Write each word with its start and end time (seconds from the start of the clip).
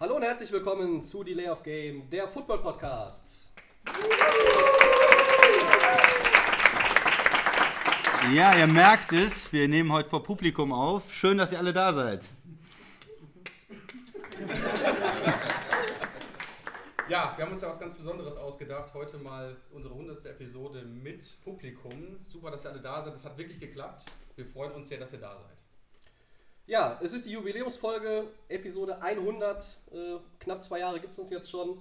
Hallo 0.00 0.14
und 0.14 0.22
herzlich 0.22 0.52
willkommen 0.52 1.02
zu 1.02 1.24
Delay 1.24 1.48
of 1.48 1.60
Game, 1.64 2.08
der 2.08 2.28
Football 2.28 2.58
Podcast. 2.58 3.48
Ja, 8.32 8.56
ihr 8.56 8.68
merkt 8.68 9.12
es, 9.12 9.52
wir 9.52 9.66
nehmen 9.66 9.92
heute 9.92 10.08
vor 10.08 10.22
Publikum 10.22 10.72
auf. 10.72 11.12
Schön, 11.12 11.36
dass 11.36 11.50
ihr 11.50 11.58
alle 11.58 11.72
da 11.72 11.92
seid. 11.92 12.20
Ja, 17.08 17.32
wir 17.36 17.44
haben 17.44 17.50
uns 17.50 17.62
ja 17.62 17.68
was 17.68 17.80
ganz 17.80 17.96
Besonderes 17.96 18.36
ausgedacht. 18.36 18.94
Heute 18.94 19.18
mal 19.18 19.56
unsere 19.72 19.94
100. 19.94 20.26
Episode 20.26 20.84
mit 20.84 21.38
Publikum. 21.42 22.20
Super, 22.22 22.52
dass 22.52 22.64
ihr 22.64 22.70
alle 22.70 22.80
da 22.80 23.02
seid. 23.02 23.16
Es 23.16 23.24
hat 23.24 23.36
wirklich 23.36 23.58
geklappt. 23.58 24.04
Wir 24.36 24.46
freuen 24.46 24.70
uns 24.74 24.88
sehr, 24.88 24.98
dass 24.98 25.12
ihr 25.12 25.18
da 25.18 25.36
seid. 25.36 25.67
Ja, 26.68 26.98
es 27.02 27.14
ist 27.14 27.24
die 27.24 27.30
Jubiläumsfolge, 27.30 28.24
Episode 28.50 29.00
100. 29.00 29.78
Äh, 29.90 30.18
knapp 30.38 30.62
zwei 30.62 30.80
Jahre 30.80 31.00
gibt 31.00 31.14
es 31.14 31.18
uns 31.18 31.30
jetzt 31.30 31.50
schon. 31.50 31.80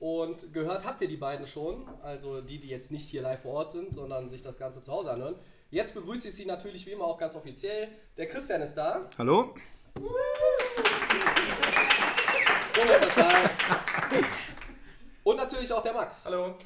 Und 0.00 0.52
gehört 0.52 0.84
habt 0.84 1.00
ihr 1.02 1.06
die 1.06 1.16
beiden 1.16 1.46
schon, 1.46 1.88
also 2.02 2.40
die, 2.40 2.58
die 2.58 2.66
jetzt 2.66 2.90
nicht 2.90 3.08
hier 3.08 3.22
live 3.22 3.42
vor 3.42 3.52
Ort 3.52 3.70
sind, 3.70 3.94
sondern 3.94 4.28
sich 4.28 4.42
das 4.42 4.58
Ganze 4.58 4.82
zu 4.82 4.90
Hause 4.90 5.12
anhören. 5.12 5.36
Jetzt 5.70 5.94
begrüße 5.94 6.26
ich 6.26 6.34
Sie 6.34 6.46
natürlich 6.46 6.84
wie 6.84 6.90
immer 6.90 7.04
auch 7.04 7.16
ganz 7.16 7.36
offiziell. 7.36 7.86
Der 8.16 8.26
Christian 8.26 8.60
ist 8.60 8.74
da. 8.74 9.08
Hallo? 9.18 9.54
So 12.74 12.84
muss 12.84 13.00
das 13.00 13.14
sein. 13.14 13.50
Und 15.22 15.36
natürlich 15.36 15.72
auch 15.72 15.82
der 15.82 15.92
Max. 15.92 16.26
Hallo. 16.26 16.56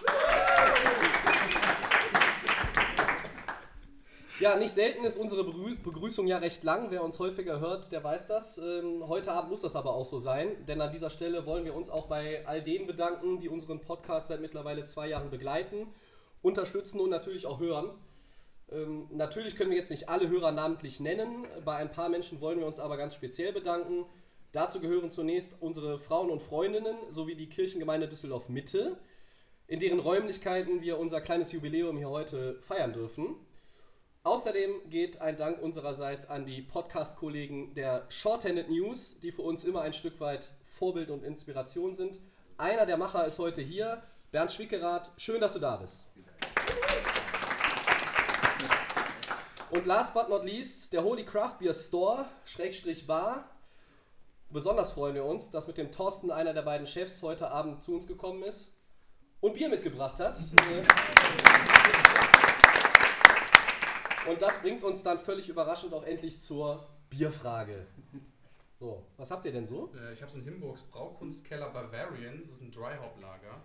Ja, 4.40 4.54
nicht 4.56 4.70
selten 4.70 5.04
ist 5.04 5.18
unsere 5.18 5.42
Begrü 5.42 5.74
Begrüßung 5.74 6.28
ja 6.28 6.38
recht 6.38 6.62
lang. 6.62 6.92
Wer 6.92 7.02
uns 7.02 7.18
häufiger 7.18 7.58
hört, 7.58 7.90
der 7.90 8.04
weiß 8.04 8.28
das. 8.28 8.58
Ähm, 8.58 9.08
heute 9.08 9.32
Abend 9.32 9.50
muss 9.50 9.62
das 9.62 9.74
aber 9.74 9.94
auch 9.94 10.06
so 10.06 10.18
sein, 10.18 10.64
denn 10.66 10.80
an 10.80 10.92
dieser 10.92 11.10
Stelle 11.10 11.44
wollen 11.44 11.64
wir 11.64 11.74
uns 11.74 11.90
auch 11.90 12.06
bei 12.06 12.46
all 12.46 12.62
denen 12.62 12.86
bedanken, 12.86 13.40
die 13.40 13.48
unseren 13.48 13.80
Podcast 13.80 14.28
seit 14.28 14.40
mittlerweile 14.40 14.84
zwei 14.84 15.08
Jahren 15.08 15.30
begleiten, 15.30 15.88
unterstützen 16.40 17.00
und 17.00 17.10
natürlich 17.10 17.46
auch 17.46 17.58
hören. 17.58 17.90
Ähm, 18.70 19.08
natürlich 19.10 19.56
können 19.56 19.70
wir 19.70 19.76
jetzt 19.76 19.90
nicht 19.90 20.08
alle 20.08 20.28
Hörer 20.28 20.52
namentlich 20.52 21.00
nennen. 21.00 21.44
Bei 21.64 21.74
ein 21.74 21.90
paar 21.90 22.08
Menschen 22.08 22.40
wollen 22.40 22.60
wir 22.60 22.66
uns 22.68 22.78
aber 22.78 22.96
ganz 22.96 23.16
speziell 23.16 23.52
bedanken. 23.52 24.06
Dazu 24.52 24.78
gehören 24.78 25.10
zunächst 25.10 25.56
unsere 25.58 25.98
Frauen 25.98 26.30
und 26.30 26.42
Freundinnen 26.42 26.96
sowie 27.10 27.34
die 27.34 27.48
Kirchengemeinde 27.48 28.06
Düsseldorf 28.06 28.48
Mitte, 28.48 28.98
in 29.66 29.80
deren 29.80 29.98
Räumlichkeiten 29.98 30.80
wir 30.80 30.96
unser 30.96 31.20
kleines 31.20 31.50
Jubiläum 31.50 31.96
hier 31.96 32.08
heute 32.08 32.60
feiern 32.60 32.92
dürfen. 32.92 33.34
Außerdem 34.24 34.88
geht 34.90 35.20
ein 35.20 35.36
Dank 35.36 35.62
unsererseits 35.62 36.28
an 36.28 36.44
die 36.44 36.60
Podcast-Kollegen 36.60 37.72
der 37.74 38.04
Shorthanded 38.08 38.68
News, 38.68 39.18
die 39.20 39.32
für 39.32 39.42
uns 39.42 39.64
immer 39.64 39.82
ein 39.82 39.92
Stück 39.92 40.20
weit 40.20 40.52
Vorbild 40.64 41.10
und 41.10 41.24
Inspiration 41.24 41.94
sind. 41.94 42.20
Einer 42.56 42.84
der 42.84 42.96
Macher 42.96 43.24
ist 43.26 43.38
heute 43.38 43.62
hier, 43.62 44.02
Bernd 44.32 44.52
Schwickerath. 44.52 45.12
Schön, 45.16 45.40
dass 45.40 45.54
du 45.54 45.60
da 45.60 45.76
bist. 45.76 46.04
Und 49.70 49.86
last 49.86 50.14
but 50.14 50.28
not 50.28 50.44
least, 50.44 50.92
der 50.92 51.04
Holy 51.04 51.24
Craft 51.24 51.58
Beer 51.60 51.74
Store, 51.74 52.26
Schrägstrich 52.44 53.06
Bar. 53.06 53.48
Besonders 54.50 54.92
freuen 54.92 55.14
wir 55.14 55.24
uns, 55.24 55.50
dass 55.50 55.66
mit 55.66 55.78
dem 55.78 55.92
Thorsten 55.92 56.30
einer 56.30 56.54
der 56.54 56.62
beiden 56.62 56.86
Chefs 56.86 57.22
heute 57.22 57.50
Abend 57.50 57.82
zu 57.82 57.94
uns 57.94 58.06
gekommen 58.06 58.42
ist 58.42 58.72
und 59.40 59.54
Bier 59.54 59.68
mitgebracht 59.68 60.18
hat. 60.18 60.38
Und 64.28 64.42
das 64.42 64.60
bringt 64.60 64.84
uns 64.84 65.02
dann 65.02 65.18
völlig 65.18 65.48
überraschend 65.48 65.94
auch 65.94 66.04
endlich 66.04 66.40
zur 66.40 66.86
Bierfrage. 67.10 67.86
So, 68.78 69.02
was 69.16 69.30
habt 69.30 69.44
ihr 69.44 69.52
denn 69.52 69.66
so? 69.66 69.90
Äh, 69.96 70.12
ich 70.12 70.22
habe 70.22 70.30
so 70.30 70.38
einen 70.38 70.46
Himburgs 70.46 70.84
Braukunstkeller 70.84 71.70
Bavarian. 71.70 72.40
Das 72.40 72.50
ist 72.50 72.62
ein 72.62 72.70
Dry 72.70 72.96
Hop 73.00 73.20
Lager. 73.20 73.60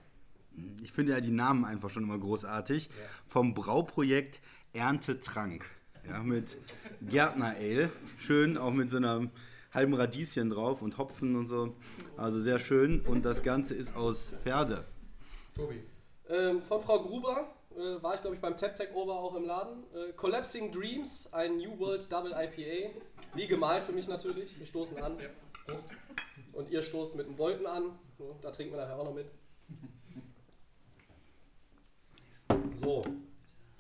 Ich 0.81 0.92
finde 0.92 1.14
ja 1.14 1.22
die 1.22 1.31
Namen 1.31 1.66
einfach 1.66 1.89
schon 1.89 2.03
immer 2.03 2.17
großartig. 2.17 2.89
Vom 3.27 3.54
Brauprojekt 3.54 4.42
Erntetrank. 4.73 5.65
Ja, 6.08 6.20
mit 6.20 6.58
Gärtner 7.02 7.55
Ale. 7.58 7.89
Schön, 8.20 8.58
auch 8.58 8.71
mit 8.71 8.89
so 8.89 8.98
einer 8.98 9.30
halben 9.73 9.93
Radieschen 9.93 10.49
drauf 10.49 10.82
und 10.82 10.98
Hopfen 10.98 11.36
und 11.36 11.48
so. 11.48 11.76
Also 12.17 12.42
sehr 12.42 12.60
schön. 12.60 13.02
Und 13.02 13.23
das 13.23 13.43
Ganze 13.43 13.73
ist 13.73 13.95
aus 13.95 14.32
Pferde. 14.42 14.86
Tobi. 15.55 15.83
Ähm, 16.30 16.61
von 16.61 16.82
Frau 16.82 17.02
Gruber 17.02 17.54
äh, 17.78 18.02
war 18.02 18.14
ich, 18.14 18.22
glaube 18.22 18.36
ich, 18.36 18.42
beim 18.42 18.56
Tap 18.56 18.76
Tech 18.76 18.89
Over 18.94 19.16
auch 19.16 19.36
im 19.36 19.45
Laden. 19.45 19.84
Äh, 19.94 20.14
Collapsing 20.14 20.72
Dreams, 20.72 21.30
ein 21.32 21.58
New 21.58 21.78
World 21.80 22.11
Double 22.11 22.32
IPA. 22.32 22.94
Wie 23.34 23.48
gemalt 23.48 23.84
für 23.84 23.92
mich 23.92 24.08
natürlich. 24.08 24.58
Wir 24.58 24.66
stoßen 24.66 25.02
an. 25.02 25.17
Ja, 25.20 25.30
Prost. 25.67 25.89
Und 26.54 26.70
ihr 26.70 26.82
stoßt 26.82 27.16
mit 27.16 27.26
einem 27.26 27.36
Bolten 27.36 27.66
an. 27.66 27.98
So, 28.17 28.36
Da 28.42 28.52
trinken 28.52 28.73
wir 28.73 28.82
nachher 28.82 28.98
auch 29.00 29.06
noch 29.06 29.14
mit. 29.14 29.28
So. 32.73 33.06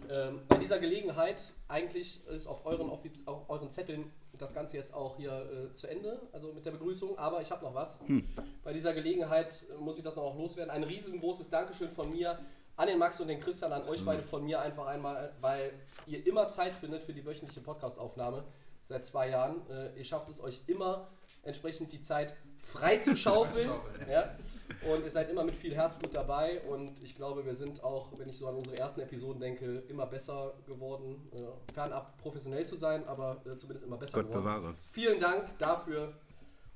Ähm, 0.09 0.41
bei 0.47 0.57
dieser 0.57 0.79
Gelegenheit, 0.79 1.53
eigentlich 1.67 2.25
ist 2.27 2.47
auf 2.47 2.65
euren, 2.65 2.89
Offiz 2.89 3.23
auf 3.25 3.49
euren 3.49 3.69
Zetteln 3.69 4.11
das 4.37 4.53
Ganze 4.53 4.77
jetzt 4.77 4.93
auch 4.93 5.15
hier 5.15 5.69
äh, 5.69 5.73
zu 5.73 5.87
Ende, 5.87 6.19
also 6.31 6.51
mit 6.53 6.65
der 6.65 6.71
Begrüßung, 6.71 7.17
aber 7.17 7.41
ich 7.41 7.51
habe 7.51 7.63
noch 7.63 7.73
was. 7.73 7.99
Bei 8.63 8.73
dieser 8.73 8.93
Gelegenheit 8.93 9.65
muss 9.79 9.97
ich 9.97 10.03
das 10.03 10.15
noch 10.15 10.23
auch 10.23 10.37
loswerden. 10.37 10.71
Ein 10.71 10.83
riesengroßes 10.83 11.49
Dankeschön 11.49 11.89
von 11.89 12.09
mir 12.11 12.37
an 12.75 12.87
den 12.87 12.97
Max 12.97 13.19
und 13.19 13.27
den 13.27 13.39
Christian, 13.39 13.71
an 13.71 13.83
euch 13.83 14.03
beide 14.03 14.23
von 14.23 14.43
mir 14.43 14.59
einfach 14.61 14.87
einmal, 14.87 15.33
weil 15.41 15.73
ihr 16.07 16.25
immer 16.25 16.47
Zeit 16.47 16.73
findet 16.73 17.03
für 17.03 17.13
die 17.13 17.25
wöchentliche 17.25 17.61
Podcastaufnahme 17.61 18.43
seit 18.83 19.05
zwei 19.05 19.29
Jahren. 19.29 19.67
Äh, 19.69 19.97
ihr 19.97 20.03
schafft 20.03 20.29
es 20.29 20.41
euch 20.41 20.61
immer 20.67 21.07
entsprechend 21.43 21.91
die 21.91 21.99
Zeit 21.99 22.35
frei 22.57 22.97
zu 22.97 23.15
schaufeln. 23.15 23.69
Ja. 24.09 24.35
Und 24.89 25.03
ihr 25.03 25.09
seid 25.09 25.29
immer 25.29 25.45
mit 25.45 25.55
viel 25.55 25.73
Herzblut 25.73 26.13
dabei 26.13 26.61
und 26.63 27.01
ich 27.01 27.15
glaube, 27.15 27.45
wir 27.45 27.55
sind 27.55 27.83
auch, 27.83 28.17
wenn 28.17 28.27
ich 28.27 28.37
so 28.37 28.47
an 28.47 28.55
unsere 28.55 28.77
ersten 28.77 28.99
Episoden 28.99 29.39
denke, 29.39 29.79
immer 29.87 30.05
besser 30.05 30.55
geworden. 30.65 31.29
Äh, 31.33 31.73
fernab 31.73 32.17
professionell 32.17 32.65
zu 32.65 32.75
sein, 32.75 33.07
aber 33.07 33.41
äh, 33.45 33.55
zumindest 33.55 33.85
immer 33.85 33.97
besser 33.97 34.17
Gott 34.21 34.31
geworden. 34.31 34.43
bewahre. 34.43 34.75
Vielen 34.89 35.19
Dank 35.19 35.57
dafür 35.57 36.13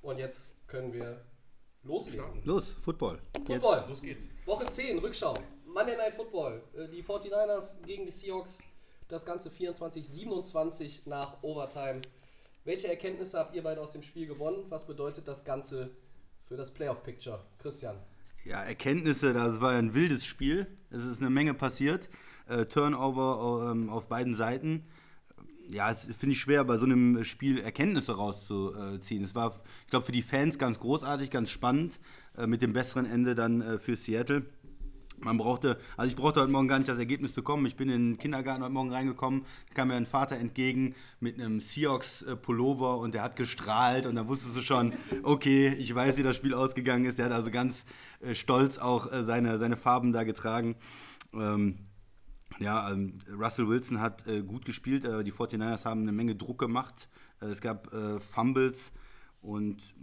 und 0.02 0.20
jetzt 0.20 0.54
können 0.68 0.94
wir 0.94 1.22
loslegen. 1.84 2.42
Los, 2.46 2.70
Football. 2.82 3.20
Football. 3.46 3.86
Los 3.90 4.02
geht's. 4.02 4.30
Woche 4.46 4.66
10, 4.66 5.00
Rückschau. 5.00 5.34
Monday 5.78 5.96
Night 5.96 6.16
Football. 6.16 6.64
Äh, 6.76 6.88
Die 6.88 7.04
49ers 7.04 7.86
gegen 7.86 8.04
die 8.04 8.12
Seahawks. 8.12 8.64
Das 9.10 9.28
Ganze 9.28 9.50
24-27 9.50 11.02
nach 11.06 11.44
Overtime. 11.44 12.02
Welche 12.66 12.88
Erkenntnisse 12.88 13.38
habt 13.38 13.56
ihr 13.56 13.62
beide 13.62 13.80
aus 13.80 13.92
dem 13.92 14.02
Spiel 14.02 14.26
gewonnen? 14.26 14.66
Was 14.70 14.88
bedeutet 14.88 15.28
das 15.28 15.46
Ganze 15.46 15.92
für 16.48 16.58
das 16.58 16.74
Playoff-Picture? 16.74 17.44
Christian. 17.60 17.96
Ja, 18.44 18.64
Erkenntnisse, 18.64 19.34
das 19.34 19.62
war 19.62 19.74
ein 19.74 19.94
wildes 19.94 20.26
Spiel. 20.26 20.66
Es 20.90 21.04
ist 21.04 21.22
eine 21.22 21.30
Menge 21.30 21.54
passiert. 21.54 22.10
Äh, 22.50 22.66
Turnover 22.66 23.70
ähm, 23.72 23.92
auf 23.92 24.08
beiden 24.08 24.36
Seiten. 24.36 24.84
Ja, 25.70 25.92
es 25.92 26.06
finde 26.06 26.34
ich 26.34 26.40
schwer, 26.40 26.64
bei 26.64 26.78
so 26.78 26.86
einem 26.86 27.24
Spiel 27.24 27.60
Erkenntnisse 27.60 28.16
rauszuziehen. 28.16 29.24
Es 29.24 29.36
war, 29.36 29.62
ich 29.84 29.92
glaube, 29.92 30.08
für 30.08 30.12
die 30.12 30.24
Fans 30.24 30.58
ganz 30.58 30.80
großartig, 30.80 31.30
ganz 31.30 31.52
spannend, 31.52 32.00
äh, 32.36 32.48
mit 32.48 32.64
dem 32.64 32.74
besseren 32.74 33.06
Ende 33.06 33.36
dann 33.36 33.62
äh, 33.62 33.78
für 33.78 33.96
Seattle. 33.96 34.46
Man 35.20 35.38
brauchte, 35.38 35.80
also 35.96 36.10
ich 36.10 36.16
brauchte 36.16 36.42
heute 36.42 36.52
Morgen 36.52 36.68
gar 36.68 36.78
nicht 36.78 36.90
das 36.90 37.00
Ergebnis 37.00 37.34
zu 37.34 37.42
kommen. 37.42 37.66
Ich 37.66 37.76
bin 37.76 37.90
in 37.90 38.12
den 38.12 38.18
Kindergarten 38.20 38.62
heute 38.62 38.74
Morgen 38.74 38.92
reingekommen, 38.92 39.46
da 39.70 39.74
kam 39.74 39.88
mir 39.88 39.96
ein 39.96 40.06
Vater 40.06 40.38
entgegen 40.38 40.94
mit 41.20 41.40
einem 41.40 41.60
Seahawks-Pullover 41.60 43.00
und 43.00 43.16
der 43.16 43.24
hat 43.24 43.36
gestrahlt 43.36 44.06
und 44.06 44.16
da 44.16 44.28
wusstest 44.28 44.56
du 44.56 44.62
schon, 44.62 44.94
okay, 45.24 45.74
ich 45.74 45.94
weiß, 45.94 46.18
wie 46.18 46.24
das 46.24 46.36
Spiel 46.36 46.54
ausgegangen 46.54 47.06
ist. 47.06 47.18
Der 47.18 47.26
hat 47.26 47.32
also 47.32 47.50
ganz 47.50 47.86
äh, 48.22 48.36
stolz 48.36 48.78
auch 48.78 49.12
äh, 49.12 49.24
seine, 49.24 49.58
seine 49.58 49.76
Farben 49.76 50.14
da 50.14 50.24
getragen. 50.24 50.76
Ähm, 51.34 51.80
ja, 52.60 52.92
ähm, 52.92 53.20
Russell 53.32 53.68
Wilson 53.68 54.00
hat 54.00 54.28
äh, 54.28 54.44
gut 54.44 54.66
gespielt. 54.66 55.04
Äh, 55.04 55.24
die 55.24 55.34
49ers 55.34 55.86
haben 55.86 56.02
eine 56.02 56.12
Menge 56.12 56.36
Druck 56.36 56.60
gemacht. 56.60 57.10
Äh, 57.42 57.48
es 57.48 57.62
gab 57.62 57.92
äh, 57.92 58.20
Fumbles 58.20 58.92
und 59.42 59.96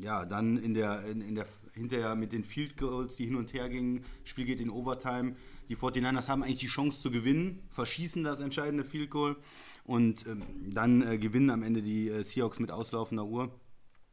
ja, 0.00 0.24
dann 0.24 0.56
in 0.56 0.74
der, 0.74 1.04
in, 1.06 1.20
in 1.20 1.34
der 1.34 1.46
hinterher 1.78 2.14
mit 2.14 2.32
den 2.32 2.44
Field 2.44 2.76
Goals, 2.76 3.16
die 3.16 3.26
hin 3.26 3.36
und 3.36 3.52
her 3.52 3.68
gingen. 3.68 4.04
Spiel 4.24 4.44
geht 4.44 4.60
in 4.60 4.70
Overtime. 4.70 5.36
Die 5.68 5.76
49ers 5.76 6.28
haben 6.28 6.42
eigentlich 6.42 6.58
die 6.58 6.66
Chance 6.66 7.00
zu 7.00 7.10
gewinnen, 7.10 7.62
verschießen 7.70 8.24
das 8.24 8.40
entscheidende 8.40 8.84
Field 8.84 9.10
Goal 9.10 9.36
und 9.84 10.26
ähm, 10.26 10.42
dann 10.72 11.02
äh, 11.02 11.18
gewinnen 11.18 11.50
am 11.50 11.62
Ende 11.62 11.82
die 11.82 12.08
äh, 12.08 12.22
Seahawks 12.22 12.58
mit 12.58 12.70
auslaufender 12.70 13.26
Uhr. 13.26 13.50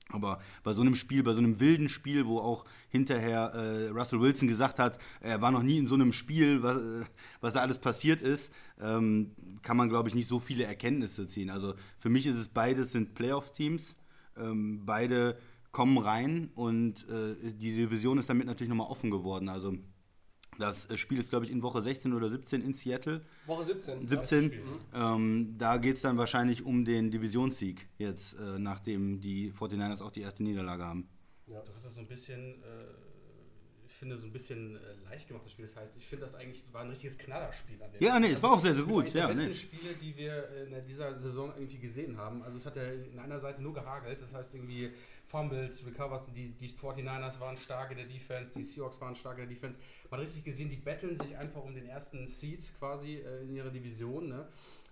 Aber 0.09 0.39
bei 0.63 0.73
so 0.73 0.81
einem 0.81 0.95
Spiel, 0.95 1.23
bei 1.23 1.33
so 1.33 1.39
einem 1.39 1.59
wilden 1.59 1.89
Spiel, 1.89 2.27
wo 2.27 2.39
auch 2.39 2.65
hinterher 2.89 3.53
äh, 3.53 3.88
Russell 3.89 4.21
Wilson 4.21 4.47
gesagt 4.47 4.77
hat, 4.77 5.00
er 5.19 5.41
war 5.41 5.51
noch 5.51 5.63
nie 5.63 5.77
in 5.77 5.88
so 5.88 5.95
einem 5.95 6.13
Spiel, 6.13 6.62
was, 6.62 6.77
äh, 6.77 7.06
was 7.41 7.53
da 7.53 7.62
alles 7.62 7.79
passiert 7.79 8.21
ist, 8.21 8.51
ähm, 8.79 9.31
kann 9.63 9.77
man, 9.77 9.89
glaube 9.89 10.09
ich, 10.09 10.15
nicht 10.15 10.27
so 10.27 10.39
viele 10.39 10.65
Erkenntnisse 10.65 11.27
ziehen. 11.27 11.50
Also 11.50 11.73
für 11.97 12.09
mich 12.09 12.27
ist 12.27 12.38
es 12.38 12.50
beides 12.50 12.91
sind 12.91 13.15
Playoff-Teams, 13.15 13.95
ähm, 14.38 14.83
beide 14.85 15.39
kommen 15.75 15.98
rein 15.98 16.51
und 16.56 17.06
äh, 17.10 17.36
die 17.51 17.75
Division 17.75 18.18
ist 18.18 18.30
damit 18.30 18.48
natürlich 18.48 18.69
nochmal 18.69 18.88
offen 18.88 19.12
geworden. 19.12 19.50
Also 19.50 19.74
Das 20.57 20.89
äh, 20.89 20.98
Spiel 20.98 21.18
ist, 21.19 21.30
glaube 21.31 21.44
ich, 21.44 21.51
in 21.51 21.62
Woche 21.62 21.81
16 21.81 22.13
oder 22.13 22.30
17 22.30 22.62
in 22.62 22.74
Seattle. 22.75 23.25
Woche 23.45 23.66
17. 23.66 24.07
17. 24.07 24.54
Ähm, 24.94 25.56
da 25.57 25.75
geht 25.75 25.98
es 25.98 26.01
dann 26.01 26.18
wahrscheinlich 26.18 26.66
um 26.66 26.86
den 26.86 27.12
Divisionssieg 27.12 27.89
jetzt, 27.98 28.36
äh, 28.39 28.57
nachdem 28.57 29.19
die 29.19 29.51
49ers 29.51 30.01
auch 30.01 30.12
die 30.12 30.22
erste 30.22 30.44
Niederlage 30.44 30.86
haben. 30.86 31.10
Ja. 31.45 31.60
Du 31.60 31.74
hast 31.74 31.83
das 31.83 31.95
so 31.95 32.00
ein 32.00 32.07
bisschen, 32.07 32.63
äh, 32.63 33.05
finde, 33.95 34.18
so 34.18 34.25
ein 34.27 34.31
bisschen 34.31 34.75
äh, 34.75 34.80
leicht 35.09 35.27
gemacht, 35.27 35.45
das 35.45 35.51
Spiel. 35.53 35.65
Das 35.65 35.75
heißt, 35.75 35.95
ich 35.97 36.06
finde 36.06 36.25
das 36.25 36.36
eigentlich 36.36 36.63
war 36.71 36.81
ein 36.81 36.89
richtiges 36.89 37.18
Knallerspiel 37.18 37.81
an 37.81 37.92
dem 37.92 38.03
Ja, 38.03 38.19
nee, 38.19 38.31
es 38.31 38.44
war 38.44 38.53
auch 38.53 38.62
sehr, 38.63 38.74
sehr 38.74 38.83
Das 38.83 38.92
gut. 38.92 39.13
Die 39.13 39.18
Ja, 39.18 39.27
besten 39.27 39.47
nee. 39.47 39.53
Spiele, 39.53 39.94
die 39.95 40.15
wir 40.18 40.50
in 40.68 40.86
dieser 40.86 41.19
Saison 41.19 41.51
irgendwie 41.56 41.80
gesehen 41.80 42.18
haben. 42.18 42.44
Also 42.44 42.57
es 42.57 42.65
hat 42.65 42.75
ja 42.75 42.83
in 42.83 43.19
einer 43.19 43.39
Seite 43.39 43.62
nur 43.62 43.74
gehagelt. 43.74 44.21
Das 44.21 44.33
heißt 44.33 44.56
irgendwie 44.56 44.92
Fumbles, 45.25 45.86
Recovers, 45.86 46.31
die, 46.31 46.50
die 46.51 46.69
49ers 46.69 47.39
waren 47.39 47.57
stark 47.57 47.92
in 47.92 47.97
der 47.97 48.06
Defense, 48.06 48.53
die 48.53 48.63
Seahawks 48.63 49.01
waren 49.01 49.15
stark 49.15 49.38
in 49.39 49.45
der 49.47 49.53
Defense. 49.56 49.80
Man 50.09 50.19
hat 50.19 50.27
richtig 50.27 50.44
gesehen, 50.44 50.69
die 50.69 50.77
betteln 50.77 51.15
sich 51.15 51.36
einfach 51.38 51.63
um 51.63 51.74
den 51.74 51.86
ersten 51.88 52.25
Seed 52.27 52.74
quasi 52.77 53.15
äh, 53.15 53.41
in 53.41 53.56
ihrer 53.56 53.71
Division. 53.71 54.30
Ne? 54.30 54.48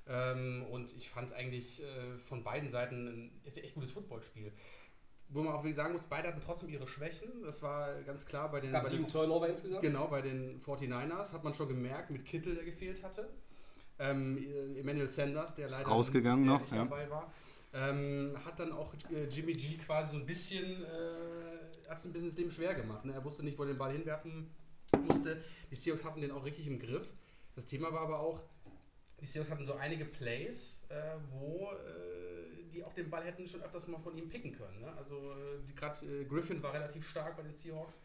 Ähm, 0.07 0.65
und 0.69 0.95
ich 0.97 1.09
fand 1.09 1.31
eigentlich 1.33 1.81
äh, 1.81 2.17
von 2.17 2.43
beiden 2.43 2.69
Seiten 2.69 3.07
ein 3.07 3.31
echt 3.45 3.73
gutes 3.73 3.91
Footballspiel. 3.91 4.51
Wo 5.29 5.41
man 5.41 5.53
auch 5.53 5.63
wirklich 5.63 5.75
sagen 5.75 5.93
muss, 5.93 6.03
beide 6.03 6.27
hatten 6.27 6.41
trotzdem 6.41 6.69
ihre 6.69 6.87
Schwächen. 6.87 7.41
Das 7.43 7.63
war 7.63 8.01
ganz 8.03 8.25
klar 8.25 8.51
bei 8.51 8.57
Es 8.57 8.63
den, 8.63 8.71
gab 8.71 8.83
bei 8.83 8.89
sieben 8.89 9.03
den 9.03 9.11
Turnover 9.11 9.49
insgesamt. 9.49 9.81
Genau, 9.81 10.07
bei 10.07 10.21
den 10.21 10.61
49ers 10.61 11.33
hat 11.33 11.43
man 11.43 11.53
schon 11.53 11.67
gemerkt, 11.67 12.11
mit 12.11 12.23
Kittel, 12.25 12.55
der 12.55 12.65
gefehlt 12.65 13.03
hatte. 13.03 13.29
Ähm, 13.99 14.37
Emmanuel 14.75 15.07
Sanders, 15.07 15.55
der 15.55 15.69
leider 15.69 15.87
rausgegangen 15.87 16.45
der 16.45 16.53
noch, 16.53 16.61
nicht 16.61 16.71
ja. 16.71 16.79
dabei 16.79 17.09
war. 17.09 17.31
Ähm, 17.73 18.33
hat 18.45 18.59
dann 18.59 18.71
auch 18.71 18.93
äh, 19.11 19.25
Jimmy 19.25 19.53
G 19.53 19.77
quasi 19.77 20.11
so 20.11 20.17
ein 20.17 20.25
bisschen, 20.25 20.83
äh, 20.83 21.89
hat 21.89 21.97
es 21.97 22.05
ein 22.05 22.13
bisschen 22.13 22.29
das 22.29 22.37
Leben 22.37 22.51
schwer 22.51 22.75
gemacht. 22.75 23.03
Ne? 23.05 23.13
Er 23.13 23.23
wusste 23.23 23.43
nicht, 23.43 23.57
wo 23.57 23.63
er 23.63 23.69
den 23.69 23.77
Ball 23.77 23.91
hinwerfen 23.91 24.51
musste. 25.07 25.43
Die 25.71 25.75
Seahawks 25.75 26.05
hatten 26.05 26.21
den 26.21 26.31
auch 26.31 26.45
richtig 26.45 26.67
im 26.67 26.77
Griff. 26.77 27.13
Das 27.55 27.65
Thema 27.65 27.91
war 27.91 28.01
aber 28.01 28.19
auch, 28.19 28.41
die 29.19 29.25
Seahawks 29.25 29.49
hatten 29.49 29.65
so 29.65 29.73
einige 29.73 30.05
Plays, 30.05 30.83
äh, 30.89 30.95
wo 31.31 31.71
äh, 31.71 32.12
die 32.73 32.83
auch 32.83 32.93
den 32.93 33.09
Ball 33.09 33.23
hätten 33.23 33.47
schon 33.47 33.61
öfters 33.61 33.87
mal 33.87 33.99
von 33.99 34.17
ihm 34.17 34.29
picken 34.29 34.51
können. 34.51 34.79
Ne? 34.81 34.91
Also 34.97 35.15
äh, 35.31 35.71
gerade 35.75 36.05
äh, 36.05 36.25
Griffin 36.25 36.61
war 36.63 36.73
relativ 36.73 37.07
stark 37.07 37.37
bei 37.37 37.43
den 37.43 37.53
Seahawks. 37.53 38.01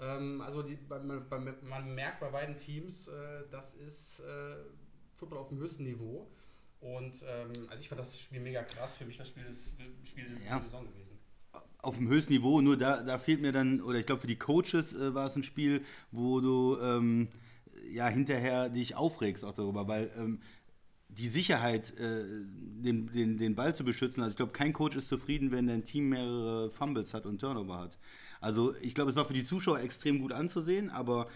Ähm, 0.00 0.40
also 0.40 0.62
die, 0.62 0.76
bei, 0.76 0.98
bei, 0.98 1.38
man 1.62 1.94
merkt 1.94 2.20
bei 2.20 2.30
beiden 2.30 2.56
Teams, 2.56 3.08
äh, 3.08 3.44
das 3.50 3.74
ist 3.74 4.20
äh, 4.20 4.56
Football 5.14 5.38
auf 5.38 5.48
dem 5.48 5.58
höchsten 5.58 5.84
Niveau. 5.84 6.30
Und 6.80 7.24
ähm, 7.26 7.52
also 7.68 7.80
ich 7.80 7.88
fand 7.88 7.98
das 8.00 8.18
Spiel 8.20 8.40
mega 8.40 8.62
krass. 8.62 8.96
Für 8.96 9.06
mich 9.06 9.16
das 9.16 9.28
Spiel 9.28 9.44
ist 9.46 9.76
Spiel 10.04 10.26
Ja. 10.44 10.50
der 10.56 10.60
Saison 10.60 10.84
gewesen. 10.86 11.18
auf 11.82 11.96
dem 11.96 12.08
höchsten 12.08 12.32
Niveau, 12.32 12.60
nur 12.60 12.76
da, 12.76 13.02
da 13.02 13.18
fehlt 13.18 13.40
mir 13.40 13.52
dann, 13.52 13.80
oder 13.80 13.98
ich 13.98 14.06
glaube 14.06 14.20
für 14.20 14.26
die 14.26 14.38
Coaches 14.38 14.92
äh, 14.92 15.14
war 15.14 15.26
es 15.26 15.36
ein 15.36 15.42
Spiel, 15.42 15.84
wo 16.10 16.40
du 16.40 16.76
ähm, 16.82 17.28
ja 17.90 18.08
hinterher 18.08 18.68
dich 18.68 18.94
aufregst 18.96 19.44
auch 19.44 19.54
darüber, 19.54 19.86
weil 19.88 20.10
ähm, 20.18 20.40
die 21.18 21.28
Sicherheit, 21.28 21.92
äh, 21.98 22.24
den, 22.82 23.06
den, 23.12 23.38
den 23.38 23.54
Ball 23.54 23.74
zu 23.74 23.84
beschützen, 23.84 24.22
also 24.22 24.32
ich 24.32 24.36
glaube, 24.36 24.52
kein 24.52 24.72
Coach 24.72 24.96
ist 24.96 25.08
zufrieden, 25.08 25.50
wenn 25.50 25.66
dein 25.66 25.84
Team 25.84 26.10
mehrere 26.10 26.70
Fumbles 26.70 27.14
hat 27.14 27.26
und 27.26 27.40
Turnover 27.40 27.78
hat. 27.78 27.98
Also 28.40 28.74
ich 28.82 28.94
glaube, 28.94 29.10
es 29.10 29.16
war 29.16 29.24
für 29.24 29.32
die 29.32 29.44
Zuschauer 29.44 29.80
extrem 29.80 30.20
gut 30.20 30.32
anzusehen, 30.32 30.90
aber 30.90 31.28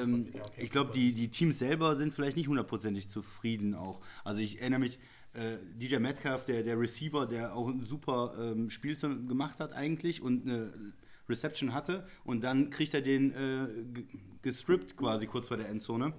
ähm, 0.00 0.26
ich 0.56 0.70
glaube, 0.70 0.92
die, 0.94 1.12
die 1.12 1.28
Teams 1.28 1.58
selber 1.58 1.96
sind 1.96 2.14
vielleicht 2.14 2.36
nicht 2.36 2.48
hundertprozentig 2.48 3.08
zufrieden 3.08 3.74
auch. 3.74 4.00
Also 4.22 4.40
ich 4.40 4.60
erinnere 4.60 4.80
mich, 4.80 4.98
äh, 5.34 5.56
DJ 5.80 5.96
Metcalf, 5.96 6.44
der, 6.44 6.62
der 6.62 6.78
Receiver, 6.78 7.26
der 7.26 7.54
auch 7.56 7.68
ein 7.68 7.84
super 7.84 8.34
ähm, 8.40 8.70
Spiel 8.70 8.96
gemacht 8.96 9.58
hat 9.58 9.72
eigentlich 9.72 10.22
und 10.22 10.46
eine 10.46 10.72
Reception 11.28 11.74
hatte 11.74 12.06
und 12.24 12.44
dann 12.44 12.70
kriegt 12.70 12.94
er 12.94 13.00
den 13.02 13.32
äh, 13.32 13.66
ge- 13.92 14.04
gestrippt 14.42 14.96
quasi 14.96 15.26
kurz 15.26 15.48
vor 15.48 15.56
der 15.56 15.68
Endzone. 15.70 16.12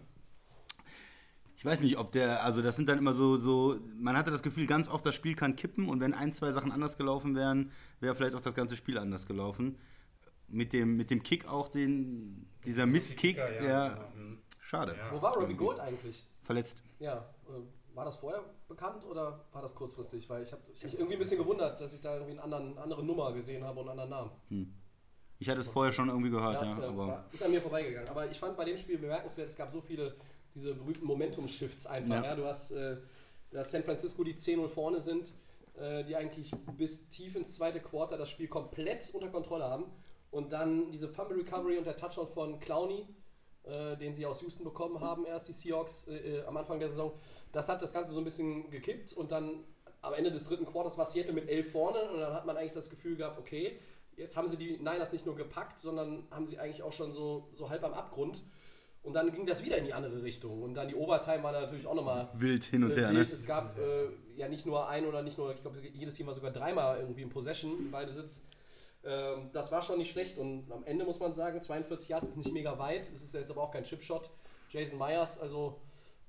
Ich 1.65 1.71
weiß 1.71 1.79
nicht, 1.79 1.97
ob 1.97 2.11
der, 2.11 2.43
also 2.43 2.61
das 2.61 2.75
sind 2.75 2.87
dann 2.87 2.99
immer 2.99 3.15
so, 3.15 3.37
so, 3.37 3.79
man 3.97 4.15
hatte 4.15 4.29
das 4.29 4.43
Gefühl, 4.43 4.67
ganz 4.67 4.87
oft 4.87 5.03
das 5.03 5.15
Spiel 5.15 5.33
kann 5.33 5.55
kippen 5.55 5.89
und 5.89 5.99
wenn 5.99 6.13
ein, 6.13 6.31
zwei 6.31 6.51
Sachen 6.51 6.71
anders 6.71 6.95
gelaufen 6.95 7.35
wären, 7.35 7.71
wäre 7.99 8.13
vielleicht 8.13 8.35
auch 8.35 8.41
das 8.41 8.53
ganze 8.53 8.77
Spiel 8.77 8.99
anders 8.99 9.25
gelaufen. 9.25 9.79
Mit 10.47 10.73
dem, 10.73 10.95
mit 10.95 11.09
dem 11.09 11.23
Kick 11.23 11.47
auch, 11.47 11.69
den, 11.69 12.47
dieser 12.65 12.85
Misskick, 12.85 13.37
Ja, 13.37 13.51
ja, 13.51 13.61
der, 13.61 13.89
genau. 14.13 14.27
Mhm. 14.27 14.37
schade, 14.59 14.95
Ja. 14.95 15.11
Wo 15.11 15.19
war 15.19 15.33
Robbie 15.33 15.55
Gold 15.55 15.79
eigentlich? 15.79 16.27
verletzt. 16.43 16.83
Ja, 16.99 17.25
äh, 17.47 17.95
war 17.95 18.05
das 18.05 18.17
vorher 18.17 18.43
bekannt 18.67 19.03
oder 19.03 19.43
war 19.51 19.63
das 19.63 19.73
kurzfristig? 19.73 20.29
Weil 20.29 20.43
ich 20.43 20.51
habe 20.51 20.61
mich 20.69 20.83
irgendwie 20.93 21.13
ein 21.13 21.19
bisschen 21.19 21.39
gewundert, 21.39 21.81
dass 21.81 21.95
ich 21.95 22.01
da 22.01 22.13
irgendwie 22.13 22.33
eine 22.33 22.43
anderen, 22.43 22.77
andere 22.77 23.03
Nummer 23.03 23.33
gesehen 23.33 23.63
habe 23.63 23.79
und 23.79 23.89
einen 23.89 23.99
anderen 24.01 24.29
Namen. 24.51 24.75
Ich 25.39 25.49
hatte 25.49 25.61
es 25.61 25.67
vorher 25.67 25.91
schon 25.91 26.09
irgendwie 26.09 26.29
gehört, 26.29 26.61
ja, 26.61 26.79
äh, 26.79 26.85
aber 26.85 27.25
ist 27.31 27.41
an 27.41 27.49
mir 27.49 27.59
vorbeigegangen. 27.59 28.07
Aber 28.07 28.29
ich 28.29 28.39
fand 28.39 28.55
bei 28.55 28.65
dem 28.65 28.77
Spiel 28.77 28.99
bemerkenswert, 28.99 29.47
es 29.47 29.55
gab 29.55 29.71
so 29.71 29.81
viele 29.81 30.15
diese 30.55 30.73
berühmten 30.73 31.05
Momentum-Shifts 31.05 31.85
einfach. 31.85 32.23
Ja. 32.23 32.29
Ja. 32.29 32.35
Du, 32.35 32.45
hast, 32.45 32.71
äh, 32.71 32.97
du 33.51 33.57
hast 33.57 33.71
San 33.71 33.83
Francisco, 33.83 34.23
die 34.23 34.33
10-0 34.33 34.67
vorne 34.69 34.99
sind, 34.99 35.33
äh, 35.77 36.03
die 36.03 36.15
eigentlich 36.15 36.51
bis 36.77 37.07
tief 37.09 37.35
ins 37.35 37.55
zweite 37.55 37.81
Quarter 37.81 38.17
das 38.17 38.29
Spiel 38.29 38.47
komplett 38.47 39.11
unter 39.13 39.29
Kontrolle 39.29 39.65
haben. 39.65 39.85
Und 40.31 40.51
dann 40.51 40.91
diese 40.91 41.07
Fumble 41.07 41.37
Recovery 41.37 41.77
und 41.77 41.85
der 41.85 41.95
Touchdown 41.95 42.27
von 42.27 42.59
Clowney, 42.59 43.07
äh, 43.63 43.95
den 43.97 44.13
sie 44.13 44.25
aus 44.25 44.41
Houston 44.41 44.63
bekommen 44.63 44.99
haben, 44.99 45.25
erst 45.25 45.47
die 45.47 45.53
Seahawks 45.53 46.07
äh, 46.07 46.15
äh, 46.15 46.45
am 46.45 46.57
Anfang 46.57 46.79
der 46.79 46.89
Saison. 46.89 47.13
Das 47.51 47.69
hat 47.69 47.81
das 47.81 47.93
Ganze 47.93 48.13
so 48.13 48.19
ein 48.19 48.23
bisschen 48.23 48.69
gekippt 48.69 49.13
und 49.13 49.31
dann 49.31 49.63
am 50.01 50.13
Ende 50.13 50.31
des 50.31 50.45
dritten 50.45 50.65
Quarters 50.65 50.97
war 50.97 51.05
Seattle 51.05 51.33
mit 51.33 51.49
11 51.49 51.71
vorne 51.71 51.99
und 52.11 52.19
dann 52.19 52.33
hat 52.33 52.45
man 52.45 52.57
eigentlich 52.57 52.73
das 52.73 52.89
Gefühl 52.89 53.15
gehabt, 53.15 53.39
okay, 53.39 53.79
jetzt 54.17 54.37
haben 54.37 54.47
sie 54.47 54.57
die 54.57 54.77
Niners 54.77 55.11
nicht 55.11 55.25
nur 55.25 55.35
gepackt, 55.35 55.79
sondern 55.79 56.27
haben 56.31 56.45
sie 56.45 56.59
eigentlich 56.59 56.83
auch 56.83 56.91
schon 56.91 57.11
so, 57.11 57.49
so 57.53 57.69
halb 57.69 57.83
am 57.83 57.93
Abgrund. 57.93 58.43
Und 59.05 59.13
dann 59.13 59.31
ging 59.31 59.45
das 59.45 59.63
wieder 59.63 59.77
in 59.77 59.85
die 59.85 59.93
andere 59.93 60.23
Richtung. 60.23 60.63
Und 60.63 60.73
dann 60.73 60.87
die 60.87 60.95
Overtime 60.95 61.43
war 61.43 61.51
natürlich 61.51 61.85
auch 61.85 61.93
nochmal 61.93 62.27
wild 62.33 62.63
hin 62.63 62.83
und 62.83 62.91
äh, 62.91 62.95
her, 62.95 63.11
ne? 63.11 63.19
wild. 63.19 63.31
Es 63.31 63.45
gab 63.45 63.77
äh, 63.77 64.07
ja 64.35 64.49
nicht 64.49 64.65
nur 64.65 64.89
ein 64.89 65.05
oder 65.05 65.21
nicht 65.21 65.37
nur, 65.37 65.53
ich 65.53 65.61
glaube, 65.61 65.79
jedes 65.93 66.15
Team 66.15 66.25
war 66.25 66.33
sogar 66.33 66.51
dreimal 66.51 66.97
irgendwie 66.97 67.21
in 67.21 67.29
Possession, 67.29 67.77
in 67.77 67.91
beide 67.91 68.11
Sitz. 68.11 68.41
Ähm, 69.03 69.49
das 69.53 69.71
war 69.71 69.83
schon 69.83 69.99
nicht 69.99 70.11
schlecht. 70.11 70.39
Und 70.39 70.71
am 70.71 70.83
Ende 70.85 71.05
muss 71.05 71.19
man 71.19 71.33
sagen, 71.33 71.61
42 71.61 72.09
Yards 72.09 72.29
ist 72.29 72.37
nicht 72.37 72.51
mega 72.51 72.79
weit. 72.79 73.11
Es 73.11 73.21
ist 73.21 73.35
jetzt 73.35 73.51
aber 73.51 73.61
auch 73.61 73.71
kein 73.71 73.83
Chipshot. 73.83 74.31
Jason 74.69 74.97
Myers, 74.97 75.39
also 75.39 75.79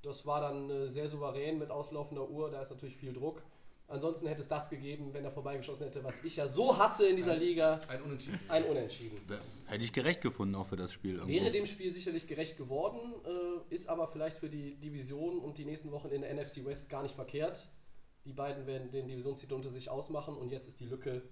das 0.03 0.27
war 0.27 0.43
dann 0.43 0.69
äh, 0.69 0.87
sehr 0.87 1.09
souverän 1.09 1.59
mit 1.59 1.71
auslaufender 1.71 2.29
Uhr. 2.29 2.51
Da 2.51 2.61
ist 2.61 2.71
natürlich 2.71 2.97
viel 2.97 3.15
Druck. 3.15 3.43
Ansonsten 3.89 4.27
hätte 4.27 4.43
es 4.43 4.49
das 4.49 4.69
gegeben, 4.69 5.15
wenn 5.15 5.25
er 5.25 5.31
vorbeigeschossen 5.31 5.85
hätte, 5.85 6.03
was 6.03 6.23
ich 6.25 6.37
ja 6.37 6.47
so 6.47 6.77
hasse 6.77 7.07
in 7.07 7.15
dieser 7.15 7.37
Liga. 7.37 7.81
Ein 7.87 8.03
Unentschieden. 8.03 8.41
Ein 8.49 8.65
Unentschieden. 8.65 9.21
Hätte 9.67 9.85
ich 9.85 9.93
gerecht 9.93 10.21
gefunden 10.21 10.57
auch 10.57 10.67
für 10.67 10.77
das 10.77 10.93
Spiel. 10.93 11.13
irgendwo. 11.13 11.33
Wäre 11.33 11.51
dem 11.53 11.67
Spiel 11.67 11.93
sicherlich 11.93 12.27
gerecht 12.27 12.57
geworden, 12.57 12.99
äh, 13.25 13.75
ist 13.75 13.89
aber 13.89 14.09
vielleicht 14.09 14.39
für 14.39 14.49
die 14.49 14.75
Division 14.75 15.39
und 15.39 15.59
die 15.59 15.65
nächsten 15.65 15.93
Wochen 15.93 16.09
in 16.09 16.23
der 16.23 16.35
NFC 16.35 16.65
West 16.65 16.89
gar 16.89 17.05
nicht 17.05 17.15
verkehrt. 17.15 17.69
Die 18.25 18.33
beiden 18.33 18.67
werden 18.67 18.91
den 18.91 19.07
Divisionstitel 19.07 19.55
unter 19.55 19.71
sich 19.71 19.89
ausmachen 19.89 20.37
und 20.37 20.51
jetzt 20.51 20.67
ist 20.67 20.81
die 20.81 20.87
Lücke 20.87 21.23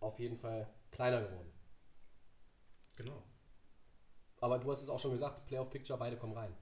auf 0.00 0.18
jeden 0.18 0.36
Fall 0.36 0.68
kleiner 0.90 1.22
geworden. 1.22 1.52
Genau. 2.96 3.22
Aber 4.40 4.58
du 4.58 4.68
hast 4.72 4.82
es 4.82 4.88
auch 4.88 4.98
schon 4.98 5.12
gesagt, 5.12 5.46
Playoff 5.46 5.70
Picture, 5.70 5.96
beide 5.96 6.16
kommen 6.16 6.32
rein. 6.32 6.52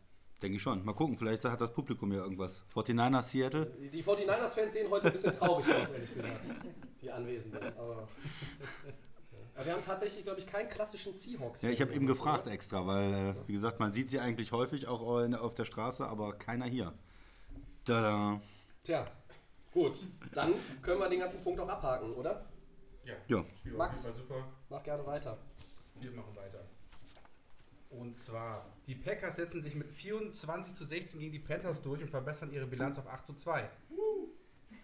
Denke 0.42 0.56
ich 0.56 0.62
schon. 0.62 0.82
Mal 0.84 0.94
gucken, 0.94 1.18
vielleicht 1.18 1.44
hat 1.44 1.60
das 1.60 1.72
Publikum 1.72 2.10
ja 2.12 2.18
irgendwas. 2.22 2.62
49ers 2.74 3.22
Seattle. 3.22 3.66
Die 3.92 4.02
49ers-Fans 4.02 4.72
sehen 4.72 4.90
heute 4.90 5.08
ein 5.08 5.12
bisschen 5.12 5.32
traurig 5.32 5.66
aus, 5.74 5.90
ehrlich 5.90 6.14
gesagt. 6.14 6.40
Die 7.02 7.10
Anwesenden. 7.10 7.62
Aber, 7.78 8.08
aber 9.54 9.66
wir 9.66 9.72
haben 9.74 9.82
tatsächlich, 9.82 10.24
glaube 10.24 10.40
ich, 10.40 10.46
keinen 10.46 10.68
klassischen 10.68 11.12
Seahawks. 11.12 11.60
Ja, 11.62 11.70
ich 11.70 11.80
habe 11.82 11.92
eben 11.92 12.06
gefragt 12.06 12.46
extra, 12.46 12.86
weil, 12.86 13.12
äh, 13.12 13.34
wie 13.46 13.52
gesagt, 13.52 13.80
man 13.80 13.92
sieht 13.92 14.08
sie 14.10 14.18
eigentlich 14.18 14.52
häufig 14.52 14.86
auch 14.88 15.20
in- 15.20 15.34
auf 15.34 15.54
der 15.54 15.64
Straße, 15.66 16.06
aber 16.06 16.32
keiner 16.38 16.64
hier. 16.64 16.94
Tada. 17.84 18.40
Tja, 18.82 19.04
gut. 19.72 20.04
Dann 20.32 20.54
können 20.80 21.00
wir 21.00 21.08
den 21.10 21.20
ganzen 21.20 21.42
Punkt 21.42 21.60
auch 21.60 21.68
abhaken, 21.68 22.12
oder? 22.12 22.46
Ja. 23.04 23.14
Ja. 23.28 23.44
Max. 23.76 24.02
super. 24.04 24.36
Mach 24.70 24.82
gerne 24.82 25.04
weiter. 25.06 25.36
Wir 26.00 26.12
machen 26.12 26.34
weiter. 26.34 26.60
Und 27.90 28.14
zwar, 28.14 28.64
die 28.86 28.94
Packers 28.94 29.36
setzen 29.36 29.60
sich 29.60 29.74
mit 29.74 29.90
24 29.90 30.72
zu 30.72 30.84
16 30.84 31.18
gegen 31.18 31.32
die 31.32 31.40
Panthers 31.40 31.82
durch 31.82 32.00
und 32.00 32.08
verbessern 32.08 32.52
ihre 32.52 32.66
Bilanz 32.66 32.98
auf 32.98 33.08
8 33.08 33.26
zu 33.26 33.34
2. 33.34 33.68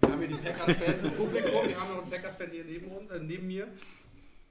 Wir 0.00 0.10
haben 0.10 0.18
hier 0.18 0.28
die 0.28 0.34
Packers-Fans 0.34 1.02
im 1.04 1.12
Publikum, 1.12 1.68
wir 1.68 1.80
haben 1.80 1.94
noch 1.94 2.02
einen 2.02 2.10
Packers-Fan 2.10 2.50
hier 2.50 2.64
neben 2.64 2.90
uns, 2.90 3.10
äh, 3.12 3.20
neben 3.20 3.46
mir. 3.46 3.68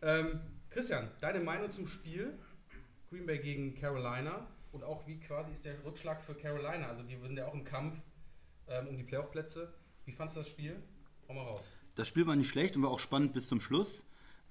Ähm, 0.02 0.40
Christian, 0.70 1.12
deine 1.20 1.42
Meinung 1.42 1.70
zum 1.70 1.86
Spiel 1.86 2.38
Green 3.10 3.26
Bay 3.26 3.40
gegen 3.40 3.76
Carolina 3.76 4.48
und 4.72 4.84
auch 4.84 5.06
wie 5.06 5.20
quasi 5.20 5.52
ist 5.52 5.66
der 5.66 5.84
Rückschlag 5.84 6.22
für 6.22 6.34
Carolina? 6.34 6.88
Also 6.88 7.04
die 7.04 7.18
sind 7.18 7.38
ja 7.38 7.48
auch 7.48 7.54
im 7.54 7.66
Kampf 7.66 8.02
ähm, 8.68 8.88
um 8.88 8.98
die 8.98 9.04
Playoff-Plätze. 9.04 9.74
Wie 10.06 10.12
fandest 10.12 10.38
du 10.38 10.40
das 10.40 10.50
Spiel? 10.50 10.82
Hau 11.28 11.34
mal 11.34 11.44
raus. 11.44 11.70
Das 11.96 12.08
Spiel 12.08 12.26
war 12.26 12.36
nicht 12.36 12.50
schlecht 12.50 12.78
und 12.78 12.84
war 12.84 12.92
auch 12.92 13.00
spannend 13.00 13.34
bis 13.34 13.48
zum 13.48 13.60
Schluss. 13.60 14.04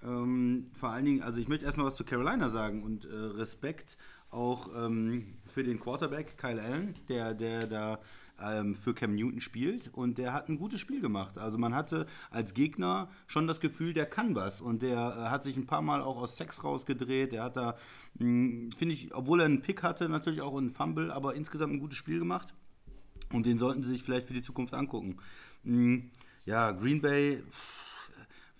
Ähm, 0.04 0.66
vor 0.75 0.90
allen 0.90 1.04
Dingen, 1.04 1.23
also 1.23 1.38
ich 1.38 1.49
möchte 1.49 1.64
erstmal 1.64 1.87
was 1.87 1.96
zu 1.96 2.04
Carolina 2.04 2.50
sagen 2.50 2.82
und 2.82 3.06
äh, 3.06 3.14
Respekt 3.14 3.96
auch 4.30 4.68
ähm, 4.76 5.38
für 5.46 5.62
den 5.62 5.80
Quarterback 5.80 6.37
Kyle 6.37 6.61
Allen, 6.61 6.94
der, 7.08 7.34
der 7.34 7.66
da 7.66 7.99
ähm, 8.40 8.75
für 8.75 8.94
Cam 8.94 9.14
Newton 9.14 9.40
spielt 9.40 9.88
und 9.92 10.18
der 10.18 10.32
hat 10.32 10.49
ein 10.49 10.58
gutes 10.58 10.80
Spiel 10.80 11.00
gemacht. 11.00 11.38
Also 11.38 11.56
man 11.56 11.75
hatte 11.75 12.06
als 12.30 12.52
Gegner 12.52 13.08
schon 13.26 13.46
das 13.46 13.61
Gefühl, 13.61 13.94
der 13.94 14.06
kann 14.06 14.34
was 14.34 14.61
und 14.61 14.82
der 14.82 14.96
äh, 14.96 15.30
hat 15.30 15.44
sich 15.44 15.56
ein 15.56 15.66
paar 15.66 15.82
Mal 15.82 16.02
auch 16.02 16.16
aus 16.16 16.37
Sex 16.37 16.64
rausgedreht. 16.64 17.32
Der 17.32 17.44
hat 17.44 17.56
da, 17.56 17.76
hm, 18.18 18.70
finde 18.76 18.94
ich, 18.94 19.14
obwohl 19.14 19.40
er 19.40 19.46
einen 19.46 19.62
Pick 19.62 19.82
hatte, 19.82 20.08
natürlich 20.08 20.42
auch 20.42 20.56
einen 20.56 20.70
Fumble, 20.70 21.11
aber 21.11 21.34
insgesamt 21.34 21.73
ein 21.73 21.80
gutes 21.80 21.99
Spiel 21.99 22.18
gemacht 22.18 22.52
und 23.32 23.46
den 23.46 23.58
sollten 23.58 23.82
sie 23.82 23.90
sich 23.90 24.02
vielleicht 24.02 24.26
für 24.26 24.34
die 24.34 24.42
Zukunft 24.42 24.75
angucken. 24.75 25.16
Hm, 25.64 26.11
ja, 26.44 26.73
Green 26.73 27.00
Bay. 27.00 27.42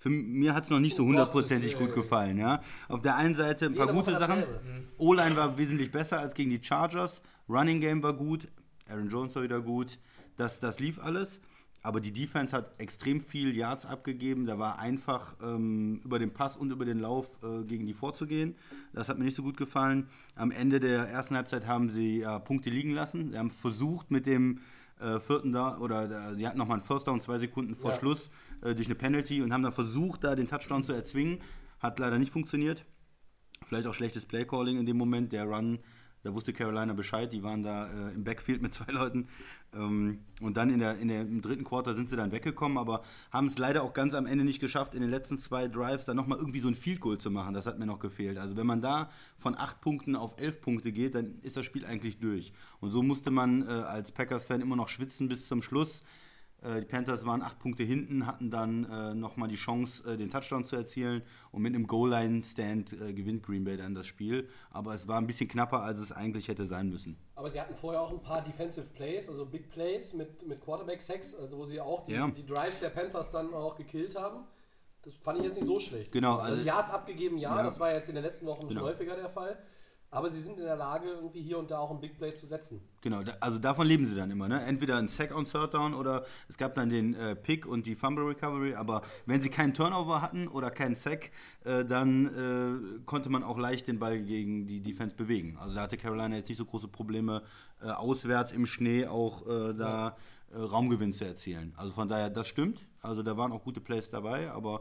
Für 0.05 0.11
mir 0.11 0.55
hat 0.55 0.65
es 0.65 0.69
noch 0.71 0.81
nicht 0.81 0.97
so 0.97 1.03
Oh 1.05 1.07
hundertprozentig 1.07 1.79
gut 1.79 1.93
äh, 1.93 1.95
gefallen. 1.95 2.37
Ja. 2.37 2.63
Auf 2.89 3.01
der 3.01 3.17
einen 3.17 3.35
Seite 3.35 3.65
ein 3.65 3.75
paar 3.75 3.87
gute 3.87 4.11
Sachen. 4.11 4.41
dasselbe. 4.41 4.61
O-Line 4.99 5.35
war 5.35 5.57
wesentlich 5.57 5.91
besser 5.91 6.21
als 6.21 6.35
gegen 6.35 6.51
die 6.51 6.63
Chargers. 6.63 7.23
Running 7.49 7.81
Game 7.81 8.03
war 8.03 8.13
gut. 8.13 8.49
Aaron 8.87 9.09
Jones 9.09 9.35
war 9.35 9.45
wieder 9.45 9.63
gut. 9.63 9.99
Das, 10.37 10.61
das 10.61 10.79
lief 10.79 10.99
alles. 10.99 11.41
Aber 11.83 12.03
die 12.03 12.13
Defense 12.13 12.55
hat 12.55 12.73
extrem 12.77 13.23
viel 13.23 13.57
Yards 13.57 13.87
abgegeben. 13.87 14.45
Da 14.45 14.59
war 14.59 14.79
einfach 14.79 15.37
ähm, 15.43 16.03
über 16.05 16.19
den 16.19 16.35
Pass 16.35 16.59
und 16.59 16.71
über 16.71 16.85
den 16.85 16.99
Lauf 16.99 17.31
äh, 17.43 17.65
gegen 17.65 17.87
die 17.87 17.95
vorzugehen. 17.95 18.57
Das 18.93 19.09
hat 19.09 19.17
mir 19.17 19.25
nicht 19.25 19.39
so 19.39 19.43
gut 19.43 19.57
gefallen. 19.57 20.11
Am 20.37 20.51
Ende 20.51 20.81
der 20.81 21.09
ersten 21.09 21.35
Halbzeit 21.35 21.67
haben 21.67 21.89
sie 21.89 22.19
ja, 22.19 22.39
Punkte 22.41 22.69
liegen 22.69 22.91
lassen. 22.91 23.31
Sie 23.31 23.39
haben 23.39 23.51
versucht 23.51 24.11
mit 24.11 24.27
dem 24.27 24.61
äh, 25.01 25.19
vierten 25.19 25.53
da 25.53 25.79
oder 25.79 26.09
da, 26.09 26.35
sie 26.35 26.47
hatten 26.47 26.59
nochmal 26.59 26.79
einen 26.79 26.87
First 26.87 27.09
Down 27.09 27.21
zwei 27.21 27.39
Sekunden 27.39 27.75
vor 27.75 27.93
Ja. 27.93 27.99
Schluss 27.99 28.31
äh, 28.65 28.75
durch 28.75 28.89
eine 28.89 28.95
Penalty 28.95 29.43
und 29.43 29.53
haben 29.53 29.63
dann 29.63 29.73
versucht, 29.73 30.25
da 30.25 30.35
den 30.35 30.49
Touchdown 30.49 30.85
zu 30.85 30.93
erzwingen. 30.93 31.41
Hat 31.79 31.99
leider 31.99 32.19
nicht 32.19 32.33
funktioniert. 32.33 32.85
Vielleicht 33.67 33.87
auch 33.87 33.95
schlechtes 33.95 34.27
Playcalling 34.27 34.79
in 34.79 34.87
dem 34.87 34.97
Moment. 34.97 35.33
Der 35.33 35.45
Run, 35.45 35.79
da 36.23 36.35
wusste 36.35 36.53
Carolina 36.53 36.95
Bescheid. 36.95 37.33
Die 37.33 37.43
waren 37.43 37.63
da 37.63 37.87
äh, 37.87 38.15
im 38.15 38.25
Backfield 38.25 38.63
mit 38.63 38.75
zwei 38.75 38.91
Leuten. 38.91 39.29
Ähm, 39.75 40.21
und 40.41 40.57
dann 40.57 40.71
in 40.71 40.79
der, 40.79 40.99
in 40.99 41.09
der, 41.09 41.21
im 41.21 41.43
dritten 41.43 41.65
Quarter 41.65 41.95
sind 41.95 42.09
sie 42.09 42.17
dann 42.17 42.33
weggekommen, 42.33 42.79
aber 42.79 43.03
haben 43.31 43.49
es 43.49 43.59
leider 43.59 43.83
auch 43.83 43.93
ganz 43.93 44.15
am 44.15 44.27
Ende 44.27 44.45
nicht 44.45 44.61
geschafft, 44.61 44.95
in 44.95 45.03
den 45.03 45.11
letzten 45.11 45.39
zwei 45.39 45.69
Drives 45.69 46.05
dann 46.05 46.17
nochmal 46.17 46.39
irgendwie 46.39 46.61
so 46.61 46.69
ein 46.69 46.75
Field 46.75 47.01
Goal 47.01 47.19
zu 47.19 47.31
machen. 47.31 47.55
Das 47.55 47.67
hat 47.67 47.79
mir 47.79 47.87
noch 47.87 47.99
gefehlt. 47.99 48.39
Also 48.39 48.57
wenn 48.57 48.67
man 48.67 48.81
da 48.81 49.11
von 49.37 49.57
acht 49.57 49.81
Punkten 49.81 50.17
auf 50.17 50.35
elf 50.39 50.61
Punkte 50.61 50.93
geht, 50.93 51.15
dann 51.15 51.39
ist 51.43 51.57
das 51.57 51.67
Spiel 51.67 51.85
eigentlich 51.85 52.19
durch. 52.19 52.53
Und 52.81 52.91
so 52.91 53.03
musste 53.03 53.31
man 53.31 53.63
äh, 53.63 53.71
als 53.71 54.13
Packers-Fan 54.13 54.61
immer 54.61 54.77
noch 54.77 54.89
schwitzen 54.89 55.29
bis 55.29 55.47
zum 55.47 55.61
Schluss. 55.63 56.03
Äh, 56.65 56.81
Die 56.81 56.87
Panthers 56.87 57.25
waren 57.27 57.43
acht 57.43 57.59
Punkte 57.59 57.83
hinten, 57.83 58.27
hatten 58.27 58.51
dann 58.51 58.85
äh, 58.85 59.15
nochmal 59.15 59.49
die 59.49 59.57
Chance, 59.57 60.03
äh, 60.13 60.17
den 60.17 60.31
Touchdown 60.31 60.65
zu 60.65 60.77
erzielen. 60.77 61.23
Und 61.53 61.63
mit 61.63 61.75
einem 61.75 61.87
Goal-Line-Stand 61.87 62.93
äh, 63.01 63.13
gewinnt 63.13 63.43
Green 63.43 63.65
Bay 63.65 63.77
dann 63.77 63.95
das 63.95 64.07
Spiel. 64.07 64.49
Aber 64.71 64.95
es 64.95 65.07
war 65.07 65.19
ein 65.19 65.27
bisschen 65.27 65.49
knapper, 65.49 65.83
als 65.83 66.01
es 66.01 66.11
eigentlich 66.13 66.49
hätte 66.49 66.67
sein 66.67 66.89
müssen. 66.89 67.17
Aber 67.35 67.51
sie 67.51 67.61
hatten 67.61 67.75
vorher 67.75 68.01
auch 68.01 68.11
ein 68.11 68.21
paar 68.23 68.43
Defensive 68.43 68.87
Plays, 68.95 69.29
also 69.29 69.45
Big 69.47 69.69
Plays 69.71 70.15
mit, 70.15 70.47
mit 70.47 70.61
Quarterback-Sacks, 70.61 71.35
also 71.35 71.59
wo 71.59 71.67
sie 71.67 71.81
auch 71.81 72.05
die, 72.05 72.13
Ja. 72.13 72.29
die 72.29 72.47
Drives 72.47 72.81
der 72.81 72.89
Panthers 72.91 73.31
dann 73.31 73.53
auch 73.53 73.77
gekillt 73.77 74.17
haben. 74.19 74.45
Das 75.03 75.13
fand 75.17 75.39
ich 75.39 75.45
jetzt 75.45 75.57
nicht 75.57 75.67
so 75.67 75.79
schlecht. 75.79 76.13
Genau, 76.13 76.37
Also, 76.37 76.53
also- 76.53 76.65
Yards 76.65 76.91
abgegeben, 76.91 77.37
ja, 77.37 77.57
Ja. 77.59 77.63
das 77.63 77.79
war 77.79 77.93
jetzt 77.93 78.09
in 78.09 78.15
den 78.15 78.25
letzten 78.25 78.47
Wochen 78.47 78.63
schon 78.63 78.69
Genau. 78.71 78.85
häufiger 78.87 79.17
der 79.17 79.29
Fall. 79.29 79.59
Aber 80.15 80.31
sie 80.31 80.41
sind 80.41 80.59
in 80.59 80.65
der 80.65 80.77
Lage, 80.77 81.09
irgendwie 81.09 81.43
hier 81.43 81.59
und 81.59 81.73
da 81.73 81.79
auch 81.81 81.91
ein 81.91 82.01
Big 82.01 82.17
Play 82.17 82.33
zu 82.33 82.47
setzen. 82.47 82.81
Genau, 83.01 83.23
also 83.41 83.59
davon 83.59 83.85
leben 83.85 84.07
sie 84.07 84.15
dann 84.15 84.31
immer. 84.31 84.47
Ne? 84.47 84.63
Entweder 84.63 84.97
ein 84.97 85.09
Sack 85.09 85.35
on 85.35 85.45
Third 85.45 85.75
Down 85.75 85.93
oder 85.93 86.25
es 86.49 86.57
gab 86.57 86.77
dann 86.77 86.89
den 86.89 87.15
äh, 87.15 87.35
Pick 87.35 87.67
und 87.67 87.85
die 87.85 87.97
Fumble 87.97 88.25
Recovery. 88.25 88.77
Aber 88.77 89.03
wenn 89.27 89.43
sie 89.43 89.51
keinen 89.51 89.75
Turnover 89.75 90.23
hatten 90.23 90.47
oder 90.47 90.71
keinen 90.71 90.95
Sack, 90.95 91.33
äh, 91.65 91.85
dann 91.85 92.27
äh, 92.27 93.01
konnte 93.07 93.29
man 93.29 93.43
auch 93.43 93.59
leicht 93.59 93.89
den 93.89 93.99
Ball 93.99 94.21
gegen 94.21 94.69
die 94.69 94.81
Defense 94.81 95.17
bewegen. 95.17 95.57
Also 95.59 95.75
da 95.75 95.83
hatte 95.83 95.97
Carolina 95.97 96.37
jetzt 96.37 96.49
nicht 96.49 96.59
so 96.59 96.65
große 96.65 96.87
Probleme, 96.87 97.43
äh, 97.83 97.89
auswärts 97.89 98.53
im 98.53 98.67
Schnee 98.67 99.09
auch 99.09 99.45
äh, 99.49 99.75
da 99.75 100.17
äh, 100.53 100.59
Raumgewinn 100.59 101.13
zu 101.13 101.25
erzielen. 101.25 101.75
Also 101.77 101.93
von 101.93 102.09
daher, 102.09 102.31
das 102.31 102.47
stimmt. 102.47 102.87
Also 103.01 103.25
da 103.25 103.37
waren 103.37 103.51
auch 103.51 103.65
gute 103.65 103.81
Plays 103.81 104.11
dabei. 104.11 104.53
Aber 104.53 104.81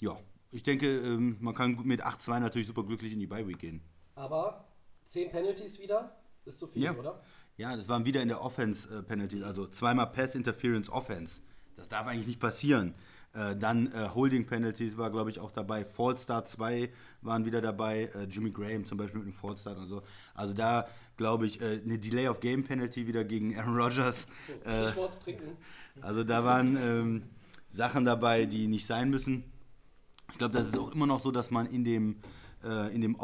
ja, 0.00 0.16
ich 0.52 0.62
denke, 0.62 0.86
ähm, 0.86 1.36
man 1.40 1.54
kann 1.54 1.78
mit 1.84 2.02
8-2 2.02 2.40
natürlich 2.40 2.66
super 2.66 2.84
glücklich 2.84 3.12
in 3.12 3.20
die 3.20 3.26
Bye 3.26 3.46
Week 3.46 3.58
gehen. 3.58 3.82
Aber 4.14 4.64
10 5.06 5.30
Penalties 5.30 5.80
wieder 5.80 6.16
ist 6.44 6.58
zu 6.58 6.66
viel, 6.66 6.82
Ja. 6.82 6.94
oder? 6.94 7.20
Ja, 7.56 7.76
das 7.76 7.88
waren 7.88 8.04
wieder 8.04 8.20
in 8.20 8.28
der 8.28 8.42
Offense 8.42 8.88
äh, 8.92 9.02
Penalties, 9.02 9.42
also 9.44 9.66
zweimal 9.68 10.08
Pass 10.08 10.34
Interference 10.34 10.90
Offense. 10.90 11.40
Das 11.76 11.88
darf 11.88 12.06
eigentlich 12.06 12.26
nicht 12.26 12.40
passieren. 12.40 12.94
Äh, 13.32 13.56
dann 13.56 13.92
äh, 13.92 14.08
Holding 14.14 14.46
Penalties 14.46 14.96
war, 14.96 15.10
glaube 15.10 15.30
ich, 15.30 15.40
auch 15.40 15.50
dabei. 15.50 15.84
Fall 15.84 16.16
Start 16.18 16.48
2 16.48 16.88
waren 17.22 17.44
wieder 17.44 17.60
dabei. 17.60 18.10
Äh, 18.14 18.24
Jimmy 18.24 18.50
Graham 18.50 18.84
zum 18.84 18.96
Beispiel 18.98 19.18
mit 19.20 19.26
einem 19.26 19.34
Fall 19.34 19.56
Start 19.56 19.78
und 19.78 19.88
so. 19.88 20.02
Also 20.34 20.54
da, 20.54 20.86
glaube 21.16 21.46
ich, 21.46 21.60
äh, 21.60 21.80
eine 21.84 21.98
Delay 21.98 22.28
of 22.28 22.40
Game 22.40 22.62
Penalty 22.64 23.06
wieder 23.08 23.24
gegen 23.24 23.56
Aaron 23.58 23.76
Rodgers. 23.76 24.26
Äh, 24.64 24.84
Stichwort 24.88 25.20
trinken. 25.20 25.56
also 26.00 26.22
da 26.22 26.44
waren 26.44 26.76
ähm, 26.76 27.22
Sachen 27.70 28.04
dabei, 28.04 28.46
die 28.46 28.68
nicht 28.68 28.86
sein 28.86 29.10
müssen. 29.10 29.44
Ich 30.30 30.38
glaube, 30.38 30.54
das 30.56 30.66
ist 30.66 30.78
auch 30.78 30.92
immer 30.92 31.06
noch 31.06 31.20
so, 31.20 31.30
dass 31.32 31.50
man 31.50 31.66
in 31.66 31.84
dem, 31.84 32.16
äh, 32.64 32.94
in 32.94 33.00
dem 33.00 33.18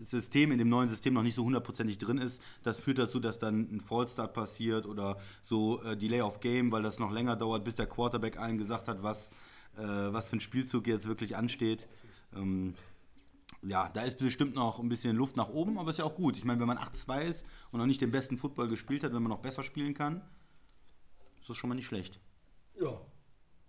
Offensive-System, 0.00 0.52
in 0.52 0.58
dem 0.58 0.68
neuen 0.68 0.88
System 0.88 1.14
noch 1.14 1.22
nicht 1.22 1.34
so 1.34 1.44
hundertprozentig 1.44 1.98
drin 1.98 2.18
ist. 2.18 2.40
Das 2.62 2.80
führt 2.80 2.98
dazu, 2.98 3.20
dass 3.20 3.38
dann 3.38 3.68
ein 3.72 3.80
Fallstart 3.80 4.32
passiert 4.32 4.86
oder 4.86 5.18
so 5.42 5.82
äh, 5.82 5.96
Delay 5.96 6.22
of 6.22 6.40
Game, 6.40 6.72
weil 6.72 6.82
das 6.82 6.98
noch 6.98 7.12
länger 7.12 7.36
dauert, 7.36 7.64
bis 7.64 7.74
der 7.74 7.86
Quarterback 7.86 8.38
allen 8.38 8.58
gesagt 8.58 8.88
hat, 8.88 9.02
was, 9.02 9.28
äh, 9.76 9.82
was 9.82 10.26
für 10.28 10.36
ein 10.36 10.40
Spielzug 10.40 10.86
jetzt 10.86 11.06
wirklich 11.06 11.36
ansteht. 11.36 11.86
Ähm, 12.34 12.74
ja, 13.62 13.90
da 13.92 14.02
ist 14.02 14.18
bestimmt 14.18 14.54
noch 14.54 14.78
ein 14.78 14.88
bisschen 14.88 15.16
Luft 15.16 15.36
nach 15.36 15.48
oben, 15.50 15.78
aber 15.78 15.90
ist 15.90 15.98
ja 15.98 16.04
auch 16.04 16.14
gut. 16.14 16.36
Ich 16.36 16.44
meine, 16.44 16.60
wenn 16.60 16.66
man 16.68 16.78
8-2 16.78 17.22
ist 17.22 17.44
und 17.70 17.78
noch 17.78 17.86
nicht 17.86 18.00
den 18.00 18.10
besten 18.10 18.38
Football 18.38 18.68
gespielt 18.68 19.04
hat, 19.04 19.12
wenn 19.12 19.22
man 19.22 19.30
noch 19.30 19.40
besser 19.40 19.62
spielen 19.64 19.92
kann, 19.94 20.22
ist 21.40 21.50
das 21.50 21.56
schon 21.56 21.68
mal 21.68 21.74
nicht 21.74 21.86
schlecht. 21.86 22.18
Ja. 22.80 23.00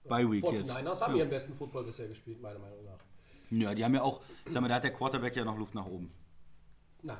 Bye 0.07 0.29
Week 0.31 0.43
jetzt. 0.51 0.71
49ers 0.71 1.01
haben 1.01 1.11
Ja. 1.13 1.19
ihren 1.19 1.29
besten 1.29 1.53
Football 1.53 1.83
bisher 1.83 2.07
gespielt, 2.07 2.41
meiner 2.41 2.59
Meinung 2.59 2.83
nach. 2.85 2.99
Ja, 3.51 3.75
die 3.75 3.83
haben 3.83 3.93
ja 3.93 4.01
auch, 4.01 4.21
sag 4.49 4.61
mal, 4.61 4.69
da 4.69 4.75
hat 4.75 4.83
der 4.85 4.93
Quarterback 4.93 5.35
ja 5.35 5.43
noch 5.43 5.57
Luft 5.57 5.75
nach 5.75 5.85
oben. 5.85 6.09
Nein. 7.03 7.17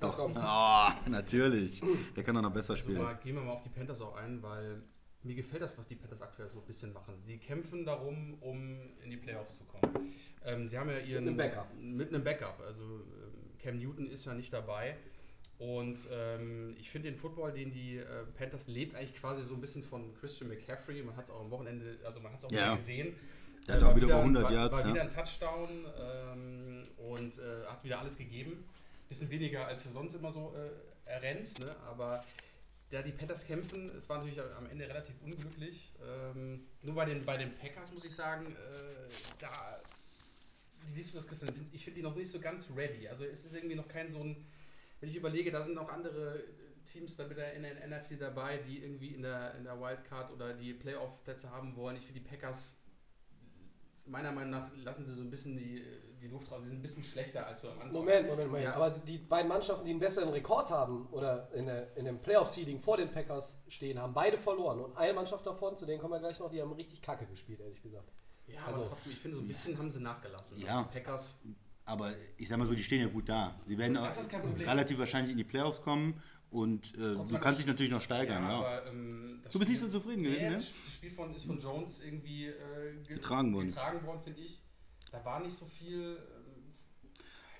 Das 0.00 0.16
kommt. 0.16 0.36
Ah, 0.36 0.96
natürlich. 1.06 1.80
Der 2.16 2.24
kann 2.24 2.34
doch 2.34 2.42
noch 2.42 2.52
besser 2.52 2.72
Also 2.72 2.82
spielen. 2.82 3.02
mal, 3.02 3.14
gehen 3.22 3.36
wir 3.36 3.42
mal 3.42 3.52
auf 3.52 3.60
die 3.62 3.68
Panthers 3.68 4.00
auch 4.00 4.16
ein, 4.16 4.42
weil 4.42 4.82
mir 5.22 5.36
gefällt 5.36 5.62
das, 5.62 5.78
was 5.78 5.86
die 5.86 5.94
Panthers 5.94 6.22
aktuell 6.22 6.48
so 6.48 6.58
ein 6.58 6.64
bisschen 6.66 6.92
machen. 6.92 7.14
Sie 7.20 7.38
kämpfen 7.38 7.84
darum, 7.84 8.34
um 8.40 8.80
in 9.04 9.10
die 9.10 9.16
Playoffs 9.16 9.58
zu 9.58 9.64
kommen. 9.64 10.12
Ähm, 10.44 10.66
sie 10.66 10.76
haben 10.76 10.90
ja 10.90 10.98
ihren. 10.98 11.28
einem 11.28 11.36
Backup. 11.36 11.68
Mit 11.80 12.08
einem 12.12 12.24
Backup. 12.24 12.60
Also 12.66 12.82
ähm, 12.82 13.58
Cam 13.60 13.78
Newton 13.78 14.08
ist 14.10 14.24
ja 14.24 14.34
nicht 14.34 14.52
dabei. 14.52 14.96
Und 15.58 16.08
ähm, 16.10 16.74
ich 16.80 16.90
finde 16.90 17.08
den 17.08 17.16
Football, 17.16 17.52
den 17.52 17.70
die 17.70 17.98
äh, 17.98 18.04
Panthers 18.36 18.66
lebt, 18.66 18.96
eigentlich 18.96 19.14
quasi 19.14 19.42
so 19.42 19.54
ein 19.54 19.60
bisschen 19.60 19.84
von 19.84 20.12
Christian 20.14 20.50
McCaffrey. 20.50 21.00
Man 21.04 21.14
hat 21.16 21.26
es 21.26 21.30
auch 21.30 21.40
am 21.42 21.50
Wochenende, 21.52 21.96
also 22.04 22.18
man 22.18 22.32
hat 22.32 22.40
es 22.40 22.44
auch 22.46 22.50
Ja. 22.50 22.64
wieder 22.64 22.76
gesehen. 22.76 23.14
Der 23.68 23.76
hat 23.76 23.82
Äh, 23.82 23.84
auch 23.84 23.88
war 23.90 23.96
wieder 23.96 24.06
über 24.06 24.16
100 24.18 24.42
war, 24.42 24.52
Yards, 24.52 24.74
War 24.74 24.80
ja. 24.80 24.92
wieder 24.92 25.02
ein 25.02 25.08
Touchdown 25.08 25.86
ähm, 25.96 26.82
und 26.96 27.38
äh, 27.38 27.64
hat 27.68 27.84
wieder 27.84 28.00
alles 28.00 28.18
gegeben. 28.18 28.64
Bisschen 29.12 29.28
weniger, 29.28 29.66
als 29.66 29.84
er 29.84 29.92
sonst 29.92 30.14
immer 30.14 30.30
so 30.30 30.54
äh, 30.56 31.10
errennt, 31.10 31.58
ne? 31.58 31.76
aber 31.80 32.24
da 32.88 33.02
die 33.02 33.12
Panthers 33.12 33.44
kämpfen, 33.44 33.90
es 33.90 34.08
war 34.08 34.16
natürlich 34.16 34.40
am 34.40 34.64
Ende 34.70 34.88
relativ 34.88 35.14
unglücklich. 35.20 35.92
Ähm, 36.02 36.66
nur 36.80 36.94
bei 36.94 37.04
den, 37.04 37.22
bei 37.22 37.36
den 37.36 37.54
Packers 37.54 37.92
muss 37.92 38.06
ich 38.06 38.14
sagen, 38.14 38.56
äh, 38.56 39.10
da, 39.38 39.82
wie 40.86 40.92
siehst 40.92 41.10
du 41.10 41.16
das, 41.16 41.28
Christian? 41.28 41.52
Ich 41.72 41.84
finde 41.84 41.98
die 41.98 42.02
noch 42.02 42.14
nicht 42.14 42.30
so 42.30 42.40
ganz 42.40 42.70
ready. 42.74 43.06
Also 43.06 43.26
es 43.26 43.44
ist 43.44 43.54
irgendwie 43.54 43.74
noch 43.74 43.86
kein 43.86 44.08
so 44.08 44.18
ein, 44.18 44.46
wenn 45.00 45.10
ich 45.10 45.16
überlege, 45.16 45.50
da 45.50 45.60
sind 45.60 45.74
noch 45.74 45.90
andere 45.90 46.42
Teams 46.86 47.14
dann 47.14 47.30
in 47.30 47.64
der 47.64 47.86
NFC 47.86 48.18
dabei, 48.18 48.56
die 48.56 48.82
irgendwie 48.82 49.08
in 49.08 49.20
der, 49.20 49.56
in 49.56 49.64
der 49.64 49.78
Wildcard 49.78 50.30
oder 50.30 50.54
die 50.54 50.72
Playoff-Plätze 50.72 51.50
haben 51.50 51.76
wollen. 51.76 51.96
Ich 51.96 52.06
finde 52.06 52.22
die 52.22 52.26
Packers, 52.26 52.76
meiner 54.06 54.32
Meinung 54.32 54.50
nach, 54.50 54.70
lassen 54.76 55.04
sie 55.04 55.12
so 55.14 55.22
ein 55.22 55.30
bisschen 55.30 55.56
die, 55.56 55.82
die 56.20 56.28
Luft 56.28 56.50
raus. 56.50 56.62
Sie 56.62 56.68
sind 56.68 56.78
ein 56.78 56.82
bisschen 56.82 57.04
schlechter 57.04 57.46
als 57.46 57.60
so 57.62 57.68
am 57.68 57.74
Anfang. 57.74 57.92
Moment, 57.92 58.26
Moment, 58.28 58.48
Moment. 58.48 58.64
Ja. 58.64 58.74
Aber 58.74 58.90
die 58.90 59.18
beiden 59.18 59.48
Mannschaften, 59.48 59.84
die 59.84 59.90
einen 59.92 60.00
besseren 60.00 60.28
Rekord 60.30 60.70
haben 60.70 61.06
oder 61.10 61.52
in, 61.54 61.66
der, 61.66 61.96
in 61.96 62.04
dem 62.04 62.20
Playoff-Seeding 62.20 62.80
vor 62.80 62.96
den 62.96 63.10
Packers 63.10 63.62
stehen, 63.68 63.98
haben 64.00 64.12
beide 64.14 64.36
verloren. 64.36 64.80
Und 64.80 64.96
eine 64.96 65.12
Mannschaft 65.12 65.46
davon, 65.46 65.76
zu 65.76 65.86
denen 65.86 66.00
kommen 66.00 66.14
wir 66.14 66.20
gleich 66.20 66.38
noch, 66.40 66.50
die 66.50 66.60
haben 66.60 66.72
richtig 66.72 67.00
kacke 67.02 67.26
gespielt, 67.26 67.60
ehrlich 67.60 67.82
gesagt. 67.82 68.12
Ja, 68.46 68.64
Also- 68.66 68.80
aber 68.80 68.90
trotzdem, 68.90 69.12
ich 69.12 69.18
finde, 69.18 69.36
so 69.36 69.42
ein 69.42 69.48
bisschen 69.48 69.78
haben 69.78 69.90
sie 69.90 70.00
nachgelassen. 70.00 70.58
Ja. 70.58 70.82
Die 70.82 70.98
Packers, 70.98 71.38
Aber 71.84 72.12
ich 72.36 72.48
sag 72.48 72.58
mal 72.58 72.66
so, 72.68 72.74
die 72.74 72.82
stehen 72.82 73.00
ja 73.00 73.08
gut 73.08 73.28
da. 73.28 73.58
Sie 73.66 73.76
werden 73.76 73.94
Das 73.94 74.16
auch 74.16 74.20
ist 74.22 74.30
kein 74.30 74.42
Problem. 74.42 74.68
relativ 74.68 74.98
wahrscheinlich 74.98 75.32
in 75.32 75.38
die 75.38 75.44
Playoffs 75.44 75.80
kommen 75.82 76.22
und 76.52 76.94
äh, 76.94 77.14
du 77.16 77.38
kannst 77.40 77.58
dich 77.60 77.66
natürlich 77.66 77.90
noch 77.90 78.02
steigern, 78.02 78.42
ja. 78.44 78.50
aber, 78.58 78.86
ähm, 78.86 79.40
Du 79.50 79.58
bist 79.58 79.70
nicht 79.70 79.80
Spiel- 79.80 79.90
so 79.90 79.98
zufrieden 80.00 80.22
Nee, 80.22 80.28
gewesen, 80.34 80.48
ne? 80.50 80.54
das, 80.54 80.94
Spiel 80.94 81.10
von, 81.10 81.34
ist 81.34 81.44
von 81.46 81.58
Jones 81.58 82.00
irgendwie 82.04 82.46
äh, 82.46 82.52
ge- 83.06 83.14
Getragen 83.16 83.52
worden. 83.54 83.68
getragen 83.68 84.06
worden, 84.06 84.20
finde 84.22 84.40
ich. 84.40 84.62
Da 85.10 85.24
war 85.24 85.40
nicht 85.40 85.54
so 85.54 85.66
viel. 85.66 86.18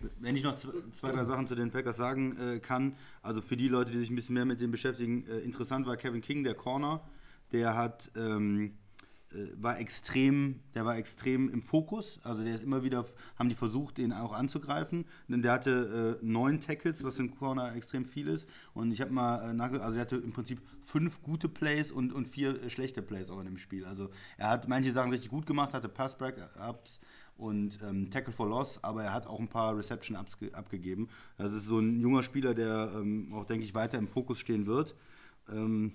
Ähm, 0.01 0.11
Wenn 0.21 0.37
ich 0.37 0.43
noch 0.43 0.57
zwei, 0.93 1.13
drei 1.13 1.25
Sachen 1.25 1.47
zu 1.47 1.55
den 1.55 1.71
Packers 1.71 1.97
sagen 1.97 2.37
äh, 2.39 2.59
kann, 2.61 2.97
also 3.23 3.41
für 3.41 3.57
die 3.57 3.69
Leute, 3.69 3.93
die 3.93 3.99
sich 3.99 4.11
ein 4.11 4.17
bisschen 4.17 4.35
mehr 4.35 4.45
mit 4.45 4.61
dem 4.61 4.71
beschäftigen, 4.71 5.27
äh, 5.27 5.39
interessant 5.41 5.87
war 5.87 5.97
Kevin 5.97 6.21
King, 6.21 6.45
der 6.45 6.55
Corner, 6.55 7.07
der 7.53 7.77
hat 7.77 8.11
ähm, 8.17 8.67
äh, 8.67 8.71
war 9.57 9.79
extrem, 9.79 10.61
der 10.75 10.85
war 10.85 10.97
extrem 10.97 11.49
im 11.49 11.63
Fokus. 11.63 12.21
Also 12.23 12.43
der 12.45 12.55
ist 12.55 12.63
immer 12.63 12.83
wieder, 12.83 13.05
haben 13.39 13.49
die 13.49 13.55
versucht, 13.55 13.99
den 13.99 14.13
auch 14.13 14.33
anzugreifen. 14.33 15.05
Denn 15.29 15.43
der 15.43 15.53
hatte 15.53 16.19
äh, 16.23 16.25
neun 16.25 16.61
Tackles, 16.61 17.05
was 17.05 17.19
in 17.19 17.35
Corner 17.35 17.75
extrem 17.75 18.05
viel 18.05 18.29
ist. 18.29 18.49
Und 18.75 18.93
ich 18.93 19.01
habe 19.01 19.13
mal 19.13 19.57
äh, 19.57 19.63
also 19.63 19.97
er 19.97 20.03
hatte 20.03 20.17
im 20.17 20.33
Prinzip 20.33 20.61
fünf 20.81 21.23
gute 21.23 21.49
Plays 21.49 21.91
und, 21.91 22.13
und 22.13 22.29
vier 22.29 22.63
äh, 22.63 22.71
schlechte 22.71 23.03
Plays 23.03 23.31
auch 23.31 23.39
in 23.39 23.47
dem 23.47 23.59
Spiel. 23.59 23.85
Also 23.85 24.11
er 24.37 24.51
hat 24.51 24.69
manche 24.69 24.93
Sachen 24.93 25.11
richtig 25.11 25.31
gut 25.31 25.47
gemacht, 25.47 25.73
hatte 25.73 25.89
Pass-Break-Ups 25.89 27.01
und 27.37 27.79
ähm, 27.83 28.11
Tackle 28.11 28.33
for 28.33 28.49
Loss, 28.49 28.83
aber 28.85 29.03
er 29.05 29.13
hat 29.13 29.27
auch 29.27 29.41
ein 29.41 29.49
paar 29.49 29.77
Reception-Ups 29.77 30.37
abgegeben. 30.53 31.09
Das 31.39 31.53
ist 31.53 31.67
so 31.67 31.79
ein 31.79 32.01
junger 32.01 32.23
Spieler, 32.23 32.55
der 32.55 32.93
ähm, 32.95 33.33
auch, 33.35 33.45
denke 33.45 33.65
ich, 33.65 33.75
weiter 33.75 33.99
im 33.99 34.09
Fokus 34.09 34.39
stehen 34.39 34.67
wird. 34.67 34.95
Ähm, 35.49 35.93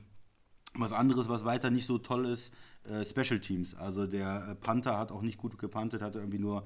was 0.73 0.91
anderes, 0.91 1.29
was 1.29 1.45
weiter 1.45 1.69
nicht 1.69 1.85
so 1.85 1.97
toll 1.97 2.25
ist, 2.25 2.53
äh, 2.87 3.05
Special 3.05 3.39
Teams. 3.39 3.75
Also 3.75 4.07
der 4.07 4.49
äh, 4.49 4.55
Panther 4.55 4.97
hat 4.97 5.11
auch 5.11 5.21
nicht 5.21 5.37
gut 5.37 5.57
gepuntet, 5.57 6.01
hatte 6.01 6.19
irgendwie 6.19 6.39
nur 6.39 6.65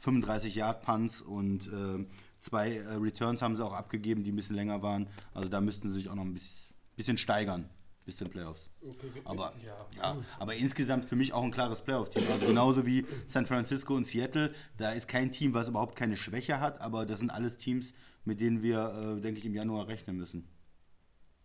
35 0.00 0.54
Yard 0.54 0.82
Punts 0.82 1.20
und 1.20 1.66
äh, 1.68 2.06
zwei 2.40 2.76
äh, 2.76 2.94
Returns 2.94 3.42
haben 3.42 3.56
sie 3.56 3.64
auch 3.64 3.72
abgegeben, 3.72 4.24
die 4.24 4.32
ein 4.32 4.36
bisschen 4.36 4.56
länger 4.56 4.82
waren. 4.82 5.08
Also 5.34 5.48
da 5.48 5.60
müssten 5.60 5.88
sie 5.90 5.96
sich 5.96 6.08
auch 6.08 6.14
noch 6.14 6.24
ein 6.24 6.32
bisschen, 6.32 6.74
bisschen 6.96 7.18
steigern 7.18 7.68
bis 8.04 8.16
den 8.16 8.28
Playoffs. 8.28 8.68
Okay, 8.80 9.10
aber, 9.24 9.52
ja. 9.64 9.86
ja. 9.96 10.24
aber 10.38 10.54
insgesamt 10.56 11.04
für 11.04 11.16
mich 11.16 11.32
auch 11.32 11.44
ein 11.44 11.52
klares 11.52 11.82
Playoff-Team. 11.82 12.24
Also 12.32 12.46
genauso 12.46 12.84
wie 12.84 13.06
San 13.26 13.46
Francisco 13.46 13.94
und 13.94 14.06
Seattle, 14.06 14.52
da 14.76 14.92
ist 14.92 15.06
kein 15.06 15.30
Team, 15.30 15.54
was 15.54 15.68
überhaupt 15.68 15.96
keine 15.96 16.16
Schwäche 16.16 16.60
hat, 16.60 16.80
aber 16.80 17.06
das 17.06 17.20
sind 17.20 17.30
alles 17.30 17.58
Teams, 17.58 17.92
mit 18.24 18.40
denen 18.40 18.62
wir, 18.62 19.00
äh, 19.04 19.20
denke 19.20 19.38
ich, 19.38 19.44
im 19.44 19.54
Januar 19.54 19.86
rechnen 19.86 20.16
müssen. 20.16 20.48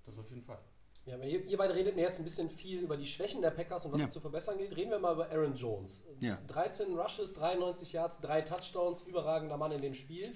Das 0.03 0.17
auf 0.17 0.29
jeden 0.29 0.41
Fall. 0.41 0.59
Ja, 1.08 1.18
ihr, 1.24 1.46
ihr 1.46 1.58
beide 1.58 1.74
redet 1.74 1.96
mir 1.96 2.02
jetzt 2.02 2.20
ein 2.20 2.26
bisschen 2.26 2.50
viel 2.50 2.82
über 2.82 2.98
die 2.98 3.06
Schwächen 3.06 3.42
der 3.42 3.52
Packers 3.52 3.86
und 3.86 3.94
was 3.94 4.02
ja. 4.02 4.10
zu 4.10 4.20
verbessern 4.20 4.58
gilt. 4.58 4.76
Reden 4.76 4.92
wir 4.92 5.00
mal 5.00 5.14
über 5.14 5.30
Aaron 5.32 5.56
Jones. 5.56 6.04
Ja. 6.20 6.38
13 6.48 7.00
Rushes, 7.00 7.34
93 7.34 7.94
Yards, 7.94 8.20
3 8.20 8.42
Touchdowns, 8.42 9.04
überragender 9.04 9.56
Mann 9.56 9.72
in 9.72 9.82
dem 9.82 9.94
Spiel. 9.94 10.30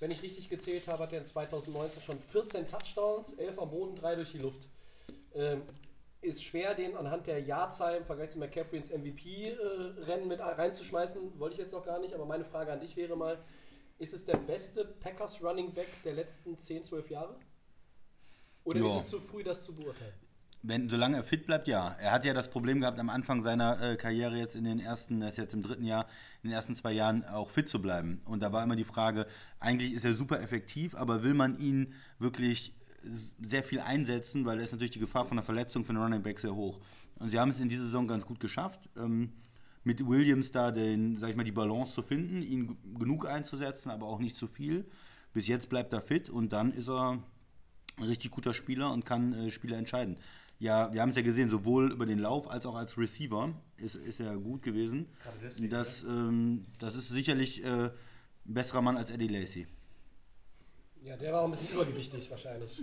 Wenn 0.00 0.10
ich 0.10 0.20
richtig 0.20 0.48
gezählt 0.48 0.88
habe, 0.88 1.04
hat 1.04 1.12
er 1.12 1.20
in 1.20 1.24
2019 1.26 2.02
schon 2.02 2.18
14 2.18 2.66
Touchdowns, 2.66 3.34
11 3.34 3.58
am 3.60 3.70
Boden, 3.70 3.94
3 3.94 4.16
durch 4.16 4.32
die 4.32 4.38
Luft. 4.38 4.68
Ähm, 5.32 5.62
ist 6.22 6.42
schwer, 6.42 6.74
den 6.74 6.96
anhand 6.96 7.28
der 7.28 7.40
Jahrzahl 7.40 7.96
im 7.96 8.04
Vergleich 8.04 8.30
zu 8.30 8.40
McCaffrey 8.40 8.78
ins 8.78 8.90
MVP-Rennen 8.90 10.24
äh, 10.24 10.26
mit 10.26 10.40
reinzuschmeißen. 10.40 11.38
Wollte 11.38 11.54
ich 11.54 11.60
jetzt 11.60 11.72
noch 11.72 11.84
gar 11.84 12.00
nicht, 12.00 12.14
aber 12.14 12.26
meine 12.26 12.44
Frage 12.44 12.72
an 12.72 12.80
dich 12.80 12.96
wäre 12.96 13.16
mal, 13.16 13.38
ist 13.98 14.12
es 14.12 14.24
der 14.24 14.38
beste 14.38 14.84
Packers 14.84 15.40
Running 15.42 15.72
Back 15.72 15.88
der 16.04 16.14
letzten 16.14 16.58
10, 16.58 16.82
12 16.82 17.10
Jahre? 17.10 17.36
Oder 18.70 18.78
jo. 18.80 18.86
ist 18.86 19.02
es 19.02 19.08
zu 19.08 19.20
früh, 19.20 19.42
das 19.42 19.64
zu 19.64 19.74
beurteilen? 19.74 20.14
Wenn, 20.62 20.90
solange 20.90 21.16
er 21.16 21.24
fit 21.24 21.46
bleibt, 21.46 21.68
ja. 21.68 21.96
Er 21.98 22.12
hat 22.12 22.24
ja 22.24 22.34
das 22.34 22.50
Problem 22.50 22.80
gehabt, 22.80 22.98
am 22.98 23.08
Anfang 23.08 23.42
seiner 23.42 23.80
äh, 23.80 23.96
Karriere 23.96 24.36
jetzt 24.36 24.56
in 24.56 24.64
den 24.64 24.78
ersten, 24.78 25.22
er 25.22 25.28
ist 25.30 25.38
jetzt 25.38 25.54
im 25.54 25.62
dritten 25.62 25.84
Jahr, 25.84 26.06
in 26.42 26.50
den 26.50 26.54
ersten 26.54 26.76
zwei 26.76 26.92
Jahren 26.92 27.24
auch 27.24 27.48
fit 27.48 27.68
zu 27.68 27.80
bleiben. 27.80 28.20
Und 28.26 28.42
da 28.42 28.52
war 28.52 28.62
immer 28.62 28.76
die 28.76 28.84
Frage, 28.84 29.26
eigentlich 29.58 29.94
ist 29.94 30.04
er 30.04 30.14
super 30.14 30.40
effektiv, 30.40 30.94
aber 30.94 31.22
will 31.22 31.34
man 31.34 31.58
ihn 31.58 31.94
wirklich 32.18 32.74
sehr 33.40 33.62
viel 33.62 33.80
einsetzen, 33.80 34.44
weil 34.44 34.58
da 34.58 34.64
ist 34.64 34.72
natürlich 34.72 34.90
die 34.90 34.98
Gefahr 34.98 35.24
von 35.24 35.38
einer 35.38 35.44
Verletzung 35.44 35.84
für 35.84 35.94
den 35.94 36.02
Running 36.02 36.22
Back 36.22 36.38
sehr 36.38 36.54
hoch. 36.54 36.78
Und 37.18 37.30
sie 37.30 37.38
haben 37.38 37.50
es 37.50 37.60
in 37.60 37.70
dieser 37.70 37.84
Saison 37.84 38.06
ganz 38.06 38.26
gut 38.26 38.40
geschafft, 38.40 38.90
ähm, 38.96 39.32
mit 39.82 40.06
Williams 40.06 40.52
da 40.52 40.70
den, 40.70 41.16
sag 41.16 41.30
ich 41.30 41.36
mal, 41.36 41.44
die 41.44 41.52
Balance 41.52 41.94
zu 41.94 42.02
finden, 42.02 42.42
ihn 42.42 42.76
genug 42.98 43.26
einzusetzen, 43.26 43.90
aber 43.90 44.06
auch 44.06 44.18
nicht 44.18 44.36
zu 44.36 44.46
viel. 44.46 44.84
Bis 45.32 45.46
jetzt 45.46 45.68
bleibt 45.68 45.92
er 45.92 46.02
fit 46.02 46.28
und 46.28 46.52
dann 46.52 46.72
ist 46.72 46.88
er 46.90 47.22
ein 48.00 48.08
richtig 48.08 48.30
guter 48.30 48.54
Spieler 48.54 48.92
und 48.92 49.04
kann 49.04 49.32
äh, 49.32 49.50
Spieler 49.50 49.76
entscheiden. 49.76 50.18
Ja, 50.58 50.92
wir 50.92 51.00
haben 51.00 51.10
es 51.10 51.16
ja 51.16 51.22
gesehen, 51.22 51.48
sowohl 51.48 51.90
über 51.90 52.04
den 52.04 52.18
Lauf 52.18 52.50
als 52.50 52.66
auch 52.66 52.74
als 52.74 52.98
Receiver 52.98 53.54
ist, 53.78 53.94
ist 53.94 54.20
er 54.20 54.36
gut 54.36 54.62
gewesen. 54.62 55.06
Deswegen, 55.42 55.70
das, 55.70 56.02
ne? 56.02 56.10
ähm, 56.10 56.66
das 56.78 56.94
ist 56.94 57.08
sicherlich 57.08 57.64
äh, 57.64 57.86
ein 57.86 57.92
besserer 58.44 58.82
Mann 58.82 58.98
als 58.98 59.10
Eddie 59.10 59.28
Lacey. 59.28 59.66
Ja, 61.02 61.16
der 61.16 61.32
war 61.32 61.40
auch 61.40 61.44
ein 61.44 61.50
bisschen 61.50 61.76
übergewichtig 61.76 62.30
wahrscheinlich. 62.30 62.82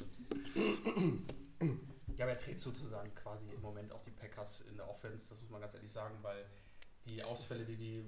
Ja, 2.18 2.26
aber 2.26 2.32
er 2.32 2.38
trägt 2.38 2.60
sozusagen 2.60 3.14
quasi 3.14 3.48
im 3.54 3.62
Moment 3.62 3.92
auch 3.92 4.02
die 4.02 4.10
Packers 4.10 4.62
in 4.62 4.76
der 4.76 4.90
Offense, 4.90 5.30
das 5.30 5.40
muss 5.40 5.52
man 5.52 5.62
ganz 5.62 5.76
ehrlich 5.76 5.92
sagen, 5.92 6.18
weil 6.24 6.46
die 7.06 7.24
Ausfälle, 7.24 7.64
die, 7.64 7.76
die 7.78 8.04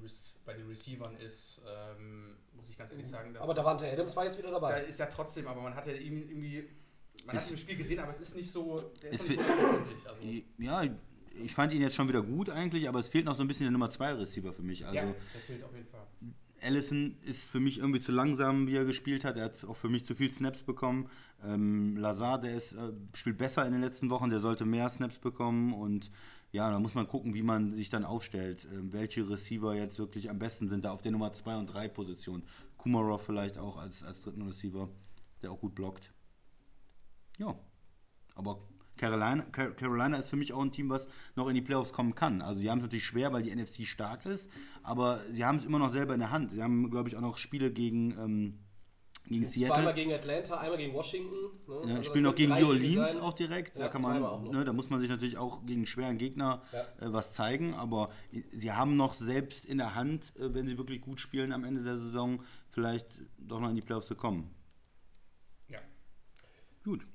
bei 0.45 0.53
den 0.53 0.67
Receivern 0.67 1.15
ist, 1.17 1.61
ähm, 1.67 2.35
muss 2.53 2.69
ich 2.69 2.77
ganz 2.77 2.89
ehrlich 2.91 3.07
sagen. 3.07 3.37
aber 3.37 3.53
Davante 3.53 3.89
Adams 3.89 4.15
war 4.15 4.25
jetzt 4.25 4.37
wieder 4.37 4.51
dabei. 4.51 4.71
Da 4.71 4.77
ist 4.77 4.99
ja 4.99 5.05
trotzdem, 5.05 5.47
aber 5.47 5.61
man 5.61 5.75
hat 5.75 5.85
ja 5.85 5.93
irgendwie 5.93 6.67
man 7.25 7.35
hat 7.35 7.43
es 7.43 7.51
im 7.51 7.57
Spiel 7.57 7.75
gesehen, 7.75 7.99
aber 7.99 8.11
es 8.11 8.19
ist 8.19 8.35
nicht 8.35 8.51
so, 8.51 8.91
der 9.01 9.11
ist, 9.11 9.21
ist 9.21 9.29
nicht 9.29 9.39
hundertprozentig. 9.39 10.09
Also. 10.09 10.23
Ja, 10.57 10.83
ich 11.43 11.53
fand 11.53 11.73
ihn 11.73 11.81
jetzt 11.81 11.95
schon 11.95 12.07
wieder 12.07 12.21
gut 12.21 12.49
eigentlich, 12.49 12.87
aber 12.87 12.99
es 12.99 13.07
fehlt 13.07 13.25
noch 13.25 13.35
so 13.35 13.41
ein 13.41 13.47
bisschen 13.47 13.65
der 13.65 13.71
Nummer 13.71 13.89
2 13.89 14.13
Receiver 14.13 14.53
für 14.53 14.63
mich. 14.63 14.85
Also, 14.85 14.95
ja, 14.95 15.03
der 15.03 15.41
fehlt 15.41 15.63
auf 15.63 15.73
jeden 15.73 15.87
Fall. 15.87 16.07
Allison 16.61 17.15
ist 17.23 17.49
für 17.49 17.59
mich 17.59 17.77
irgendwie 17.77 18.01
zu 18.01 18.11
langsam, 18.11 18.67
wie 18.67 18.75
er 18.75 18.85
gespielt 18.85 19.23
hat. 19.23 19.37
Er 19.37 19.45
hat 19.45 19.63
auch 19.63 19.75
für 19.75 19.89
mich 19.89 20.05
zu 20.05 20.15
viel 20.15 20.31
Snaps 20.31 20.63
bekommen. 20.63 21.09
Ähm, 21.43 21.95
Lazar, 21.95 22.39
der 22.39 22.55
ist, 22.55 22.73
äh, 22.73 22.91
spielt 23.13 23.37
besser 23.37 23.65
in 23.65 23.71
den 23.71 23.81
letzten 23.81 24.09
Wochen, 24.09 24.29
der 24.29 24.41
sollte 24.41 24.65
mehr 24.65 24.89
Snaps 24.89 25.19
bekommen 25.19 25.73
und 25.73 26.11
ja, 26.51 26.69
da 26.71 26.79
muss 26.79 26.95
man 26.95 27.07
gucken, 27.07 27.33
wie 27.33 27.43
man 27.43 27.73
sich 27.73 27.89
dann 27.89 28.03
aufstellt, 28.03 28.65
äh, 28.65 28.91
welche 28.91 29.29
Receiver 29.29 29.75
jetzt 29.75 29.99
wirklich 29.99 30.29
am 30.29 30.39
besten 30.39 30.67
sind, 30.67 30.83
da 30.83 30.91
auf 30.91 31.01
der 31.01 31.11
Nummer 31.11 31.31
2 31.31 31.57
und 31.57 31.67
3 31.67 31.87
Position. 31.87 32.43
Kumarov 32.77 33.23
vielleicht 33.23 33.57
auch 33.57 33.77
als, 33.77 34.03
als 34.03 34.21
dritten 34.21 34.41
Receiver, 34.41 34.89
der 35.41 35.51
auch 35.51 35.59
gut 35.59 35.75
blockt. 35.75 36.11
Ja. 37.39 37.55
Aber 38.35 38.59
Carolina, 38.99 39.43
Carolina 39.43 40.17
ist 40.17 40.29
für 40.29 40.35
mich 40.35 40.53
auch 40.53 40.61
ein 40.61 40.71
Team, 40.71 40.89
was 40.89 41.07
noch 41.35 41.47
in 41.47 41.55
die 41.55 41.61
Playoffs 41.61 41.93
kommen 41.93 42.15
kann. 42.15 42.41
Also 42.41 42.61
die 42.61 42.69
haben 42.69 42.79
es 42.79 42.83
natürlich 42.83 43.05
schwer, 43.05 43.31
weil 43.31 43.43
die 43.43 43.55
NFC 43.55 43.85
stark 43.85 44.25
ist, 44.25 44.49
aber 44.83 45.21
sie 45.31 45.45
haben 45.45 45.57
es 45.57 45.65
immer 45.65 45.79
noch 45.79 45.89
selber 45.89 46.13
in 46.13 46.19
der 46.19 46.31
Hand. 46.31 46.51
Sie 46.51 46.61
haben, 46.61 46.91
glaube 46.91 47.07
ich, 47.07 47.15
auch 47.15 47.21
noch 47.21 47.37
Spiele 47.37 47.71
gegen, 47.71 48.11
ähm, 48.19 48.59
gegen 49.25 49.45
Seattle. 49.45 49.75
Zweimal 49.75 49.93
gegen 49.93 50.11
Atlanta, 50.11 50.57
einmal 50.57 50.77
gegen 50.77 50.93
Washington. 50.93 51.51
Ne? 51.67 51.75
Ja, 51.85 51.95
also 51.95 52.03
spielen 52.09 52.25
noch 52.25 52.35
gegen 52.35 52.53
New 52.53 52.67
Orleans 52.67 53.15
auch 53.15 53.33
direkt. 53.33 53.77
Ja, 53.77 53.83
da, 53.83 53.87
kann 53.87 54.01
man, 54.01 54.51
ne, 54.51 54.65
da 54.65 54.73
muss 54.73 54.89
man 54.89 54.99
sich 54.99 55.09
natürlich 55.09 55.37
auch 55.37 55.65
gegen 55.65 55.85
schweren 55.85 56.17
Gegner 56.17 56.61
ja. 56.73 56.81
äh, 56.99 57.13
was 57.13 57.31
zeigen, 57.31 57.73
aber 57.75 58.09
sie 58.51 58.73
haben 58.73 58.97
noch 58.97 59.13
selbst 59.13 59.63
in 59.63 59.77
der 59.77 59.95
Hand, 59.95 60.35
äh, 60.35 60.53
wenn 60.53 60.67
sie 60.67 60.77
wirklich 60.77 60.99
gut 60.99 61.21
spielen 61.21 61.53
am 61.53 61.63
Ende 61.63 61.83
der 61.83 61.97
Saison, 61.97 62.43
vielleicht 62.69 63.07
doch 63.37 63.61
noch 63.61 63.69
in 63.69 63.75
die 63.75 63.81
Playoffs 63.81 64.07
zu 64.07 64.15
kommen. 64.15 64.53
Ja. 65.69 65.79
Gut. 66.83 67.05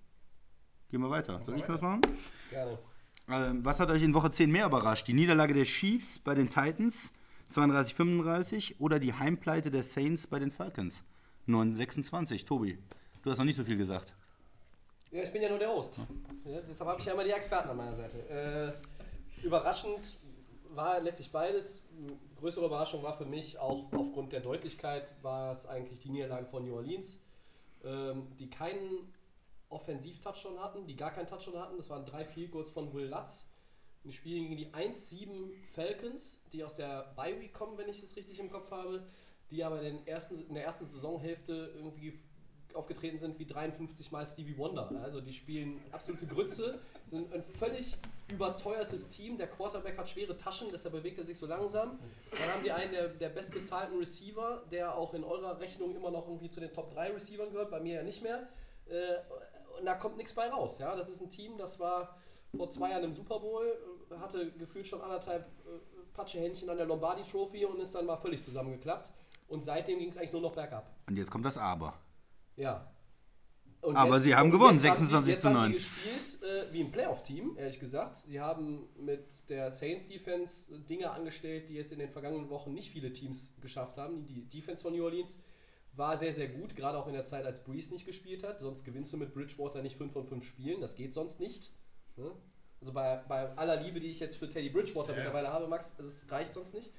Gehen 0.91 1.01
wir 1.01 1.11
weiter. 1.11 1.41
Soll 1.45 1.57
ich 1.57 1.69
was 1.69 1.81
machen? 1.81 2.01
Gerne. 2.51 2.79
Ähm, 3.29 3.65
was 3.65 3.81
hat 3.81 3.91
euch 3.91 4.03
in 4.03 4.13
Woche 4.15 4.31
10 4.31 4.51
mehr 4.51 4.67
überrascht? 4.67 5.09
Die 5.09 5.15
Niederlage 5.15 5.55
der 5.55 5.65
Chiefs 5.65 6.19
bei 6.19 6.35
den 6.35 6.49
Titans 6.49 7.11
32-35 7.53 8.75
oder 8.79 8.99
die 8.99 9.15
Heimpleite 9.15 9.71
der 9.71 9.83
Saints 9.83 10.27
bei 10.27 10.39
den 10.39 10.51
Falcons 10.51 11.03
9-26? 11.49 12.47
Tobi, 12.47 12.79
du 13.23 13.31
hast 13.31 13.39
noch 13.39 13.45
nicht 13.45 13.57
so 13.57 13.65
viel 13.65 13.77
gesagt. 13.77 14.15
Ja, 15.11 15.23
ich 15.23 15.33
bin 15.33 15.43
ja 15.43 15.49
nur 15.49 15.59
der 15.59 15.69
Host. 15.69 16.01
Ja, 16.45 16.61
deshalb 16.69 16.91
habe 16.91 17.01
ich 17.01 17.07
ja 17.07 17.13
immer 17.13 17.25
die 17.25 17.31
Experten 17.31 17.71
an 17.71 17.77
meiner 17.77 17.95
Seite. 17.95 18.19
Äh, 18.29 19.47
überraschend 19.47 20.17
war 20.75 21.01
letztlich 21.01 21.31
beides. 21.31 21.87
Größere 22.37 22.67
Überraschung 22.67 23.03
war 23.03 23.17
für 23.17 23.25
mich 23.25 23.59
auch 23.59 23.93
aufgrund 23.93 24.33
der 24.33 24.41
Deutlichkeit 24.41 25.07
war 25.23 25.53
es 25.53 25.67
eigentlich 25.67 26.01
die 26.01 26.11
Niederlage 26.11 26.47
von 26.47 26.67
New 26.67 26.75
Orleans, 26.75 27.19
ähm, 27.85 28.27
die 28.39 28.51
keinen 28.51 29.14
Offensiv-Touchdown 29.69 30.61
hatten, 30.61 30.87
die 30.87 30.97
gar 30.97 31.11
keinen 31.11 31.27
Touchdown 31.27 31.59
hatten. 31.59 31.77
Das 31.77 31.91
waren 31.91 32.05
drei 32.05 32.25
Field 32.25 32.53
Goals 32.53 32.71
von 32.71 32.93
Will 32.93 33.07
Lutz. 33.07 33.47
Die 34.05 34.13
spielen 34.13 34.49
gegen 34.49 34.57
die 34.57 34.69
1-7 34.69 35.65
Falcons, 35.73 36.43
die 36.53 36.63
aus 36.63 36.75
der 36.75 37.15
Bye 37.17 37.41
Week 37.41 37.53
kommen, 37.53 37.79
wenn 37.79 37.89
ich 37.89 38.01
das 38.01 38.17
richtig 38.17 38.39
im 38.39 38.51
Kopf 38.51 38.71
habe, 38.71 39.07
die 39.51 39.65
aber 39.65 39.81
in, 39.83 40.07
ersten, 40.07 40.47
in 40.47 40.55
der 40.55 40.65
ersten 40.65 40.85
Saisonhälfte 40.85 41.73
irgendwie 41.75 42.13
aufgetreten 42.75 43.19
sind 43.19 43.39
wie 43.39 43.47
53 43.47 44.11
Mal 44.13 44.27
Stevie 44.27 44.59
Wonder. 44.59 44.91
Also 45.03 45.21
die 45.21 45.33
spielen 45.33 45.81
absolute 45.93 46.27
Grütze, 46.27 46.81
sind 47.11 47.33
ein 47.33 47.43
völlig 47.43 47.97
überteuertes 48.29 49.09
Team. 49.09 49.37
Der 49.37 49.47
Quarterback 49.47 49.97
hat 49.97 50.09
schwere 50.09 50.37
Taschen, 50.37 50.69
deshalb 50.73 50.95
bewegt 50.95 51.19
er 51.19 51.25
sich 51.25 51.39
so 51.39 51.47
langsam. 51.47 51.99
Dann 52.31 52.53
haben 52.53 52.63
die 52.65 52.73
einen 52.73 52.93
der, 52.93 53.09
der 53.09 53.29
bestbezahlten 53.29 53.97
Receiver, 53.99 54.65
der 54.71 54.95
auch 54.97 55.15
in 55.15 55.25
eurer 55.25 55.61
Rechnung 55.61 55.95
immer 55.95 56.11
noch 56.11 56.27
irgendwie 56.27 56.49
zu 56.49 56.61
den 56.61 56.73
Top 56.73 56.93
3 56.93 57.13
Receivern 57.13 57.51
gehört, 57.51 57.71
bei 57.71 57.81
mir 57.81 57.95
ja 57.95 58.03
nicht 58.03 58.23
mehr. 58.23 58.49
Äh, 58.87 59.17
und 59.79 59.85
da 59.85 59.95
kommt 59.95 60.17
nichts 60.17 60.33
bei 60.33 60.49
raus. 60.49 60.79
Ja? 60.79 60.95
Das 60.97 61.09
ist 61.09 61.21
ein 61.21 61.31
Team, 61.31 61.57
das 61.59 61.79
war 61.79 62.17
vor 62.57 62.71
zwei 62.71 62.91
Jahren 62.91 63.05
im 63.05 63.13
Super 63.13 63.41
Bowl, 63.41 63.67
äh, 64.11 64.17
hatte 64.17 64.53
gefühlt 64.53 64.87
schon 64.87 65.01
anderthalb 65.01 65.47
äh, 65.67 65.79
Patschehändchen 66.13 66.71
an 66.71 66.77
der 66.77 66.87
Lombardi 66.87 67.23
Trophy 67.23 67.65
und 67.65 67.81
ist 67.81 67.95
dann 67.95 68.07
mal 68.07 68.17
völlig 68.17 68.43
zusammengeklappt. 68.43 69.11
Und 69.49 69.63
seitdem 69.63 69.99
ging 69.99 70.09
es 70.09 70.17
eigentlich 70.17 70.33
nur 70.33 70.43
noch 70.43 70.53
bergab. 70.53 70.91
Und 71.09 71.17
jetzt 71.17 71.31
kommt 71.31 71.45
das 71.45 71.59
Aber. 71.59 71.95
Ja. 72.57 72.91
Und 73.81 73.97
Aber 73.97 74.15
jetzt, 74.15 74.23
sie 74.23 74.35
haben 74.35 74.51
gewonnen, 74.51 74.79
26 74.79 75.39
zu 75.39 75.51
9. 75.51 75.57
Haben 75.57 75.67
sie 75.67 75.75
gespielt 75.75 76.43
äh, 76.43 76.73
wie 76.73 76.81
ein 76.81 76.91
Playoff-Team, 76.91 77.57
ehrlich 77.59 77.79
gesagt. 77.79 78.17
Sie 78.17 78.41
haben 78.41 78.89
mit 78.97 79.51
der 79.51 79.71
Saints-Defense 79.71 80.79
Dinge 80.81 81.11
angestellt, 81.11 81.69
die 81.69 81.75
jetzt 81.75 81.93
in 81.93 81.99
den 81.99 82.09
vergangenen 82.09 82.49
Wochen 82.49 82.73
nicht 82.73 82.91
viele 82.91 83.13
Teams 83.13 83.55
geschafft 83.61 83.99
haben. 83.99 84.25
Die 84.25 84.49
Defense 84.49 84.83
von 84.83 84.95
New 84.95 85.05
Orleans 85.05 85.39
war 85.97 86.17
sehr, 86.17 86.33
sehr 86.33 86.49
gut, 86.49 86.77
gerade 86.77 86.99
auch 86.99 87.07
in 87.07 87.13
der 87.15 87.25
Zeit, 87.25 87.47
als 87.47 87.63
Breeze 87.65 87.93
nicht 87.93 88.07
gespielt 88.07 88.43
hat. 88.43 88.61
Sonst 88.61 88.85
gewinnst 88.85 89.13
du 89.13 89.17
mit 89.17 89.33
Bridgewater 89.33 89.83
nicht 89.83 89.97
5 89.97 90.13
von 90.13 90.25
5 90.25 90.45
Spielen, 90.47 90.81
das 90.81 90.97
geht 90.97 91.13
sonst 91.13 91.41
nicht. 91.41 91.71
Ne? 92.17 92.31
Also 92.81 92.93
bei, 92.93 93.17
bei 93.29 93.51
aller 93.57 93.77
Liebe, 93.77 94.01
die 94.01 94.09
ich 94.11 94.21
jetzt 94.21 94.37
für 94.37 94.49
Teddy 94.49 94.71
Bridgewater 94.71 95.13
Ja. 95.13 95.19
mittlerweile 95.19 95.49
habe, 95.49 95.67
Max, 95.69 95.99
es 95.99 96.31
reicht 96.31 96.53
sonst 96.53 96.75
nicht. 96.75 96.91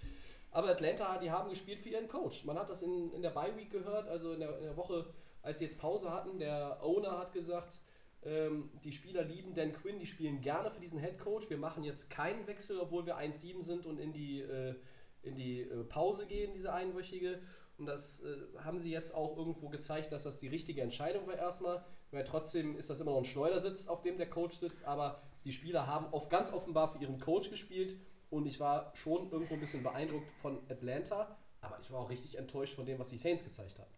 Aber 0.51 0.69
Atlanta, 0.69 1.17
die 1.17 1.31
haben 1.31 1.49
gespielt 1.49 1.79
für 1.79 1.89
ihren 1.89 2.07
Coach. 2.07 2.45
Man 2.45 2.57
hat 2.57 2.69
das 2.69 2.81
in, 2.81 3.11
in 3.13 3.21
der 3.21 3.31
Bye 3.31 3.55
Week 3.57 3.69
gehört, 3.69 4.07
also 4.07 4.31
in 4.33 4.39
der, 4.39 4.57
in 4.57 4.63
der 4.63 4.77
Woche, 4.77 5.05
als 5.41 5.59
sie 5.59 5.65
jetzt 5.65 5.77
Pause 5.79 6.11
hatten. 6.11 6.39
Der 6.39 6.81
Owner 6.81 7.19
hat 7.19 7.33
gesagt, 7.33 7.81
ähm, 8.23 8.71
die 8.83 8.93
Spieler 8.93 9.23
lieben 9.23 9.53
Dan 9.53 9.73
Quinn, 9.73 9.99
die 9.99 10.05
spielen 10.05 10.39
gerne 10.39 10.71
für 10.71 10.79
diesen 10.79 10.99
Head 10.99 11.19
Coach. 11.19 11.49
Wir 11.49 11.57
machen 11.57 11.83
jetzt 11.83 12.09
keinen 12.09 12.47
Wechsel, 12.47 12.79
obwohl 12.79 13.05
wir 13.05 13.17
1-7 13.17 13.61
sind 13.61 13.85
und 13.85 13.99
in 13.99 14.13
die, 14.13 14.41
äh, 14.41 14.75
in 15.23 15.35
die 15.35 15.61
äh, 15.61 15.83
Pause 15.83 16.25
gehen, 16.25 16.53
diese 16.53 16.73
einwöchige. 16.73 17.41
Und 17.77 17.87
das 17.87 18.21
äh, 18.21 18.37
haben 18.63 18.79
sie 18.79 18.91
jetzt 18.91 19.13
auch 19.13 19.37
irgendwo 19.37 19.69
gezeigt, 19.69 20.11
dass 20.11 20.23
das 20.23 20.39
die 20.39 20.47
richtige 20.47 20.81
Entscheidung 20.81 21.27
war 21.27 21.35
erstmal. 21.35 21.83
Weil 22.11 22.23
trotzdem 22.23 22.77
ist 22.77 22.89
das 22.89 22.99
immer 22.99 23.11
noch 23.11 23.17
ein 23.17 23.25
Schleudersitz, 23.25 23.87
auf 23.87 24.01
dem 24.01 24.17
der 24.17 24.29
Coach 24.29 24.55
sitzt. 24.55 24.85
Aber 24.85 25.21
die 25.43 25.51
Spieler 25.51 25.87
haben 25.87 26.07
oft 26.13 26.29
ganz 26.29 26.51
offenbar 26.51 26.87
für 26.87 26.99
ihren 26.99 27.19
Coach 27.19 27.49
gespielt. 27.49 27.95
Und 28.29 28.45
ich 28.45 28.59
war 28.59 28.91
schon 28.95 29.31
irgendwo 29.31 29.53
ein 29.55 29.59
bisschen 29.59 29.83
beeindruckt 29.83 30.31
von 30.31 30.59
Atlanta. 30.69 31.37
Aber 31.61 31.79
ich 31.81 31.91
war 31.91 31.99
auch 31.99 32.09
richtig 32.09 32.37
enttäuscht 32.37 32.75
von 32.75 32.85
dem, 32.85 32.99
was 32.99 33.09
die 33.09 33.17
Saints 33.17 33.43
gezeigt 33.43 33.79
haben. 33.79 33.91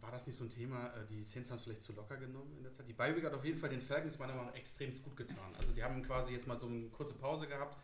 War 0.00 0.12
das 0.12 0.26
nicht 0.26 0.36
so 0.36 0.44
ein 0.44 0.50
Thema, 0.50 0.86
äh, 0.94 1.06
die 1.06 1.22
Saints 1.24 1.50
haben 1.50 1.56
es 1.56 1.64
vielleicht 1.64 1.82
zu 1.82 1.92
locker 1.92 2.16
genommen 2.16 2.54
in 2.56 2.62
der 2.62 2.72
Zeit? 2.72 2.88
Die 2.88 2.92
Bi-Week 2.92 3.24
hat 3.24 3.34
auf 3.34 3.44
jeden 3.44 3.58
Fall 3.58 3.70
den 3.70 3.80
Falcons 3.80 4.18
meiner 4.20 4.34
Meinung 4.34 4.52
nach 4.52 4.56
extrem 4.56 4.92
gut 5.02 5.16
getan. 5.16 5.52
Also 5.58 5.72
die 5.72 5.82
haben 5.82 6.00
quasi 6.02 6.32
jetzt 6.32 6.46
mal 6.46 6.60
so 6.60 6.68
eine 6.68 6.88
kurze 6.90 7.14
Pause 7.14 7.48
gehabt, 7.48 7.76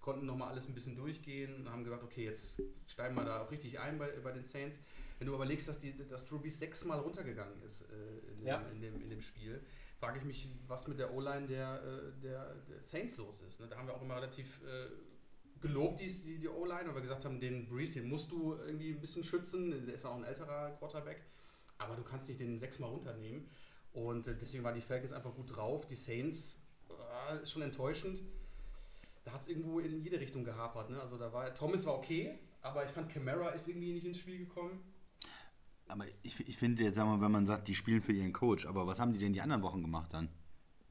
konnten 0.00 0.26
nochmal 0.26 0.50
alles 0.50 0.66
ein 0.68 0.74
bisschen 0.74 0.96
durchgehen 0.96 1.54
und 1.54 1.70
haben 1.70 1.84
gedacht, 1.84 2.02
okay, 2.02 2.24
jetzt 2.24 2.60
steigen 2.86 3.14
wir 3.14 3.24
da 3.24 3.42
auch 3.44 3.50
richtig 3.50 3.78
ein 3.80 3.98
bei, 3.98 4.10
bei 4.20 4.32
den 4.32 4.44
Saints. 4.44 4.78
Wenn 5.18 5.26
du 5.26 5.34
überlegst, 5.34 5.68
dass, 5.68 5.78
die, 5.78 5.94
dass 6.08 6.24
Drew 6.26 6.38
Brees 6.38 6.58
sechsmal 6.58 6.98
runtergegangen 7.00 7.60
ist 7.62 7.82
äh, 7.82 8.30
in, 8.32 8.38
dem, 8.38 8.46
Ja. 8.46 8.56
in, 8.68 8.80
dem, 8.80 9.00
in 9.02 9.10
dem 9.10 9.20
Spiel, 9.20 9.60
frage 9.98 10.18
ich 10.18 10.24
mich, 10.24 10.48
was 10.66 10.88
mit 10.88 10.98
der 10.98 11.12
O-Line 11.12 11.46
der, 11.46 11.82
äh, 11.82 12.20
der, 12.22 12.54
der 12.68 12.82
Saints 12.82 13.18
los 13.18 13.42
ist. 13.42 13.60
Ne? 13.60 13.68
Da 13.68 13.76
haben 13.76 13.86
wir 13.86 13.94
auch 13.94 14.00
immer 14.00 14.16
relativ 14.16 14.60
äh, 14.62 14.86
gelobt, 15.60 16.00
die, 16.00 16.06
die, 16.08 16.38
die 16.38 16.48
O-Line, 16.48 16.86
weil 16.88 16.94
wir 16.94 17.02
gesagt 17.02 17.26
haben, 17.26 17.38
den 17.38 17.68
Brees, 17.68 17.92
den 17.92 18.08
musst 18.08 18.32
du 18.32 18.54
irgendwie 18.54 18.92
ein 18.92 19.00
bisschen 19.00 19.22
schützen. 19.22 19.84
Der 19.86 19.94
ist 19.94 20.06
auch 20.06 20.16
ein 20.16 20.24
älterer 20.24 20.70
Quarterback. 20.78 21.22
Aber 21.76 21.96
du 21.96 22.02
kannst 22.02 22.28
nicht 22.28 22.40
den 22.40 22.58
sechsmal 22.58 22.88
runternehmen. 22.90 23.46
Und 23.92 24.26
äh, 24.26 24.34
deswegen 24.36 24.64
waren 24.64 24.74
die 24.74 24.80
Falcons 24.80 25.12
einfach 25.12 25.34
gut 25.34 25.54
drauf. 25.54 25.86
Die 25.86 25.94
Saints 25.96 26.58
äh, 26.88 27.42
ist 27.42 27.50
schon 27.52 27.60
enttäuschend. 27.62 28.22
Da 29.24 29.32
hat 29.32 29.42
es 29.42 29.48
irgendwo 29.48 29.80
in 29.80 30.00
jede 30.00 30.18
Richtung 30.18 30.44
gehapert. 30.44 30.90
Ne? 30.90 31.00
Also 31.00 31.18
da 31.18 31.32
war 31.32 31.52
Thomas 31.54 31.84
war 31.86 31.94
okay, 31.94 32.38
aber 32.62 32.84
ich 32.84 32.90
fand 32.90 33.10
Camara 33.10 33.50
ist 33.50 33.68
irgendwie 33.68 33.92
nicht 33.92 34.06
ins 34.06 34.18
Spiel 34.18 34.38
gekommen. 34.38 34.80
Aber 35.88 36.04
ich, 36.22 36.38
ich 36.48 36.56
finde 36.56 36.84
jetzt, 36.84 36.96
sagen 36.96 37.10
wir, 37.10 37.20
wenn 37.20 37.32
man 37.32 37.46
sagt, 37.46 37.68
die 37.68 37.74
spielen 37.74 38.00
für 38.00 38.12
ihren 38.12 38.32
Coach, 38.32 38.66
aber 38.66 38.86
was 38.86 39.00
haben 39.00 39.12
die 39.12 39.18
denn 39.18 39.32
die 39.32 39.40
anderen 39.40 39.62
Wochen 39.62 39.82
gemacht 39.82 40.12
dann? 40.12 40.28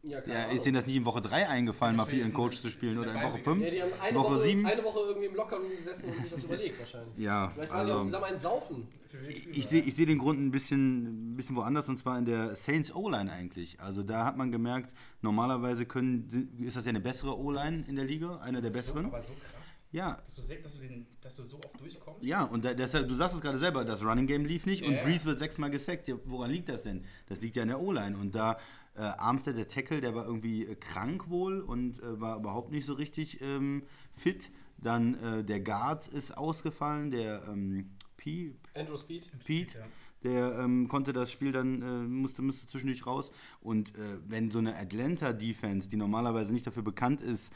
Ja, 0.04 0.20
Ja, 0.26 0.44
ist 0.46 0.66
denen 0.66 0.76
das 0.76 0.86
nicht 0.88 0.96
in 0.96 1.04
Woche 1.06 1.22
3 1.22 1.50
eingefallen, 1.50 1.96
mal 1.98 2.06
für 2.06 2.16
ihren 2.16 2.32
Coach 2.34 2.62
zu 2.62 2.70
spielen 2.70 2.98
oder 2.98 3.12
der 3.12 3.22
in 3.22 3.28
Woche 3.28 3.32
Bye-Week. 3.40 3.44
5? 3.44 3.64
Ja, 3.66 3.70
die 3.72 3.82
haben 3.82 4.02
eine 4.02 4.18
Woche 4.18 4.36
Woche, 4.36 4.44
7? 4.44 4.66
eine 4.66 4.84
Woche 4.84 5.00
irgendwie 5.08 5.28
im 5.28 5.36
Lockern 5.36 5.62
gesessen 5.76 6.12
und 6.12 6.22
sich 6.22 6.30
das 6.30 6.44
überlegt 6.46 6.80
wahrscheinlich. 6.80 7.18
Ja, 7.18 7.52
Vielleicht 7.54 7.72
waren 7.74 7.86
die 7.86 7.92
auch 7.92 7.96
also, 7.98 8.06
zusammen 8.08 8.26
ein 8.26 8.40
Saufen. 8.40 8.88
Ich 9.28 9.48
wir? 9.48 9.64
sehe 9.64 9.82
ich 9.82 9.96
seh 9.96 10.06
den 10.06 10.20
Grund 10.20 10.40
ein 10.40 10.52
bisschen, 10.52 11.32
ein 11.32 11.36
bisschen 11.36 11.56
woanders 11.56 11.90
und 11.90 11.98
zwar 11.98 12.18
in 12.20 12.26
der 12.26 12.56
Saints 12.56 12.94
O-Line 12.96 13.30
eigentlich. 13.32 13.80
Also 13.80 14.04
da 14.04 14.24
hat 14.24 14.38
man 14.38 14.52
gemerkt, 14.52 14.94
normalerweise 15.22 15.86
können, 15.88 16.54
ist 16.62 16.76
das 16.78 16.86
ja 16.86 16.90
eine 16.90 17.00
bessere 17.02 17.38
O-Line 17.38 17.86
in 17.88 17.96
der 17.96 18.06
Liga, 18.06 18.38
einer 18.38 18.62
der 18.62 18.72
so, 18.72 18.78
besseren. 18.78 19.06
aber 19.08 19.20
so 19.22 19.34
krass, 19.34 19.82
Ja, 19.92 20.16
dass 20.24 20.36
du, 20.36 20.42
dass 20.62 20.74
du, 20.76 20.80
den, 20.80 21.08
dass 21.22 21.36
du 21.36 21.44
so 21.44 21.58
oft 21.58 21.80
durchkommst. 21.82 22.24
Ja, 22.24 22.44
und 22.44 22.64
da, 22.64 22.74
deshalb, 22.76 23.08
du 23.10 23.16
sagst 23.16 23.36
es 23.36 23.42
gerade 23.42 23.58
selber, 23.58 23.84
das 23.84 24.04
Running 24.06 24.28
Game 24.28 24.46
lief 24.46 24.66
nicht 24.68 24.84
und 24.84 24.94
Ja. 24.94 25.04
Breeze 25.04 25.26
wird 25.26 25.40
sechsmal 25.40 25.72
gesackt. 25.72 26.08
Ja, 26.08 26.16
woran 26.26 26.52
liegt 26.52 26.70
das 26.70 26.84
denn? 26.84 27.04
Das 27.28 27.42
liegt 27.42 27.56
ja 27.56 27.64
in 27.64 27.70
der 27.70 27.82
O-Line. 27.82 28.16
Und 28.16 28.36
da 28.36 28.60
äh, 28.96 29.02
Armstead, 29.02 29.58
der 29.58 29.68
Tackle, 29.68 30.02
der 30.02 30.16
war 30.16 30.26
irgendwie 30.26 30.66
äh, 30.66 30.76
krank 30.76 31.30
wohl 31.30 31.62
und 31.62 32.00
äh, 32.02 32.20
war 32.20 32.38
überhaupt 32.38 32.72
nicht 32.72 32.86
so 32.86 32.94
richtig 32.94 33.42
ähm, 33.42 33.84
fit. 34.14 34.52
Dann 34.78 35.16
äh, 35.16 35.44
der 35.44 35.60
Guard 35.60 36.08
ist 36.08 36.38
ausgefallen, 36.38 37.12
der 37.12 37.44
ähm, 37.48 37.90
P, 38.18 38.56
Andrew 38.74 38.98
Speed. 38.98 39.28
Pete, 39.46 39.78
Ja. 39.78 39.86
der 40.24 40.60
ähm, 40.60 40.88
konnte 40.88 41.14
das 41.14 41.32
Spiel 41.32 41.52
dann, 41.52 41.82
äh, 41.82 42.08
musste, 42.08 42.42
musste 42.42 42.68
zwischendurch 42.68 43.06
raus. 43.06 43.32
Und 43.62 43.94
wenn 44.28 44.52
so 44.52 44.60
eine 44.60 44.76
Atlanta-Defense, 44.76 45.90
die 45.90 45.96
normalerweise 45.98 46.52
nicht 46.54 46.68
dafür 46.68 46.84
bekannt 46.84 47.22
ist, 47.22 47.54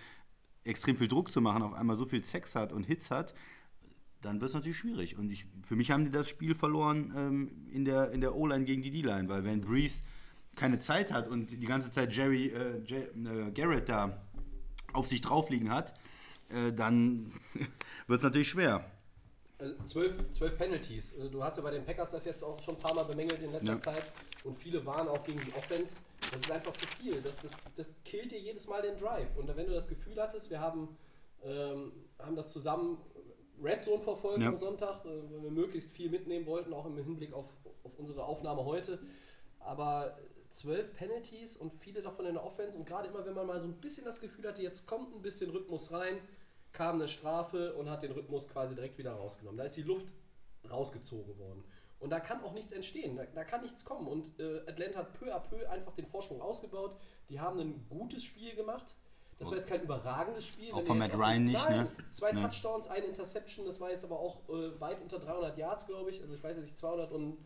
extrem 0.64 0.96
viel 0.96 1.08
Druck 1.10 1.32
zu 1.32 1.42
machen, 1.42 1.62
auf 1.62 1.74
einmal 1.74 1.98
so 1.98 2.06
viel 2.06 2.24
Sex 2.24 2.56
hat 2.56 2.72
und 2.72 2.84
Hits 2.84 3.12
hat, 3.12 3.34
dann 4.22 4.40
wird 4.40 4.50
es 4.50 4.56
natürlich 4.56 4.78
schwierig. 4.78 5.18
Und 5.18 5.30
ich, 5.32 5.46
für 5.66 5.76
mich 5.76 5.92
haben 5.92 6.06
die 6.06 6.12
das 6.12 6.30
Spiel 6.30 6.56
verloren 6.56 7.14
ähm, 7.16 7.50
in 7.70 7.84
der, 7.84 8.12
in 8.12 8.22
der 8.22 8.36
O-Line 8.36 8.64
gegen 8.64 8.82
die 8.82 8.92
D-Line, 8.92 9.28
weil 9.28 9.44
wenn 9.44 9.60
Breeze 9.60 10.02
keine 10.56 10.80
Zeit 10.80 11.12
hat 11.12 11.28
und 11.28 11.48
die 11.48 11.66
ganze 11.66 11.92
Zeit 11.92 12.14
Jerry 12.14 12.48
äh, 12.48 12.78
J- 12.80 13.10
äh, 13.16 13.52
Garrett 13.52 13.90
da 13.90 14.22
auf 14.94 15.08
sich 15.08 15.22
drauf 15.22 15.50
liegen 15.50 15.72
hat, 15.72 15.94
äh, 16.50 16.72
dann 16.74 17.32
wird 18.08 18.20
es 18.20 18.24
natürlich 18.24 18.50
schwer. 18.50 18.86
Also 19.58 19.76
zwölf, 19.84 20.30
zwölf 20.32 20.58
Penalties. 20.58 21.16
Also 21.16 21.30
du 21.30 21.44
hast 21.44 21.58
ja 21.58 21.64
bei 21.64 21.72
den 21.72 21.86
Packers 21.86 22.12
das 22.12 22.26
jetzt 22.26 22.44
auch 22.44 22.60
schon 22.60 22.76
ein 22.76 22.80
paar 22.80 22.94
Mal 22.94 23.04
bemängelt 23.04 23.42
in 23.42 23.52
letzter 23.52 23.74
Ja. 23.74 23.78
Zeit. 23.80 24.12
Und 24.44 24.56
viele 24.58 24.86
waren 24.86 25.08
auch 25.08 25.24
gegen 25.24 25.40
die 25.40 25.54
Offense. 25.56 26.02
Das 26.32 26.42
ist 26.42 26.52
einfach 26.52 26.74
zu 26.74 26.86
viel. 26.88 27.22
Das, 27.22 27.38
das, 27.38 27.58
das 27.76 27.96
killt 28.04 28.32
dir 28.32 28.40
jedes 28.40 28.68
Mal 28.68 28.82
den 28.82 28.98
Drive. 28.98 29.36
Und 29.38 29.48
wenn 29.56 29.66
du 29.68 29.74
das 29.74 29.88
Gefühl 29.88 30.22
hattest, 30.22 30.50
wir 30.50 30.60
haben, 30.60 30.90
ähm, 31.44 31.94
haben 32.20 32.36
das 32.36 32.52
zusammen 32.52 32.98
Red 33.64 33.82
Zone 33.82 34.02
verfolgt 34.02 34.42
Ja. 34.42 34.50
am 34.50 34.58
Sonntag, 34.58 35.06
äh, 35.06 35.10
weil 35.32 35.44
wir 35.44 35.52
möglichst 35.52 35.92
viel 35.92 36.10
mitnehmen 36.10 36.46
wollten, 36.46 36.74
auch 36.74 36.86
im 36.86 36.98
Hinblick 36.98 37.32
auf, 37.34 37.46
auf 37.84 37.98
unsere 37.98 38.26
Aufnahme 38.26 38.66
heute. 38.66 39.00
Aber 39.62 40.18
zwölf 40.54 40.94
Penalties 40.94 41.58
und 41.58 41.74
viele 41.74 42.02
davon 42.02 42.26
in 42.26 42.36
der 42.36 42.46
Offense. 42.46 42.78
Und 42.78 42.86
gerade 42.86 43.08
immer, 43.08 43.26
wenn 43.26 43.34
man 43.34 43.48
mal 43.48 43.60
so 43.60 43.68
ein 43.68 43.82
bisschen 43.82 44.06
das 44.06 44.22
Gefühl 44.22 44.48
hatte, 44.48 44.62
jetzt 44.62 44.86
kommt 44.86 45.14
ein 45.14 45.22
bisschen 45.22 45.50
Rhythmus 45.50 45.92
rein, 45.92 46.20
kam 46.72 46.96
eine 46.96 47.08
Strafe 47.08 47.74
und 47.74 47.90
hat 47.90 48.04
den 48.04 48.12
Rhythmus 48.12 48.48
quasi 48.50 48.76
direkt 48.76 48.98
wieder 48.98 49.14
rausgenommen. 49.14 49.58
Da 49.58 49.64
ist 49.64 49.76
die 49.76 49.84
Luft 49.84 50.14
rausgezogen 50.72 51.38
worden. 51.40 51.64
Und 52.00 52.12
da 52.12 52.20
kann 52.20 52.44
auch 52.44 52.54
nichts 52.54 52.72
entstehen, 52.72 53.16
da, 53.16 53.24
da 53.26 53.44
kann 53.44 53.62
nichts 53.62 53.84
kommen. 53.84 54.08
Und 54.08 54.40
äh, 54.40 54.60
Atlanta 54.68 55.00
hat 55.00 55.14
peu 55.14 55.34
à 55.34 55.40
peu 55.40 55.68
einfach 55.70 55.94
den 55.94 56.06
Vorsprung 56.06 56.42
ausgebaut. 56.42 56.96
Die 57.30 57.40
haben 57.40 57.60
ein 57.60 57.86
gutes 57.90 58.24
Spiel 58.24 58.56
gemacht. 58.56 58.96
Das 59.40 59.50
war 59.50 59.58
jetzt 59.58 59.68
kein 59.68 59.82
überragendes 59.82 60.48
Spiel. 60.48 60.72
Auch 60.72 60.84
von 60.84 61.00
Matt 61.00 61.14
Ryan 61.16 61.46
nicht, 61.46 61.54
Nein, 61.54 61.78
ne? 61.78 61.92
Zwei. 62.12 62.32
Touchdowns, 62.32 62.88
eine 62.88 63.06
Interception, 63.08 63.66
das 63.66 63.82
war 63.82 63.90
jetzt 63.90 64.04
aber 64.04 64.20
auch 64.20 64.48
äh, 64.50 64.80
weit 64.80 65.02
unter 65.02 65.20
300 65.20 65.58
Yards, 65.58 65.86
glaube 65.88 66.12
ich. 66.12 66.22
Also 66.22 66.36
ich 66.36 66.44
weiß 66.44 66.58
jetzt 66.58 66.66
nicht, 66.66 66.78
200 66.78 67.12
und 67.12 67.38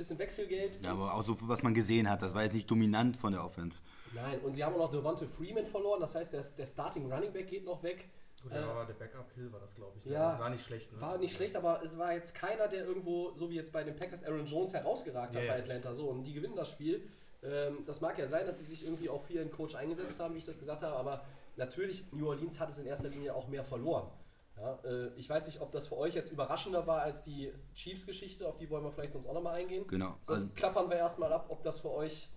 bisschen 0.00 0.18
Wechselgeld. 0.18 0.78
Ja, 0.84 0.92
aber 0.92 1.14
auch 1.14 1.24
so, 1.24 1.36
was 1.42 1.62
man 1.62 1.74
gesehen 1.74 2.08
hat, 2.10 2.22
das 2.22 2.34
war 2.34 2.42
jetzt 2.42 2.54
nicht 2.54 2.70
dominant 2.70 3.16
von 3.16 3.32
der 3.32 3.44
Offense. 3.44 3.78
Nein, 4.14 4.40
und 4.40 4.52
sie 4.54 4.64
haben 4.64 4.74
auch 4.74 4.78
noch 4.78 4.90
Devonta 4.90 5.26
Freeman 5.26 5.66
verloren. 5.66 6.00
Das 6.00 6.14
heißt, 6.14 6.32
der, 6.32 6.42
der 6.58 6.66
Starting 6.66 7.10
Running 7.12 7.32
Back 7.32 7.46
geht 7.46 7.64
noch 7.64 7.82
weg. 7.82 8.08
Gut, 8.42 8.52
Äh, 8.52 8.54
der 8.56 8.68
war 8.74 8.86
der 8.86 8.94
Backup 8.94 9.30
Hill 9.34 9.52
war 9.52 9.60
das, 9.60 9.74
glaube 9.74 9.92
ich. 9.98 10.06
ne? 10.06 10.12
Ja. 10.14 10.38
War 10.38 10.50
nicht 10.50 10.64
schlecht. 10.64 10.92
Ne? 10.92 11.00
War 11.00 11.18
nicht 11.18 11.34
schlecht, 11.36 11.54
aber 11.56 11.82
es 11.84 11.96
war 11.98 12.12
jetzt 12.14 12.34
keiner, 12.34 12.66
der 12.68 12.84
irgendwo, 12.86 13.32
so 13.34 13.50
wie 13.50 13.54
jetzt 13.56 13.72
bei 13.72 13.84
den 13.84 13.94
Packers, 13.94 14.24
Aaron 14.24 14.46
Jones 14.46 14.72
herausgeragt 14.72 15.34
hat 15.34 15.42
Ja, 15.42 15.46
ja, 15.46 15.52
bei 15.52 15.58
Atlanta. 15.60 15.94
So, 15.94 16.06
und 16.08 16.24
die 16.24 16.32
gewinnen 16.32 16.56
das 16.56 16.70
Spiel. 16.70 17.06
Ähm, 17.42 17.78
das 17.86 18.00
mag 18.00 18.18
ja 18.18 18.26
sein, 18.26 18.46
dass 18.46 18.58
sie 18.58 18.64
sich 18.64 18.84
irgendwie 18.84 19.08
auch 19.10 19.22
für 19.22 19.34
ihren 19.34 19.50
Coach 19.50 19.74
eingesetzt 19.74 20.18
haben, 20.20 20.34
wie 20.34 20.38
ich 20.38 20.44
das 20.44 20.58
gesagt 20.58 20.82
habe, 20.82 20.96
aber 20.96 21.22
natürlich, 21.56 22.04
New 22.12 22.28
Orleans 22.28 22.58
hat 22.60 22.68
es 22.70 22.78
in 22.78 22.86
erster 22.86 23.08
Linie 23.08 23.34
auch 23.34 23.46
mehr 23.48 23.62
verloren. 23.64 24.06
Ja, 24.60 24.78
äh, 24.84 25.08
ich 25.16 25.28
weiß 25.28 25.46
nicht, 25.46 25.60
ob 25.60 25.72
das 25.72 25.86
für 25.86 25.96
euch 25.96 26.14
jetzt 26.14 26.30
überraschender 26.32 26.86
war 26.86 27.00
als 27.02 27.22
die 27.22 27.50
Chiefs-Geschichte, 27.74 28.46
auf 28.46 28.56
die 28.56 28.68
wollen 28.68 28.84
wir 28.84 28.90
vielleicht 28.90 29.12
sonst 29.14 29.26
auch 29.26 29.32
nochmal 29.34 29.56
eingehen. 29.56 29.86
Genau. 29.86 30.18
Sonst 30.22 30.28
Also, 30.28 30.48
klappern 30.54 30.90
wir 30.90 30.96
erstmal 30.96 31.32
ab, 31.32 31.46
ob 31.48 31.62
das 31.62 31.80
für 31.80 31.90
euch 31.90 32.28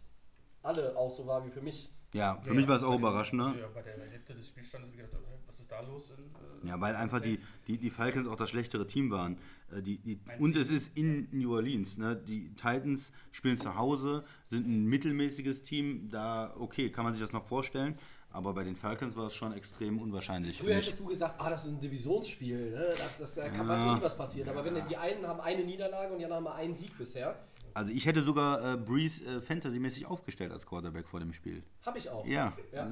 alle 0.62 0.96
auch 0.96 1.12
so 1.12 1.28
war 1.28 1.46
wie 1.46 1.50
für 1.52 1.62
mich. 1.62 1.92
ja, 2.14 2.40
für 2.42 2.50
Ja, 2.50 2.54
mich 2.54 2.68
war 2.68 2.78
es 2.78 2.84
auch 2.84 2.88
bei 2.90 2.94
den- 2.96 3.02
überraschend, 3.02 3.42
ne? 3.42 3.48
also 3.48 3.60
ja, 3.60 3.68
bei 3.74 3.82
der 3.82 3.98
Hälfte 4.10 4.34
des 4.36 4.48
Spielstandes 4.48 4.90
habe 4.92 5.02
ich 5.02 5.06
gedacht, 5.12 5.22
äh, 5.22 5.38
was 5.48 5.60
ist 5.60 5.70
da 5.72 5.82
los? 5.82 6.12
In, 6.12 6.66
äh, 6.66 6.70
Ja, 6.70 6.80
weil 6.80 6.96
einfach 6.96 7.20
die, 7.20 7.40
die, 7.68 7.78
die 7.78 7.90
Falcons 7.90 8.28
auch 8.28 8.38
das 8.38 8.50
schlechtere 8.50 8.88
Team 8.88 9.12
waren. 9.12 9.38
Äh, 9.72 9.82
Die, 9.82 9.98
die, 9.98 10.20
und 10.40 10.56
es 10.56 10.70
ist 10.70 10.96
in 10.96 11.28
New 11.32 11.54
Orleans. 11.54 11.98
Ne? 11.98 12.16
Die 12.16 12.54
Titans 12.56 13.12
spielen 13.32 13.58
zu 13.58 13.76
Hause, 13.76 14.24
sind 14.48 14.66
ein 14.68 14.86
mittelmäßiges 14.86 15.64
Team. 15.64 16.10
Da, 16.10 16.54
okay, 16.58 16.90
kann 16.92 17.04
man 17.04 17.14
sich 17.14 17.22
das 17.22 17.34
noch 17.34 17.46
vorstellen. 17.46 17.98
Aber 18.34 18.54
bei 18.54 18.64
den 18.64 18.76
Falcons 18.76 19.16
war 19.16 19.28
es 19.28 19.36
schon 19.36 19.54
extrem 19.54 20.00
unwahrscheinlich. 20.02 20.58
Früher 20.58 20.76
hättest 20.76 21.00
du 21.00 21.06
gesagt, 21.06 21.36
ah, 21.40 21.50
das 21.52 21.66
ist 21.66 21.72
ein 21.72 21.80
Divisionsspiel, 21.80 22.72
ne? 22.72 22.94
das, 22.98 23.20
das, 23.20 23.36
da 23.36 23.48
kann 23.48 23.68
Ja. 23.68 23.74
weiß 23.74 23.98
nie, 23.98 24.02
was 24.04 24.18
passiert. 24.18 24.50
Aber 24.50 24.66
wenn 24.66 24.76
die 24.88 24.98
einen 24.98 25.26
haben 25.28 25.40
eine 25.40 25.64
Niederlage 25.64 26.12
und 26.14 26.20
die 26.20 26.26
anderen 26.26 26.46
haben 26.48 26.56
einen 26.58 26.74
Sieg 26.74 26.98
bisher, 26.98 27.38
Also 27.76 27.92
ich 27.92 28.06
hätte 28.08 28.24
sogar 28.24 28.74
äh, 28.74 28.78
Breeze 28.78 29.24
äh, 29.24 29.40
fantasymäßig 29.42 30.08
aufgestellt 30.08 30.52
als 30.52 30.66
Quarterback 30.66 31.08
vor 31.08 31.20
dem 31.20 31.32
Spiel. 31.32 31.62
habe 31.86 31.98
ich 32.00 32.10
auch. 32.10 32.26
Ja. 32.26 32.54
Ja. 32.72 32.90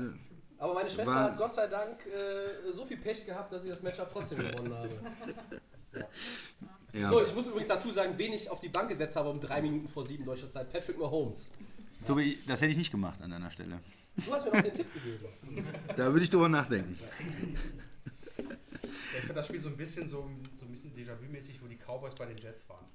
Aber 0.60 0.76
meine 0.76 0.88
Schwester 0.90 1.12
War- 1.16 1.24
hat 1.32 1.38
Gott 1.38 1.54
sei 1.56 1.66
Dank 1.66 2.06
äh, 2.06 2.72
so 2.72 2.86
viel 2.86 2.98
Pech 2.98 3.26
gehabt, 3.26 3.52
dass 3.52 3.64
ich 3.64 3.72
das 3.72 3.82
Matchup 3.82 4.10
trotzdem 4.14 4.38
gewonnen 4.38 4.74
habe. 4.76 4.90
ja. 6.94 7.08
So, 7.10 7.24
ich 7.24 7.34
muss 7.34 7.48
übrigens 7.48 7.68
dazu 7.68 7.90
sagen, 7.90 8.14
wen 8.18 8.32
ich 8.34 8.48
auf 8.50 8.60
die 8.60 8.70
Bank 8.70 8.90
gesetzt 8.90 9.16
habe 9.16 9.30
um 9.30 9.40
drei 9.40 9.62
Minuten 9.62 9.88
vor 9.88 10.04
sieben 10.04 10.24
deutscher 10.24 10.52
Zeit. 10.52 10.72
Patrick 10.72 11.00
Mahomes. 11.00 11.50
Tobi, 12.06 12.38
das 12.48 12.62
hätte 12.62 12.72
ich 12.72 12.78
nicht 12.78 12.92
gemacht 12.92 13.22
an 13.22 13.32
deiner 13.32 13.50
Stelle. 13.52 13.80
Du 14.26 14.34
hast 14.34 14.46
mir 14.46 14.52
noch 14.56 14.62
den 14.62 14.74
Tipp 14.74 14.94
gegeben. 14.94 15.26
Da 15.96 16.12
würde 16.12 16.24
ich 16.24 16.30
drüber 16.30 16.50
nachdenken. 16.50 16.98
Ja, 18.38 18.48
ich 19.14 19.20
finde 19.20 19.34
das 19.36 19.48
Spiel 19.48 19.60
so 19.60 19.70
ein 19.70 19.78
bisschen 19.78 20.08
so, 20.08 20.30
so 20.54 20.66
ein 20.66 20.72
bisschen 20.72 20.94
Déjà-vu-mäßig, 20.94 21.62
wo 21.62 21.68
die 21.68 21.78
Cowboys 21.78 22.16
bei 22.16 22.26
den 22.26 22.38
Jets 22.38 22.68
waren. 22.70 22.86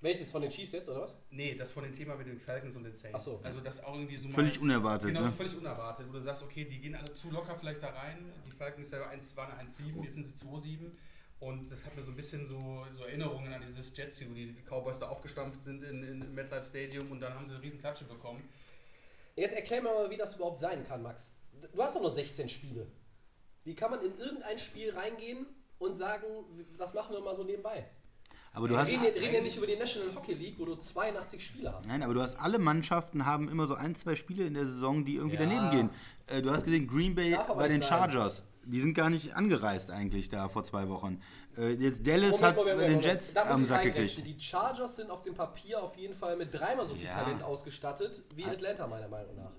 Welches 0.00 0.30
von 0.30 0.42
den 0.42 0.50
Chiefs 0.50 0.72
jetzt, 0.72 0.88
oder 0.90 1.02
was? 1.02 1.14
Nee, 1.30 1.54
das 1.54 1.72
von 1.72 1.82
dem 1.82 1.92
Thema 1.92 2.14
mit 2.14 2.26
den 2.26 2.38
Falcons 2.38 2.76
und 2.76 2.84
den 2.84 2.94
Saints. 2.94 3.14
Ach 3.16 3.20
so. 3.20 3.40
Also 3.42 3.60
das 3.60 3.82
auch 3.82 3.94
irgendwie 3.94 4.16
so 4.18 4.28
mal- 4.28 4.34
Völlig 4.34 4.60
unerwartet, 4.60 5.08
Genau, 5.08 5.20
ne? 5.20 5.26
so 5.26 5.32
völlig 5.32 5.56
unerwartet. 5.56 6.06
Wo 6.08 6.12
du 6.12 6.20
sagst, 6.20 6.42
okay, 6.42 6.64
die 6.64 6.78
gehen 6.78 6.94
alle 6.94 7.12
zu 7.14 7.30
locker 7.30 7.56
vielleicht 7.56 7.82
da 7.82 7.88
rein. 7.88 8.18
Die 8.46 8.50
Falcons 8.50 8.90
selber 8.90 9.08
1, 9.08 9.34
waren 9.36 9.52
1-7, 9.66 10.04
jetzt 10.04 10.14
sind 10.14 10.26
sie 10.26 10.34
2-7. 10.34 10.90
Und 11.40 11.70
das 11.70 11.84
hat 11.86 11.96
mir 11.96 12.02
so 12.02 12.12
ein 12.12 12.16
bisschen 12.16 12.44
so, 12.46 12.84
so 12.96 13.04
Erinnerungen 13.04 13.52
an 13.52 13.62
dieses 13.66 13.96
Jets, 13.96 14.22
wo 14.28 14.34
die 14.34 14.54
Cowboys 14.68 14.98
da 14.98 15.08
aufgestampft 15.08 15.62
sind 15.62 15.82
in, 15.82 16.02
in 16.02 16.34
MetLife 16.34 16.64
Stadium 16.64 17.10
und 17.10 17.20
dann 17.20 17.34
haben 17.34 17.44
sie 17.44 17.54
eine 17.54 17.62
riesen 17.62 17.78
Klatsche 17.78 18.04
bekommen. 18.04 18.42
Jetzt 19.36 19.54
erklär 19.54 19.82
mir 19.82 19.92
mal, 19.92 20.10
wie 20.10 20.16
das 20.16 20.34
überhaupt 20.36 20.60
sein 20.60 20.84
kann, 20.86 21.02
Max. 21.02 21.32
Du 21.74 21.82
hast 21.82 21.96
doch 21.96 22.00
nur 22.02 22.10
16 22.10 22.48
Spiele. 22.48 22.86
Wie 23.64 23.74
kann 23.74 23.90
man 23.90 24.04
in 24.04 24.16
irgendein 24.18 24.58
Spiel 24.58 24.92
reingehen 24.94 25.46
und 25.78 25.96
sagen, 25.96 26.24
das 26.78 26.94
machen 26.94 27.12
wir 27.14 27.20
mal 27.20 27.34
so 27.34 27.42
nebenbei? 27.44 27.86
Aber 28.52 28.68
du 28.68 28.74
Wir 28.74 28.80
hast. 28.80 28.88
reden, 28.88 29.02
reden 29.18 29.34
ja 29.34 29.40
nicht 29.40 29.56
über 29.56 29.66
die 29.66 29.74
National 29.76 30.14
Hockey 30.14 30.34
League, 30.34 30.54
wo 30.58 30.64
du 30.64 30.76
82 30.76 31.44
Spiele 31.44 31.72
hast. 31.74 31.88
Nein, 31.88 32.02
aber 32.04 32.14
du 32.14 32.20
hast 32.22 32.36
alle 32.38 32.58
Mannschaften 32.60 33.26
haben 33.26 33.48
immer 33.48 33.66
so 33.66 33.74
ein, 33.74 33.96
zwei 33.96 34.14
Spiele 34.14 34.46
in 34.46 34.54
der 34.54 34.64
Saison, 34.66 35.04
die 35.04 35.16
irgendwie 35.16 35.36
Ja. 35.36 35.42
daneben 35.46 35.70
gehen. 35.70 35.90
Äh, 36.28 36.40
du 36.42 36.50
hast 36.52 36.64
gesehen, 36.64 36.86
Green 36.86 37.16
Bay 37.16 37.36
bei 37.56 37.66
den 37.68 37.80
sein. 37.80 37.88
Chargers. 37.88 38.44
Die 38.66 38.80
sind 38.80 38.94
gar 38.94 39.10
nicht 39.10 39.34
angereist 39.34 39.90
eigentlich 39.90 40.28
da 40.28 40.48
vor 40.48 40.64
zwei 40.64 40.88
Wochen. 40.88 41.20
Äh, 41.56 41.70
jetzt 41.72 42.06
Dallas 42.06 42.30
Moment, 42.32 42.42
hat 42.42 42.56
Moment, 42.56 42.76
bei 42.76 42.82
den 42.84 42.96
Moment, 42.96 43.04
Jets 43.04 43.34
Da 43.34 43.44
muss 43.44 43.54
am 43.54 43.66
Sack 43.66 43.82
gekriegt. 43.84 44.26
Die 44.26 44.40
Chargers 44.40 44.96
sind 44.96 45.10
auf 45.10 45.22
dem 45.22 45.34
Papier 45.34 45.82
auf 45.82 45.96
jeden 45.96 46.14
Fall 46.14 46.36
mit 46.36 46.52
dreimal 46.52 46.86
so 46.86 46.94
viel 46.94 47.06
Ja. 47.06 47.12
Talent 47.12 47.42
ausgestattet 47.42 48.22
wie 48.34 48.44
Atlanta, 48.44 48.86
meiner 48.86 49.08
Meinung 49.08 49.36
nach. 49.36 49.52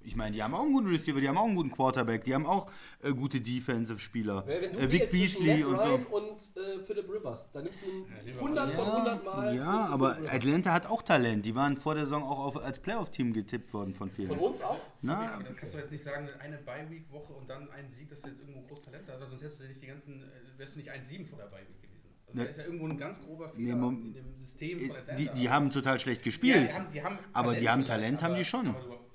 Ich 0.00 0.16
meine, 0.16 0.30
die 0.34 0.42
haben 0.42 0.54
auch 0.54 0.62
einen 0.62 0.72
guten 0.72 0.88
Receiver, 0.88 1.20
die 1.20 1.28
haben 1.28 1.36
auch 1.36 1.44
einen 1.44 1.56
guten 1.56 1.70
Quarterback, 1.72 2.24
die 2.24 2.34
haben 2.34 2.46
auch 2.46 2.70
äh, 3.02 3.12
gute 3.12 3.40
Defensive-Spieler. 3.40 4.46
Wenn 4.46 4.72
du 4.72 4.78
Äh, 4.78 4.92
Vic 4.92 5.10
Beasley 5.10 5.64
Matt 5.64 5.66
und 5.66 5.76
so. 5.76 6.16
und 6.16 6.56
äh, 6.56 6.80
Philip 6.84 7.12
Rivers, 7.12 7.50
da 7.52 7.60
nimmst 7.60 7.80
du 7.82 8.06
lieber 8.24 8.38
100 8.40 8.70
von 8.70 8.86
100 8.86 9.24
Mal. 9.24 9.56
Ja, 9.56 9.88
aber. 9.90 10.16
Atlanta 10.30 10.72
hat 10.72 10.86
auch 10.86 11.02
Talent. 11.02 11.44
Die 11.44 11.54
waren 11.54 11.76
vor 11.76 11.94
der 11.94 12.04
Saison 12.04 12.22
auch 12.22 12.38
auf, 12.38 12.56
als 12.64 12.78
Playoff-Team 12.78 13.32
getippt 13.32 13.72
worden 13.74 13.94
von 13.94 14.10
vielen. 14.10 14.28
Von 14.28 14.38
uns 14.38 14.62
auch? 14.62 14.78
Sorry, 14.94 15.18
Na. 15.20 15.32
aber 15.34 15.44
das 15.44 15.56
kannst 15.56 15.74
du 15.74 15.78
jetzt 15.78 15.90
nicht 15.92 16.02
sagen, 16.04 16.28
eine 16.38 16.56
Bye-Week-Woche 16.58 17.32
und 17.34 17.50
dann 17.50 17.68
ein 17.72 17.88
Sieg, 17.88 18.08
dass 18.08 18.22
du 18.22 18.28
jetzt 18.28 18.40
irgendwo 18.40 18.62
groß 18.62 18.80
Talent 18.84 19.04
hast, 19.08 19.18
sonst 19.28 19.42
hättest 19.42 19.58
du 19.58 19.62
ja 19.64 19.68
nicht 19.68 19.82
die 19.82 19.86
ganzen, 19.88 20.22
äh, 20.22 20.58
wärst 20.58 20.74
du 20.76 20.78
nicht 20.78 20.90
1-7 20.90 21.26
vor 21.26 21.38
der 21.38 21.46
Bye-Week 21.46 21.82
gewesen. 21.82 22.08
Also 22.26 22.38
Ne. 22.38 22.44
da 22.44 22.50
ist 22.50 22.56
ja 22.58 22.64
irgendwo 22.64 22.86
ein 22.86 22.96
ganz 22.96 23.22
grober 23.24 23.50
Nee, 23.56 23.64
Fehler 23.66 23.76
Mom- 23.76 24.02
in 24.06 24.14
dem 24.14 24.36
System 24.38 24.78
von 24.86 24.96
Atlanta. 24.96 25.14
Die, 25.22 25.28
die 25.40 25.50
haben 25.50 25.70
total 25.70 25.98
schlecht 26.00 26.20
Ja, 26.20 26.24
gespielt. 26.24 26.70
die 26.70 26.74
haben, 26.74 26.86
die 26.92 27.02
haben 27.02 27.18
Aber 27.32 27.54
die 27.56 27.68
haben 27.68 27.84
Talent, 27.84 28.22
haben 28.22 28.30
aber- 28.32 28.38
die 28.38 28.44
schon. 28.44 28.68
Aber 28.68 28.80
du, 28.80 28.90
die 28.90 29.07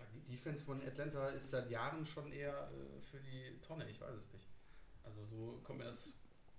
Defense 0.44 0.66
von 0.66 0.82
Atlanta 0.86 1.28
ist 1.28 1.52
seit 1.52 1.70
Jahren 1.70 2.06
schon 2.06 2.32
eher 2.32 2.52
äh, 2.52 3.00
für 3.00 3.20
die 3.20 3.60
Tonne, 3.62 3.86
ich 3.90 4.02
weiß 4.02 4.14
es 4.16 4.34
nicht. 4.34 4.48
Also 5.04 5.24
so 5.24 5.62
kommt 5.64 5.80
mir 5.80 5.86
das. 5.86 6.14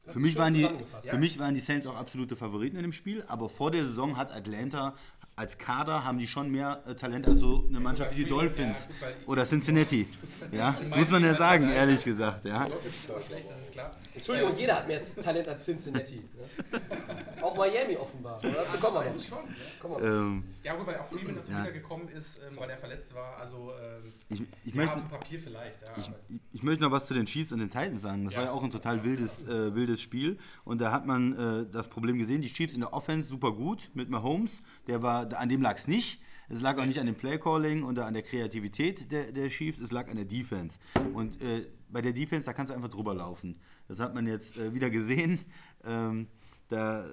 Für 0.07 0.19
mich, 0.19 0.37
waren 0.37 0.53
die, 0.53 0.69
für 1.03 1.17
mich 1.19 1.39
waren 1.39 1.55
die 1.55 1.61
Saints 1.61 1.87
auch 1.87 1.97
absolute 1.97 2.37
Favoriten 2.37 2.77
in 2.77 2.83
dem 2.83 2.93
Spiel, 2.93 3.25
aber 3.27 3.49
vor 3.49 3.71
der 3.71 3.87
Saison 3.87 4.19
hat 4.19 4.33
Atlanta 4.33 4.95
als 5.37 5.59
Kader 5.59 6.05
haben 6.05 6.19
die 6.19 6.27
schon 6.29 6.51
mehr 6.51 6.83
äh, 6.87 6.95
Talent 6.95 7.27
als 7.27 7.41
so 7.41 7.65
eine 7.69 7.81
Mannschaft 7.81 8.13
wie 8.17 8.23
die 8.25 8.29
Dolphins 8.31 8.89
ja, 9.01 9.09
gut, 9.09 9.29
oder 9.29 9.45
Cincinnati. 9.45 10.07
Ja, 10.53 10.79
muss 10.95 11.11
man 11.11 11.25
ja 11.25 11.35
sagen, 11.35 11.69
ehrlich 11.71 12.05
gesagt. 12.05 12.45
Ja. 12.45 12.65
Die 12.65 12.71
Dolphins 12.71 13.03
sind 13.03 13.11
aber 13.11 13.21
schlecht, 13.23 13.51
das 13.51 13.61
ist 13.63 13.73
klar. 13.73 13.91
Entschuldigung, 14.15 14.57
jeder 14.57 14.77
hat 14.77 14.87
mehr 14.87 15.01
Talent 15.21 15.49
als 15.49 15.65
Cincinnati. 15.65 16.23
Ne? 16.71 17.43
Auch 17.43 17.57
Miami 17.57 17.97
offenbar. 17.97 18.41
Dazu 18.41 18.79
kommen 18.79 19.05
wir 19.05 19.13
noch. 19.13 19.21
Schon, 19.21 19.39
ja. 19.39 19.55
Kommen 19.81 20.03
wir 20.03 20.09
noch. 20.11 20.17
Ähm, 20.21 20.45
Ja, 20.63 20.75
gut, 20.75 20.87
weil 20.87 20.97
auch 20.99 21.07
Freeman 21.07 21.35
dazu 21.37 21.51
Ja. 21.53 21.61
wiedergekommen 21.63 22.09
ist, 22.09 22.39
ähm, 22.39 22.57
weil 22.59 22.71
er 22.71 22.79
verletzt 22.79 23.15
war. 23.15 23.37
Also, 23.39 23.71
ähm, 23.83 24.13
ich, 24.29 24.43
ich, 24.65 24.75
ja, 24.75 24.77
möchte, 24.77 24.95
auf 24.95 25.01
dem 25.01 25.09
Papier 25.09 25.39
vielleicht, 25.41 25.83
ja. 25.83 25.89
ich, 25.97 26.11
ich- 26.29 26.41
ich 26.53 26.63
möchte 26.63 26.83
noch 26.83 26.91
was 26.93 27.07
zu 27.07 27.15
den 27.15 27.27
Chiefs 27.27 27.51
und 27.53 27.59
den 27.59 27.71
Titans 27.71 28.03
sagen. 28.03 28.25
Das 28.25 28.35
Ja. 28.35 28.41
war 28.41 28.47
ja 28.47 28.53
auch 28.53 28.63
ein 28.63 28.71
total 28.71 29.03
wildes, 29.05 29.47
äh, 29.47 29.75
wildes 29.75 30.01
Spiel. 30.01 30.39
Und 30.65 30.81
da 30.81 30.93
hat 30.93 31.07
man 31.07 31.33
äh, 31.37 31.67
das 31.71 31.89
Problem 31.89 32.19
gesehen, 32.19 32.41
die 32.43 32.53
Chiefs 32.53 32.75
in 32.75 32.81
der 32.81 32.93
Offense 32.93 33.29
super 33.29 33.53
gut 33.53 33.91
mit 33.95 34.09
Mahomes. 34.09 34.63
Der 34.87 35.03
war, 35.03 35.24
an 35.33 35.49
dem 35.49 35.63
lag 35.63 35.77
es 35.77 35.89
nicht. 35.89 36.21
Es 36.49 36.61
lag 36.61 36.77
auch 36.79 36.85
nicht 36.85 37.01
an 37.01 37.07
dem 37.07 37.15
Playcalling 37.15 37.85
oder 37.85 38.05
an 38.07 38.13
der 38.13 38.23
Kreativität 38.23 39.11
der, 39.11 39.33
der 39.33 39.49
Chiefs, 39.49 39.81
es 39.81 39.91
lag 39.93 40.09
an 40.09 40.17
der 40.17 40.27
Defense. 40.27 40.79
Und 41.15 41.41
äh, 41.41 41.67
bei 41.89 42.03
der 42.03 42.13
Defense, 42.13 42.45
da 42.45 42.53
kannst 42.53 42.71
du 42.71 42.75
einfach 42.75 42.91
drüber 42.91 43.15
laufen. 43.15 43.59
Das 43.89 43.99
hat 43.99 44.15
man 44.15 44.27
jetzt 44.27 44.59
äh, 44.59 44.75
wieder 44.75 44.91
gesehen. 44.91 45.41
Ähm, 45.85 46.29
da 46.69 47.09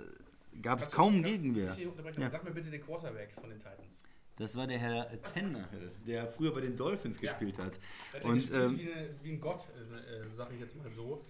gab 0.61 0.81
es 0.81 0.91
kaum 0.91 1.23
Gegenwehr. 1.23 1.75
Ja. 2.17 2.29
Sag 2.29 2.43
mir 2.43 2.51
bitte 2.51 2.69
den 2.69 2.81
Quarterback 2.81 3.31
von 3.33 3.49
den 3.49 3.59
Titans. 3.59 4.03
Das 4.37 4.55
war 4.55 4.65
der 4.67 4.79
Herr 4.79 5.21
Tannehill, 5.21 5.91
der 6.07 6.27
früher 6.31 6.53
bei 6.53 6.61
den 6.61 6.75
Dolphins 6.75 7.21
Ja. 7.21 7.31
gespielt 7.31 7.57
hat. 7.59 7.79
Der 8.11 8.19
hat 8.19 8.23
ja 8.25 8.29
Und 8.29 8.35
gespielt 8.35 8.61
ähm, 8.71 8.77
wie, 8.79 8.91
eine, 8.91 9.09
wie 9.23 9.31
ein 9.33 9.39
Gott, 9.39 9.71
äh, 9.77 10.25
äh, 10.25 10.29
sag 10.29 10.51
ich 10.53 10.59
jetzt 10.59 10.75
mal 10.77 10.89
so. 10.89 11.21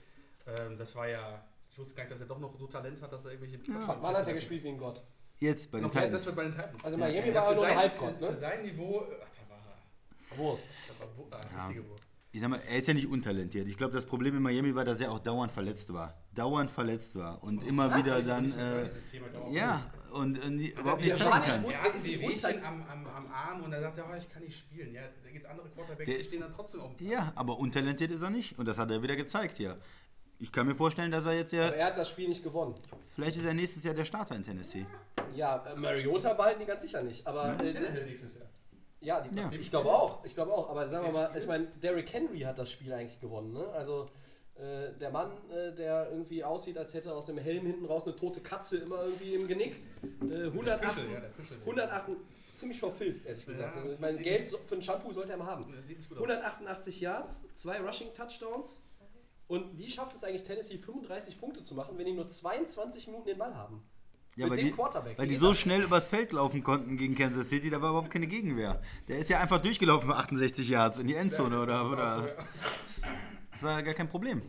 Ähm, 0.47 0.77
das 0.77 0.95
war 0.95 1.07
ja, 1.07 1.43
ich 1.69 1.77
wusste 1.77 1.93
gar 1.95 2.03
nicht, 2.03 2.11
dass 2.11 2.21
er 2.21 2.27
doch 2.27 2.39
noch 2.39 2.57
so 2.57 2.67
Talent 2.67 3.01
hat, 3.01 3.11
dass 3.11 3.25
er 3.25 3.33
irgendwelche 3.33 3.59
Wann 4.01 4.15
hat 4.15 4.27
er 4.27 4.33
gespielt 4.33 4.63
wie 4.63 4.69
ein 4.69 4.77
Gott? 4.77 5.03
Jetzt 5.41 5.69
bei 5.71 5.79
den 5.79 5.87
Noch 5.87 5.93
jetzt, 5.93 6.03
Titans. 6.05 6.25
wird 6.25 6.35
bei 6.35 6.43
den 6.43 6.51
Titans. 6.53 6.85
Also 6.85 6.97
Miami 6.97 7.27
Ja, 7.27 7.35
war 7.35 7.49
für 7.49 7.55
nur 7.55 7.63
ein 7.65 7.69
sein- 7.71 7.77
Halbgott, 7.79 8.15
Für 8.19 8.25
ne? 8.25 8.33
sein 8.33 8.63
Niveau, 8.63 9.01
ach, 9.01 9.09
da 9.09 9.49
war 9.49 9.59
er. 10.31 10.37
Wurst. 10.37 10.69
Da 10.87 11.05
war 11.31 11.39
ah, 11.41 11.45
Ja. 11.53 11.59
richtige 11.65 11.89
Wurst. 11.89 12.07
Ich 12.33 12.39
sag 12.39 12.49
mal, 12.49 12.61
er 12.65 12.77
ist 12.77 12.87
ja 12.87 12.93
nicht 12.93 13.07
untalentiert. 13.09 13.67
Ich 13.67 13.75
glaube, 13.75 13.93
das 13.93 14.05
Problem 14.05 14.37
in 14.37 14.41
Miami 14.41 14.73
war, 14.73 14.85
dass 14.85 15.01
er 15.01 15.11
auch 15.11 15.19
dauernd 15.19 15.51
verletzt 15.51 15.91
war. 15.91 16.13
Dauernd 16.33 16.71
verletzt 16.71 17.13
war. 17.17 17.43
Und 17.43 17.61
immer 17.67 17.91
was? 17.91 17.97
wieder 17.97 18.21
dann. 18.21 18.45
Äh, 18.45 18.55
dauernd 18.57 19.51
ja, 19.53 19.79
verletzt. 19.79 19.93
und 20.13 20.49
nie, 20.55 20.69
Der- 20.71 20.79
überhaupt 20.79 21.01
nicht 21.01 21.17
zeigen 21.17 21.29
kann. 21.29 21.41
Er 21.43 21.69
der 21.71 21.81
hat 21.83 21.95
ist 21.95 22.05
ein 22.45 22.55
unter- 22.55 22.67
am, 22.67 22.81
am, 22.83 23.05
am 23.05 23.27
Arm 23.33 23.63
und 23.63 23.73
er 23.73 23.81
sagt, 23.81 23.99
oh, 23.99 24.15
ich 24.17 24.29
kann 24.29 24.43
nicht 24.43 24.57
spielen. 24.57 24.93
Ja, 24.93 25.01
da 25.21 25.29
gibt 25.29 25.43
es 25.43 25.49
andere 25.49 25.67
Quarterbacks, 25.71 26.05
Der- 26.09 26.17
die 26.19 26.23
stehen 26.23 26.39
dann 26.39 26.53
trotzdem 26.53 26.79
auf 26.79 26.95
dem 26.95 27.05
Ja, 27.09 27.33
aber 27.35 27.57
untalentiert 27.59 28.11
ist 28.11 28.21
er 28.21 28.29
nicht. 28.29 28.57
Und 28.57 28.65
das 28.65 28.77
hat 28.77 28.89
er 28.91 29.03
wieder 29.03 29.17
gezeigt 29.17 29.57
hier. 29.57 29.77
Ich 30.39 30.51
kann 30.53 30.65
mir 30.65 30.75
vorstellen, 30.75 31.11
dass 31.11 31.25
er 31.25 31.33
jetzt 31.33 31.51
ja. 31.51 31.67
Aber 31.67 31.75
er 31.75 31.85
hat 31.87 31.97
das 31.97 32.09
Spiel 32.09 32.29
nicht 32.29 32.43
gewonnen. 32.43 32.73
Vielleicht 33.13 33.35
ist 33.35 33.43
er 33.45 33.53
nächstes 33.53 33.83
Jahr 33.83 33.93
der 33.93 34.05
Starter 34.05 34.35
in 34.37 34.43
Tennessee. 34.43 34.79
Ja, 34.79 34.87
äh, 35.35 35.75
Mariota 35.75 36.33
behalten 36.33 36.59
die 36.59 36.65
ganz 36.65 36.81
sicher 36.81 37.01
nicht. 37.03 37.25
Aber 37.27 37.53
äh, 37.63 37.73
Tannehill 37.73 38.05
nächstes 38.05 38.35
Jahr. 38.35 38.47
ja, 39.01 39.21
die, 39.21 39.35
Ja. 39.37 39.49
ich 39.51 39.69
glaube 39.69 39.89
auch. 39.89 40.23
Ich 40.25 40.33
glaube 40.35 40.53
auch. 40.53 40.69
Aber 40.69 40.87
sagen 40.87 41.05
wir 41.05 41.13
mal, 41.13 41.31
ich 41.37 41.47
meine, 41.47 41.67
Derrick 41.81 42.11
Henry 42.13 42.39
hat 42.41 42.57
das 42.59 42.71
Spiel 42.71 42.91
eigentlich 42.93 43.19
gewonnen. 43.19 43.53
Ne? 43.53 43.65
Also 43.73 44.05
äh, 44.55 44.91
der 44.99 45.09
Mann, 45.09 45.31
äh, 45.49 45.73
der 45.73 46.09
irgendwie 46.11 46.43
aussieht, 46.43 46.77
als 46.77 46.93
hätte 46.93 47.13
aus 47.15 47.25
dem 47.27 47.37
Helm 47.37 47.65
hinten 47.65 47.85
raus 47.85 48.05
eine 48.05 48.15
tote 48.15 48.41
Katze 48.41 48.77
immer 48.77 49.03
irgendwie 49.05 49.33
im 49.35 49.47
Genick. 49.47 49.77
Äh, 50.21 50.27
Der 50.27 50.47
108, 50.47 50.81
Püschel, 50.81 51.11
ja, 51.13 51.19
der 51.19 51.27
Püschel. 51.29 51.57
108, 51.61 52.05
ziemlich 52.55 52.79
verfilzt, 52.79 53.25
ehrlich 53.25 53.45
gesagt. 53.45 53.75
Ja, 53.75 53.81
also, 53.81 53.93
ich 53.95 53.99
meine, 54.01 54.17
sieht 54.17 54.23
Geld 54.25 54.47
so- 54.49 54.59
für 54.59 54.75
ein 54.75 54.81
Shampoo 54.81 55.11
sollte 55.11 55.31
er 55.31 55.37
mal 55.37 55.47
haben. 55.47 55.71
Das 55.75 55.87
sieht 55.87 55.97
nicht 55.97 56.09
gut 56.09 56.17
aus. 56.17 56.23
188 56.23 56.99
Yards, 57.01 57.43
zwei 57.53 57.79
Rushing-Touchdowns. 57.79 58.81
Und 59.47 59.77
wie 59.77 59.89
schafft 59.89 60.15
es 60.15 60.23
eigentlich 60.23 60.43
Tennessee 60.43 60.77
35 60.77 61.37
Punkte 61.39 61.59
zu 61.61 61.75
machen, 61.75 61.97
wenn 61.97 62.05
die 62.05 62.13
nur 62.13 62.27
22 62.27 63.07
Minuten 63.07 63.27
den 63.27 63.37
Ball 63.37 63.53
haben? 63.55 63.83
Ja, 64.37 64.45
Mit 64.45 64.51
weil 64.51 64.57
dem 64.59 64.67
die, 64.67 64.71
Quarterback. 64.73 65.17
weil 65.17 65.27
die 65.27 65.35
so 65.35 65.53
schnell 65.53 65.81
übers 65.83 66.07
Feld 66.07 66.31
laufen 66.31 66.63
konnten 66.63 66.95
gegen 66.95 67.15
Kansas 67.15 67.49
City, 67.49 67.69
da 67.69 67.81
war 67.81 67.89
überhaupt 67.89 68.11
keine 68.11 68.27
Gegenwehr. 68.27 68.81
Der 69.09 69.19
ist 69.19 69.29
ja 69.29 69.39
einfach 69.41 69.61
durchgelaufen 69.61 70.07
für 70.09 70.15
68 70.15 70.69
Yards 70.69 70.99
in 70.99 71.07
die 71.07 71.15
Endzone 71.15 71.59
oder. 71.61 71.81
Ach 71.81 71.85
so, 71.87 71.91
oder 72.23 72.27
ja. 72.37 72.45
das 73.51 73.63
war 73.63 73.83
gar 73.83 73.93
kein 73.93 74.07
Problem. 74.09 74.41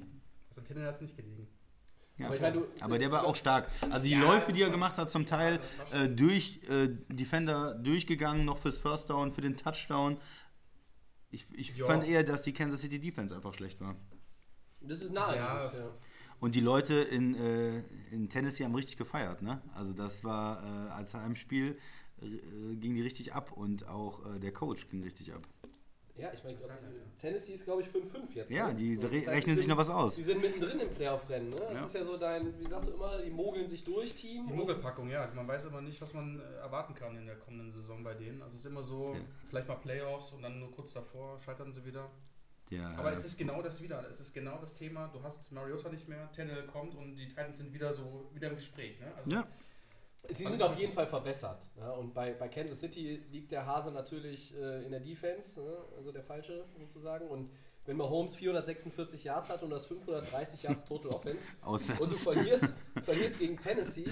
Also 0.49 0.63
Tannehill 0.63 0.87
hat 0.87 0.95
es 0.95 1.01
nicht 1.01 1.17
gelegen. 1.17 1.49
Ja, 2.19 2.27
Aber 2.27 2.37
ich 2.37 2.43
meine, 2.43 2.61
du- 2.61 2.67
aber 2.81 2.99
der 2.99 3.11
war 3.11 3.25
auch 3.25 3.35
stark. 3.35 3.69
Also 3.91 4.05
die 4.05 4.11
Ja, 4.13 4.21
Läufe, 4.21 4.53
die 4.53 4.61
er 4.63 4.67
war- 4.67 4.73
gemacht 4.73 4.97
hat, 4.99 5.11
zum 5.11 5.27
Teil 5.27 5.59
äh, 5.93 6.09
durch 6.09 6.61
äh, 6.69 6.89
Defender 7.09 7.75
durchgegangen, 7.75 8.45
noch 8.45 8.59
fürs 8.59 8.79
First 8.79 9.11
Down, 9.11 9.33
für 9.33 9.41
den 9.41 9.57
Touchdown. 9.57 10.19
Ich, 11.31 11.47
ich 11.55 11.77
Ja. 11.77 11.87
fand 11.87 12.07
eher, 12.07 12.23
dass 12.23 12.43
die 12.43 12.53
Kansas 12.53 12.83
City 12.83 13.01
Defense 13.01 13.35
einfach 13.35 13.55
schlecht 13.55 13.81
war. 13.81 13.97
Das 14.81 15.01
ist 15.01 15.13
naheliegend. 15.13 15.49
Ja, 15.49 15.63
Ja, 15.65 15.91
Und 16.43 16.57
die 16.57 16.61
Leute 16.61 16.95
in, 16.95 17.37
äh, 17.37 17.83
in 18.11 18.29
Tennessee 18.29 18.65
haben 18.65 18.75
richtig 18.75 18.97
gefeiert. 18.97 19.43
Ne? 19.43 19.63
Also 19.75 19.93
das 19.93 20.25
war 20.25 20.61
äh, 20.63 20.91
als 20.91 21.15
Heimspiel 21.15 21.79
äh, 22.21 22.27
ging 22.75 22.95
die 22.97 23.03
richtig 23.03 23.33
ab 23.33 23.53
und 23.53 23.87
auch 23.87 24.27
äh, 24.27 24.41
der 24.41 24.53
Coach 24.53 24.89
ging 24.89 25.05
richtig 25.05 25.33
ab. 25.33 25.47
ja 26.17 26.33
ich 26.35 26.43
meine. 26.43 26.59
Tennessee 27.17 27.53
ist, 27.55 27.65
glaube 27.65 27.83
ich, 27.83 27.89
5-5 27.89 28.35
jetzt. 28.35 28.51
Ja, 28.51 28.69
ne? 28.69 28.75
die 28.75 28.97
So, 28.97 29.03
das 29.03 29.13
heißt, 29.13 29.29
rechnen 29.29 29.55
sich 29.55 29.67
sind- 29.67 29.71
noch 29.71 29.77
was 29.79 29.89
aus. 29.89 30.17
Die 30.17 30.23
sind 30.25 30.41
mittendrin 30.41 30.81
im 30.81 30.89
Playoff-Rennen. 30.93 31.51
Ne? 31.51 31.61
Das 31.71 31.79
Ja. 31.79 31.85
ist 31.85 31.95
ja 31.95 32.03
so 32.03 32.17
dein, 32.17 32.59
wie 32.59 32.67
sagst 32.67 32.89
du 32.89 32.95
immer, 32.95 33.23
die 33.23 33.31
mogeln 33.31 33.69
sich 33.69 33.85
durch, 33.85 34.13
Team. 34.13 34.45
Die 34.49 34.53
Mogelpackung, 34.53 35.09
ja. 35.11 35.31
Man 35.37 35.47
weiß 35.47 35.67
immer 35.67 35.81
nicht, 35.81 36.03
was 36.03 36.13
man 36.13 36.41
äh, 36.41 36.43
erwarten 36.57 36.95
kann 36.95 37.17
in 37.17 37.27
der 37.27 37.37
kommenden 37.37 37.71
Saison 37.71 38.03
bei 38.03 38.15
denen. 38.15 38.43
Also 38.43 38.55
es 38.55 38.61
ist 38.65 38.67
immer 38.67 38.83
so, 38.83 39.15
Ja. 39.15 39.21
vielleicht 39.47 39.69
mal 39.69 39.77
Playoffs 39.77 40.33
und 40.33 40.43
dann 40.43 40.59
nur 40.59 40.73
kurz 40.73 40.93
davor 40.93 41.39
scheitern 41.39 41.73
sie 41.73 41.85
wieder. 41.85 42.11
Ja, 42.73 42.89
Aber 42.97 43.13
es 43.13 43.25
ist 43.25 43.37
genau 43.37 43.61
das 43.63 43.83
wieder. 43.83 44.07
Es 44.09 44.21
ist 44.21 44.33
genau 44.33 44.59
das 44.59 44.75
Thema. 44.75 45.09
Du 45.09 45.23
hast 45.23 45.53
Mariota 45.53 45.91
nicht 45.91 46.09
mehr, 46.09 46.31
Tannehill 46.33 46.67
kommt 46.67 46.95
und 46.95 47.17
die 47.17 47.29
Titans 47.29 47.59
sind 47.59 47.73
wieder 47.73 47.93
so 47.93 48.31
wieder 48.33 48.49
im 48.49 48.57
Gespräch. 48.57 48.99
Ne? 49.01 49.13
Also, 49.17 49.31
ja, 49.31 49.47
Sie 50.29 50.45
sind 50.45 50.63
auf 50.63 50.79
jeden 50.79 50.93
Fall 50.93 51.07
verbessert. 51.07 51.67
Ja? 51.77 51.91
Und 51.91 52.15
bei, 52.15 52.33
bei 52.33 52.49
Kansas 52.49 52.79
City 52.79 53.23
liegt 53.31 53.51
der 53.51 53.67
Hase 53.67 53.91
natürlich 53.91 54.57
äh, 54.57 54.85
in 54.85 54.93
der 54.93 55.01
Defense, 55.01 55.61
ne? 55.61 55.77
also 55.97 56.13
der 56.13 56.23
falsche 56.23 56.65
sozusagen. 56.79 57.29
Und 57.29 57.51
wenn 57.87 57.97
Mahomes 57.97 58.37
446 58.37 59.25
Yards 59.25 59.51
hat 59.51 59.63
und 59.63 59.71
das 59.71 59.87
530 59.87 60.63
Yards 60.63 60.85
Total 60.85 61.11
Offense 61.13 61.49
und 61.65 62.13
du 62.13 62.17
verlierst, 62.17 62.77
verlierst 63.03 63.41
gegen 63.41 63.59
Tennessee, 63.59 64.09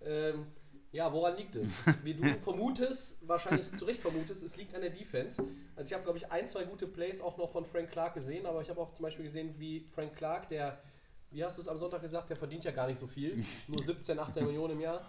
ähm, 0.00 0.46
ja, 0.92 1.10
woran 1.12 1.36
liegt 1.36 1.56
es? 1.56 1.74
Wie 2.02 2.14
du 2.14 2.22
vermutest, 2.38 3.26
wahrscheinlich 3.26 3.72
zu 3.72 3.86
Recht 3.86 4.00
vermutest, 4.00 4.42
es 4.42 4.56
liegt 4.56 4.74
an 4.74 4.82
der 4.82 4.90
Defense. 4.90 5.42
Also 5.74 5.88
ich 5.88 5.92
habe, 5.94 6.04
glaube 6.04 6.18
ich, 6.18 6.30
ein, 6.30 6.46
zwei 6.46 6.64
gute 6.64 6.86
Plays 6.86 7.20
auch 7.20 7.38
noch 7.38 7.50
von 7.50 7.64
Frank 7.64 7.90
Clark 7.90 8.14
gesehen, 8.14 8.44
aber 8.46 8.60
ich 8.60 8.68
habe 8.68 8.80
auch 8.80 8.92
zum 8.92 9.04
Beispiel 9.04 9.24
gesehen, 9.24 9.54
wie 9.58 9.80
Frank 9.80 10.14
Clark, 10.14 10.48
der, 10.50 10.82
wie 11.30 11.42
hast 11.42 11.56
du 11.56 11.62
es 11.62 11.68
am 11.68 11.78
Sonntag 11.78 12.02
gesagt, 12.02 12.28
der 12.28 12.36
verdient 12.36 12.64
ja 12.64 12.70
gar 12.70 12.86
nicht 12.86 12.98
so 12.98 13.06
viel, 13.06 13.42
nur 13.68 13.82
17, 13.82 14.18
18 14.18 14.44
Millionen 14.44 14.74
im 14.74 14.80
Jahr, 14.80 15.04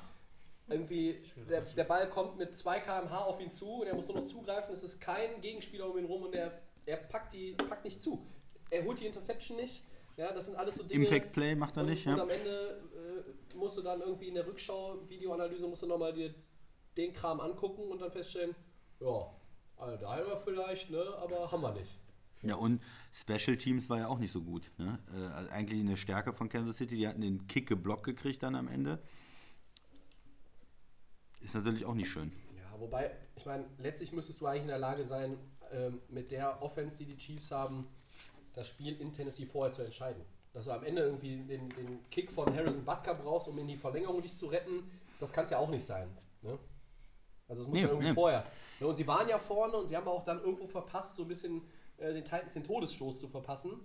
irgendwie 0.69 1.21
der, 1.49 1.61
der 1.61 1.83
Ball 1.83 2.09
kommt 2.09 2.37
mit 2.37 2.55
2 2.55 2.79
km/h 2.79 3.25
auf 3.25 3.41
ihn 3.41 3.51
zu 3.51 3.81
und 3.81 3.87
er 3.87 3.95
muss 3.95 4.07
nur 4.07 4.17
noch 4.17 4.23
zugreifen. 4.23 4.73
Es 4.73 4.83
ist 4.83 5.01
kein 5.01 5.41
Gegenspieler 5.41 5.89
um 5.89 5.97
ihn 5.97 6.05
rum 6.05 6.23
und 6.23 6.35
er, 6.35 6.61
er 6.85 6.97
packt, 6.97 7.33
die, 7.33 7.53
packt 7.53 7.83
nicht 7.83 8.01
zu. 8.01 8.25
Er 8.69 8.85
holt 8.85 9.01
die 9.01 9.05
Interception 9.05 9.57
nicht. 9.57 9.83
Ja, 10.15 10.31
das 10.31 10.45
sind 10.45 10.55
alles 10.55 10.75
so 10.75 10.83
Dinge. 10.83 11.05
Impact 11.05 11.31
Play 11.33 11.55
macht 11.55 11.75
er 11.75 11.83
und, 11.83 11.89
nicht, 11.89 12.05
und 12.05 12.17
ja. 12.17 12.23
am 12.23 12.29
Ende 12.29 12.82
musst 13.63 13.77
du 13.77 13.81
dann 13.81 14.01
irgendwie 14.01 14.27
in 14.27 14.33
der 14.33 14.45
Rückschau, 14.45 14.99
Videoanalyse, 15.07 15.67
musst 15.67 15.83
du 15.83 15.87
nochmal 15.87 16.11
dir 16.11 16.35
den 16.97 17.13
Kram 17.13 17.39
angucken 17.39 17.89
und 17.89 18.01
dann 18.01 18.11
feststellen, 18.11 18.53
ja, 18.99 19.31
also 19.77 19.97
da 19.97 20.15
haben 20.15 20.27
wir 20.27 20.37
vielleicht, 20.37 20.89
ne, 20.91 21.01
aber 21.17 21.49
haben 21.49 21.61
wir 21.61 21.71
nicht. 21.71 21.97
Ja, 22.41 22.55
und 22.55 22.81
Special 23.13 23.55
Teams 23.55 23.89
war 23.89 23.99
ja 23.99 24.07
auch 24.09 24.19
nicht 24.19 24.33
so 24.33 24.41
gut. 24.41 24.69
Ne? 24.77 24.99
Äh, 25.15 25.33
also 25.33 25.49
eigentlich 25.51 25.79
eine 25.79 25.95
Stärke 25.95 26.33
von 26.33 26.49
Kansas 26.49 26.75
City. 26.75 26.97
Die 26.97 27.07
hatten 27.07 27.21
den 27.21 27.47
Kick 27.47 27.69
geblockt 27.69 28.03
gekriegt 28.03 28.43
dann 28.43 28.55
am 28.55 28.67
Ende. 28.67 29.01
Ist 31.39 31.55
natürlich 31.55 31.85
auch 31.85 31.93
nicht 31.93 32.09
schön. 32.09 32.33
Ja, 32.57 32.79
wobei, 32.81 33.15
ich 33.37 33.45
meine, 33.45 33.65
letztlich 33.77 34.11
müsstest 34.11 34.41
du 34.41 34.45
eigentlich 34.45 34.63
in 34.63 34.67
der 34.67 34.77
Lage 34.77 35.05
sein, 35.05 35.37
ähm, 35.71 36.01
mit 36.09 36.31
der 36.31 36.61
Offense, 36.61 36.97
die 36.97 37.05
die 37.05 37.15
Chiefs 37.15 37.49
haben, 37.51 37.87
das 38.53 38.67
Spiel 38.67 38.99
in 38.99 39.13
Tennessee 39.13 39.45
vorher 39.45 39.71
zu 39.71 39.81
entscheiden. 39.81 40.21
Dass 40.53 40.65
du 40.65 40.71
am 40.71 40.83
Ende 40.83 41.01
irgendwie 41.01 41.37
den, 41.37 41.67
den 41.69 42.03
Kick 42.09 42.31
von 42.31 42.55
Harrison 42.55 42.85
Butker 42.85 43.15
brauchst, 43.15 43.47
um 43.47 43.57
in 43.57 43.67
die 43.67 43.75
Verlängerung 43.77 44.21
dich 44.21 44.35
zu 44.35 44.45
retten, 44.47 44.89
das 45.19 45.33
kann 45.33 45.45
es 45.45 45.49
ja 45.49 45.57
auch 45.57 45.69
nicht 45.69 45.83
sein. 45.83 46.15
Ne? 46.41 46.57
Also 47.47 47.63
es 47.63 47.67
muss 47.67 47.77
Nee, 47.77 47.83
ja 47.83 47.89
irgendwie 47.89 48.07
nee. 48.09 48.13
vorher. 48.13 48.43
Ja, 48.79 48.87
und 48.87 48.95
sie 48.95 49.07
waren 49.07 49.27
ja 49.27 49.39
vorne 49.39 49.75
und 49.77 49.87
sie 49.87 49.97
haben 49.97 50.07
auch 50.07 50.23
dann 50.23 50.39
irgendwo 50.39 50.67
verpasst, 50.67 51.15
so 51.15 51.23
ein 51.23 51.27
bisschen 51.27 51.61
äh, 51.97 52.13
den 52.13 52.23
Titans 52.23 52.53
den 52.53 52.63
Todesstoß 52.63 53.19
zu 53.19 53.27
verpassen. 53.27 53.79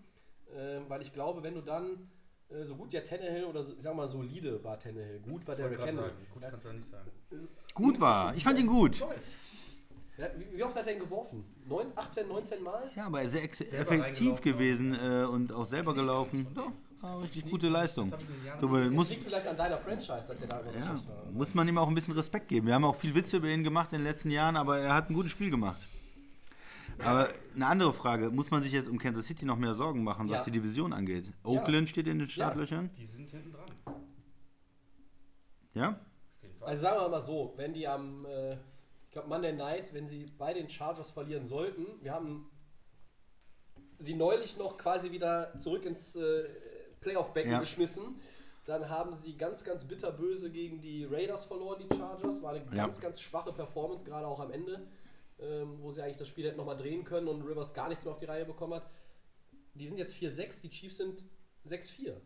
Ähm, 0.54 0.84
weil 0.88 1.02
ich 1.02 1.12
glaube, 1.12 1.42
wenn 1.42 1.54
du 1.54 1.60
dann 1.62 2.10
äh, 2.48 2.64
so 2.64 2.74
gut 2.76 2.92
ja 2.92 3.00
Tannehill 3.00 3.44
oder 3.44 3.62
so, 3.64 3.74
ich 3.74 3.82
sag 3.82 3.94
mal 3.94 4.06
solide 4.08 4.62
war 4.64 4.78
Tannehill, 4.78 5.20
gut 5.20 5.46
war 5.46 5.54
Derrick 5.56 5.78
Henry. 5.80 6.10
gut 6.32 6.42
kannst 6.42 6.64
du 6.64 6.68
ja 6.70 6.74
nicht 6.74 6.88
sagen. 6.88 7.10
Gut 7.74 8.00
war. 8.00 8.34
Ich 8.34 8.44
fand 8.44 8.58
ihn 8.58 8.66
gut. 8.66 8.98
Toll. 8.98 9.14
Ja, 10.18 10.26
wie, 10.36 10.62
oft 10.64 10.74
hat 10.76 10.86
er 10.86 10.94
ihn 10.94 10.98
geworfen? 10.98 11.44
Neun, 11.68 11.86
18, 11.94 12.26
19 12.26 12.62
Mal? 12.62 12.90
Ja, 12.96 13.06
aber 13.06 13.22
er 13.22 13.26
ist 13.28 13.54
sehr 13.70 13.80
effektiv 13.80 14.40
gewesen 14.40 14.94
äh, 14.94 15.24
und 15.24 15.52
auch 15.52 15.66
selber 15.66 15.94
gelaufen. 15.94 16.46
Ja, 16.56 16.72
war 17.00 17.22
richtig 17.22 17.48
gute 17.48 17.68
Leistung. 17.68 18.10
Das 18.10 18.18
nicht 18.20 18.92
muss, 18.92 19.06
Das 19.06 19.10
liegt 19.10 19.22
vielleicht 19.22 19.46
an 19.46 19.56
deiner 19.56 19.78
Franchise, 19.78 20.26
dass 20.26 20.40
er 20.40 20.48
da 20.48 20.64
so 20.64 20.76
ja, 20.76 20.88
war. 20.88 21.30
muss 21.32 21.54
man 21.54 21.68
ihm 21.68 21.78
auch 21.78 21.86
ein 21.86 21.94
bisschen 21.94 22.14
Respekt 22.14 22.48
geben. 22.48 22.66
Wir 22.66 22.74
haben 22.74 22.84
auch 22.84 22.96
viel 22.96 23.14
Witze 23.14 23.36
über 23.36 23.46
ihn 23.48 23.62
gemacht 23.62 23.92
in 23.92 23.98
den 23.98 24.04
letzten 24.06 24.30
Jahren, 24.32 24.56
aber 24.56 24.78
er 24.78 24.94
hat 24.94 25.08
ein 25.08 25.14
gutes 25.14 25.30
Spiel 25.30 25.50
gemacht. 25.50 25.80
Aber 27.04 27.28
eine 27.54 27.66
andere 27.66 27.92
Frage, 27.92 28.30
muss 28.30 28.50
man 28.50 28.64
sich 28.64 28.72
jetzt 28.72 28.88
um 28.88 28.98
Kansas 28.98 29.26
City 29.26 29.44
noch 29.44 29.56
mehr 29.56 29.74
Sorgen 29.74 30.02
machen, 30.02 30.28
was 30.28 30.38
Ja. 30.38 30.44
die 30.46 30.50
Division 30.50 30.92
angeht? 30.92 31.32
Oakland 31.44 31.88
steht 31.88 32.08
in 32.08 32.18
den 32.18 32.28
Startlöchern. 32.28 32.90
Die 32.98 33.04
sind 33.04 33.30
hinten 33.30 33.52
dran. 33.52 33.70
Ja? 35.74 35.90
Auf 35.90 36.42
jeden 36.42 36.58
Fall. 36.58 36.68
Also 36.70 36.82
sagen 36.82 37.00
wir 37.00 37.08
mal 37.08 37.20
so, 37.20 37.52
wenn 37.56 37.72
die 37.72 37.86
am, 37.86 38.26
äh, 38.26 38.56
glaube 39.18 39.28
Monday 39.28 39.52
Night, 39.52 39.92
wenn 39.94 40.06
sie 40.06 40.26
bei 40.38 40.54
den 40.54 40.68
Chargers 40.68 41.10
verlieren 41.10 41.46
sollten, 41.46 41.86
wir 42.02 42.12
haben 42.12 42.48
sie 43.98 44.14
neulich 44.14 44.56
noch 44.56 44.76
quasi 44.76 45.10
wieder 45.10 45.58
zurück 45.58 45.84
ins 45.84 46.14
äh, 46.16 46.48
Playoff-Becken 47.00 47.50
Ja. 47.52 47.58
geschmissen. 47.60 48.20
Dann 48.64 48.88
haben 48.90 49.14
sie 49.14 49.36
ganz, 49.36 49.64
ganz 49.64 49.84
bitterböse 49.84 50.50
gegen 50.50 50.80
die 50.80 51.04
Raiders 51.04 51.46
verloren, 51.46 51.82
die 51.88 51.96
Chargers. 51.96 52.42
War 52.42 52.52
eine 52.52 52.64
Ja. 52.66 52.70
ganz, 52.84 53.00
ganz 53.00 53.20
schwache 53.20 53.52
Performance, 53.52 54.04
gerade 54.04 54.26
auch 54.26 54.40
am 54.40 54.52
Ende, 54.52 54.86
ähm, 55.40 55.78
wo 55.80 55.90
sie 55.90 56.02
eigentlich 56.02 56.18
das 56.18 56.28
Spiel 56.28 56.46
hätten 56.46 56.58
nochmal 56.58 56.76
drehen 56.76 57.04
können 57.04 57.28
und 57.28 57.42
Rivers 57.42 57.74
gar 57.74 57.88
nichts 57.88 58.04
mehr 58.04 58.12
auf 58.12 58.18
die 58.18 58.26
Reihe 58.26 58.44
bekommen 58.44 58.74
hat. 58.74 58.88
Die 59.74 59.86
sind 59.88 59.96
jetzt 59.98 60.14
4-6, 60.14 60.60
die 60.60 60.70
Chiefs 60.70 60.98
sind 60.98 61.24
6-4. 61.64 62.20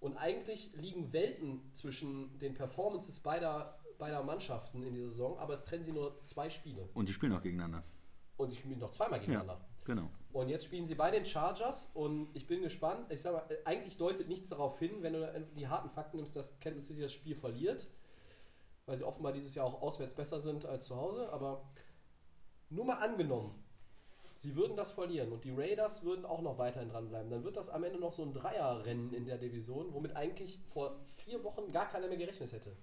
Und 0.00 0.16
eigentlich 0.18 0.70
liegen 0.74 1.12
Welten 1.12 1.72
zwischen 1.72 2.38
den 2.38 2.52
Performances 2.54 3.20
beider, 3.20 3.80
beider 4.04 4.22
Mannschaften 4.22 4.82
in 4.82 4.92
dieser 4.92 5.08
Saison, 5.08 5.38
aber 5.38 5.54
es 5.54 5.64
trennen 5.64 5.82
sie 5.82 5.92
nur 5.92 6.22
zwei 6.22 6.50
Spiele. 6.50 6.90
Und 6.92 7.08
die 7.08 7.14
spielen 7.14 7.32
auch 7.32 7.40
gegeneinander. 7.40 7.82
Und 8.36 8.50
sie 8.50 8.56
spielen 8.56 8.78
noch 8.78 8.90
zweimal 8.90 9.18
gegeneinander. 9.18 9.58
Genau. 9.84 10.10
Und 10.32 10.48
jetzt 10.48 10.64
spielen 10.64 10.84
sie 10.84 10.94
bei 10.94 11.10
den 11.10 11.24
Chargers 11.24 11.90
und 11.94 12.28
ich 12.34 12.46
bin 12.46 12.60
gespannt. 12.60 13.06
Ich 13.10 13.22
sag 13.22 13.32
mal, 13.32 13.46
äh, 13.50 13.64
eigentlich 13.64 13.96
deutet 13.96 14.28
nichts 14.28 14.50
darauf 14.50 14.78
hin, 14.78 15.02
wenn 15.02 15.14
du 15.14 15.46
die 15.56 15.68
harten 15.68 15.88
Fakten 15.88 16.18
nimmst, 16.18 16.36
dass 16.36 16.58
Kansas 16.60 16.86
City 16.86 17.00
das 17.00 17.14
Spiel 17.14 17.34
verliert, 17.34 17.86
weil 18.84 18.98
sie 18.98 19.04
offenbar 19.04 19.32
dieses 19.32 19.54
Jahr 19.54 19.64
auch 19.64 19.80
auswärts 19.80 20.14
besser 20.14 20.38
sind 20.38 20.66
als 20.66 20.84
zu 20.84 20.96
Hause. 20.96 21.32
Aber 21.32 21.66
nur 22.68 22.84
mal 22.84 22.98
angenommen, 22.98 23.54
sie 24.36 24.54
würden 24.54 24.76
das 24.76 24.90
verlieren 24.92 25.32
und 25.32 25.44
die 25.44 25.52
Raiders 25.52 26.02
würden 26.02 26.26
auch 26.26 26.42
noch 26.42 26.58
weiterhin 26.58 26.90
dranbleiben, 26.90 27.30
dann 27.30 27.44
wird 27.44 27.56
das 27.56 27.70
am 27.70 27.84
Ende 27.84 27.98
noch 28.00 28.12
so 28.12 28.22
ein 28.22 28.34
Dreierrennen 28.34 29.14
in 29.14 29.24
der 29.24 29.38
Division, 29.38 29.94
womit 29.94 30.14
eigentlich 30.14 30.60
vor 30.66 31.00
vier 31.16 31.42
Wochen 31.42 31.72
gar 31.72 31.88
keiner 31.88 32.08
mehr 32.08 32.18
gerechnet 32.18 32.52
hätte. 32.52 32.76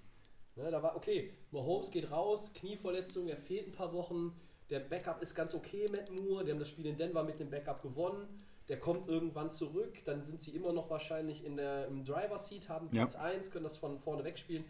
Ne, 0.56 0.70
da 0.70 0.84
war, 0.84 0.96
okay, 0.96 1.34
Mahomes 1.52 1.92
geht 1.92 2.12
raus, 2.12 2.52
Knieverletzung, 2.54 3.28
er 3.28 3.38
fehlt 3.38 3.68
ein 3.68 3.72
paar 3.72 3.94
Wochen. 3.94 4.36
Der 4.70 4.80
Backup 4.80 5.22
ist 5.22 5.34
ganz 5.36 5.54
okay, 5.54 5.88
Matt 5.92 6.10
Moore. 6.12 6.44
Die 6.44 6.52
haben 6.52 6.60
das 6.60 6.70
Spiel 6.70 6.86
in 6.86 6.98
Denver 6.98 7.24
mit 7.24 7.40
dem 7.40 7.50
Backup 7.50 7.82
gewonnen. 7.82 8.28
Der 8.70 8.80
kommt 8.80 9.08
irgendwann 9.08 9.50
zurück. 9.50 10.04
Dann 10.06 10.24
sind 10.24 10.42
sie 10.42 10.52
immer 10.56 10.72
noch 10.72 10.90
wahrscheinlich 10.90 11.44
in 11.46 11.58
der, 11.58 11.88
im 11.88 12.04
Driver-Seat, 12.06 12.70
haben 12.70 12.88
Ja. 12.88 13.04
Platz 13.04 13.16
1, 13.16 13.52
können 13.52 13.64
das 13.64 13.78
von 13.78 13.98
vorne 14.00 14.24
wegspielen. 14.24 14.66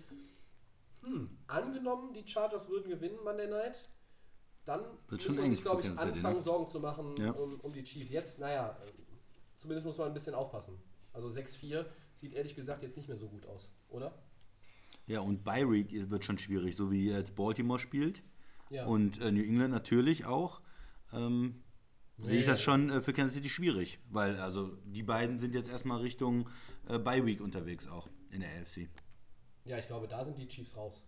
Hm, 1.04 1.38
angenommen, 1.48 2.13
die 2.13 2.28
Chargers 2.28 2.70
würden 2.70 2.89
gewinnen 2.89 3.17
Monday 3.24 3.48
Night, 3.48 3.89
dann 4.65 4.82
Wird 5.08 5.26
muss 5.28 5.36
man 5.36 5.50
sich, 5.50 5.62
glaube 5.62 5.82
ich, 5.82 5.89
anfangen, 5.89 6.36
ne? 6.36 6.41
Sorgen 6.41 6.67
zu 6.67 6.80
machen 6.80 7.17
Ja. 7.17 7.32
um, 7.32 7.60
um 7.60 7.74
die 7.74 7.84
Chiefs. 7.84 8.12
Jetzt, 8.12 8.39
naja, 8.39 8.78
äh, 8.86 8.91
zumindest 9.58 9.88
muss 9.88 9.98
man 9.98 10.08
ein 10.08 10.13
bisschen 10.13 10.36
aufpassen. 10.36 10.80
Also 11.12 11.28
6-4 11.28 11.86
sieht 12.13 12.34
ehrlich 12.34 12.56
gesagt 12.56 12.84
jetzt 12.84 12.98
nicht 12.98 13.08
mehr 13.08 13.17
so 13.17 13.28
gut 13.28 13.48
aus, 13.48 13.72
oder? 13.89 14.13
Ja, 15.08 15.22
und 15.22 15.44
bei 15.44 15.70
Week 15.70 15.92
wird 16.10 16.24
schon 16.26 16.38
schwierig, 16.38 16.76
so 16.76 16.92
wie 16.92 17.10
jetzt 17.10 17.36
Baltimore 17.36 17.80
spielt. 17.80 18.24
Ja. 18.70 18.86
Und 18.86 19.20
äh, 19.20 19.32
New 19.32 19.44
England 19.44 19.72
natürlich 19.74 20.26
auch. 20.26 20.62
Ähm, 21.12 21.64
Sehe 22.18 22.40
ich 22.40 22.46
Nee. 22.46 22.52
das 22.52 22.62
schon 22.62 22.90
äh, 22.92 23.02
für 23.02 23.14
Kansas 23.14 23.34
City 23.36 23.50
schwierig, 23.50 24.00
weil 24.10 24.38
also 24.40 24.78
die 24.86 25.02
beiden 25.04 25.40
sind 25.40 25.56
jetzt 25.56 25.70
erstmal 25.70 26.00
Richtung 26.02 26.48
äh, 26.88 27.00
Bye 27.00 27.26
Week 27.26 27.42
unterwegs 27.42 27.88
auch 27.88 28.08
in 28.32 28.42
der 28.42 28.50
AFC. 28.62 28.88
ja, 29.66 29.78
ich 29.80 29.88
glaube, 29.88 30.08
da 30.08 30.24
sind 30.24 30.38
die 30.38 30.48
Chiefs 30.48 30.76
raus. 30.78 31.06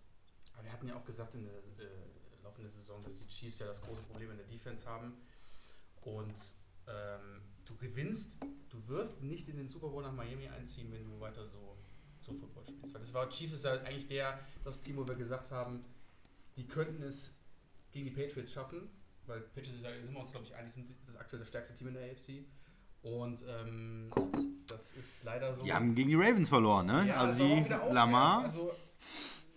Aber 0.54 0.64
wir 0.66 0.74
hatten 0.74 0.88
ja 0.88 0.96
auch 0.96 1.06
gesagt 1.06 1.36
in 1.36 1.44
der 1.46 1.54
äh, 1.54 1.88
laufenden 2.44 2.70
Saison, 2.72 3.02
dass 3.04 3.16
die 3.16 3.28
Chiefs 3.28 3.60
ja 3.60 3.68
das 3.68 3.82
große 3.82 4.02
Problem 4.04 4.32
in 4.32 4.38
der 4.38 4.46
Defense 4.48 4.88
haben. 4.88 5.14
Und 6.02 6.54
ähm, 6.88 7.42
du 7.66 7.76
gewinnst, 7.78 8.40
du 8.70 8.88
wirst 8.88 9.22
nicht 9.22 9.48
in 9.50 9.58
den 9.58 9.68
Super 9.68 9.90
Bowl 9.90 10.04
nach 10.04 10.12
Miami 10.14 10.48
einziehen, 10.50 10.92
wenn 10.92 11.04
du 11.06 11.20
weiter 11.20 11.46
so, 11.46 11.78
so 12.26 12.34
Football 12.34 12.64
spielst. 12.68 12.94
Weil 12.94 13.02
das 13.02 13.14
war 13.14 13.30
Chiefs 13.30 13.54
ist 13.54 13.66
ja 13.66 13.74
eigentlich 13.74 14.08
der, 14.08 14.40
das 14.64 14.82
Team, 14.82 14.98
wo 14.98 15.08
wir 15.08 15.16
gesagt 15.16 15.52
haben, 15.52 15.84
die 16.56 16.68
könnten 16.68 17.02
es 17.04 17.34
gegen 17.92 18.06
die 18.06 18.12
Patriots 18.12 18.52
schaffen. 18.52 18.90
Weil 19.26 19.42
Patriots 19.42 19.78
ist 19.78 19.84
ja, 19.84 19.90
sind 20.02 20.14
wir 20.14 20.20
uns, 20.20 20.32
glaube 20.32 20.46
ich, 20.46 20.56
einig, 20.56 20.74
sind 20.74 20.94
das 21.06 21.16
aktuell 21.18 21.40
das 21.40 21.48
stärkste 21.48 21.74
Team 21.74 21.88
in 21.88 21.94
der 21.94 22.04
AFC. 22.12 22.46
Und 23.02 23.44
ähm, 23.48 24.08
Kurz. 24.10 24.46
das 24.68 24.94
ist 24.94 25.24
leider 25.24 25.54
so. 25.54 25.64
Die 25.64 25.74
haben 25.74 25.94
gegen 25.96 26.10
die 26.10 26.16
Ravens 26.16 26.50
verloren, 26.50 26.86
ne? 26.86 27.06
Ja, 27.08 27.22
also 27.22 27.44
die. 27.44 27.66
Lamar. 27.92 28.44
Also 28.46 28.72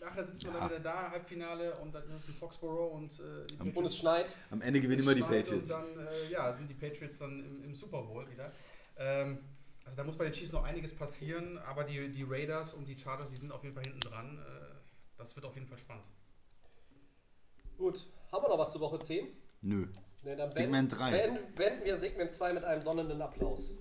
nachher 0.01 0.25
sitzt 0.25 0.45
du 0.45 0.49
Ja. 0.49 0.55
dann 0.59 0.71
wieder 0.71 0.81
da, 0.81 1.11
Halbfinale 1.11 1.77
und 1.79 1.95
dann 1.95 2.09
ist 2.11 2.23
es 2.23 2.29
in 2.29 2.35
Foxborough 2.35 2.93
und 2.93 3.13
äh, 3.21 3.47
die 3.47 3.73
Und 3.73 3.85
es 3.85 3.97
schneit. 3.97 4.35
Am 4.51 4.61
Ende 4.61 4.81
gewinnen 4.81 5.03
immer 5.03 5.15
die 5.15 5.23
Patriots. 5.23 5.63
Und 5.63 5.71
dann 5.71 5.97
äh, 5.99 6.31
ja, 6.33 6.53
sind 6.53 6.69
die 6.71 6.75
Patriots 6.75 7.19
dann 7.19 7.39
im, 7.45 7.65
im 7.65 7.75
Super 7.75 8.03
Bowl 8.03 8.29
wieder. 8.31 8.53
Ähm, 8.97 9.39
also 9.87 9.97
da 9.97 10.05
muss 10.05 10.17
bei 10.19 10.25
den 10.25 10.33
Chiefs 10.33 10.51
noch 10.53 10.65
einiges 10.65 10.93
passieren, 10.95 11.59
aber 11.59 11.85
die, 11.85 12.11
die 12.11 12.25
Raiders 12.25 12.75
und 12.75 12.89
die 12.89 12.99
Chargers, 12.99 13.31
die 13.31 13.37
sind 13.37 13.53
auf 13.53 13.63
jeden 13.63 13.73
Fall 13.75 13.85
hinten 13.85 14.01
dran. 14.01 14.37
Äh, 14.39 14.75
das 15.17 15.35
wird 15.37 15.47
auf 15.47 15.55
jeden 15.55 15.69
Fall 15.69 15.79
spannend. 15.79 16.05
Gut, 17.79 18.07
haben 18.33 18.43
wir 18.45 18.49
noch 18.49 18.59
was 18.59 18.73
zur 18.73 18.81
Woche 18.81 18.99
10? 18.99 19.29
Nö. 19.63 19.87
Nee, 20.25 20.35
dann 20.35 20.51
Segment 20.51 20.91
beenden- 20.91 20.99
drei. 20.99 21.11
Beenden, 21.13 21.55
beenden 21.55 21.85
wir 21.85 21.97
Segment 21.97 22.33
2 22.33 22.53
mit 22.55 22.65
einem 22.65 22.83
donnernden 22.83 23.23
Applaus. 23.23 23.75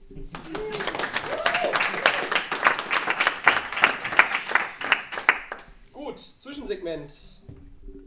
Gut, 5.91 6.19
Zwischensegment. 6.19 7.34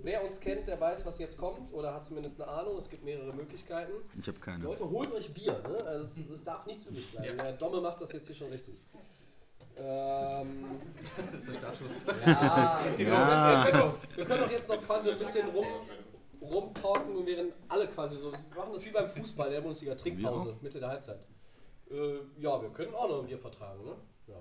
Wer 0.09 0.25
uns 0.25 0.41
kennt, 0.41 0.67
der 0.67 0.81
weiß, 0.81 1.05
was 1.05 1.19
jetzt 1.19 1.37
kommt 1.37 1.71
oder 1.75 1.93
hat 1.93 2.03
zumindest 2.03 2.41
eine 2.41 2.51
Ahnung. 2.51 2.79
Es 2.79 2.89
gibt 2.89 3.05
mehrere 3.05 3.31
Möglichkeiten. 3.35 3.93
Ich 4.19 4.27
habe 4.27 4.39
keine. 4.39 4.65
Leute, 4.65 4.89
holt 4.89 5.13
euch 5.13 5.35
Bier. 5.35 5.53
Ne? 5.69 5.85
Also 5.85 6.23
es, 6.23 6.31
es 6.31 6.45
darf 6.45 6.65
nichts 6.65 6.87
übrig 6.87 7.11
bleiben. 7.13 7.37
Ja. 7.37 7.45
Der 7.45 7.53
Domme 7.53 7.79
macht 7.83 8.01
das 8.01 8.13
jetzt 8.13 8.27
hier 8.27 8.35
schon 8.35 8.49
richtig. 8.49 8.81
Ähm, 9.77 10.81
Das 11.31 11.41
ist 11.41 11.49
der 11.49 11.55
Startschuss. 11.55 12.05
ja, 12.25 12.81
es 12.87 12.97
geht 12.97 13.09
Ja. 13.09 13.85
los. 13.85 14.03
Wir 14.17 14.25
können 14.25 14.45
doch 14.45 14.51
jetzt 14.51 14.69
noch 14.71 14.83
quasi 14.83 15.11
ein 15.11 15.19
bisschen 15.19 15.47
rum, 15.51 15.67
rumtalken 16.41 17.15
und 17.15 17.27
während 17.27 17.53
alle 17.69 17.87
quasi 17.89 18.17
so. 18.17 18.33
Wir 18.33 18.39
machen 18.57 18.73
das 18.73 18.87
wie 18.87 18.91
beim 18.91 19.09
Fußball, 19.09 19.51
der 19.51 19.61
Bundesliga 19.61 19.95
Trinkpause, 19.95 20.57
Mitte 20.63 20.81
der 20.81 20.89
Halbzeit. 20.89 21.27
Äh, 21.91 22.21
ja, 22.39 22.63
wir 22.63 22.71
können 22.71 22.95
auch 22.95 23.11
noch 23.11 23.21
ein 23.21 23.27
Bier 23.27 23.39
vertragen, 23.39 23.85
ne? 23.85 23.95
Ja. 24.27 24.41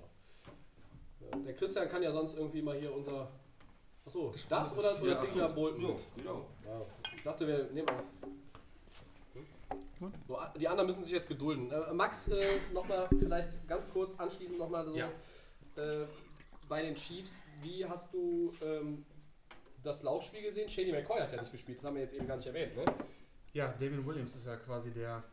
Ja, 1.29 1.37
Der 1.39 1.53
Christian 1.53 1.89
kann 1.89 2.01
ja 2.03 2.11
sonst 2.11 2.35
irgendwie 2.37 2.61
mal 2.61 2.77
hier 2.77 2.95
unser. 2.95 3.29
Achso, 4.07 4.33
das 4.49 4.77
oder, 4.77 5.01
oder 5.01 5.11
Ja, 5.11 5.15
trinken 5.15 5.35
wir 5.35 5.45
am 5.45 5.55
Bolton 5.55 5.87
mit? 5.87 6.07
genau. 6.15 6.45
Ja. 6.65 6.81
Ich 7.15 7.23
dachte, 7.23 7.47
wir 7.47 7.65
nehmen 7.71 7.85
mal. 7.85 8.03
So, 10.27 10.37
die 10.59 10.67
anderen 10.67 10.87
müssen 10.87 11.03
sich 11.03 11.11
jetzt 11.13 11.27
gedulden. 11.27 11.71
Äh, 11.71 11.93
Max, 11.93 12.27
äh, 12.29 12.59
nochmal 12.73 13.07
vielleicht 13.19 13.67
ganz 13.67 13.91
kurz 13.91 14.17
anschließend 14.17 14.57
nochmal 14.59 14.85
so 14.85 14.95
Ja. 14.95 15.09
äh, 15.75 16.05
bei 16.69 16.83
den 16.83 16.95
Chiefs. 16.95 17.41
Wie 17.61 17.85
hast 17.85 18.13
du 18.13 18.53
ähm, 18.61 19.05
das 19.83 20.03
Laufspiel 20.03 20.41
gesehen. 20.41 20.69
Shady 20.69 20.91
McCoy 20.91 21.19
hat 21.19 21.31
ja 21.31 21.39
nicht 21.39 21.51
gespielt, 21.51 21.77
das 21.77 21.85
haben 21.85 21.95
wir 21.95 22.01
jetzt 22.03 22.13
eben 22.13 22.27
gar 22.27 22.35
nicht 22.35 22.47
erwähnt. 22.47 22.75
Ne? 22.75 22.85
Ja, 23.53 23.71
Damien 23.73 24.05
Williams 24.05 24.35
ist 24.35 24.45
ja 24.45 24.55
quasi 24.57 24.91
der 24.91 25.23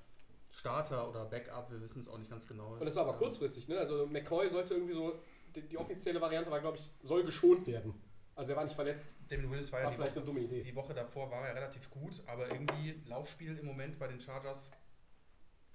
Starter 0.50 1.08
oder 1.08 1.24
Backup, 1.26 1.70
wir 1.70 1.80
wissen 1.80 2.00
es 2.00 2.08
auch 2.08 2.18
nicht 2.18 2.30
ganz 2.30 2.46
genau. 2.46 2.72
Und 2.74 2.84
das 2.84 2.94
war 2.96 3.06
aber 3.06 3.18
kurzfristig. 3.18 3.68
Ne? 3.68 3.78
Also 3.78 4.06
McCoy 4.06 4.48
sollte 4.48 4.74
irgendwie 4.74 4.94
so, 4.94 5.18
die, 5.54 5.62
die 5.62 5.76
offizielle 5.76 6.20
Variante 6.20 6.50
war, 6.50 6.60
glaube 6.60 6.76
ich, 6.76 6.88
soll 7.02 7.24
geschont 7.24 7.66
werden. 7.66 7.94
Also 8.36 8.52
er 8.52 8.56
war 8.56 8.64
nicht 8.64 8.74
verletzt. 8.74 9.14
Damien 9.28 9.48
Williams 9.50 9.70
war 9.72 9.80
ja 9.80 9.84
War 9.84 9.92
die 9.92 9.96
vielleicht 9.96 10.16
Woche, 10.16 10.20
eine 10.20 10.26
dumme 10.26 10.40
Idee. 10.40 10.62
die 10.62 10.74
Woche 10.74 10.94
davor 10.94 11.30
war 11.30 11.46
er 11.48 11.54
relativ 11.54 11.88
gut, 11.90 12.22
aber 12.26 12.50
irgendwie 12.50 13.00
Laufspiel 13.06 13.56
im 13.58 13.66
Moment 13.66 13.98
bei 13.98 14.08
den 14.08 14.20
Chargers 14.20 14.70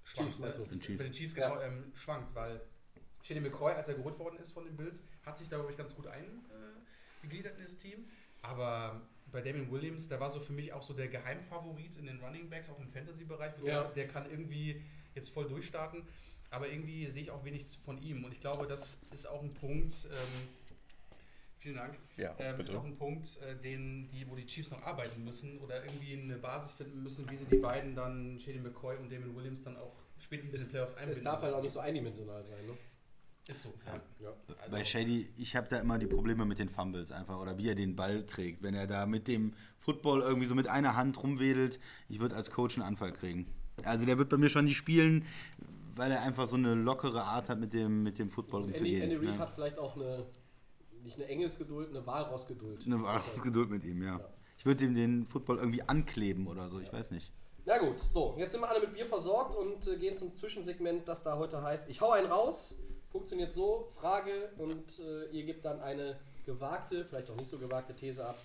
schwankt. 0.03 0.35
Chiefs, 0.37 0.69
Chiefs. 0.81 0.97
Bei 0.97 1.03
den 1.03 1.13
Chiefs 1.13 1.35
genau 1.35 1.59
ähm, 1.61 1.91
schwankt, 1.95 2.35
weil 2.35 2.61
Shady 3.21 3.39
McCoy, 3.41 3.73
als 3.73 3.89
er 3.89 3.95
geholt 3.95 4.17
worden 4.19 4.37
ist 4.39 4.51
von 4.51 4.65
den 4.65 4.75
Bills, 4.75 5.03
hat 5.25 5.37
sich 5.37 5.49
da, 5.49 5.57
glaube 5.57 5.71
ich, 5.71 5.77
ganz 5.77 5.95
gut 5.95 6.07
eingegliedert 6.07 7.57
in 7.57 7.63
das 7.63 7.77
Team. 7.77 8.07
Aber 8.41 9.01
bei 9.31 9.41
Damien 9.41 9.71
Williams, 9.71 10.07
der 10.07 10.19
war 10.19 10.29
so 10.29 10.39
für 10.39 10.53
mich 10.53 10.73
auch 10.73 10.81
so 10.81 10.93
der 10.93 11.07
Geheimfavorit 11.07 11.97
in 11.97 12.05
den 12.05 12.19
Running 12.19 12.49
Backs, 12.49 12.69
auch 12.69 12.79
im 12.79 12.87
Fantasy-Bereich. 12.89 13.53
Ja. 13.63 13.83
Der 13.85 14.07
kann 14.07 14.29
irgendwie 14.29 14.81
jetzt 15.15 15.29
voll 15.29 15.47
durchstarten, 15.47 16.07
aber 16.49 16.69
irgendwie 16.69 17.07
sehe 17.09 17.23
ich 17.23 17.31
auch 17.31 17.43
wenig 17.43 17.65
von 17.83 18.01
ihm. 18.01 18.23
Und 18.23 18.31
ich 18.31 18.39
glaube, 18.39 18.67
das 18.67 18.99
ist 19.11 19.27
auch 19.27 19.43
ein 19.43 19.53
Punkt, 19.53 20.07
ähm, 20.11 20.47
vielen 21.59 21.75
Dank, 21.75 21.97
Ja, 22.17 22.33
ähm, 22.39 22.51
ist 22.59 22.65
bitte. 22.65 22.79
auch 22.79 22.85
ein 22.85 22.95
Punkt, 22.97 23.39
äh, 23.41 23.55
den, 23.59 24.07
die, 24.09 24.27
wo 24.29 24.35
die 24.35 24.45
Chiefs 24.45 24.71
noch 24.71 24.81
arbeiten 24.81 25.23
müssen 25.23 25.59
oder 25.59 25.83
irgendwie 25.85 26.13
eine 26.13 26.37
Basis 26.37 26.71
finden 26.71 27.03
müssen, 27.03 27.29
wie 27.29 27.35
sie 27.35 27.45
die 27.45 27.57
beiden 27.57 27.95
dann, 27.95 28.39
Shady 28.39 28.59
McCoy 28.59 28.97
und 28.97 29.11
Damon 29.11 29.35
Williams, 29.35 29.61
dann 29.61 29.75
auch 29.77 29.93
spätestens 30.17 30.55
in 30.61 30.67
den 30.67 30.71
Playoffs 30.71 30.93
einbinden 30.95 31.17
Es 31.17 31.23
darf 31.23 31.33
halt 31.35 31.43
müssen. 31.43 31.55
auch 31.55 31.61
nicht 31.61 31.71
so 31.73 31.79
eindimensional 31.79 32.43
sein. 32.43 32.65
Ne? 32.65 32.73
Ist 33.47 33.63
so, 33.63 33.73
ja. 33.85 33.99
Ja. 34.19 34.33
Also, 34.59 34.71
Bei 34.71 34.85
Shady, 34.85 35.27
ich 35.37 35.55
habe 35.55 35.67
da 35.69 35.79
immer 35.79 35.97
die 35.97 36.05
Probleme 36.07 36.45
mit 36.45 36.59
den 36.59 36.69
Fumbles 36.69 37.11
einfach 37.11 37.39
oder 37.39 37.57
wie 37.57 37.67
er 37.69 37.75
den 37.75 37.95
Ball 37.95 38.23
trägt. 38.25 38.61
Wenn 38.61 38.75
er 38.75 38.85
da 38.87 39.05
mit 39.05 39.27
dem 39.27 39.53
Football 39.79 40.21
irgendwie 40.21 40.47
so 40.47 40.53
mit 40.55 40.67
einer 40.67 40.95
Hand 40.95 41.21
rumwedelt, 41.23 41.79
ich 42.09 42.19
würde 42.19 42.35
als 42.35 42.51
Coach 42.51 42.77
einen 42.77 42.85
Anfall 42.87 43.11
kriegen. 43.11 43.47
Also 43.83 44.05
der 44.05 44.17
wird 44.17 44.29
bei 44.29 44.37
mir 44.37 44.49
schon 44.49 44.65
nicht 44.65 44.77
spielen, 44.77 45.25
weil 45.95 46.11
er 46.11 46.21
einfach 46.21 46.47
so 46.47 46.57
eine 46.57 46.75
lockere 46.75 47.23
Art 47.23 47.49
hat, 47.49 47.59
mit 47.59 47.73
dem, 47.73 48.03
mit 48.03 48.19
dem 48.19 48.29
Football 48.29 48.63
Und 48.63 48.67
Andy, 48.75 48.79
umzugehen. 48.79 49.01
Andy 49.03 49.15
Reid 49.15 49.35
ne? 49.35 49.39
hat 49.39 49.51
vielleicht 49.51 49.79
auch 49.79 49.95
eine, 49.95 50.25
nicht 51.03 51.17
eine 51.17 51.27
Engelsgeduld, 51.27 51.89
eine 51.89 52.05
Walrossgeduld. 52.05 52.85
Eine 52.85 53.01
wahre 53.03 53.41
Geduld 53.41 53.69
mit 53.69 53.83
ihm, 53.83 54.03
ja. 54.03 54.19
Ja. 54.19 54.29
Ich 54.57 54.65
würde 54.65 54.83
ihm 54.83 54.95
den 54.95 55.25
Football 55.25 55.57
irgendwie 55.57 55.81
ankleben 55.83 56.47
oder 56.47 56.69
so, 56.69 56.79
ich 56.79 56.91
weiß 56.91 57.11
nicht. 57.11 57.31
Na 57.65 57.77
gut, 57.77 57.99
so, 57.99 58.35
jetzt 58.37 58.51
sind 58.51 58.61
wir 58.61 58.69
alle 58.69 58.81
mit 58.81 58.93
Bier 58.93 59.05
versorgt 59.05 59.55
und 59.55 59.87
äh, 59.87 59.97
gehen 59.97 60.17
zum 60.17 60.33
Zwischensegment, 60.33 61.07
das 61.07 61.23
da 61.23 61.37
heute 61.37 61.61
heißt, 61.61 61.89
ich 61.89 62.01
hau 62.01 62.11
einen 62.11 62.27
raus, 62.27 62.75
funktioniert 63.11 63.53
so, 63.53 63.87
Frage 63.95 64.49
und 64.57 64.99
äh, 64.99 65.25
ihr 65.31 65.43
gebt 65.43 65.65
dann 65.65 65.79
eine 65.81 66.19
gewagte, 66.45 67.05
vielleicht 67.05 67.29
auch 67.29 67.35
nicht 67.35 67.49
so 67.49 67.57
gewagte 67.57 67.95
These 67.95 68.25
ab. 68.25 68.37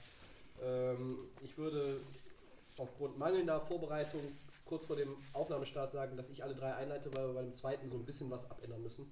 Ähm, 0.62 1.18
ich 1.42 1.56
würde 1.56 2.00
aufgrund 2.78 3.18
mangelnder 3.18 3.60
Vorbereitung 3.60 4.20
kurz 4.64 4.86
vor 4.86 4.96
dem 4.96 5.16
Aufnahmestart 5.32 5.90
sagen, 5.90 6.16
dass 6.16 6.30
ich 6.30 6.42
alle 6.42 6.54
drei 6.54 6.74
einleite, 6.74 7.14
weil 7.14 7.28
wir 7.28 7.34
bei 7.34 7.42
dem 7.42 7.54
zweiten 7.54 7.86
so 7.86 7.96
ein 7.96 8.04
bisschen 8.04 8.30
was 8.30 8.50
abändern 8.50 8.82
müssen. 8.82 9.10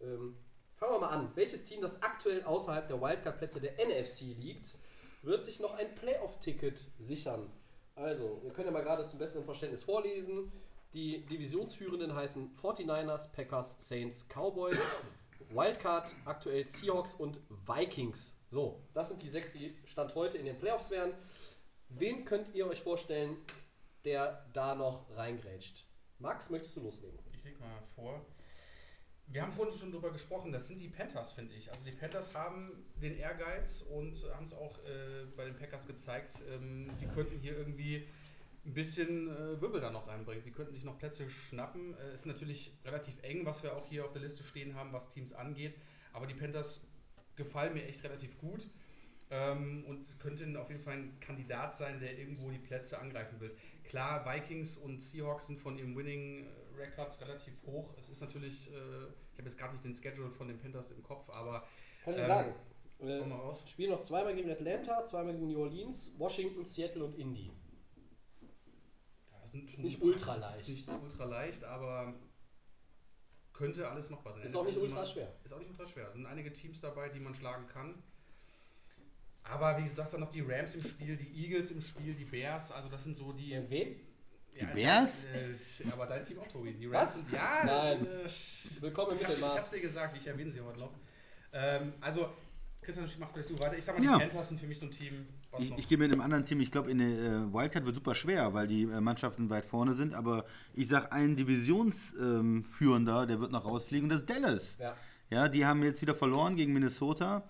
Ähm, 0.00 0.36
fangen 0.76 0.92
wir 0.92 0.98
mal 1.00 1.08
an. 1.08 1.30
Welches 1.34 1.64
Team, 1.64 1.80
das 1.80 2.02
aktuell 2.02 2.42
außerhalb 2.44 2.86
der 2.86 3.00
Wildcard-Plätze 3.00 3.60
der 3.60 3.74
NFC 3.86 4.36
liegt, 4.38 4.76
wird 5.22 5.44
sich 5.44 5.60
noch 5.60 5.74
ein 5.74 5.94
Playoff-Ticket 5.94 6.86
sichern? 6.98 7.50
Also, 7.94 8.40
wir 8.42 8.52
können 8.52 8.66
ja 8.66 8.72
mal 8.72 8.82
gerade 8.82 9.06
zum 9.06 9.18
besseren 9.18 9.44
Verständnis 9.44 9.82
vorlesen. 9.82 10.52
Die 10.92 11.24
Divisionsführenden 11.26 12.14
heißen 12.14 12.54
49ers, 12.54 13.32
Packers, 13.32 13.76
Saints, 13.78 14.26
Cowboys, 14.28 14.90
Wildcard 15.50 16.14
aktuell 16.24 16.66
Seahawks 16.66 17.14
und 17.14 17.40
Vikings. 17.66 18.36
So, 18.48 18.80
das 18.94 19.08
sind 19.08 19.22
die 19.22 19.28
sechs, 19.28 19.52
die 19.52 19.76
Stand 19.84 20.14
heute 20.14 20.38
in 20.38 20.44
den 20.44 20.58
Playoffs 20.58 20.90
wären. 20.90 21.12
Wen 21.88 22.24
könnt 22.24 22.54
ihr 22.54 22.66
euch 22.66 22.82
vorstellen, 22.82 23.36
der 24.04 24.46
da 24.52 24.74
noch 24.74 25.06
reingrätscht? 25.16 25.86
Max, 26.18 26.50
möchtest 26.50 26.76
du 26.76 26.80
loslegen? 26.80 27.18
ich 27.32 27.44
leg 27.44 27.60
mal 27.60 27.82
vor. 27.94 28.24
Wir 29.28 29.42
haben 29.42 29.52
vorhin 29.52 29.76
schon 29.76 29.90
drüber 29.90 30.12
gesprochen, 30.12 30.52
das 30.52 30.68
sind 30.68 30.80
die 30.80 30.88
Panthers, 30.88 31.32
finde 31.32 31.54
ich. 31.54 31.70
Also 31.70 31.84
die 31.84 31.92
Panthers 31.92 32.34
haben 32.34 32.70
den 33.02 33.16
Ehrgeiz 33.16 33.82
und 33.82 34.24
haben 34.34 34.44
es 34.44 34.54
auch 34.54 34.78
äh, 34.84 35.26
bei 35.36 35.44
den 35.44 35.56
Packers 35.56 35.86
gezeigt, 35.86 36.42
ähm, 36.48 36.88
sie 36.94 37.06
könnten 37.06 37.38
hier 37.38 37.56
irgendwie 37.56 38.06
ein 38.66 38.74
bisschen 38.74 39.28
äh, 39.28 39.60
Wirbel 39.60 39.80
da 39.80 39.90
noch 39.90 40.08
reinbringen. 40.08 40.42
Sie 40.42 40.50
könnten 40.50 40.72
sich 40.72 40.84
noch 40.84 40.98
Plätze 40.98 41.28
schnappen. 41.30 41.94
Äh, 41.98 42.12
ist 42.12 42.26
natürlich 42.26 42.72
relativ 42.84 43.22
eng, 43.22 43.46
was 43.46 43.62
wir 43.62 43.76
auch 43.76 43.86
hier 43.86 44.04
auf 44.04 44.12
der 44.12 44.22
Liste 44.22 44.42
stehen 44.42 44.74
haben, 44.74 44.92
was 44.92 45.08
Teams 45.08 45.32
angeht. 45.32 45.76
Aber 46.12 46.26
die 46.26 46.34
Panthers 46.34 46.86
gefallen 47.36 47.74
mir 47.74 47.86
echt 47.86 48.02
relativ 48.02 48.36
gut. 48.38 48.68
Ähm, 49.30 49.84
und 49.86 50.20
könnten 50.20 50.56
auf 50.56 50.68
jeden 50.68 50.82
Fall 50.82 50.94
ein 50.94 51.18
Kandidat 51.20 51.76
sein, 51.76 51.98
der 52.00 52.16
irgendwo 52.18 52.50
die 52.50 52.58
Plätze 52.58 52.98
angreifen 53.00 53.40
will. 53.40 53.54
Klar, 53.84 54.24
Vikings 54.24 54.76
und 54.76 55.00
Seahawks 55.00 55.48
sind 55.48 55.58
von 55.58 55.78
ihrem 55.78 55.96
Winning 55.96 56.46
Record 56.76 57.20
relativ 57.20 57.54
hoch. 57.64 57.94
Es 57.98 58.08
ist 58.08 58.20
natürlich, 58.20 58.70
äh, 58.70 58.74
ich 58.74 59.38
habe 59.38 59.44
jetzt 59.44 59.58
gerade 59.58 59.72
nicht 59.72 59.84
den 59.84 59.94
Schedule 59.94 60.30
von 60.30 60.48
den 60.48 60.58
Panthers 60.58 60.90
im 60.92 61.02
Kopf, 61.02 61.28
aber 61.30 61.66
Kann 62.04 62.14
ich 62.14 62.20
Ähm, 62.20 62.26
sagen. 62.26 62.54
Äh, 63.00 63.26
mal 63.26 63.36
raus. 63.36 63.64
Spielen 63.68 63.90
noch 63.90 64.02
zweimal 64.02 64.34
gegen 64.34 64.50
Atlanta, 64.50 65.04
zweimal 65.04 65.34
gegen 65.34 65.48
New 65.48 65.60
Orleans, 65.60 66.12
Washington, 66.16 66.64
Seattle 66.64 67.04
und 67.04 67.14
Indy. 67.14 67.52
Ja, 69.30 69.38
das 69.40 69.52
sind 69.52 69.68
Ist 69.68 69.78
nicht 69.78 70.00
ultra 70.00 70.36
leicht. 70.36 70.68
Ist 70.68 70.88
nicht 70.88 71.02
ultra 71.02 71.24
leicht, 71.24 71.64
aber 71.64 72.14
könnte 73.52 73.88
alles 73.88 74.08
machbar 74.10 74.34
sein. 74.34 74.42
Ist 74.42 74.56
auch 74.56 74.64
nicht 74.64 74.78
ultra 74.78 75.04
schwer. 75.04 75.34
Ist 75.44 75.52
auch 75.52 75.58
nicht 75.58 75.70
ultra 75.70 75.86
schwer. 75.86 76.08
Es 76.08 76.14
sind 76.14 76.26
einige 76.26 76.52
Teams 76.52 76.80
dabei, 76.80 77.08
die 77.08 77.20
man 77.20 77.34
schlagen 77.34 77.66
kann. 77.66 78.02
Aber 79.42 79.76
wie 79.78 79.82
gesagt, 79.82 79.98
du 79.98 80.02
hast 80.02 80.12
dann 80.14 80.20
noch 80.20 80.30
die 80.30 80.40
Rams 80.40 80.74
im 80.74 80.82
Spiel, 80.82 81.16
die 81.16 81.44
Eagles 81.44 81.70
im 81.70 81.80
Spiel, 81.80 82.14
die 82.14 82.24
Bears, 82.24 82.72
also 82.72 82.88
das 82.88 83.04
sind 83.04 83.14
so 83.14 83.32
die. 83.32 83.56
Und 83.56 83.70
wen? 83.70 84.00
Die 84.60 84.64
Bears? 84.74 85.24
Äh, 85.24 85.90
aber 85.92 86.06
dein 86.06 86.22
Team 86.22 86.38
auch, 86.38 86.48
Tobi. 86.48 86.72
Die 86.74 86.90
Was? 86.90 87.14
Sind, 87.16 87.30
ja, 87.32 87.62
Nein. 87.64 88.06
Äh, 88.06 88.80
Willkommen 88.80 89.12
im 89.12 89.16
ich, 89.18 89.22
hab's, 89.24 89.34
ich 89.34 89.38
Mittelmaß. 89.40 89.58
hab's 89.58 89.70
dir 89.70 89.80
gesagt, 89.80 90.16
ich 90.16 90.26
erwähne 90.26 90.50
sie 90.50 90.60
heute 90.60 90.78
noch. 90.80 90.92
Ähm, 91.52 91.92
also, 92.00 92.28
Christian, 92.82 93.06
mach 93.18 93.30
vielleicht 93.32 93.50
du 93.50 93.58
weiter. 93.58 93.76
Ich 93.76 93.84
sag 93.84 93.98
mal, 93.98 94.04
Ja. 94.04 94.14
die 94.14 94.20
Panthers 94.20 94.48
sind 94.48 94.60
für 94.60 94.66
mich 94.66 94.78
so 94.78 94.86
ein 94.86 94.90
Team, 94.90 95.26
was 95.50 95.62
Ich, 95.64 95.70
noch. 95.70 95.78
ich 95.78 95.88
gehe 95.88 95.98
mit 95.98 96.10
einem 96.12 96.20
anderen 96.20 96.44
Team, 96.46 96.60
ich 96.60 96.70
glaube, 96.70 96.90
in 96.90 96.98
der 96.98 97.08
äh, 97.08 97.52
Wildcard 97.52 97.84
wird 97.84 97.96
super 97.96 98.14
schwer, 98.14 98.52
weil 98.54 98.66
die 98.66 98.82
äh, 98.82 99.00
Mannschaften 99.00 99.50
weit 99.50 99.64
vorne 99.64 99.94
sind, 99.94 100.14
aber 100.14 100.44
ich 100.74 100.88
sage, 100.88 101.10
ein 101.12 101.36
Divisionsführender, 101.36 103.26
der 103.26 103.40
wird 103.40 103.52
noch 103.52 103.64
rausfliegen, 103.64 104.08
das 104.08 104.20
ist 104.20 104.30
Dallas. 104.30 104.76
Ja. 104.78 104.94
Ja, 105.28 105.48
die 105.48 105.66
haben 105.66 105.82
jetzt 105.82 106.00
wieder 106.02 106.14
verloren 106.14 106.54
gegen 106.54 106.72
Minnesota 106.72 107.42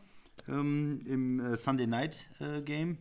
ähm, 0.48 1.00
im 1.07 1.40
äh, 1.40 1.57
Sunday 1.59 1.86
Night 1.86 2.16
äh, 2.40 2.62
Game. 2.62 2.98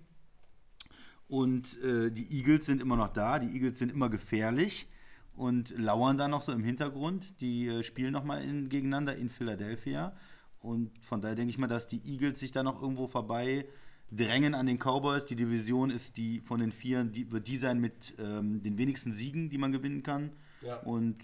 Und 1.28 1.82
äh, 1.82 2.12
die 2.12 2.38
Eagles 2.38 2.66
sind 2.66 2.82
immer 2.82 2.96
noch 2.96 3.10
da, 3.10 3.40
die 3.40 3.54
Eagles 3.54 3.80
sind 3.80 3.92
immer 3.92 4.10
gefährlich 4.10 4.88
und 5.36 5.78
lauern 5.78 6.18
da 6.18 6.28
noch 6.28 6.42
so 6.42 6.52
im 6.52 6.64
Hintergrund. 6.64 7.42
Die 7.42 7.68
äh, 7.68 7.84
spielen 7.84 8.14
nochmal 8.14 8.44
in, 8.44 8.70
gegeneinander 8.70 9.16
in 9.16 9.30
Philadelphia. 9.30 10.16
Und 10.60 10.92
von 11.04 11.22
daher 11.22 11.36
denke 11.36 11.50
ich 11.50 11.58
mal, 11.58 11.68
dass 11.68 11.88
die 11.88 12.02
Eagles 12.06 12.40
sich 12.40 12.52
da 12.52 12.64
noch 12.64 12.82
irgendwo 12.82 13.08
vorbei 13.08 13.66
drängen 14.12 14.54
an 14.56 14.66
den 14.66 14.78
Cowboys. 14.78 15.26
Die 15.26 15.36
Division 15.36 15.90
ist 15.90 16.18
die 16.18 16.42
von 16.42 16.60
den 16.60 16.72
Vieren, 16.72 17.12
die 17.12 17.32
wird 17.32 17.48
die 17.48 17.58
sein 17.58 17.80
mit 17.80 18.16
ähm, 18.20 18.62
den 18.62 18.78
wenigsten 18.78 19.14
Siegen, 19.14 19.50
die 19.50 19.58
man 19.58 19.72
gewinnen 19.72 20.04
kann. 20.04 20.32
Ja. 20.62 20.78
Und 20.78 21.18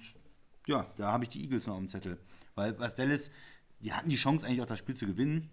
ja, 0.67 0.91
da 0.97 1.11
habe 1.11 1.23
ich 1.23 1.29
die 1.29 1.43
Eagles 1.43 1.67
noch 1.67 1.77
am 1.77 1.89
Zettel. 1.89 2.19
Weil 2.55 2.77
was 2.79 2.95
Dallas, 2.95 3.31
die 3.79 3.93
hatten 3.93 4.09
die 4.09 4.15
Chance 4.15 4.45
eigentlich 4.45 4.61
auch 4.61 4.67
das 4.67 4.79
Spiel 4.79 4.95
zu 4.95 5.07
gewinnen 5.07 5.49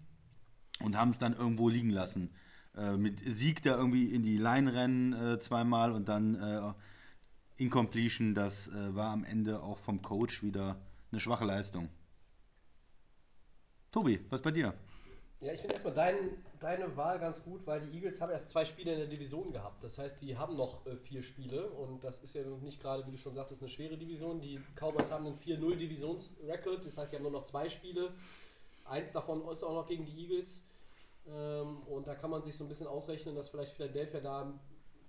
und 0.79 0.97
haben 0.97 1.11
es 1.11 1.17
dann 1.17 1.33
irgendwo 1.33 1.69
liegen 1.69 1.89
lassen. 1.89 2.29
Äh, 2.79 2.95
mit 2.95 3.19
Sieg 3.25 3.61
da 3.63 3.75
irgendwie 3.75 4.05
in 4.05 4.23
die 4.23 4.37
Line 4.37 4.73
rennen 4.73 5.13
äh, 5.13 5.39
zweimal 5.39 5.91
und 5.91 6.07
dann 6.07 6.35
äh, 6.35 6.73
Incompletion, 7.61 8.33
das 8.33 8.69
äh, 8.69 8.95
war 8.95 9.11
am 9.11 9.25
Ende 9.25 9.61
auch 9.61 9.77
vom 9.77 10.01
Coach 10.01 10.43
wieder 10.43 10.77
eine 11.11 11.19
schwache 11.19 11.43
Leistung. 11.43 11.89
Tobi, 13.91 14.21
was 14.29 14.41
bei 14.41 14.51
dir? 14.51 14.73
Ja, 15.41 15.51
ich 15.51 15.59
finde 15.59 15.73
erstmal 15.73 15.93
dein, 15.93 16.15
deine 16.59 16.95
Wahl 16.95 17.19
ganz 17.19 17.43
gut, 17.43 17.65
weil 17.65 17.81
die 17.81 17.97
Eagles 17.97 18.21
haben 18.21 18.31
erst 18.31 18.49
zwei 18.49 18.63
Spiele 18.63 18.93
in 18.93 18.99
der 18.99 19.07
Division 19.07 19.51
gehabt. 19.51 19.83
Das 19.83 19.97
heißt, 19.97 20.21
die 20.21 20.37
haben 20.37 20.55
noch 20.55 20.85
äh, 20.85 20.95
vier 20.95 21.21
Spiele 21.23 21.69
und 21.71 22.01
das 22.03 22.19
ist 22.19 22.33
ja 22.35 22.43
nicht 22.61 22.81
gerade, 22.81 23.05
wie 23.07 23.11
du 23.11 23.17
schon 23.17 23.33
sagtest, 23.33 23.61
eine 23.61 23.69
schwere 23.69 23.97
Division. 23.97 24.39
Die 24.39 24.61
Cowboys 24.75 25.11
haben 25.11 25.25
einen 25.25 25.35
4-0 25.35 25.75
Divisionsrecord, 25.75 26.85
das 26.85 26.97
heißt, 26.97 27.11
sie 27.11 27.17
haben 27.17 27.23
nur 27.23 27.31
noch 27.31 27.43
zwei 27.43 27.67
Spiele. 27.67 28.11
Eins 28.85 29.11
davon 29.11 29.45
ist 29.49 29.63
auch 29.63 29.73
noch 29.73 29.85
gegen 29.85 30.05
die 30.05 30.17
Eagles. 30.23 30.63
Ähm, 31.35 31.83
und 31.83 32.07
da 32.07 32.15
kann 32.15 32.29
man 32.29 32.43
sich 32.43 32.55
so 32.55 32.63
ein 32.63 32.67
bisschen 32.67 32.87
ausrechnen, 32.87 33.35
dass 33.35 33.49
vielleicht 33.49 33.73
Philadelphia 33.73 34.19
da 34.19 34.53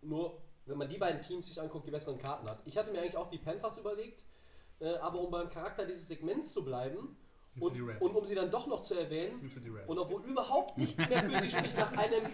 nur, 0.02 0.40
wenn 0.66 0.78
man 0.78 0.88
die 0.88 0.98
beiden 0.98 1.20
Teams 1.20 1.46
sich 1.46 1.60
anguckt, 1.60 1.86
die 1.86 1.90
besseren 1.90 2.18
Karten 2.18 2.48
hat. 2.48 2.60
Ich 2.64 2.76
hatte 2.76 2.90
mir 2.90 3.00
eigentlich 3.00 3.16
auch 3.16 3.30
die 3.30 3.38
Panthers 3.38 3.78
überlegt, 3.78 4.24
äh, 4.80 4.94
aber 4.96 5.20
um 5.20 5.30
beim 5.30 5.48
Charakter 5.48 5.84
dieses 5.84 6.08
Segments 6.08 6.52
zu 6.52 6.64
bleiben 6.64 7.16
und, 7.58 8.00
und 8.00 8.14
um 8.14 8.24
sie 8.24 8.34
dann 8.34 8.50
doch 8.50 8.66
noch 8.66 8.80
zu 8.80 8.94
erwähnen, 8.94 9.50
und 9.86 9.98
obwohl 9.98 10.22
überhaupt 10.24 10.78
nichts 10.78 11.08
mehr 11.08 11.22
für 11.28 11.40
sie 11.40 11.50
spricht 11.50 11.76
nach 11.76 11.92
einem 11.92 12.24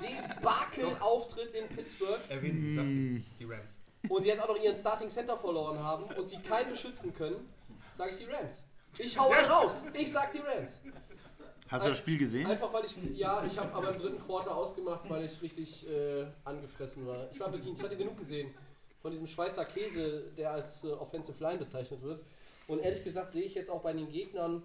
Debakel-Auftritt 0.00 1.52
in 1.52 1.68
Pittsburgh 1.68 2.20
Erwähnen 2.28 2.58
sie, 2.58 2.74
sag 2.74 2.86
sie. 2.86 3.24
Die 3.38 3.44
Rams. 3.44 3.78
und 4.08 4.24
die 4.24 4.28
jetzt 4.28 4.42
auch 4.42 4.48
noch 4.48 4.62
ihren 4.62 4.76
Starting 4.76 5.08
Center 5.08 5.36
verloren 5.36 5.78
haben 5.82 6.04
und 6.16 6.28
sie 6.28 6.36
keinen 6.38 6.70
beschützen 6.70 7.14
können, 7.14 7.48
sage 7.92 8.10
ich 8.10 8.18
die 8.18 8.24
Rams. 8.24 8.64
Ich 8.98 9.18
hau 9.18 9.30
einen 9.30 9.48
raus. 9.48 9.86
Ich 9.94 10.10
sag 10.10 10.32
die 10.32 10.38
Rams. 10.38 10.80
Hast 11.68 11.84
du 11.84 11.90
das 11.90 11.98
Spiel 11.98 12.18
gesehen? 12.18 12.46
Einfach 12.46 12.72
weil 12.72 12.84
ich, 12.84 12.96
ja, 13.14 13.44
ich 13.44 13.58
habe 13.58 13.72
aber 13.74 13.90
im 13.90 13.96
dritten 13.96 14.18
Quarter 14.20 14.54
ausgemacht, 14.56 15.08
weil 15.10 15.24
ich 15.24 15.40
richtig 15.42 15.88
äh, 15.88 16.26
angefressen 16.44 17.06
war. 17.06 17.28
Ich 17.32 17.40
war 17.40 17.50
bedient, 17.50 17.76
ich 17.78 17.84
hatte 17.84 17.96
genug 17.96 18.16
gesehen 18.16 18.54
von 19.02 19.10
diesem 19.10 19.26
Schweizer 19.26 19.64
Käse, 19.64 20.22
der 20.36 20.52
als 20.52 20.84
äh, 20.84 20.88
Offensive 20.92 21.42
Line 21.42 21.58
bezeichnet 21.58 22.02
wird. 22.02 22.24
Und 22.68 22.80
ehrlich 22.80 23.02
gesagt 23.04 23.32
sehe 23.32 23.42
ich 23.44 23.54
jetzt 23.54 23.70
auch 23.70 23.82
bei 23.82 23.92
den 23.92 24.08
Gegnern, 24.10 24.62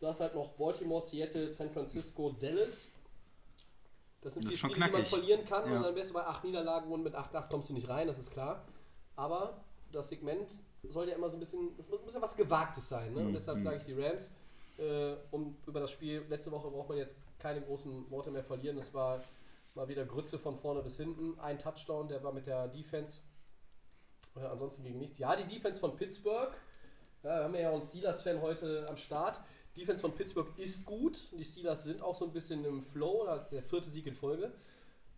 du 0.00 0.06
hast 0.06 0.20
halt 0.20 0.34
noch 0.34 0.48
Baltimore, 0.52 1.00
Seattle, 1.02 1.52
San 1.52 1.70
Francisco, 1.70 2.30
Dallas. 2.38 2.88
Das 4.20 4.34
sind 4.34 4.44
Das 4.44 4.54
vier 4.54 4.58
Spiele, 4.70 4.86
die 4.86 4.92
man 4.92 5.04
verlieren 5.04 5.44
kann 5.44 5.70
Ja. 5.70 5.76
und 5.78 5.82
dann 5.84 5.94
wärst 5.94 6.10
du 6.10 6.14
bei 6.14 6.26
acht 6.26 6.44
Niederlagen 6.44 6.90
und 6.90 7.02
mit 7.02 7.14
8-8 7.14 7.48
kommst 7.48 7.70
du 7.70 7.74
nicht 7.74 7.88
rein, 7.88 8.06
das 8.06 8.18
ist 8.18 8.30
klar. 8.32 8.64
Aber 9.16 9.60
das 9.92 10.08
Segment 10.08 10.60
soll 10.82 11.08
ja 11.08 11.14
immer 11.14 11.28
so 11.30 11.36
ein 11.36 11.40
bisschen, 11.40 11.74
das 11.76 11.88
muss 11.88 12.00
ein 12.00 12.04
bisschen 12.04 12.22
was 12.22 12.36
Gewagtes 12.36 12.88
sein. 12.88 13.12
Ne? 13.12 13.20
Und 13.20 13.28
Mhm. 13.28 13.32
deshalb 13.34 13.60
sage 13.60 13.76
ich 13.76 13.84
die 13.84 13.92
Rams. 13.94 14.30
Äh, 14.78 15.16
um 15.30 15.56
über 15.66 15.80
das 15.80 15.90
Spiel 15.90 16.24
letzte 16.28 16.52
Woche 16.52 16.70
braucht 16.70 16.88
man 16.88 16.98
jetzt 16.98 17.16
keine 17.38 17.60
großen 17.60 18.10
Worte 18.10 18.30
mehr 18.30 18.44
verlieren. 18.44 18.76
Das 18.76 18.94
war 18.94 19.20
mal 19.74 19.88
wieder 19.88 20.04
Grütze 20.04 20.38
von 20.38 20.56
vorne 20.56 20.82
bis 20.82 20.96
hinten. 20.96 21.38
Ein 21.40 21.58
Touchdown, 21.58 22.08
der 22.08 22.22
war 22.22 22.32
mit 22.32 22.46
der 22.46 22.68
Defense. 22.68 23.20
Äh, 24.36 24.40
ansonsten 24.40 24.84
gegen 24.84 24.98
nichts. 24.98 25.18
Ja, 25.18 25.34
die 25.36 25.52
Defense 25.52 25.80
von 25.80 25.96
Pittsburgh. 25.96 26.52
Ja, 27.24 27.52
wir 27.52 27.60
ja 27.60 27.72
einen 27.72 27.82
Steelers-Fan 27.82 28.40
heute 28.40 28.86
am 28.88 28.96
Start. 28.96 29.40
Defense 29.76 30.00
von 30.00 30.14
Pittsburgh 30.14 30.56
ist 30.56 30.86
gut. 30.86 31.32
Die 31.32 31.44
Steelers 31.44 31.84
sind 31.84 32.00
auch 32.00 32.14
so 32.14 32.26
ein 32.26 32.32
bisschen 32.32 32.64
im 32.64 32.82
Flow. 32.82 33.24
Das 33.26 33.44
ist 33.44 33.52
der 33.52 33.62
vierte 33.62 33.90
Sieg 33.90 34.06
in 34.06 34.14
Folge. 34.14 34.52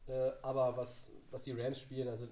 Äh, 0.07 0.31
aber 0.43 0.77
was, 0.77 1.11
was 1.31 1.43
die 1.43 1.53
Rams 1.53 1.79
spielen, 1.79 2.09
also 2.09 2.27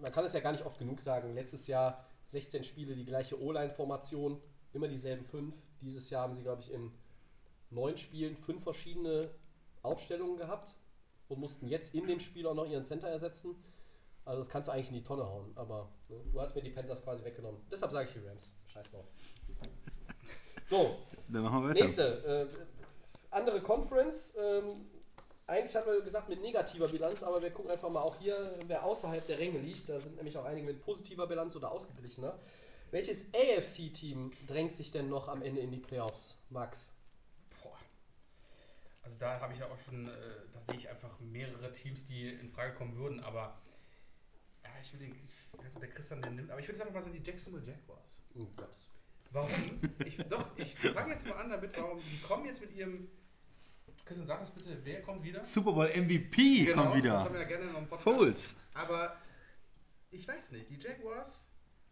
man 0.00 0.12
kann 0.12 0.24
es 0.24 0.32
ja 0.32 0.40
gar 0.40 0.52
nicht 0.52 0.64
oft 0.64 0.78
genug 0.78 1.00
sagen. 1.00 1.34
Letztes 1.34 1.66
Jahr 1.66 2.04
16 2.26 2.64
Spiele, 2.64 2.94
die 2.94 3.04
gleiche 3.04 3.40
O-Line-Formation, 3.40 4.40
immer 4.76 4.88
dieselben 4.88 5.24
fünf. 5.24 5.54
Dieses 5.80 6.10
Jahr 6.10 6.22
haben 6.22 6.34
sie, 6.34 6.42
glaube 6.42 6.62
ich, 6.62 6.72
in 6.72 6.92
neun 7.70 7.96
Spielen 7.96 8.36
fünf 8.36 8.62
verschiedene 8.62 9.30
Aufstellungen 9.82 10.36
gehabt 10.36 10.76
und 11.28 11.40
mussten 11.40 11.66
jetzt 11.68 11.94
in 11.94 12.06
dem 12.06 12.20
Spiel 12.20 12.46
auch 12.46 12.54
noch 12.54 12.66
ihren 12.66 12.84
Center 12.84 13.08
ersetzen. 13.08 13.56
Also 14.24 14.40
das 14.40 14.48
kannst 14.48 14.68
du 14.68 14.72
eigentlich 14.72 14.88
in 14.88 14.94
die 14.94 15.02
Tonne 15.02 15.24
hauen, 15.24 15.52
aber 15.54 15.88
ne, 16.08 16.16
du 16.32 16.40
hast 16.40 16.54
mir 16.54 16.62
die 16.62 16.70
Panthers 16.70 17.02
quasi 17.02 17.24
weggenommen. 17.24 17.60
Deshalb 17.70 17.92
sage 17.92 18.08
ich 18.08 18.12
die 18.12 18.26
Rams. 18.26 18.52
Scheiß 18.66 18.90
drauf. 18.90 19.06
So, 20.64 20.96
Dann 21.28 21.42
machen 21.42 21.62
wir 21.62 21.68
weiter. 21.70 21.78
nächste. 21.80 22.48
Äh, 22.50 22.56
andere 23.30 23.60
Conference. 23.60 24.34
Ähm, 24.36 24.84
eigentlich 25.46 25.76
hatten 25.76 25.88
wir 25.88 26.00
gesagt 26.00 26.28
mit 26.28 26.40
negativer 26.40 26.88
Bilanz, 26.88 27.22
aber 27.22 27.40
wir 27.40 27.52
gucken 27.52 27.70
einfach 27.70 27.88
mal 27.88 28.00
auch 28.00 28.16
hier, 28.16 28.52
wer 28.66 28.82
außerhalb 28.82 29.24
der 29.28 29.38
Ränge 29.38 29.60
liegt. 29.60 29.88
Da 29.88 30.00
sind 30.00 30.16
nämlich 30.16 30.36
auch 30.36 30.44
einige 30.44 30.66
mit 30.66 30.82
positiver 30.84 31.28
Bilanz 31.28 31.54
oder 31.54 31.70
ausgeglichener. 31.70 32.36
Welches 32.90 33.26
AFC-Team 33.34 34.32
drängt 34.46 34.76
sich 34.76 34.90
denn 34.90 35.08
noch 35.08 35.28
am 35.28 35.42
Ende 35.42 35.60
in 35.60 35.70
die 35.70 35.78
Playoffs, 35.78 36.38
Max? 36.50 36.92
Boah. 37.62 37.76
Also 39.02 39.16
da 39.18 39.40
habe 39.40 39.52
ich 39.52 39.58
ja 39.58 39.66
auch 39.68 39.78
schon, 39.78 40.08
äh, 40.08 40.12
da 40.52 40.60
sehe 40.60 40.76
ich 40.76 40.88
einfach 40.88 41.18
mehrere 41.20 41.72
Teams, 41.72 42.04
die 42.06 42.28
in 42.28 42.48
Frage 42.48 42.74
kommen 42.74 42.96
würden, 42.96 43.20
aber 43.20 43.60
ja, 44.64 44.70
ich 44.80 44.92
will 44.92 45.00
den, 45.00 45.12
ich 45.14 45.58
weiß 45.58 45.64
nicht, 45.64 45.74
ob 45.74 45.80
der 45.80 45.90
Christian 45.90 46.22
den 46.22 46.36
nimmt, 46.36 46.50
aber 46.50 46.60
ich 46.60 46.68
würde 46.68 46.78
sagen, 46.78 46.92
mal 46.92 47.00
sind 47.02 47.12
die 47.14 47.22
Jacksonville 47.22 47.64
Jaguars. 47.64 48.22
Oh 48.34 48.46
Gott. 48.56 48.76
Warum? 49.32 49.50
Ich, 50.04 50.16
doch, 50.28 50.56
ich 50.56 50.74
fange 50.76 51.12
jetzt 51.12 51.26
mal 51.26 51.34
an 51.36 51.50
damit, 51.50 51.76
warum 51.76 52.00
die 52.00 52.18
kommen 52.20 52.46
jetzt 52.46 52.60
mit 52.60 52.72
ihrem. 52.72 53.08
Christian, 54.04 54.26
sag 54.26 54.40
es 54.40 54.50
bitte, 54.50 54.78
wer 54.84 55.02
kommt 55.02 55.24
wieder? 55.24 55.42
Super 55.44 55.72
Bowl 55.72 55.88
MVP 55.88 56.66
kommt 56.66 56.66
Genau, 56.66 56.84
Das 56.84 56.92
haben 56.92 56.96
wieder. 56.96 57.32
wir 57.32 57.40
ja 57.40 57.46
gerne 57.48 57.64
noch 57.72 57.78
im 57.80 57.88
Podcast. 57.88 58.02
Foles. 58.18 58.56
Aber 58.74 59.16
ich 60.10 60.26
weiß 60.28 60.52
nicht, 60.52 60.70
die 60.70 60.78
Jaguars 60.78 61.48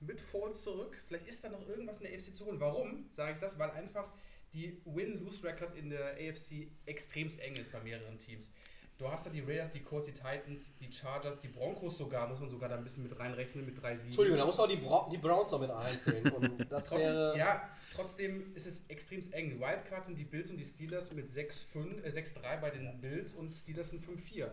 mit 0.07 0.21
Foles 0.21 0.63
zurück, 0.63 0.97
vielleicht 1.07 1.27
ist 1.27 1.45
da 1.45 1.49
noch 1.49 1.67
irgendwas 1.69 1.99
in 1.99 2.05
der 2.05 2.15
AFC 2.15 2.35
zu 2.35 2.47
holen. 2.47 2.61
Warum 2.61 3.07
sage 3.11 3.33
ich 3.33 3.39
das? 3.39 3.59
Weil 3.59 3.71
einfach 3.71 4.13
die 4.53 4.81
Win-Lose-Record 4.85 5.75
in 5.75 5.91
der 5.91 6.15
AFC 6.15 6.69
extremst 6.87 7.41
eng 7.41 7.57
ist 7.57 7.73
bei 7.73 7.81
mehreren 7.81 8.19
Teams. 8.19 8.51
Du 8.97 9.11
hast 9.11 9.27
da 9.27 9.31
die 9.31 9.41
Raiders, 9.41 9.73
die 9.73 9.81
Colts, 9.83 10.07
die 10.07 10.13
Titans, 10.13 10.71
die 10.79 10.91
Chargers, 10.93 11.41
die 11.41 11.49
Broncos 11.49 11.99
sogar, 11.99 12.29
muss 12.29 12.39
man 12.39 12.49
sogar 12.49 12.69
da 12.69 12.77
ein 12.77 12.85
bisschen 12.85 13.03
mit 13.03 13.19
reinrechnen, 13.19 13.67
mit 13.67 13.83
drei 13.83 13.97
Siegen. 13.97 14.07
Entschuldigung, 14.07 14.39
da 14.39 14.47
muss 14.47 14.57
man 14.57 14.67
auch 14.67 14.71
die, 14.71 14.77
Bra 14.77 15.09
die 15.11 15.19
Browns 15.19 15.51
noch 15.51 15.61
mit 15.61 15.71
einzählen. 15.71 16.31
Und 16.31 16.71
das 16.71 16.87
Trotzdem, 16.87 17.13
wäre. 17.13 17.37
ja, 17.37 17.69
trotzdem 17.93 18.55
ist 18.55 18.67
es 18.67 18.85
extrem 18.87 19.21
eng. 19.33 19.59
Wildcard 19.59 20.05
sind 20.05 20.17
die 20.17 20.25
Bills 20.25 20.49
und 20.51 20.59
die 20.59 20.65
Steelers 20.65 21.13
mit 21.13 21.29
6-5, 21.29 22.03
äh, 22.05 22.09
6-3 22.09 22.61
bei 22.61 22.71
den 22.71 23.01
Bills 23.01 23.35
und 23.35 23.53
Steelers 23.53 23.91
sind 23.91 24.05
5-4. 24.07 24.53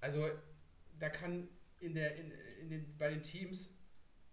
Also 0.00 0.28
da 1.00 1.08
kann 1.08 1.48
in 1.80 1.94
der, 1.94 2.14
in, 2.14 2.30
in 2.60 2.70
den, 2.70 2.96
bei 2.96 3.10
den 3.10 3.22
Teams 3.22 3.70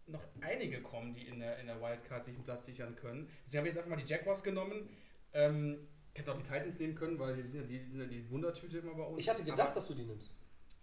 noch 0.10 0.24
einige 0.42 0.82
kommen, 0.82 1.14
die 1.14 1.28
in 1.28 1.40
der, 1.40 1.58
in 1.60 1.68
der 1.68 1.82
Wildcard 1.82 2.26
sich 2.26 2.36
einen 2.36 2.44
Platz 2.44 2.66
sichern 2.66 2.96
können. 2.96 3.30
Deswegen 3.46 3.60
habe 3.60 3.68
ich 3.68 3.74
jetzt 3.76 3.84
einfach 3.84 3.96
mal 3.98 4.04
die 4.04 4.12
Jaguars 4.12 4.44
genommen. 4.44 4.90
Ähm, 5.34 5.88
ich 6.14 6.20
hätte 6.22 6.32
auch 6.32 6.38
die 6.38 6.44
Titans 6.44 6.80
nehmen 6.80 6.96
können, 6.96 7.20
weil 7.20 7.36
die 7.36 7.48
sind 7.48 7.62
ja 7.62 7.68
die, 7.68 7.80
die, 7.80 7.92
sind 7.92 8.02
ja 8.02 8.08
die 8.08 8.30
Wundertüte 8.30 8.80
immer 8.80 8.96
bei 8.96 9.04
uns. 9.04 9.20
Ich 9.20 9.30
hatte 9.30 9.44
gedacht, 9.44 9.60
Aber- 9.60 9.74
dass 9.76 9.88
du 9.88 9.94
die 9.94 10.04
nimmst. 10.06 10.34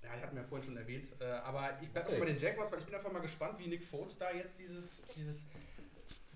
ja, 0.02 0.14
ich 0.16 0.22
hatte 0.22 0.34
mir 0.34 0.40
ja 0.40 0.46
vorhin 0.46 0.64
schon 0.66 0.76
erwähnt. 0.76 1.14
Äh, 1.20 1.24
aber 1.24 1.78
ich 1.82 1.90
bleibe 1.90 2.08
einfach 2.08 2.20
bei 2.20 2.26
den 2.32 2.38
Jaguars, 2.38 2.70
weil 2.72 2.78
ich 2.78 2.84
bin 2.86 2.94
einfach 2.94 3.12
mal 3.12 3.20
gespannt, 3.20 3.58
wie 3.58 3.66
Nick 3.66 3.84
Foles 3.84 4.16
da 4.18 4.32
jetzt 4.32 4.58
dieses, 4.58 5.02
dieses, 5.16 5.46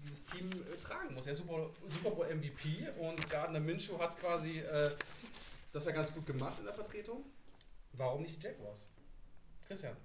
dieses 0.02 0.24
Team 0.24 0.50
äh, 0.50 0.76
tragen 0.76 1.14
muss. 1.14 1.26
Er 1.26 1.32
ist 1.32 1.38
Super, 1.38 1.70
Super 1.88 2.10
Bowl 2.10 2.26
MVP 2.34 2.88
und 2.98 3.30
Gardner 3.30 3.60
Minshew 3.60 3.98
hat 3.98 4.18
quasi 4.18 4.58
äh, 4.58 4.90
das 5.72 5.84
ja 5.84 5.92
ganz 5.92 6.12
gut 6.12 6.26
gemacht 6.26 6.58
in 6.58 6.64
der 6.64 6.74
Vertretung. 6.74 7.24
Warum 7.92 8.22
nicht 8.22 8.42
die 8.42 8.46
Jaguars? 8.46 8.84
Christian. 9.66 9.96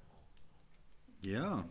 Ja. 1.23 1.67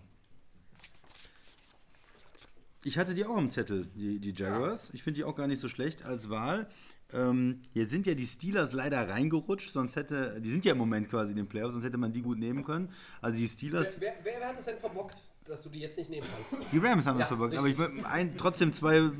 Ich 2.84 2.98
hatte 2.98 3.14
die 3.14 3.24
auch 3.24 3.38
im 3.38 3.50
Zettel, 3.50 3.86
die, 3.94 4.18
die 4.20 4.32
Jaguars. 4.32 4.90
Ich 4.92 5.02
finde 5.02 5.18
die 5.18 5.24
auch 5.24 5.34
gar 5.34 5.46
nicht 5.46 5.60
so 5.60 5.68
schlecht 5.68 6.04
als 6.04 6.28
Wahl. 6.30 6.68
Ähm, 7.12 7.60
jetzt 7.74 7.90
sind 7.90 8.06
ja 8.06 8.14
die 8.14 8.26
Steelers 8.26 8.72
leider 8.72 9.08
reingerutscht, 9.08 9.72
sonst 9.72 9.94
hätte, 9.96 10.40
die 10.40 10.50
sind 10.50 10.64
ja 10.64 10.72
im 10.72 10.78
Moment 10.78 11.08
quasi 11.08 11.30
in 11.30 11.36
den 11.36 11.48
Playoffs, 11.48 11.74
sonst 11.74 11.84
hätte 11.84 11.98
man 11.98 12.12
die 12.12 12.22
gut 12.22 12.38
nehmen 12.38 12.64
können. 12.64 12.88
Also 13.20 13.36
die 13.36 13.44
Wer, 13.44 13.48
Steelers, 13.48 14.00
wer, 14.00 14.14
wer 14.22 14.48
hat 14.48 14.58
es 14.58 14.64
denn 14.64 14.78
verbockt, 14.78 15.22
dass 15.44 15.62
du 15.62 15.68
die 15.70 15.80
jetzt 15.80 15.98
nicht 15.98 16.10
nehmen 16.10 16.26
kannst? 16.50 16.72
die 16.72 16.78
Rams 16.78 17.06
haben 17.06 17.16
Ja, 17.18 17.20
das 17.20 17.28
verbockt, 17.28 17.56
aber 17.56 17.68
ich 17.68 17.78
richtig. 17.78 18.06
ein, 18.06 18.36
trotzdem 18.36 18.72
zwei 18.72 19.00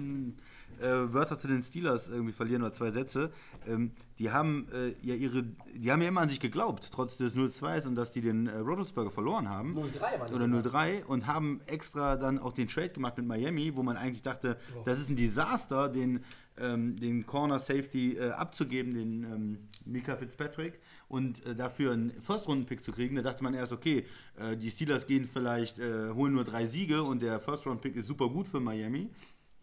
äh, 0.81 1.13
Wörter 1.13 1.39
zu 1.39 1.49
den 1.49 1.63
Steelers 1.63 2.09
irgendwie 2.09 2.33
verlieren 2.33 2.63
oder 2.63 2.73
zwei 2.73 2.91
Sätze. 2.91 3.31
Ähm, 3.67 3.93
die 4.19 4.31
haben 4.31 4.69
äh, 4.73 4.95
ja 5.07 5.15
ihre, 5.15 5.43
die 5.75 5.91
haben 5.91 6.01
ja 6.03 6.09
immer 6.09 6.21
an 6.21 6.29
sich 6.29 6.41
geglaubt, 6.41 6.91
trotz 6.93 7.17
des 7.17 7.35
0-2s 7.35 7.87
und 7.87 7.95
dass 7.97 8.13
die 8.13 8.21
den 8.21 8.47
äh, 8.47 8.59
Rodelsberger 8.59 9.11
verloren 9.11 9.49
haben. 9.49 9.77
0-3 9.77 10.01
waren 10.01 10.35
oder 10.35 10.63
sogar. 10.63 10.85
0-3 10.85 11.05
und 11.05 11.27
haben 11.27 11.61
extra 11.67 12.17
dann 12.17 12.39
auch 12.39 12.53
den 12.53 12.69
Trade 12.69 12.91
gemacht 12.91 13.17
mit 13.17 13.27
Miami, 13.27 13.75
wo 13.75 13.83
man 13.83 13.97
eigentlich 13.97 14.23
dachte, 14.23 14.57
Oh. 14.75 14.83
das 14.85 14.99
ist 14.99 15.09
ein 15.11 15.17
Desaster, 15.17 15.89
den, 15.89 16.25
ähm, 16.59 16.97
den 16.97 17.27
Corner 17.27 17.59
Safety 17.59 18.17
äh, 18.17 18.31
abzugeben, 18.31 18.95
den 18.95 19.25
ähm, 19.25 19.59
Mika 19.85 20.17
Fitzpatrick, 20.17 20.79
und 21.09 21.45
äh, 21.47 21.55
dafür 21.55 21.93
einen 21.93 22.13
First-Runden-Pick 22.23 22.83
zu 22.83 22.93
kriegen. 22.93 23.17
Da 23.17 23.23
dachte 23.23 23.43
man 23.43 23.55
erst, 23.55 23.73
okay, 23.73 24.07
äh, 24.39 24.57
die 24.57 24.71
Steelers 24.71 25.07
gehen 25.07 25.29
vielleicht, 25.33 25.79
äh, 25.79 26.11
holen 26.11 26.33
nur 26.33 26.45
drei 26.45 26.67
Siege 26.67 27.03
und 27.03 27.23
der 27.23 27.41
First-Round-Pick 27.41 27.97
ist 27.97 28.07
super 28.07 28.29
gut 28.29 28.47
für 28.47 28.61
Miami. 28.61 29.11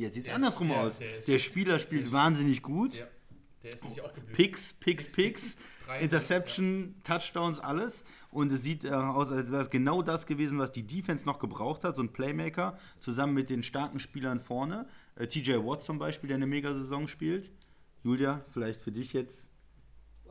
Jetzt 0.01 0.13
sieht 0.15 0.23
es 0.23 0.25
Der 0.25 0.33
ist- 0.33 0.43
andersrum 0.43 0.67
der- 0.69 0.77
aus. 0.81 0.97
der 0.97 1.17
ist- 1.17 1.27
der 1.27 1.39
Spieler 1.39 1.79
spielt 1.79 2.05
ist- 2.05 2.11
wahnsinnig 2.11 2.61
gut. 2.61 2.93
Ja, 2.95 3.05
der 3.63 3.73
ist 3.73 3.83
nicht 3.85 4.01
aufgeblüht. 4.01 4.35
Picks, 4.35 4.73
Picks, 4.79 5.03
Picks, 5.05 5.15
Picks, 5.15 5.57
Drei- 5.85 5.99
Interception, 6.01 6.95
Touchdowns, 7.03 7.59
alles. 7.59 8.03
Und 8.29 8.51
es 8.51 8.63
sieht 8.63 8.85
äh, 8.85 8.89
aus, 8.91 9.29
als 9.29 9.51
wäre 9.51 9.61
es 9.61 9.69
genau 9.69 10.01
das 10.01 10.25
gewesen, 10.25 10.57
was 10.57 10.71
die 10.71 10.83
Defense 10.87 11.25
noch 11.25 11.37
gebraucht 11.39 11.83
hat. 11.83 11.95
So 11.97 12.01
ein 12.03 12.13
Playmaker 12.13 12.77
zusammen 12.99 13.33
mit 13.33 13.49
den 13.49 13.61
starken 13.61 13.99
Spielern 13.99 14.39
vorne. 14.39 14.87
Äh, 15.15 15.27
TJ 15.27 15.55
Watt 15.65 15.83
zum 15.83 15.99
Beispiel, 15.99 16.27
der 16.29 16.35
eine 16.37 16.47
Mega-Saison 16.47 17.07
spielt. 17.07 17.51
Julia, 18.03 18.41
vielleicht 18.49 18.79
für 18.81 18.91
dich 18.91 19.11
jetzt 19.13 19.49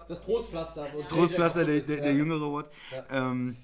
Das 0.09 0.23
Trostpflaster. 0.25 0.89
wo 0.95 1.03
Trostpflaster, 1.03 1.65
der, 1.67 1.75
auch 1.75 1.79
ist, 1.79 1.89
der, 1.91 1.97
ja. 1.99 2.03
der 2.05 2.15
jüngere 2.15 2.53
Watt. 2.53 2.73
Ja. 2.91 3.31
Ähm, 3.31 3.57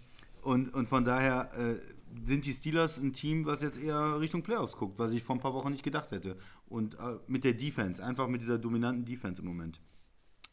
und, 0.43 0.73
und 0.75 0.87
von 0.89 1.05
daher 1.05 1.51
äh, 1.59 1.77
sind 2.25 2.47
die 2.47 2.53
Steelers 2.53 2.99
ein 2.99 3.13
Team, 3.13 3.47
was 3.47 3.63
jetzt 3.63 3.81
eher 3.81 4.21
Richtung 4.21 4.43
Playoffs 4.43 4.77
guckt, 4.77 4.99
was 4.99 5.13
ich 5.13 5.23
vor 5.23 5.37
ein 5.37 5.41
paar 5.41 5.55
Wochen 5.55 5.71
nicht 5.71 5.83
gedacht 5.83 6.11
hätte. 6.11 6.37
Und 6.67 6.95
äh, 6.95 7.19
mit 7.27 7.45
der 7.45 7.55
Defense, 7.55 8.03
einfach 8.05 8.29
mit 8.29 8.43
dieser 8.43 8.59
dominanten 8.59 9.05
Defense 9.05 9.43
im 9.43 9.49
Moment. 9.49 9.81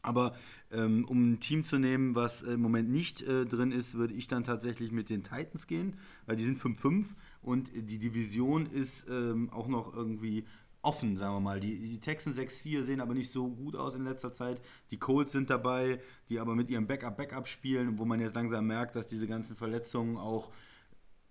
Aber 0.02 0.36
ähm, 0.70 1.06
um 1.08 1.32
ein 1.32 1.40
Team 1.40 1.64
zu 1.64 1.78
nehmen, 1.78 2.14
was 2.14 2.42
im 2.42 2.60
Moment 2.60 2.90
nicht 2.90 3.22
äh, 3.22 3.46
drin 3.46 3.72
ist, 3.72 3.94
würde 3.94 4.12
ich 4.12 4.28
dann 4.28 4.44
tatsächlich 4.44 4.92
mit 4.92 5.08
den 5.08 5.22
Titans 5.22 5.66
gehen, 5.66 5.96
weil 6.26 6.36
die 6.36 6.44
sind 6.44 6.58
5-5 6.58 7.06
und 7.40 7.70
die 7.74 7.98
Division 7.98 8.66
ist 8.66 9.06
ähm, 9.08 9.48
auch 9.50 9.66
noch 9.66 9.94
irgendwie 9.94 10.44
offen, 10.82 11.16
sagen 11.16 11.34
wir 11.34 11.40
mal. 11.40 11.60
Die, 11.60 11.78
die 11.78 12.00
Texans 12.00 12.38
6-4 12.38 12.82
sehen 12.82 13.00
aber 13.00 13.14
nicht 13.14 13.32
so 13.32 13.48
gut 13.48 13.76
aus 13.76 13.94
in 13.94 14.04
letzter 14.04 14.34
Zeit. 14.34 14.60
Die 14.90 14.98
Colts 14.98 15.32
sind 15.32 15.48
dabei, 15.48 16.00
die 16.28 16.38
aber 16.38 16.54
mit 16.54 16.68
ihrem 16.68 16.86
Backup-Backup 16.86 17.48
spielen, 17.48 17.98
wo 17.98 18.04
man 18.04 18.20
jetzt 18.20 18.36
langsam 18.36 18.66
merkt, 18.66 18.94
dass 18.96 19.08
diese 19.08 19.26
ganzen 19.26 19.56
Verletzungen 19.56 20.18
auch 20.18 20.52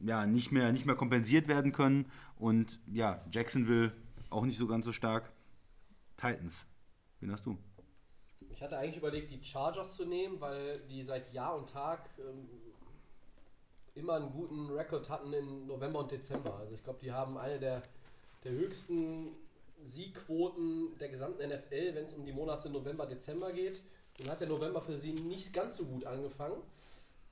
ja, 0.05 0.25
nicht, 0.25 0.51
mehr, 0.51 0.71
nicht 0.71 0.85
mehr 0.85 0.95
kompensiert 0.95 1.47
werden 1.47 1.71
können. 1.71 2.11
Und 2.37 2.79
ja, 2.91 3.23
Jacksonville 3.31 3.93
auch 4.29 4.45
nicht 4.45 4.57
so 4.57 4.67
ganz 4.67 4.85
so 4.85 4.91
stark. 4.91 5.31
Titans, 6.17 6.65
wen 7.19 7.31
hast 7.31 7.45
du? 7.45 7.57
Ich 8.49 8.61
hatte 8.61 8.77
eigentlich 8.77 8.97
überlegt, 8.97 9.31
die 9.31 9.43
Chargers 9.43 9.95
zu 9.95 10.05
nehmen, 10.05 10.39
weil 10.39 10.79
die 10.87 11.03
seit 11.03 11.33
Jahr 11.33 11.55
und 11.57 11.69
Tag 11.69 12.09
ähm, 12.19 12.47
immer 13.95 14.15
einen 14.15 14.31
guten 14.31 14.69
Rekord 14.69 15.09
hatten 15.09 15.33
in 15.33 15.67
November 15.67 15.99
und 15.99 16.11
Dezember. 16.11 16.55
Also 16.57 16.73
ich 16.73 16.83
glaube, 16.83 16.99
die 17.01 17.11
haben 17.11 17.37
eine 17.37 17.59
der, 17.59 17.83
der 18.43 18.51
höchsten 18.51 19.35
Siegquoten 19.83 20.97
der 20.97 21.09
gesamten 21.09 21.47
NFL, 21.47 21.95
wenn 21.95 22.03
es 22.03 22.13
um 22.13 22.23
die 22.23 22.31
Monate 22.31 22.69
November, 22.69 23.05
Dezember 23.05 23.51
geht. 23.51 23.83
Dann 24.17 24.29
hat 24.29 24.41
der 24.41 24.47
November 24.47 24.81
für 24.81 24.97
sie 24.97 25.13
nicht 25.13 25.53
ganz 25.53 25.77
so 25.77 25.85
gut 25.85 26.05
angefangen. 26.05 26.61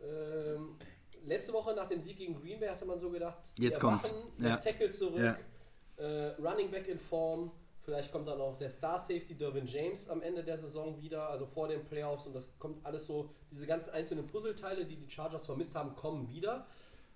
Ähm, 0.02 0.78
letzte 1.26 1.54
Woche 1.54 1.74
nach 1.74 1.88
dem 1.88 2.00
Sieg 2.00 2.18
gegen 2.18 2.40
Green 2.40 2.60
Bay 2.60 2.70
hatte 2.70 2.86
man 2.86 2.98
so 2.98 3.10
gedacht, 3.10 3.40
Jetzt 3.60 3.80
kommt's. 3.80 4.14
Left 4.38 4.66
Ja. 4.66 4.72
Tackle 4.72 4.90
zurück, 4.90 5.20
Ja. 5.20 5.38
äh, 5.98 6.30
Running 6.42 6.72
Back 6.72 6.88
in 6.88 6.98
Form, 6.98 7.52
vielleicht 7.80 8.12
kommt 8.12 8.28
dann 8.28 8.40
auch 8.42 8.58
der 8.58 8.70
Star 8.70 8.98
Safety 9.00 9.36
Dervin 9.36 9.66
James 9.66 10.10
am 10.10 10.22
Ende 10.22 10.44
der 10.44 10.58
Saison 10.58 11.00
wieder, 11.02 11.30
also 11.30 11.46
vor 11.46 11.68
den 11.68 11.84
Playoffs 11.86 12.28
und 12.28 12.34
das 12.34 12.58
kommt 12.60 12.86
alles 12.86 13.06
so, 13.06 13.30
diese 13.52 13.68
ganzen 13.68 13.92
einzelnen 13.92 14.28
Puzzleteile, 14.28 14.86
die 14.86 14.96
die 14.98 15.10
Chargers 15.10 15.46
vermisst 15.46 15.76
haben, 15.76 15.96
kommen 15.96 16.30
wieder. 16.30 16.68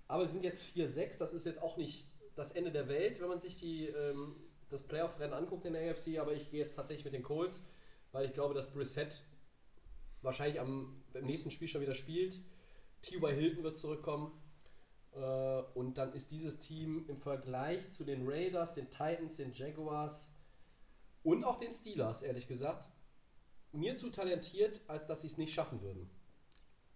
Aber 0.08 0.26
sie 0.26 0.34
sind 0.34 0.44
jetzt 0.44 0.62
4-6, 0.62 1.18
das 1.18 1.32
ist 1.34 1.46
jetzt 1.46 1.60
auch 1.62 1.76
nicht 1.76 2.06
das 2.36 2.52
Ende 2.52 2.70
der 2.70 2.88
Welt, 2.88 3.20
wenn 3.20 3.28
man 3.28 3.40
sich 3.40 3.58
die, 3.58 3.86
ähm, 3.86 4.36
das 4.68 4.82
Playoff-Rennen 4.82 5.32
anguckt 5.32 5.64
in 5.64 5.72
der 5.72 5.90
AFC, 5.90 6.18
aber 6.18 6.32
ich 6.34 6.50
gehe 6.50 6.60
jetzt 6.60 6.74
tatsächlich 6.76 7.04
mit 7.04 7.14
den 7.14 7.22
Colts, 7.22 7.64
weil 8.12 8.24
ich 8.24 8.32
glaube, 8.32 8.52
dass 8.54 8.70
Brissett 8.72 9.24
wahrscheinlich 10.22 10.60
am, 10.60 11.02
beim 11.12 11.24
nächsten 11.24 11.50
Spiel 11.50 11.68
schon 11.68 11.80
wieder 11.80 11.94
spielt. 11.94 12.40
T.Y. 13.06 13.34
Hilton 13.34 13.64
wird 13.64 13.76
zurückkommen. 13.76 14.32
Äh, 15.12 15.62
und 15.74 15.98
dann 15.98 16.12
ist 16.12 16.30
dieses 16.30 16.58
Team 16.58 17.04
im 17.08 17.18
Vergleich 17.18 17.90
zu 17.90 18.04
den 18.04 18.28
Raiders, 18.28 18.74
den 18.74 18.90
Titans, 18.90 19.36
den 19.36 19.52
Jaguars 19.52 20.32
und 21.22 21.44
auch 21.44 21.56
den 21.56 21.72
Steelers, 21.72 22.22
ehrlich 22.22 22.46
gesagt, 22.46 22.90
mir 23.72 23.96
zu 23.96 24.10
talentiert, 24.10 24.80
als 24.86 25.06
dass 25.06 25.22
sie 25.22 25.26
es 25.26 25.38
nicht 25.38 25.52
schaffen 25.52 25.82
würden. 25.82 26.08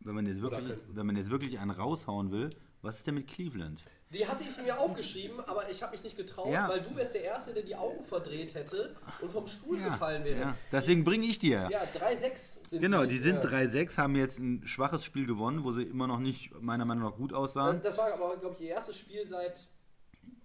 Wenn 0.01 0.15
man, 0.15 0.27
jetzt 0.27 0.41
wirklich, 0.41 0.79
wenn 0.89 1.07
man 1.07 1.17
jetzt 1.17 1.31
wirklich 1.31 1.59
einen 1.59 1.71
raushauen 1.71 2.31
will, 2.31 2.51
was 2.83 2.99
ist 2.99 3.07
denn 3.07 3.15
mit 3.15 3.27
Cleveland? 3.29 3.81
Die 4.13 4.27
hatte 4.27 4.43
ich 4.43 4.57
mir 4.61 4.77
aufgeschrieben, 4.81 5.39
aber 5.41 5.71
ich 5.71 5.83
habe 5.85 5.93
mich 5.93 6.03
nicht 6.03 6.17
getraut, 6.17 6.53
Ja. 6.53 6.69
weil 6.69 6.81
du 6.81 6.97
wärst 6.97 7.15
der 7.15 7.23
Erste, 7.23 7.55
der 7.55 7.63
die 7.63 7.77
Augen 7.77 8.03
verdreht 8.03 8.55
hätte 8.57 8.97
und 9.21 9.31
vom 9.31 9.47
Stuhl 9.47 9.79
gefallen 9.81 10.25
wäre. 10.25 10.41
ja. 10.41 10.57
Deswegen 10.73 11.05
bringe 11.05 11.27
ich 11.27 11.39
dir. 11.39 11.69
Ja, 11.71 11.83
3-6 11.95 12.59
sind 12.69 12.81
Genau, 12.81 13.03
sie. 13.03 13.09
die 13.09 13.19
sind 13.19 13.37
Ja. 13.37 13.49
3-6, 13.51 13.99
haben 13.99 14.17
jetzt 14.17 14.39
ein 14.41 14.67
schwaches 14.67 15.05
Spiel 15.05 15.27
gewonnen, 15.27 15.63
wo 15.63 15.73
sie 15.73 15.85
immer 15.85 16.09
noch 16.09 16.19
nicht, 16.19 16.53
meiner 16.61 16.85
Meinung 16.85 17.05
nach, 17.05 17.17
gut 17.17 17.33
aussahen. 17.33 17.81
Das 17.83 17.99
war 17.99 18.13
aber, 18.13 18.37
glaube 18.37 18.57
ich, 18.57 18.63
ihr 18.63 18.71
erstes 18.71 18.99
Spiel 18.99 19.25
seit 19.25 19.69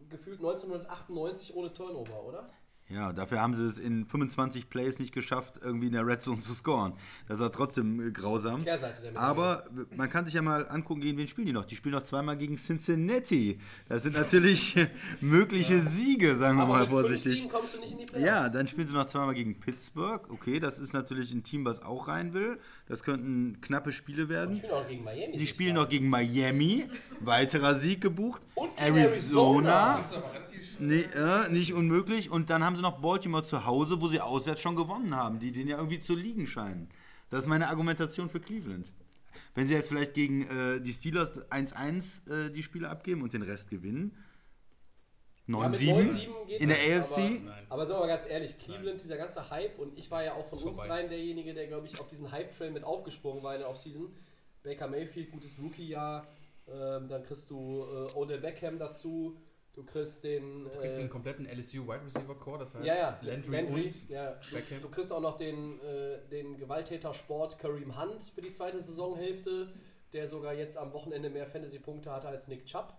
gefühlt 0.10 0.38
1998 0.40 1.56
ohne 1.56 1.74
Turnover, 1.74 2.24
oder? 2.24 2.50
Ja, 2.88 3.14
dafür 3.14 3.42
haben 3.42 3.56
sie 3.56 3.66
es 3.66 3.80
in 3.80 4.06
25 4.06 4.70
Plays 4.70 5.00
nicht 5.00 5.12
geschafft, 5.12 5.56
irgendwie 5.64 5.88
in 5.88 5.94
der 5.94 6.06
Red 6.06 6.22
Zone 6.22 6.40
zu 6.40 6.54
scoren. 6.54 6.94
Das 7.28 7.40
war 7.40 7.52
trotzdem 7.52 8.00
äh, 8.00 8.12
grausam. 8.12 8.64
Der. 8.64 8.80
Aber 9.16 9.66
man 9.96 10.08
kann 10.08 10.26
sich 10.26 10.36
ja 10.36 10.44
mal 10.44 10.68
angucken, 10.70 11.02
gegen 11.02 11.18
wen 11.18 11.28
spielen 11.28 11.48
die 11.48 11.54
noch. 11.54 11.66
Die 11.66 11.76
spielen 11.76 11.96
noch 11.96 12.04
zweimal 12.04 12.38
gegen 12.38 12.58
Cincinnati. 12.58 13.58
Das 13.90 14.04
sind 14.04 14.16
natürlich 14.16 14.76
mögliche 15.22 15.82
Siege, 15.82 16.36
sagen 16.36 16.58
wir 16.58 16.64
Aber 16.64 16.74
mal 16.74 16.80
fünf 16.82 16.92
vorsichtig. 16.92 17.32
Siegen 17.40 17.50
kommst 17.50 17.74
du 17.76 17.80
nicht 17.80 17.94
in 17.94 17.98
die 18.00 18.06
Playoffs. 18.06 18.28
Ja, 18.28 18.50
dann 18.50 18.68
spielen 18.68 18.88
sie 18.88 18.94
noch 18.94 19.08
zweimal 19.08 19.34
gegen 19.34 19.60
Pittsburgh. 19.60 20.30
Okay, 20.30 20.60
das 20.60 20.78
ist 20.78 20.94
natürlich 20.94 21.34
ein 21.34 21.42
Team, 21.42 21.66
was 21.66 21.82
auch 21.82 22.08
rein 22.08 22.34
will. 22.36 22.60
Das 22.88 23.02
könnten 23.02 23.62
knappe 23.62 23.94
Spiele 23.94 24.26
Die 24.26 24.30
werden. 24.30 24.56
spielen 24.58 24.72
auch 24.74 24.88
gegen 24.88 25.04
Miami. 25.04 25.40
Sie 25.40 25.48
spielen 25.48 25.74
noch 25.74 25.90
gegen 25.90 26.08
Miami. 26.08 26.86
Weiterer 27.20 27.80
Sieg 27.80 28.02
gebucht. 28.02 28.44
Und 28.54 28.78
gegen 28.78 28.96
Arizona. 28.98 30.04
Nee, 30.80 31.06
äh, 31.16 31.50
nicht 31.50 31.74
unmöglich. 31.74 32.30
Und 32.30 32.50
dann 32.50 32.64
haben 32.64 32.76
sie 32.76 32.82
noch 32.82 33.00
Baltimore 33.02 33.44
zu 33.44 33.66
Hause, 33.66 34.02
wo 34.02 34.08
sie 34.08 34.22
auswärts 34.22 34.62
schon 34.62 34.76
gewonnen 34.76 35.16
haben, 35.16 35.40
die 35.40 35.52
denen 35.52 35.70
ja 35.70 35.78
irgendwie 35.78 36.00
zu 36.00 36.16
liegen 36.16 36.48
scheinen. 36.48 36.90
Das 37.30 37.42
ist 37.42 37.48
meine 37.48 37.68
Argumentation 37.70 38.30
für 38.30 38.40
Cleveland. 38.40 38.92
Wenn 39.54 39.68
sie 39.68 39.74
jetzt 39.74 39.88
vielleicht 39.88 40.14
gegen 40.14 40.44
äh, 40.44 40.82
die 40.82 40.94
Steelers 40.94 41.32
1-1 41.50 42.48
äh, 42.48 42.52
die 42.52 42.64
Spiele 42.64 42.90
abgeben 42.90 43.22
und 43.22 43.34
den 43.34 43.42
Rest 43.42 43.70
gewinnen. 43.70 44.16
Ja, 45.48 45.70
mit 45.70 45.80
9-7 45.80 46.12
9-7 46.12 46.46
geht 46.48 46.62
in 46.62 46.70
der 46.70 46.78
AFC. 46.78 47.18
Aber, 47.18 47.66
aber 47.70 47.86
sagen 47.86 48.00
wir 48.00 48.02
mal 48.02 48.08
ganz 48.08 48.28
ehrlich, 48.28 48.58
Cleveland, 48.58 49.02
dieser 49.02 49.18
ganze 49.18 49.50
Hype, 49.50 49.78
und 49.80 49.98
ich 49.98 50.10
war 50.10 50.24
ja 50.24 50.34
auch 50.34 50.44
von 50.44 50.60
uns 50.64 50.76
vorbei. 50.76 50.88
dreien 50.88 51.10
derjenige, 51.10 51.54
der, 51.54 51.68
glaube 51.68 51.88
ich, 51.88 52.00
auf 52.00 52.08
diesen 52.08 52.32
Hype-Train 52.32 52.74
mit 52.74 52.84
aufgesprungen 52.84 53.44
war 53.44 53.54
in 53.54 53.60
der 53.60 53.70
Offseason. 53.70 54.12
Baker 54.64 54.88
Mayfield, 54.88 55.32
gutes 55.32 55.60
Rookie-Jahr. 55.60 56.28
Ähm, 56.68 57.08
dann 57.08 57.22
kriegst 57.24 57.52
du 57.52 57.84
äh, 57.84 58.14
Odell 58.16 58.40
Beckham 58.40 58.80
dazu. 58.80 59.38
Du 59.76 59.84
kriegst 59.84 60.24
den. 60.24 60.64
Du 60.64 60.70
kriegst 60.72 60.98
äh, 60.98 61.02
den 61.02 61.10
kompletten 61.10 61.46
LSU 61.46 61.86
Wide 61.86 62.04
Receiver 62.06 62.36
Core, 62.36 62.60
das 62.60 62.74
heißt 62.76 62.86
ja, 62.86 62.96
ja, 62.96 63.20
Landry, 63.22 63.66
und 63.66 64.10
ja. 64.10 64.32
Du, 64.32 64.56
Beckham. 64.56 64.82
du 64.82 64.90
kriegst 64.90 65.12
auch 65.12 65.20
noch 65.20 65.36
den, 65.38 65.80
äh, 65.82 66.20
den 66.32 66.58
Gewalttäter-Sport 66.58 67.60
Kareem 67.60 68.00
Hunt 68.02 68.24
für 68.24 68.42
die 68.42 68.52
zweite 68.52 68.80
Saisonhälfte, 68.80 69.70
der 70.14 70.28
sogar 70.28 70.54
jetzt 70.54 70.78
am 70.78 70.94
Wochenende 70.94 71.30
mehr 71.30 71.46
Fantasy-Punkte 71.46 72.10
hatte 72.12 72.28
als 72.30 72.48
Nick 72.48 72.66
Chubb. 72.66 72.94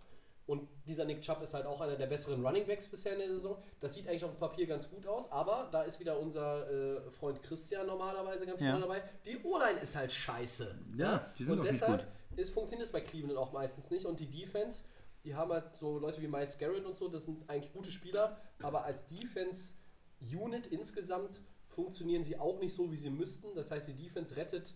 Und 0.44 0.68
dieser 0.86 1.04
Nick 1.06 1.22
Chubb 1.22 1.42
ist 1.42 1.54
halt 1.54 1.66
auch 1.66 1.80
einer 1.80 1.96
der 1.96 2.06
besseren 2.06 2.44
Running 2.46 2.66
Backs 2.66 2.86
bisher 2.86 3.14
in 3.14 3.18
der 3.18 3.30
Saison. 3.30 3.56
Das 3.80 3.94
sieht 3.94 4.06
eigentlich 4.06 4.24
auf 4.24 4.30
dem 4.30 4.38
Papier 4.38 4.66
ganz 4.66 4.88
gut 4.88 5.04
aus, 5.06 5.32
aber 5.32 5.68
da 5.72 5.82
ist 5.82 5.98
wieder 5.98 6.20
unser 6.20 6.70
äh, 6.70 7.10
Freund 7.10 7.42
Christian 7.42 7.86
normalerweise 7.86 8.46
ganz 8.46 8.60
Ja. 8.60 8.70
vorne 8.70 8.82
dabei. 8.82 9.02
Die 9.24 9.38
O-Line 9.42 9.80
ist 9.80 9.96
halt 9.96 10.12
scheiße. 10.12 10.78
Ja, 10.98 11.32
die 11.36 11.42
sind 11.44 11.52
Und 11.54 11.60
auch 11.60 11.64
nicht 11.64 11.74
deshalb 11.80 12.02
gut. 12.02 12.38
ist, 12.38 12.50
funktioniert 12.50 12.86
es 12.86 12.92
bei 12.92 13.00
Cleveland 13.00 13.38
auch 13.38 13.52
meistens 13.52 13.90
nicht. 13.90 14.06
Und 14.06 14.20
die 14.20 14.26
Defense, 14.30 14.84
die 15.26 15.34
haben 15.34 15.50
halt 15.50 15.76
so 15.76 15.98
Leute 15.98 16.22
wie 16.22 16.28
Miles 16.28 16.56
Garrett 16.56 16.86
und 16.86 16.94
so, 16.94 17.08
das 17.08 17.24
sind 17.24 17.50
eigentlich 17.50 17.72
gute 17.72 17.90
Spieler, 17.90 18.40
aber 18.62 18.84
als 18.84 19.06
Defense-Unit 19.06 20.68
insgesamt 20.68 21.42
funktionieren 21.68 22.22
sie 22.22 22.38
auch 22.38 22.60
nicht 22.60 22.74
so, 22.74 22.90
wie 22.92 22.96
sie 22.96 23.10
müssten. 23.10 23.54
Das 23.56 23.70
heißt, 23.72 23.88
die 23.88 23.94
Defense 23.94 24.36
rettet 24.36 24.74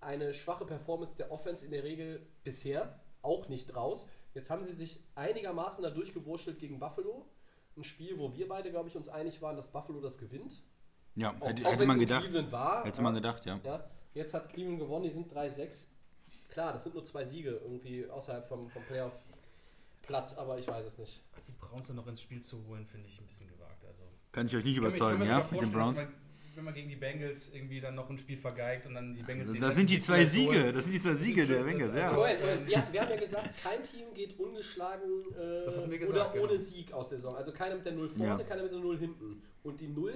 eine 0.00 0.34
schwache 0.34 0.66
Performance 0.66 1.16
der 1.16 1.30
Offense 1.30 1.64
in 1.64 1.70
der 1.70 1.84
Regel 1.84 2.26
bisher 2.42 3.00
auch 3.22 3.48
nicht 3.48 3.76
raus. 3.76 4.08
Jetzt 4.34 4.50
haben 4.50 4.64
sie 4.64 4.72
sich 4.72 5.04
einigermaßen 5.14 5.82
da 5.82 5.90
durchgewurschtelt 5.90 6.58
gegen 6.58 6.80
Buffalo. 6.80 7.26
Ein 7.76 7.84
Spiel, 7.84 8.18
wo 8.18 8.34
wir 8.34 8.48
beide, 8.48 8.70
glaube 8.70 8.88
ich, 8.88 8.96
uns 8.96 9.08
einig 9.08 9.40
waren, 9.40 9.56
dass 9.56 9.70
Buffalo 9.70 10.00
das 10.00 10.18
gewinnt. 10.18 10.62
Ja, 11.14 11.34
Auch, 11.38 11.48
hätte, 11.48 11.66
auch 11.66 11.72
hätte 11.72 11.86
man 11.86 11.98
gedacht. 11.98 12.24
Cleveland 12.24 12.50
war. 12.50 12.84
Hätte 12.84 13.02
man 13.02 13.14
gedacht, 13.14 13.46
ja. 13.46 13.60
Ja, 13.62 13.88
jetzt 14.14 14.34
hat 14.34 14.52
Cleveland 14.52 14.80
gewonnen, 14.80 15.04
die 15.04 15.10
sind 15.10 15.32
3-6. 15.32 15.86
Klar, 16.48 16.72
das 16.72 16.82
sind 16.82 16.94
nur 16.94 17.04
zwei 17.04 17.24
Siege 17.24 17.60
irgendwie 17.62 18.08
außerhalb 18.08 18.44
vom, 18.44 18.68
vom 18.68 18.82
Playoff-Platz, 20.10 20.34
aber 20.34 20.58
ich 20.58 20.66
weiß 20.68 20.86
es 20.86 20.98
nicht. 20.98 21.22
Ach, 21.34 21.40
die 21.46 21.52
Browns 21.52 21.86
dann 21.86 21.96
noch 21.96 22.06
ins 22.06 22.20
Spiel 22.20 22.40
zu 22.42 22.64
holen, 22.66 22.86
finde 22.86 23.06
ich 23.08 23.18
ein 23.20 23.26
bisschen 23.26 23.48
gewagt. 23.48 23.84
Also, 23.86 24.02
Kann 24.32 24.46
ich 24.46 24.56
euch 24.56 24.64
nicht 24.64 24.76
ich 24.76 24.82
kann 24.82 24.90
mir- 24.90 24.94
ich 24.96 25.00
kann 25.00 25.14
überzeugen, 25.16 25.18
mir 25.20 25.40
ja, 25.40 25.48
mit 25.50 25.60
den 25.62 25.72
Browns. 25.72 25.96
man, 25.96 26.08
wenn 26.56 26.64
man 26.64 26.74
gegen 26.74 26.88
die 26.88 26.96
Bengals 26.96 27.50
irgendwie 27.54 27.80
dann 27.80 27.94
noch 27.94 28.10
ein 28.10 28.18
Spiel 28.18 28.36
vergeigt 28.36 28.86
und 28.86 28.94
dann 28.94 29.14
die 29.14 29.22
Bengals 29.22 29.52
den 29.52 29.60
Das 29.60 29.74
sind 29.76 29.88
die 29.88 30.00
zwei 30.00 30.24
Siege, 30.26 30.72
das 30.72 30.82
sind 30.84 30.92
die 30.92 31.00
zwei 31.00 31.10
Das 31.12 31.20
Siege 31.20 31.46
sind 31.46 31.56
der 31.56 31.64
Bengals, 31.64 31.94
ja. 31.94 32.10
also- 32.10 32.66
wir, 32.66 32.66
wir 32.66 33.00
haben 33.00 33.10
ja 33.10 33.16
gesagt, 33.16 33.54
kein 33.62 33.82
Team 33.82 34.12
geht 34.14 34.38
ungeschlagen 34.38 35.24
äh, 35.32 35.64
Das 35.64 35.76
hatten 35.78 35.90
wir 35.90 35.98
gesagt, 35.98 36.32
oder 36.34 36.40
ohne 36.42 36.48
genau. 36.52 36.60
Sieg 36.62 36.92
aus 36.92 37.08
der 37.08 37.18
Saison. 37.18 37.36
Also 37.36 37.52
keiner 37.52 37.76
mit 37.76 37.86
der 37.86 37.92
0 37.92 38.08
vorne, 38.08 38.24
Ja. 38.42 38.48
keiner 38.48 38.62
mit 38.64 38.72
der 38.72 38.80
0 38.80 38.98
hinten. 38.98 39.42
Und 39.62 39.80
die 39.80 39.88
0 39.88 40.12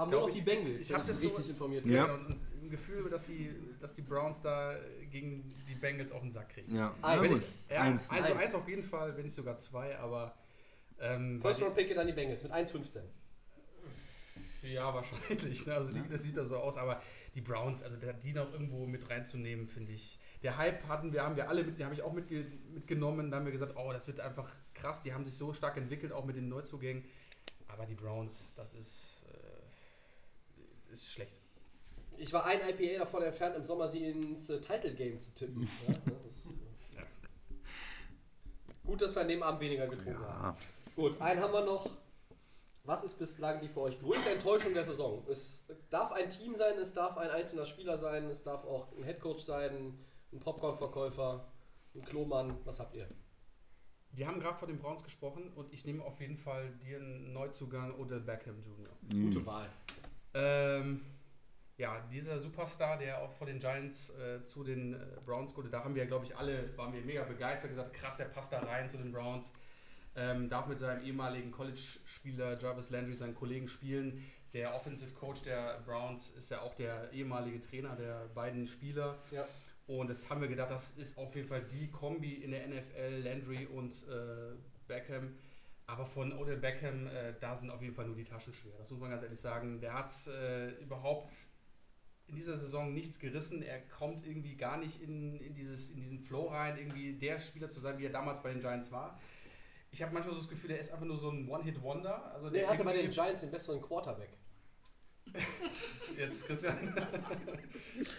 haben 0.00 0.10
Glaub 0.10 0.20
nur 0.22 0.28
noch 0.28 0.34
ich- 0.36 0.42
die 0.42 0.50
Bengals, 0.50 0.82
ich 0.82 0.90
wenn 0.90 0.96
hab 0.98 1.06
das 1.06 1.20
so- 1.20 1.28
richtig 1.28 1.50
informiert 1.50 1.86
Ja. 1.86 1.92
Ja. 1.92 2.06
genau, 2.16 2.26
Und, 2.28 2.38
ein 2.62 2.70
Gefühl, 2.70 3.08
dass 3.10 3.24
die, 3.24 3.54
dass 3.80 3.92
die 3.92 4.02
Browns 4.02 4.40
da 4.40 4.74
gegen 5.10 5.54
die 5.68 5.74
Bengals 5.74 6.12
auf 6.12 6.20
den 6.20 6.30
Sack 6.30 6.50
kriegen. 6.50 6.74
Ja, 6.76 6.94
Eins. 7.02 7.42
ich, 7.68 7.70
ja, 7.74 7.82
Eins. 7.82 8.02
Also 8.08 8.32
Eins. 8.32 8.42
eins 8.42 8.54
auf 8.54 8.68
jeden 8.68 8.82
Fall, 8.82 9.16
wenn 9.16 9.24
nicht 9.24 9.34
sogar 9.34 9.58
zwei, 9.58 9.98
aber 9.98 10.34
ähm, 11.00 11.40
First 11.40 11.62
Round 11.62 11.74
Pick 11.74 11.88
geht 11.88 11.98
an 11.98 12.06
die 12.06 12.12
Bengals 12.12 12.42
mit 12.42 12.52
1,15. 12.52 13.00
die, 14.62 14.72
ja 14.74 14.92
wahrscheinlich. 14.94 15.66
Ne? 15.66 15.72
Also 15.74 15.88
sieht- 15.92 16.12
das 16.12 16.22
sieht 16.22 16.36
da 16.36 16.44
so 16.44 16.56
aus, 16.56 16.76
aber 16.76 17.00
die 17.34 17.40
Browns, 17.40 17.82
also 17.82 17.96
die 18.24 18.32
noch 18.32 18.52
irgendwo 18.52 18.86
mit 18.86 19.08
reinzunehmen, 19.08 19.66
finde 19.66 19.92
ich. 19.92 20.18
Der 20.42 20.56
Hype 20.58 20.86
hatten 20.88 21.12
wir, 21.12 21.22
haben 21.22 21.36
wir 21.36 21.48
alle 21.48 21.64
mit, 21.64 21.78
den 21.78 21.86
habe 21.86 21.94
ich 21.94 22.02
auch 22.02 22.12
mitge 22.12 22.44
mitgenommen. 22.74 23.30
Da 23.30 23.38
haben 23.38 23.44
wir 23.46 23.52
gesagt, 23.52 23.74
oh, 23.76 23.92
das 23.92 24.06
wird 24.06 24.20
einfach 24.20 24.54
krass. 24.74 25.00
Die 25.02 25.14
haben 25.14 25.24
sich 25.24 25.34
so 25.34 25.52
stark 25.54 25.76
entwickelt, 25.76 26.12
auch 26.12 26.24
mit 26.24 26.36
den 26.36 26.48
Neuzugängen. 26.48 27.04
Aber 27.68 27.86
die 27.86 27.94
Browns, 27.94 28.52
das 28.56 28.72
ist, 28.72 29.19
ist 30.90 31.12
schlecht. 31.12 31.40
Ich 32.16 32.32
war 32.32 32.44
ein 32.44 32.60
IPA 32.60 32.98
davon 33.00 33.22
entfernt, 33.22 33.56
im 33.56 33.62
Sommer 33.62 33.88
sie 33.88 34.04
ins 34.04 34.50
äh, 34.50 34.60
Title 34.60 34.92
Game 34.94 35.18
zu 35.18 35.32
tippen. 35.34 35.62
ja, 35.86 35.94
ne, 35.94 36.20
das, 36.24 36.48
Ja. 36.94 37.02
Gut, 38.84 39.00
dass 39.00 39.14
wir 39.14 39.22
an 39.22 39.28
dem 39.28 39.42
Abend 39.42 39.60
weniger 39.60 39.86
getrunken 39.86 40.20
haben. 40.20 40.56
Ja. 40.56 40.56
Gut, 40.96 41.20
einen 41.20 41.40
haben 41.40 41.52
wir 41.52 41.64
noch. 41.64 41.88
Was 42.84 43.04
ist 43.04 43.18
bislang 43.18 43.60
die 43.60 43.68
für 43.68 43.82
euch 43.82 43.98
größte 43.98 44.30
Enttäuschung 44.30 44.74
der 44.74 44.84
Saison? 44.84 45.22
Es 45.28 45.66
darf 45.90 46.12
ein 46.12 46.28
Team 46.28 46.54
sein, 46.54 46.78
es 46.78 46.92
darf 46.92 47.16
ein 47.18 47.30
einzelner 47.30 47.64
Spieler 47.64 47.96
sein, 47.96 48.24
es 48.24 48.42
darf 48.42 48.64
auch 48.64 48.88
ein 48.96 49.04
Headcoach 49.04 49.38
sein, 49.38 49.98
ein 50.32 50.40
Popcorn-Verkäufer, 50.40 51.46
ein 51.94 52.02
Klomann. 52.02 52.56
Was 52.64 52.80
habt 52.80 52.96
ihr? 52.96 53.06
Wir 54.12 54.26
haben 54.26 54.40
gerade 54.40 54.58
von 54.58 54.68
den 54.68 54.78
Browns 54.78 55.04
gesprochen 55.04 55.52
und 55.54 55.72
ich 55.72 55.84
nehme 55.84 56.04
auf 56.04 56.20
jeden 56.20 56.36
Fall 56.36 56.70
dir 56.82 56.98
einen 56.98 57.32
Neuzugang 57.32 57.94
oder 57.94 58.18
Beckham 58.18 58.56
Jr. 58.60 59.22
Gute 59.24 59.46
Wahl. 59.46 59.68
Ähm, 60.34 61.04
ja, 61.76 61.98
dieser 62.12 62.38
Superstar, 62.38 62.98
der 62.98 63.22
auch 63.22 63.32
von 63.32 63.46
den 63.46 63.58
Giants 63.58 64.10
äh, 64.10 64.42
zu 64.44 64.64
den 64.64 64.94
äh, 64.94 64.98
Browns 65.24 65.56
wurde, 65.56 65.70
da 65.70 65.82
haben 65.82 65.94
wir, 65.94 66.04
glaube 66.06 66.26
ich, 66.26 66.36
alle, 66.36 66.76
waren 66.76 66.92
wir 66.92 67.00
mega 67.00 67.24
begeistert, 67.24 67.70
gesagt, 67.70 67.94
krass, 67.94 68.18
der 68.18 68.26
passt 68.26 68.52
da 68.52 68.58
rein 68.58 68.88
zu 68.88 68.98
den 68.98 69.12
Browns. 69.12 69.50
Ähm, 70.16 70.48
darf 70.48 70.66
mit 70.66 70.78
seinem 70.78 71.04
ehemaligen 71.04 71.50
College-Spieler 71.50 72.58
Jarvis 72.60 72.90
Landry, 72.90 73.16
seinen 73.16 73.34
Kollegen, 73.34 73.68
spielen. 73.68 74.24
Der 74.52 74.74
Offensive 74.74 75.14
Coach 75.14 75.42
der 75.42 75.80
Browns 75.86 76.30
ist 76.30 76.50
ja 76.50 76.60
auch 76.62 76.74
der 76.74 77.12
ehemalige 77.12 77.60
Trainer 77.60 77.94
der 77.96 78.28
beiden 78.34 78.66
Spieler. 78.66 79.18
Ja. 79.30 79.46
Und 79.86 80.10
das 80.10 80.28
haben 80.28 80.40
wir 80.40 80.48
gedacht, 80.48 80.70
das 80.70 80.90
ist 80.92 81.16
auf 81.16 81.34
jeden 81.34 81.48
Fall 81.48 81.62
die 81.62 81.90
Kombi 81.90 82.34
in 82.34 82.50
der 82.50 82.68
NFL, 82.68 83.22
Landry 83.22 83.66
und 83.66 84.04
äh, 84.08 84.54
Beckham. 84.86 85.34
Aber 85.90 86.06
von 86.06 86.32
Odell 86.32 86.56
Beckham, 86.56 87.08
äh, 87.08 87.34
da 87.40 87.54
sind 87.54 87.70
auf 87.70 87.82
jeden 87.82 87.94
Fall 87.94 88.06
nur 88.06 88.14
die 88.14 88.22
Taschen 88.24 88.52
schwer. 88.52 88.74
Das 88.78 88.90
muss 88.92 89.00
man 89.00 89.10
ganz 89.10 89.22
ehrlich 89.22 89.40
sagen. 89.40 89.80
Der 89.80 89.92
hat 89.94 90.12
äh, 90.28 90.70
überhaupt 90.82 91.28
in 92.28 92.36
dieser 92.36 92.56
Saison 92.56 92.94
nichts 92.94 93.18
gerissen. 93.18 93.60
Er 93.60 93.80
kommt 93.80 94.24
irgendwie 94.24 94.56
gar 94.56 94.76
nicht 94.76 95.02
in, 95.02 95.34
in, 95.36 95.52
dieses, 95.54 95.90
in 95.90 96.00
diesen 96.00 96.20
Flow 96.20 96.46
rein, 96.46 96.76
irgendwie 96.76 97.14
der 97.14 97.40
Spieler 97.40 97.68
zu 97.68 97.80
sein, 97.80 97.98
wie 97.98 98.06
er 98.06 98.10
damals 98.12 98.40
bei 98.40 98.52
den 98.52 98.60
Giants 98.60 98.92
war. 98.92 99.18
Ich 99.90 100.00
habe 100.00 100.14
manchmal 100.14 100.32
so 100.32 100.40
das 100.40 100.48
Gefühl, 100.48 100.68
der 100.68 100.78
ist 100.78 100.92
einfach 100.92 101.06
nur 101.06 101.18
so 101.18 101.30
ein 101.30 101.48
One-Hit-Wonder. 101.48 102.32
Also 102.32 102.50
Der 102.50 102.60
der 102.60 102.70
hatte 102.70 102.84
bei 102.84 102.92
den 102.92 103.10
Giants 103.10 103.40
den 103.40 103.50
besseren 103.50 103.80
Quarterback. 103.80 104.30
Jetzt, 106.16 106.46
Christian. 106.46 106.76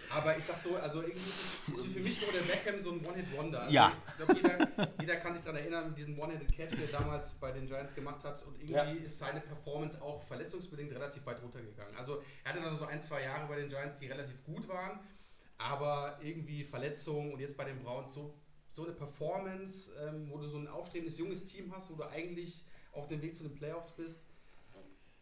Aber 0.10 0.38
ich 0.38 0.44
sag 0.44 0.58
so, 0.58 0.76
also 0.76 1.02
irgendwie 1.02 1.30
ist, 1.30 1.68
es, 1.74 1.80
ist 1.80 1.88
für 1.94 2.00
mich 2.00 2.22
nur 2.22 2.32
der 2.32 2.42
Beckham 2.42 2.80
so 2.80 2.92
ein 2.92 3.06
One-Hit-Wonder. 3.06 3.62
Also 3.62 3.74
Ja. 3.74 3.94
Ich 4.08 4.16
glaube, 4.26 4.34
jeder, 4.36 4.92
jeder 5.00 5.16
kann 5.18 5.34
sich 5.34 5.42
daran 5.42 5.58
erinnern, 5.58 5.90
mit 5.90 5.98
diesem 5.98 6.18
One-Handed-Catch, 6.18 6.72
der 6.78 6.86
er 6.86 7.00
damals 7.00 7.34
bei 7.36 7.52
den 7.52 7.68
Giants 7.68 7.94
gemacht 7.94 8.24
hat. 8.24 8.42
Und 8.48 8.56
irgendwie 8.56 8.74
Ja. 8.74 9.06
ist 9.06 9.20
seine 9.20 9.42
Performance 9.42 10.02
auch 10.02 10.22
verletzungsbedingt 10.24 10.92
relativ 10.94 11.26
weit 11.26 11.42
runtergegangen. 11.42 11.96
Also 11.96 12.24
er 12.44 12.54
hatte 12.54 12.64
dann 12.64 12.76
so 12.78 12.86
ein, 12.86 13.02
zwei 13.02 13.24
Jahre 13.24 13.48
bei 13.48 13.58
den 13.58 13.70
Giants, 13.70 13.96
die 14.00 14.08
relativ 14.08 14.44
gut 14.44 14.68
waren. 14.68 15.00
Aber 15.58 16.18
irgendwie 16.24 16.64
Verletzungen 16.64 17.34
und 17.34 17.40
jetzt 17.40 17.56
bei 17.56 17.66
den 17.66 17.80
Browns 17.84 18.14
so, 18.14 18.34
so 18.70 18.84
eine 18.86 18.94
Performance, 18.94 19.92
ähm, 20.02 20.28
wo 20.32 20.38
du 20.38 20.48
so 20.48 20.58
ein 20.58 20.68
aufstrebendes 20.68 21.18
junges 21.20 21.44
Team 21.44 21.72
hast, 21.76 21.92
wo 21.92 21.96
du 21.96 22.04
eigentlich 22.10 22.64
auf 22.94 23.06
dem 23.08 23.22
Weg 23.22 23.36
zu 23.36 23.44
den 23.44 23.54
Playoffs 23.54 23.92
bist. 23.92 24.24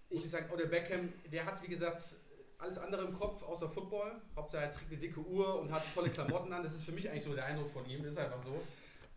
Ich 0.10 0.22
muss 0.22 0.32
sagen, 0.32 0.52
Odell 0.52 0.68
Beckham, 0.68 1.14
der 1.32 1.46
hat 1.46 1.62
wie 1.64 1.68
gesagt 1.68 2.18
alles 2.58 2.78
andere 2.78 3.06
im 3.06 3.14
Kopf 3.14 3.44
außer 3.44 3.70
Football. 3.70 4.22
Hauptsache 4.36 4.64
er 4.64 4.72
trägt 4.72 4.92
eine 4.92 5.00
dicke 5.00 5.20
Uhr 5.20 5.60
und 5.62 5.72
hat 5.72 5.84
tolle 5.94 6.10
Klamotten 6.10 6.52
an. 6.52 6.64
Das 6.64 6.74
ist 6.74 6.84
für 6.84 6.92
mich 6.92 7.10
eigentlich 7.10 7.24
so 7.24 7.34
der 7.34 7.46
Eindruck 7.46 7.70
von 7.70 7.86
ihm, 7.90 8.04
ist 8.04 8.18
einfach 8.18 8.40
so. 8.40 8.62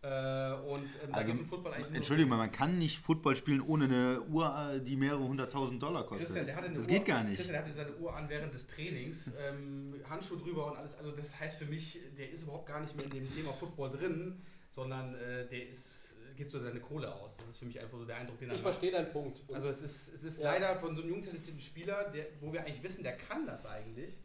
Äh, 0.03 0.53
und 0.55 0.89
ähm, 1.01 1.11
da 1.13 1.19
Also, 1.19 1.85
Entschuldigung, 1.93 2.37
man 2.37 2.51
kann 2.51 2.77
nicht 2.77 2.99
Football 2.99 3.37
spielen 3.37 3.61
ohne 3.61 3.85
eine 3.85 4.21
Uhr, 4.23 4.81
die 4.83 4.97
mehrere 4.97 5.23
hunderttausend 5.23 5.81
Dollar 5.81 6.05
kostet. 6.05 6.25
Christian, 6.25 6.45
der 6.45 6.55
hatte 6.57 6.67
eine 6.67 6.75
das 6.75 6.83
Uhr, 6.83 6.89
geht 6.89 7.05
gar 7.05 7.23
nicht. 7.23 7.37
Christian, 7.37 7.53
der 7.53 7.61
hatte 7.63 7.71
seine 7.71 7.95
Uhr 7.95 8.13
an 8.13 8.27
während 8.27 8.53
des 8.53 8.67
Trainings, 8.67 9.31
ähm, 9.39 9.95
Handschuh 10.09 10.35
drüber 10.35 10.67
und 10.71 10.77
alles. 10.77 10.95
Also 10.95 11.11
das 11.11 11.39
heißt 11.39 11.57
für 11.57 11.65
mich, 11.65 11.99
der 12.17 12.29
ist 12.29 12.43
überhaupt 12.43 12.65
gar 12.65 12.81
nicht 12.81 12.95
mehr 12.97 13.05
in 13.05 13.11
dem 13.11 13.29
Thema 13.29 13.53
Football 13.53 13.91
drin, 13.91 14.41
sondern 14.69 15.15
äh, 15.15 15.47
der 15.47 15.69
ist, 15.69 16.12
gibt 16.35 16.49
so 16.49 16.59
seine 16.59 16.79
Kohle 16.79 17.13
aus. 17.13 17.37
Das 17.37 17.47
ist 17.47 17.57
für 17.57 17.65
mich 17.65 17.79
einfach 17.79 17.97
so 17.97 18.05
der 18.05 18.17
Eindruck, 18.17 18.37
den 18.39 18.49
er 18.49 18.55
Ich 18.55 18.61
macht. 18.61 18.73
verstehe 18.73 18.91
deinen 18.91 19.11
Punkt. 19.11 19.43
Also 19.53 19.67
es 19.69 19.81
ist, 19.81 20.13
es 20.13 20.23
ist 20.23 20.41
Ja. 20.41 20.51
leider 20.53 20.75
von 20.77 20.95
so 20.95 21.01
einem 21.01 21.11
jungen 21.11 21.23
talentierten 21.23 21.59
Spieler, 21.59 22.09
der, 22.11 22.27
wo 22.41 22.51
wir 22.51 22.61
eigentlich 22.61 22.83
wissen, 22.83 23.03
der 23.03 23.17
kann 23.17 23.45
das 23.45 23.65
eigentlich, 23.65 24.19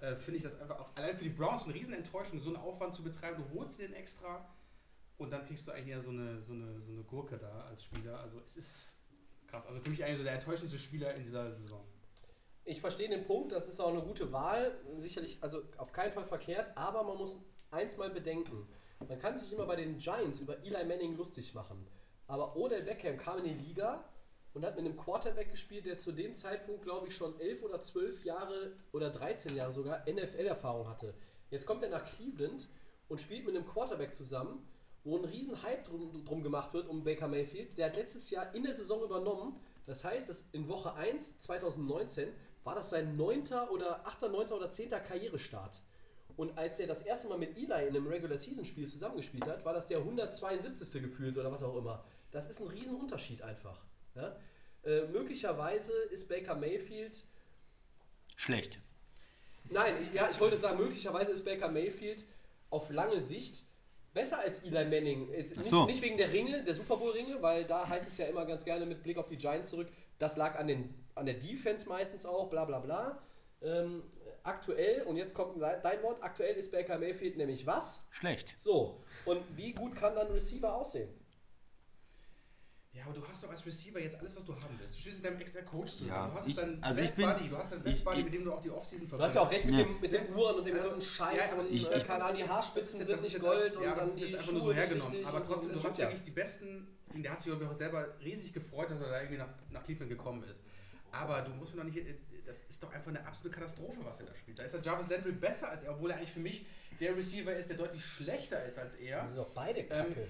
äh, 0.00 0.14
finde 0.16 0.38
ich 0.38 0.42
das 0.42 0.60
einfach 0.60 0.78
auch 0.78 0.94
allein 0.96 1.16
für 1.16 1.24
die 1.24 1.30
Browns 1.30 1.64
eine 1.64 1.74
riesen 1.74 1.94
Enttäuschung, 1.94 2.38
so 2.40 2.48
einen 2.50 2.58
Aufwand 2.58 2.94
zu 2.94 3.02
betreiben. 3.02 3.42
Du 3.50 3.58
holst 3.58 3.78
den 3.80 3.92
extra 3.94 4.46
und 5.18 5.32
dann 5.32 5.44
kriegst 5.44 5.66
du 5.66 5.72
eigentlich 5.72 5.88
eher 5.88 6.00
so 6.00 6.10
eine, 6.10 6.40
so 6.40 6.52
eine, 6.52 6.80
so 6.80 6.92
eine 6.92 7.02
Gurke 7.02 7.38
da 7.38 7.66
als 7.68 7.84
Spieler. 7.84 8.18
Also 8.20 8.40
es 8.44 8.56
ist 8.56 8.94
krass. 9.46 9.66
Also 9.66 9.80
für 9.80 9.90
mich 9.90 10.04
eigentlich 10.04 10.18
so 10.18 10.24
der 10.24 10.34
enttäuschendste 10.34 10.78
Spieler 10.78 11.14
in 11.14 11.22
dieser 11.22 11.52
Saison. 11.54 11.82
Ich 12.64 12.80
verstehe 12.80 13.08
den 13.08 13.24
Punkt, 13.24 13.52
das 13.52 13.68
ist 13.68 13.78
auch 13.80 13.92
eine 13.92 14.02
gute 14.02 14.32
Wahl, 14.32 14.76
sicherlich, 14.98 15.38
also 15.40 15.62
auf 15.76 15.92
keinen 15.92 16.10
Fall 16.10 16.24
verkehrt, 16.24 16.76
aber 16.76 17.04
man 17.04 17.16
muss 17.16 17.38
eins 17.70 17.96
mal 17.96 18.10
bedenken. 18.10 18.66
Man 19.00 19.18
kann 19.18 19.36
sich 19.36 19.52
immer 19.52 19.66
bei 19.66 19.76
den 19.76 19.98
Giants 19.98 20.40
über 20.40 20.58
Eli 20.64 20.84
Manning 20.84 21.16
lustig 21.16 21.54
machen, 21.54 21.86
aber 22.26 22.56
Odell 22.56 22.82
Beckham 22.82 23.16
kam 23.16 23.38
in 23.38 23.44
die 23.44 23.64
Liga 23.64 24.04
und 24.54 24.64
hat 24.64 24.76
mit 24.76 24.86
einem 24.86 24.96
Quarterback 24.96 25.50
gespielt, 25.50 25.84
der 25.84 25.96
zu 25.96 26.12
dem 26.12 26.34
Zeitpunkt, 26.34 26.82
glaube 26.82 27.08
ich, 27.08 27.14
schon 27.14 27.38
elf 27.38 27.62
oder 27.62 27.80
zwölf 27.80 28.24
Jahre 28.24 28.72
oder 28.92 29.10
13 29.10 29.54
Jahre 29.54 29.72
sogar 29.72 30.04
NFL-Erfahrung 30.10 30.88
hatte. 30.88 31.14
Jetzt 31.50 31.66
kommt 31.66 31.82
er 31.82 31.90
nach 31.90 32.04
Cleveland 32.04 32.68
und 33.08 33.20
spielt 33.20 33.44
mit 33.44 33.54
einem 33.54 33.66
Quarterback 33.66 34.14
zusammen, 34.14 34.66
wo 35.04 35.16
ein 35.16 35.24
riesen 35.24 35.62
Hype 35.62 35.84
drum, 35.84 36.24
drum 36.24 36.42
gemacht 36.42 36.72
wird 36.74 36.88
um 36.88 37.04
Baker 37.04 37.28
Mayfield. 37.28 37.78
Der 37.78 37.86
hat 37.86 37.96
letztes 37.96 38.30
Jahr 38.30 38.52
in 38.54 38.64
der 38.64 38.74
Saison 38.74 39.04
übernommen. 39.04 39.60
Das 39.84 40.04
heißt, 40.04 40.28
dass 40.28 40.48
in 40.52 40.68
Woche 40.68 40.94
1 40.94 41.38
2019 41.38 42.28
war 42.64 42.74
das 42.74 42.90
sein 42.90 43.16
neunter 43.16 43.70
oder 43.70 44.06
achter, 44.06 44.28
neunter 44.28 44.56
oder 44.56 44.70
zehnter 44.70 44.98
Karrierestart. 44.98 45.82
Und 46.36 46.56
als 46.58 46.78
er 46.78 46.86
das 46.86 47.02
erste 47.02 47.28
Mal 47.28 47.38
mit 47.38 47.56
Eli 47.56 47.64
in 47.64 47.70
einem 47.72 48.06
Regular 48.06 48.36
Season 48.36 48.64
Spiel 48.64 48.86
zusammengespielt 48.86 49.46
hat, 49.46 49.64
war 49.64 49.72
das 49.72 49.86
der 49.86 49.98
172. 49.98 51.02
gefühlt 51.02 51.36
oder 51.38 51.50
was 51.50 51.62
auch 51.62 51.76
immer. 51.76 52.04
Das 52.30 52.48
ist 52.48 52.60
ein 52.60 52.68
Riesenunterschied 52.68 53.42
einfach. 53.42 53.82
Ja? 54.14 54.36
Äh, 54.84 55.06
möglicherweise 55.06 55.92
ist 56.10 56.28
Baker 56.28 56.54
Mayfield 56.54 57.24
Schlecht. 58.36 58.78
Nein, 59.70 59.94
ich, 60.00 60.12
ja, 60.12 60.28
ich 60.30 60.38
wollte 60.40 60.56
sagen, 60.56 60.78
möglicherweise 60.78 61.32
ist 61.32 61.44
Baker 61.44 61.68
Mayfield 61.68 62.24
auf 62.70 62.90
lange 62.90 63.20
Sicht 63.20 63.64
besser 64.12 64.38
als 64.38 64.60
Eli 64.60 64.84
Manning. 64.84 65.32
Jetzt 65.32 65.56
nicht, 65.56 65.70
so. 65.70 65.86
nicht 65.86 66.02
wegen 66.02 66.16
der 66.16 66.32
Ringe, 66.32 66.62
der 66.62 66.74
Super 66.74 66.96
Bowl-Ringe, 66.96 67.42
weil 67.42 67.64
da 67.64 67.88
heißt 67.88 68.08
es 68.08 68.18
ja 68.18 68.26
immer 68.26 68.44
ganz 68.46 68.64
gerne 68.64 68.86
mit 68.86 69.02
Blick 69.02 69.18
auf 69.18 69.26
die 69.26 69.36
Giants 69.36 69.70
zurück, 69.70 69.88
das 70.18 70.36
lag 70.36 70.58
an, 70.58 70.68
den, 70.68 70.94
an 71.14 71.26
der 71.26 71.34
Defense 71.34 71.88
meistens 71.88 72.24
auch, 72.24 72.48
bla 72.48 72.64
bla 72.64 72.78
bla. 72.78 73.22
Ähm, 73.62 74.02
aktuell, 74.46 75.02
und 75.02 75.16
jetzt 75.16 75.34
kommt 75.34 75.60
dein 75.60 76.02
Wort, 76.02 76.22
aktuell 76.22 76.54
ist 76.56 76.70
Baker 76.72 76.98
Mayfield 76.98 77.36
nämlich 77.36 77.66
was? 77.66 78.04
Schlecht. 78.10 78.54
So, 78.58 79.02
und 79.24 79.42
wie 79.56 79.72
gut 79.72 79.94
kann 79.96 80.14
dann 80.14 80.26
ein 80.28 80.32
Receiver 80.32 80.74
aussehen? 80.74 81.08
Ja, 82.92 83.04
aber 83.04 83.12
du 83.12 83.28
hast 83.28 83.44
doch 83.44 83.50
als 83.50 83.66
Receiver 83.66 84.00
jetzt 84.00 84.18
alles, 84.18 84.34
was 84.36 84.44
du 84.46 84.54
haben 84.54 84.74
willst. 84.80 84.96
Du 84.96 85.00
spielst 85.02 85.18
mit 85.22 85.26
deinem 85.30 85.38
extra 85.38 85.60
Coach 85.60 85.92
zusammen. 85.92 86.10
Ja, 86.12 86.28
du 86.28 86.34
hast 86.34 86.48
ich- 86.48 86.54
deinen 86.54 86.82
also 86.82 87.02
Best 87.02 87.16
bin- 87.16 87.26
Buddy, 87.26 87.48
du 87.50 87.58
hast 87.58 87.72
deinen 87.72 87.82
Best 87.82 87.98
ich- 87.98 88.04
Buddy, 88.04 88.22
mit 88.24 88.32
dem 88.32 88.44
du 88.44 88.52
auch 88.54 88.60
die 88.62 88.70
Offseason 88.70 89.06
Du 89.06 89.18
hast 89.18 89.34
ja 89.34 89.40
auch 89.42 89.50
recht 89.50 89.66
mit, 89.66 89.74
Ja. 89.74 89.82
dem, 89.84 90.00
mit 90.00 90.12
den 90.14 90.34
Uhren 90.34 90.56
und 90.56 90.64
dem 90.66 90.74
Also, 90.74 90.88
ganzen 90.88 91.00
Scheiß 91.06 91.50
ja, 91.50 91.56
und 91.58 91.70
ich- 91.70 91.90
äh, 91.90 91.98
ich- 91.98 92.06
keine 92.06 92.24
Ahnung, 92.24 92.36
die 92.38 92.42
Das 92.44 92.50
Haarspitzen 92.52 93.00
ist 93.02 93.06
sind 93.06 93.20
jetzt- 93.20 93.22
nicht 93.34 93.40
Gold 93.40 93.74
ja, 93.74 93.80
und 93.82 93.86
aber 93.88 93.96
dann 93.96 94.04
das 94.06 94.14
ist 94.14 94.16
die 94.20 94.24
jetzt 94.24 94.34
einfach 94.34 94.44
Schuhe 94.46 94.54
nur 94.54 94.62
so 94.62 94.72
hergenommen. 94.72 95.24
Aber 95.26 95.44
so. 95.44 95.52
trotzdem, 95.52 95.72
du 95.74 95.82
hast 95.82 95.98
ja. 95.98 96.04
wirklich 96.06 96.22
die 96.22 96.30
besten. 96.30 96.88
Der 97.16 97.32
hat 97.32 97.42
sich 97.42 97.52
auch 97.52 97.74
selber 97.74 98.14
riesig 98.20 98.52
gefreut, 98.54 98.90
dass 98.90 99.00
er 99.02 99.08
da 99.08 99.18
irgendwie 99.20 99.38
nach, 99.38 99.48
nach 99.70 99.82
Cleveland 99.82 100.10
gekommen 100.10 100.42
ist. 100.44 100.64
Aber 101.12 101.42
du 101.42 101.50
musst 101.52 101.74
mir 101.74 101.82
doch 101.82 101.90
nicht. 101.90 101.98
Das 102.46 102.62
ist 102.68 102.82
doch 102.82 102.92
einfach 102.92 103.08
eine 103.08 103.26
absolute 103.26 103.54
Katastrophe, 103.56 103.98
was 104.04 104.20
er 104.20 104.26
da 104.26 104.34
spielt. 104.34 104.58
Da 104.58 104.62
ist 104.62 104.72
der 104.74 104.80
Jarvis 104.82 105.08
Landry 105.08 105.32
besser 105.32 105.68
als 105.68 105.82
er, 105.82 105.92
obwohl 105.92 106.10
er 106.10 106.16
eigentlich 106.18 106.32
für 106.32 106.40
mich 106.40 106.64
der 107.00 107.16
Receiver 107.16 107.52
ist, 107.54 107.68
der 107.68 107.76
deutlich 107.76 108.04
schlechter 108.04 108.64
ist 108.64 108.78
als 108.78 108.94
er. 108.94 109.22
Die 109.24 109.32
sind 109.32 109.38
doch 109.38 109.50
beide 109.50 109.84
kacke. 109.84 110.28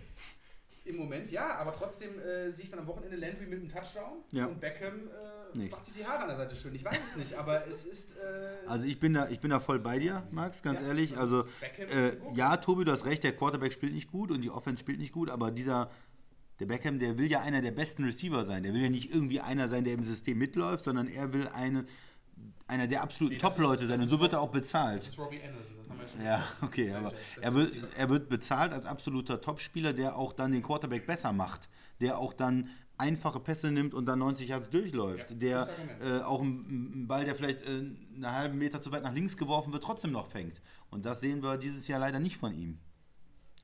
Im 0.84 0.96
Moment 0.98 1.28
ja, 1.32 1.54
aber 1.56 1.72
trotzdem 1.72 2.16
äh, 2.20 2.48
sehe 2.52 2.62
ich 2.64 2.70
dann 2.70 2.78
am 2.78 2.86
Wochenende 2.86 3.16
Landry 3.16 3.46
mit 3.46 3.58
einem 3.58 3.68
Touchdown 3.68 4.18
Ja. 4.30 4.46
und 4.46 4.60
Beckham 4.60 5.08
äh, 5.56 5.68
macht 5.68 5.84
sich 5.84 5.94
die 5.94 6.06
Haare 6.06 6.22
an 6.22 6.28
der 6.28 6.36
Seite 6.36 6.54
schön. 6.54 6.72
Ich 6.76 6.84
weiß 6.84 6.98
es 7.02 7.16
nicht, 7.16 7.34
aber 7.34 7.66
es 7.66 7.84
ist. 7.84 8.16
Äh, 8.16 8.68
Also 8.68 8.86
ich 8.86 9.00
bin 9.00 9.12
da, 9.12 9.28
ich 9.28 9.40
bin 9.40 9.50
da 9.50 9.58
voll 9.58 9.80
bei 9.80 9.98
dir, 9.98 10.24
Max, 10.30 10.62
ganz 10.62 10.80
Ja, 10.80 10.86
ehrlich. 10.86 11.16
also 11.18 11.40
Also 11.40 11.48
äh, 11.92 12.16
ja, 12.36 12.56
Tobi, 12.58 12.84
du 12.84 12.92
hast 12.92 13.04
recht, 13.04 13.24
der 13.24 13.34
Quarterback 13.36 13.72
spielt 13.72 13.94
nicht 13.94 14.12
gut 14.12 14.30
und 14.30 14.42
die 14.42 14.50
Offense 14.50 14.78
spielt 14.80 15.00
nicht 15.00 15.12
gut, 15.12 15.28
aber 15.28 15.50
dieser, 15.50 15.90
der 16.60 16.66
Beckham, 16.66 17.00
der 17.00 17.18
will 17.18 17.28
ja 17.28 17.40
einer 17.40 17.62
der 17.62 17.72
besten 17.72 18.04
Receiver 18.04 18.44
sein. 18.44 18.62
Der 18.62 18.72
will 18.72 18.82
ja 18.82 18.88
nicht 18.88 19.12
irgendwie 19.12 19.40
einer 19.40 19.66
sein, 19.68 19.82
der 19.84 19.94
im 19.94 20.04
System 20.04 20.38
mitläuft, 20.38 20.84
sondern 20.84 21.08
er 21.08 21.32
will 21.32 21.48
eine, 21.48 21.84
einer 22.68 22.86
der 22.86 23.02
absoluten 23.02 23.34
Nee, 23.34 23.40
Top-Leute 23.40 23.86
sein 23.86 24.00
und 24.00 24.08
so 24.08 24.18
wird 24.20 24.32
er 24.32 24.40
auch 24.40 24.50
bezahlt. 24.50 24.98
das 25.00 25.08
ist 25.08 25.18
Robbie 25.18 25.40
Anderson, 25.42 25.76
das 25.78 25.88
haben 25.88 25.98
wir 25.98 26.04
ja 26.06 26.10
schon 26.10 26.24
Ja, 26.24 26.36
gesagt. 26.38 26.62
okay, 26.62 26.92
aber 26.94 27.12
er 27.40 27.54
wird, 27.54 27.76
er 27.96 28.08
wird 28.10 28.28
bezahlt 28.28 28.72
als 28.72 28.86
absoluter 28.86 29.40
Topspieler, 29.40 29.92
der 29.92 30.16
auch 30.16 30.32
dann 30.32 30.52
den 30.52 30.62
Quarterback 30.62 31.06
besser 31.06 31.32
macht, 31.32 31.68
der 32.00 32.18
auch 32.18 32.32
dann 32.32 32.68
einfache 32.98 33.38
Pässe 33.40 33.70
nimmt 33.70 33.92
und 33.94 34.06
dann 34.06 34.18
90 34.18 34.48
Yards 34.48 34.70
durchläuft, 34.70 35.30
Ja, 35.30 35.36
der 35.36 35.68
äh, 36.02 36.20
auch 36.22 36.40
einen 36.40 37.06
Ball, 37.06 37.24
der 37.24 37.34
vielleicht 37.36 37.62
äh, 37.62 37.68
einen 37.68 38.26
halben 38.32 38.58
Meter 38.58 38.80
zu 38.82 38.90
weit 38.90 39.02
nach 39.02 39.12
links 39.12 39.36
geworfen 39.36 39.72
wird, 39.72 39.84
trotzdem 39.84 40.12
noch 40.12 40.26
fängt. 40.26 40.60
Und 40.90 41.04
das 41.04 41.20
sehen 41.20 41.42
wir 41.42 41.58
dieses 41.58 41.86
Jahr 41.88 42.00
leider 42.00 42.18
nicht 42.20 42.36
von 42.38 42.54
ihm. 42.54 42.78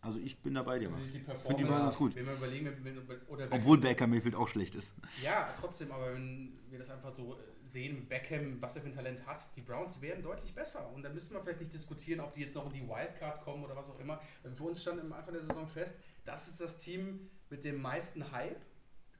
Also 0.02 0.18
ich 0.18 0.36
bin 0.42 0.54
dabei 0.54 0.80
dir, 0.80 0.86
Also 0.88 0.98
die 0.98 1.12
die 1.12 1.18
Performance, 1.20 1.68
Wahl 1.70 1.82
ganz 1.84 1.96
gut. 1.96 2.14
wenn 2.16 2.26
wir 2.26 2.34
überlegen, 2.34 2.66
wenn, 2.66 2.84
wenn, 2.84 2.98
oder 3.28 3.44
Beckham, 3.46 3.58
Obwohl 3.58 3.78
Baker 3.78 4.06
Mayfield 4.06 4.34
auch 4.34 4.48
schlecht 4.48 4.74
ist. 4.74 4.92
Ja, 5.22 5.48
trotzdem, 5.58 5.90
aber 5.92 6.12
wenn 6.12 6.58
wir 6.68 6.78
das 6.78 6.90
einfach 6.90 7.14
so 7.14 7.32
äh, 7.34 7.36
sehen 7.72 8.06
Beckham, 8.08 8.60
was 8.60 8.76
er 8.76 8.82
für 8.82 8.88
ein 8.88 8.94
Talent 8.94 9.26
hat, 9.26 9.56
die 9.56 9.62
Browns 9.62 10.00
werden 10.00 10.22
deutlich 10.22 10.54
besser. 10.54 10.90
Und 10.92 11.02
da 11.02 11.08
müssen 11.08 11.34
wir 11.34 11.40
vielleicht 11.40 11.60
nicht 11.60 11.72
diskutieren, 11.72 12.20
ob 12.20 12.32
die 12.32 12.42
jetzt 12.42 12.54
noch 12.54 12.66
in 12.66 12.72
die 12.72 12.88
Wildcard 12.88 13.40
kommen 13.42 13.64
oder 13.64 13.74
was 13.74 13.88
auch 13.90 13.98
immer. 13.98 14.20
Für 14.54 14.64
uns 14.64 14.82
stand 14.82 15.00
am 15.00 15.12
Anfang 15.12 15.32
der 15.32 15.42
Saison 15.42 15.66
fest, 15.66 15.94
das 16.24 16.48
ist 16.48 16.60
das 16.60 16.78
Team 16.78 17.30
mit 17.50 17.64
dem 17.64 17.80
meisten 17.80 18.30
Hype. 18.32 18.64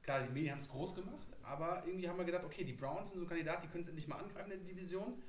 Klar, 0.01 0.23
die 0.23 0.29
Medien 0.33 0.51
haben 0.51 0.59
es 0.59 0.69
groß 0.69 0.95
gemacht, 0.95 1.35
aber 1.43 1.83
irgendwie 1.85 2.09
haben 2.09 2.17
wir 2.17 2.25
gedacht, 2.25 2.43
okay, 2.43 2.63
die 2.63 2.73
Browns 2.73 3.09
sind 3.09 3.19
so 3.19 3.25
ein 3.25 3.29
Kandidat, 3.29 3.63
die 3.63 3.67
können 3.67 3.83
es 3.83 3.89
endlich 3.89 4.07
mal 4.07 4.17
angreifen 4.17 4.51
in 4.51 4.63
der 4.63 4.73
Division. 4.73 5.21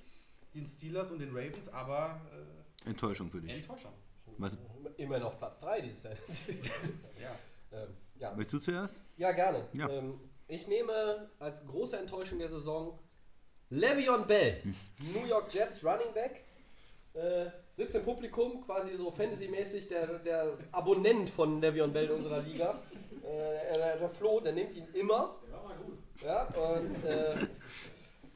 Den 0.53 0.67
Steelers 0.67 1.11
und 1.11 1.19
den 1.19 1.31
Ravens, 1.31 1.69
aber 1.69 2.21
Enttäuschung 2.85 3.31
für 3.31 3.39
äh, 3.39 3.43
dich. 3.43 3.53
Enttäuschung. 3.53 3.93
Was, 4.39 4.59
Immerhin 4.97 5.25
auf 5.25 5.39
Platz 5.39 5.61
3 5.61 5.81
dieses 5.81 6.03
Jahr. 6.03 6.15
Ja. 7.21 7.37
ähm, 7.73 7.89
ja. 8.17 8.35
möchtest 8.35 8.55
du 8.55 8.59
zuerst? 8.59 9.01
ja, 9.17 9.33
gerne. 9.33 9.69
Ja. 9.75 9.89
Ähm, 9.89 10.21
ich 10.47 10.69
nehme 10.69 11.31
als 11.39 11.67
große 11.67 11.99
Enttäuschung 11.99 12.39
der 12.39 12.49
Saison 12.49 12.99
Le'Veon 13.71 14.27
Bell, 14.27 14.63
New 15.03 15.27
York 15.27 15.53
Jets 15.53 15.85
Running 15.85 16.13
Back. 16.13 16.45
Äh, 17.15 17.47
sitzt 17.77 17.95
im 17.95 18.03
Publikum, 18.03 18.61
quasi 18.65 18.97
so 18.97 19.11
Fantasy-mäßig 19.11 19.89
der, 19.89 20.19
der 20.19 20.59
Abonnent 20.73 21.31
von 21.31 21.63
Le'Veon 21.63 21.89
Bell 21.89 22.07
in 22.07 22.13
unserer 22.13 22.41
Liga. 22.41 22.83
Äh, 23.23 23.75
der, 23.77 23.97
der 23.97 24.09
Flo, 24.09 24.41
der 24.41 24.53
nimmt 24.53 24.75
ihn 24.75 24.87
immer. 24.95 25.37
Ja, 26.25 26.45
und 26.45 27.05
äh, 27.05 27.37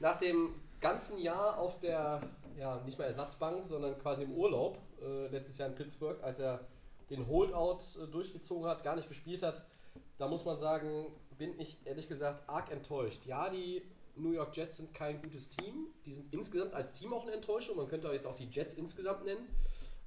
nach 0.01 0.19
dem 0.19 0.55
ganzen 0.81 1.19
Jahr 1.19 1.59
auf 1.59 1.79
der, 1.81 2.21
ja, 2.59 2.81
nicht 2.85 2.99
mehr 2.99 3.07
Ersatzbank, 3.07 3.67
sondern 3.67 3.99
quasi 3.99 4.25
im 4.25 4.33
Urlaub, 4.33 4.79
äh, 5.01 5.29
letztes 5.29 5.59
Jahr 5.59 5.69
in 5.69 5.75
Pittsburgh, 5.75 6.23
als 6.23 6.39
er 6.39 6.61
den 7.11 7.27
Holdout 7.27 7.79
äh, 8.01 8.07
durchgezogen 8.11 8.69
hat, 8.69 8.83
gar 8.83 8.97
nicht 8.97 9.09
gespielt 9.09 9.43
hat, 9.43 9.65
da 10.17 10.27
muss 10.29 10.45
man 10.45 10.57
sagen, 10.57 11.07
bin 11.37 11.59
ich 11.59 11.79
ehrlich 11.85 12.09
gesagt 12.09 12.49
arg 12.49 12.71
enttäuscht. 12.73 13.27
Ja, 13.27 13.49
die 13.49 13.83
New 14.19 14.33
York 14.33 14.57
Jets 14.57 14.77
sind 14.77 14.93
kein 14.95 15.21
gutes 15.23 15.49
Team. 15.49 15.89
Die 16.07 16.13
sind 16.13 16.33
insgesamt 16.33 16.75
als 16.75 16.93
Team 16.93 17.13
auch 17.13 17.23
eine 17.23 17.33
Enttäuschung. 17.33 17.77
Man 17.77 17.89
könnte 17.89 18.09
jetzt 18.09 18.27
auch 18.27 18.35
die 18.35 18.49
Jets 18.51 18.75
insgesamt 18.75 19.25
nennen. 19.25 19.47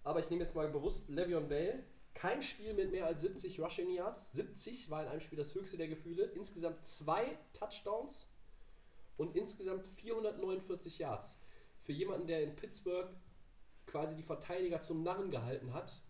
Aber 0.03 0.19
ich 0.19 0.29
nehme 0.29 0.41
jetzt 0.41 0.55
mal 0.55 0.69
bewusst 0.69 1.09
Le'Veon 1.09 1.47
Bell. 1.47 1.83
Kein 2.13 2.41
Spiel 2.41 2.73
mit 2.73 2.91
mehr 2.91 3.05
als 3.05 3.21
70 3.21 3.59
Rushing 3.59 3.89
Yards. 3.91 4.33
70 4.33 4.89
war 4.89 5.03
in 5.03 5.09
einem 5.09 5.21
Spiel 5.21 5.37
das 5.37 5.55
höchste 5.55 5.77
der 5.77 5.87
Gefühle. 5.87 6.23
Insgesamt 6.23 6.85
zwei 6.85 7.37
Touchdowns 7.53 8.29
und 9.17 9.35
insgesamt 9.35 9.87
449 9.87 10.99
Yards. 10.99 11.39
Für 11.81 11.93
jemanden, 11.93 12.27
der 12.27 12.43
in 12.43 12.55
Pittsburgh 12.55 13.09
quasi 13.85 14.15
die 14.15 14.23
Verteidiger 14.23 14.79
zum 14.81 15.03
Narren 15.03 15.31
gehalten 15.31 15.73
hat, 15.73 16.01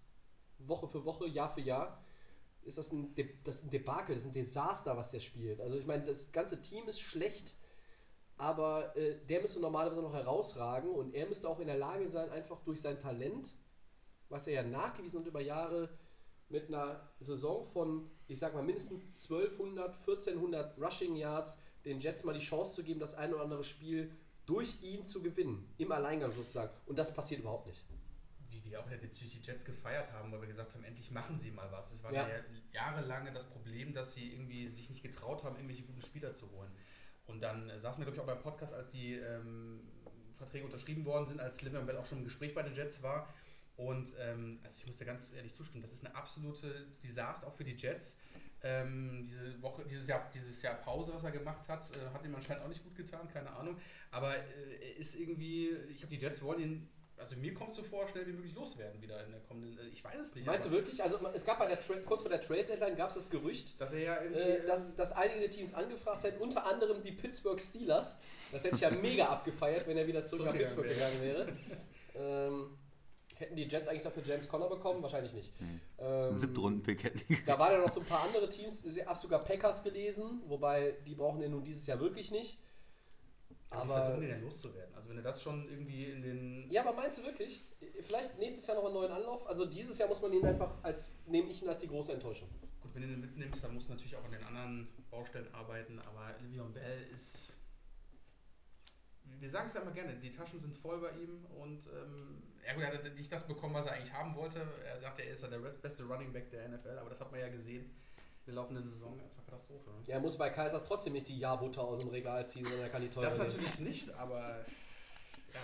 Woche 0.60 0.88
für 0.88 1.06
Woche, 1.06 1.28
Jahr 1.28 1.50
für 1.50 1.62
Jahr, 1.62 2.04
ist 2.64 2.78
das 2.78 2.92
ein, 2.92 3.16
De 3.16 3.28
das 3.44 3.64
ein 3.64 3.70
Debakel, 3.70 4.16
das 4.16 4.24
ist 4.24 4.30
ein 4.30 4.34
Desaster, 4.34 4.96
was 4.96 5.12
der 5.12 5.20
spielt. 5.20 5.60
Also 5.62 5.78
ich 5.78 5.86
meine, 5.86 6.04
das 6.04 6.32
ganze 6.32 6.62
Team 6.62 6.88
ist 6.88 7.02
schlecht, 7.02 7.56
aber 8.42 8.98
äh, 8.98 9.24
der 9.28 9.40
müsste 9.40 9.60
normalerweise 9.60 10.02
noch 10.02 10.16
herausragen 10.16 10.90
und 10.90 11.14
er 11.14 11.28
müsste 11.28 11.48
auch 11.48 11.60
in 11.60 11.68
der 11.68 11.78
Lage 11.78 12.08
sein, 12.08 12.28
einfach 12.32 12.60
durch 12.64 12.82
sein 12.82 13.00
Talent, 13.00 13.54
was 14.30 14.48
er 14.48 14.54
ja 14.54 14.64
nachgewiesen 14.64 15.20
hat 15.20 15.28
über 15.28 15.42
Jahre, 15.42 15.90
mit 16.50 16.68
einer 16.68 17.08
Saison 17.20 17.64
von, 17.64 18.10
ich 18.28 18.40
sag 18.40 18.56
mal, 18.56 18.64
mindestens 18.64 19.30
1200, 19.30 19.96
1400 19.96 20.76
Rushing 20.80 21.16
Yards, 21.16 21.60
den 21.86 22.00
Jets 22.00 22.24
mal 22.24 22.34
die 22.34 22.40
Chance 22.40 22.74
zu 22.74 22.84
geben, 22.84 23.00
das 23.00 23.14
ein 23.14 23.32
oder 23.32 23.44
andere 23.44 23.64
Spiel 23.64 24.12
durch 24.48 24.82
ihn 24.82 25.06
zu 25.06 25.22
gewinnen. 25.22 25.72
Im 25.78 25.92
Alleingang 25.92 26.32
sozusagen. 26.32 26.74
Und 26.88 26.98
das 26.98 27.14
passiert 27.14 27.42
überhaupt 27.42 27.68
nicht. 27.68 27.86
Wie 28.50 28.66
wir 28.66 28.80
auch 28.80 28.90
natürlich 28.90 29.40
die 29.40 29.48
Jets 29.48 29.64
gefeiert 29.64 30.12
haben, 30.14 30.32
weil 30.32 30.42
wir 30.42 30.48
gesagt 30.48 30.74
haben, 30.74 30.84
endlich 30.84 31.12
machen 31.12 31.38
sie 31.38 31.52
mal 31.52 31.72
was. 31.72 31.92
Es 31.92 32.04
war 32.04 32.12
Ja. 32.12 32.28
ja. 32.28 32.44
jahrelange 32.74 33.32
das 33.32 33.46
Problem, 33.46 33.94
dass 33.94 34.14
sie 34.14 34.34
irgendwie 34.34 34.68
sich 34.68 34.90
nicht 34.90 35.04
getraut 35.04 35.44
haben, 35.44 35.56
irgendwelche 35.56 35.84
guten 35.84 36.02
Spieler 36.02 36.34
zu 36.34 36.52
holen. 36.52 36.72
Und 37.26 37.42
dann 37.42 37.70
äh, 37.70 37.80
saßen 37.80 38.02
wir, 38.02 38.06
glaube 38.06 38.18
ich, 38.18 38.22
auch 38.22 38.28
beim 38.28 38.42
Podcast, 38.42 38.74
als 38.74 38.90
die 38.90 39.14
ähm, 39.14 39.82
Verträge 40.34 40.66
unterschrieben 40.66 41.06
worden 41.06 41.28
sind, 41.28 41.40
als 41.40 41.62
Livian 41.62 41.86
Bell 41.86 41.98
auch 41.98 42.06
schon 42.06 42.20
im 42.20 42.24
Gespräch 42.24 42.54
bei 42.54 42.64
den 42.64 42.74
Jets 42.74 43.04
war. 43.04 43.34
Und 43.78 44.14
ähm, 44.20 44.60
also 44.64 44.80
ich 44.80 44.88
muss 44.88 44.98
dir 44.98 45.06
ganz 45.06 45.34
ehrlich 45.34 45.54
zustimmen, 45.54 45.82
das 45.82 45.92
ist 45.92 46.06
eine 46.06 46.16
absolute 46.16 46.88
Desaster 47.04 47.48
auch 47.48 47.54
für 47.54 47.64
die 47.64 47.76
Jets. 47.76 48.18
Ähm, 48.64 49.24
diese 49.24 49.60
Woche, 49.62 49.84
dieses 49.86 50.08
Jahr, 50.08 50.30
dieses 50.34 50.62
Jahr 50.62 50.76
Pause, 50.76 51.14
was 51.14 51.24
er 51.24 51.32
gemacht 51.32 51.68
hat, 51.68 51.92
äh, 51.92 52.14
hat 52.14 52.24
ihm 52.24 52.36
anscheinend 52.36 52.64
auch 52.64 52.68
nicht 52.68 52.84
gut 52.84 52.96
getan, 52.96 53.28
keine 53.28 53.52
Ahnung. 53.52 53.78
Aber 54.12 54.36
äh, 54.36 54.92
ist 55.00 55.16
irgendwie, 55.16 55.70
ich 55.90 55.98
glaube, 55.98 56.16
die 56.16 56.24
Jets 56.24 56.44
wollen 56.44 56.60
ihn, 56.62 56.90
also 57.22 57.36
mir 57.36 57.54
kommt 57.54 57.70
es 57.70 57.76
so 57.76 57.84
vor, 57.84 58.08
schnell 58.08 58.26
wie 58.26 58.34
möglich 58.34 58.56
loswerden 58.56 59.00
wieder 59.02 59.24
in 59.24 59.32
der 59.32 59.40
kommenden, 59.42 59.78
äh, 59.80 59.90
ich 59.92 60.04
weiß 60.04 60.20
es 60.20 60.36
nicht. 60.36 60.46
Meinst 60.48 60.66
du 60.66 60.72
wirklich? 60.72 61.02
Also 61.02 61.20
es 61.34 61.46
gab 61.46 61.60
bei 61.60 61.68
der 61.68 61.80
Tra 61.80 61.94
kurz 62.04 62.22
vor 62.22 62.30
der 62.30 62.42
Trade 62.42 62.64
Deadline 62.66 62.96
gab 62.96 63.10
es 63.10 63.16
das 63.16 63.30
Gerücht, 63.30 63.80
Dass 63.80 63.94
er 63.94 64.00
ja 64.02 64.22
irgendwie. 64.22 64.42
äh, 64.42 64.66
dass, 64.66 64.96
dass 64.96 65.12
einige 65.14 65.48
Teams 65.50 65.74
angefragt 65.74 66.24
hätten, 66.24 66.42
unter 66.42 66.66
anderem 66.66 67.02
die 67.02 67.12
Pittsburgh 67.12 67.62
Steelers. 67.62 68.18
Das 68.52 68.64
hätte 68.64 68.76
ich 68.76 68.82
ja 68.82 68.90
mega 69.02 69.28
abgefeiert, 69.28 69.88
wenn 69.88 69.98
er 69.98 70.08
wieder 70.08 70.24
zurück 70.24 70.48
nach 70.48 70.54
Pittsburgh 70.54 70.88
Zurückgegangen 70.88 71.22
gegangen 71.22 71.56
wäre. 72.16 72.48
ähm, 72.50 72.78
hätten 73.36 73.56
die 73.56 73.68
Jets 73.68 73.88
eigentlich 73.88 74.02
dafür 74.02 74.24
James 74.24 74.50
Conner 74.50 74.68
bekommen? 74.68 75.02
Wahrscheinlich 75.04 75.34
nicht. 75.34 75.54
Ähm, 76.00 76.38
Siebtrunden-Pick 76.38 77.04
hätten 77.04 77.22
die 77.30 77.46
Da 77.46 77.60
waren 77.60 77.72
ja 77.74 77.78
noch 77.80 77.90
so 77.90 78.00
ein 78.00 78.06
paar 78.06 78.24
andere 78.24 78.50
Teams. 78.50 78.84
Ich 78.84 79.06
habe 79.06 79.18
sogar 79.18 79.44
Packers 79.44 79.84
gelesen, 79.84 80.42
wobei 80.48 80.96
die 81.06 81.16
brauchen 81.16 81.40
den 81.40 81.52
nun 81.52 81.64
dieses 81.64 81.86
Jahr 81.86 82.00
wirklich 82.00 82.32
nicht. 82.32 82.60
Aber 83.72 83.84
die 83.84 83.90
versuchen 83.90 84.22
den 84.22 84.30
ja 84.30 84.38
loszuwerden. 84.38 84.94
Also 84.96 85.10
wenn 85.10 85.18
er 85.18 85.24
das 85.24 85.42
schon 85.42 85.68
irgendwie 85.70 86.06
in 86.06 86.22
den. 86.22 86.70
ja, 86.70 86.82
aber 86.82 86.94
meinst 86.94 87.18
du 87.18 87.24
wirklich? 87.24 87.66
Vielleicht 88.02 88.38
nächstes 88.38 88.68
Jahr 88.68 88.76
noch 88.78 88.86
einen 88.86 88.94
neuen 88.94 89.12
Anlauf? 89.12 89.48
Also 89.48 89.66
dieses 89.66 89.98
Jahr 89.98 90.10
muss 90.10 90.22
man 90.22 90.34
ihn 90.34 90.46
einfach 90.46 90.76
als, 90.84 91.12
nehme 91.26 91.50
ich 91.50 91.62
ihn 91.64 91.70
als 91.70 91.80
die 91.80 91.88
große 91.88 92.12
Enttäuschung. 92.12 92.50
Gut, 92.82 92.94
wenn 92.94 93.04
du 93.04 93.08
den 93.08 93.22
mitnimmst, 93.22 93.64
dann 93.64 93.74
musst 93.74 93.88
du 93.88 93.94
natürlich 93.94 94.16
auch 94.18 94.26
an 94.26 94.32
den 94.32 94.44
anderen 94.44 94.90
Baustellen 95.10 95.54
arbeiten, 95.54 96.00
aber 96.00 96.36
Le'Veon 96.40 96.74
Bell 96.74 97.08
ist. 97.14 97.58
Wir 99.24 99.50
sagen 99.50 99.68
es 99.68 99.74
ja 99.74 99.82
immer 99.82 99.92
gerne, 99.92 100.18
die 100.18 100.32
Taschen 100.32 100.60
sind 100.60 100.76
voll 100.76 101.00
bei 101.00 101.12
ihm 101.12 101.46
und 101.46 101.88
ähm, 101.88 102.44
ja 102.68 102.74
gut, 102.74 102.84
er 102.84 102.94
hat 102.94 103.16
nicht 103.16 103.32
das 103.32 103.48
bekommen, 103.48 103.74
was 103.74 103.86
er 103.86 103.94
eigentlich 103.94 104.12
haben 104.12 104.36
wollte. 104.36 104.68
Er 104.86 105.00
sagt, 105.00 105.20
er 105.20 105.32
ist 105.32 105.42
ja 105.42 105.48
der 105.48 105.60
beste 105.60 106.04
Running 106.04 106.34
Back 106.34 106.50
der 106.52 106.68
NFL, 106.68 106.98
aber 106.98 107.10
das 107.10 107.22
hat 107.22 107.32
man 107.32 107.40
ja 107.40 107.48
gesehen 107.48 107.90
der 108.48 108.54
laufenden 108.56 108.88
Saison. 108.88 109.14
Einfach 109.20 109.46
Katastrophe. 109.46 109.90
ne? 109.90 109.96
Ja, 110.08 110.16
er 110.16 110.22
muss 110.22 110.38
bei 110.38 110.50
Kaisers 110.50 110.84
trotzdem 110.84 111.14
nicht 111.14 111.28
die 111.28 111.38
Jahrbutter 111.38 111.82
aus 111.82 112.00
dem 112.00 112.10
Regal 112.10 112.46
ziehen, 112.46 112.64
sondern 112.66 112.82
er 112.84 112.90
kann 112.90 113.02
die 113.02 113.10
teure 113.10 113.26
Das 113.26 113.38
nehmen. 113.38 113.50
natürlich 113.50 113.80
nicht, 113.80 114.14
aber 114.16 114.40
ja. 115.54 115.60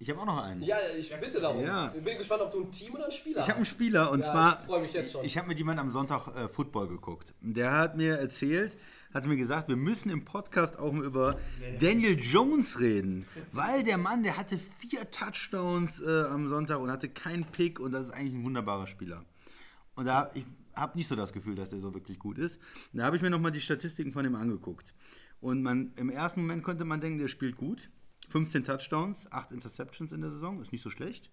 Ich 0.00 0.08
habe 0.10 0.20
auch 0.20 0.26
noch 0.26 0.42
einen. 0.44 0.62
Ja, 0.62 0.76
ich 0.96 1.10
bitte 1.20 1.40
darum. 1.40 1.60
Ja. 1.62 1.92
Ich 1.96 2.02
bin 2.04 2.16
gespannt, 2.16 2.42
ob 2.42 2.50
du 2.52 2.60
ein 2.62 2.70
Team 2.70 2.94
oder 2.94 3.04
einen 3.04 3.12
Spieler 3.12 3.40
Ich 3.40 3.46
habe 3.48 3.54
einen 3.56 3.64
hast. 3.64 3.70
Spieler 3.72 4.10
und 4.12 4.20
Ja, 4.20 4.26
zwar. 4.32 4.58
ich 4.60 4.66
freu 4.66 4.80
mich 4.80 4.92
jetzt 4.92 5.12
schon. 5.12 5.24
Ich 5.24 5.36
habe 5.36 5.48
mit 5.48 5.58
jemandem 5.58 5.86
am 5.86 5.92
Sonntag 5.92 6.28
äh, 6.36 6.48
Football 6.48 6.86
geguckt. 6.88 7.34
Der 7.40 7.72
hat 7.72 7.96
mir 7.96 8.16
erzählt, 8.16 8.76
hat 9.12 9.24
mir 9.26 9.36
gesagt, 9.36 9.66
wir 9.68 9.74
müssen 9.76 10.10
im 10.10 10.24
Podcast 10.24 10.78
auch 10.78 10.92
mal 10.92 11.04
über 11.04 11.38
Daniel 11.80 12.16
Jones 12.18 12.78
reden. 12.78 13.26
Weil 13.52 13.82
der 13.82 13.98
Mann, 13.98 14.22
der 14.22 14.36
hatte 14.36 14.56
vier 14.56 15.10
Touchdowns 15.10 16.00
äh, 16.00 16.22
am 16.30 16.48
Sonntag 16.48 16.78
und 16.78 16.92
hatte 16.92 17.08
keinen 17.08 17.44
Pick 17.44 17.80
und 17.80 17.90
das 17.90 18.04
ist 18.04 18.10
eigentlich 18.12 18.34
ein 18.34 18.44
wunderbarer 18.44 18.86
Spieler. 18.86 19.24
Und 19.96 20.04
da 20.04 20.30
ich 20.34 20.44
habe 20.78 20.96
nicht 20.96 21.08
so 21.08 21.16
das 21.16 21.32
Gefühl, 21.32 21.54
dass 21.54 21.70
der 21.70 21.80
so 21.80 21.92
wirklich 21.94 22.18
gut 22.18 22.38
ist. 22.38 22.58
Da 22.92 23.04
habe 23.04 23.16
ich 23.16 23.22
mir 23.22 23.30
nochmal 23.30 23.52
die 23.52 23.60
Statistiken 23.60 24.12
von 24.12 24.24
ihm 24.24 24.34
angeguckt. 24.34 24.94
Und 25.40 25.62
man, 25.62 25.92
im 25.96 26.10
ersten 26.10 26.40
Moment 26.40 26.64
könnte 26.64 26.84
man 26.84 27.00
denken, 27.00 27.18
der 27.18 27.28
spielt 27.28 27.56
gut. 27.56 27.90
15 28.30 28.64
Touchdowns, 28.64 29.30
8 29.32 29.52
Interceptions 29.52 30.12
in 30.12 30.20
der 30.20 30.30
Saison, 30.30 30.60
ist 30.60 30.72
nicht 30.72 30.82
so 30.82 30.90
schlecht. 30.90 31.30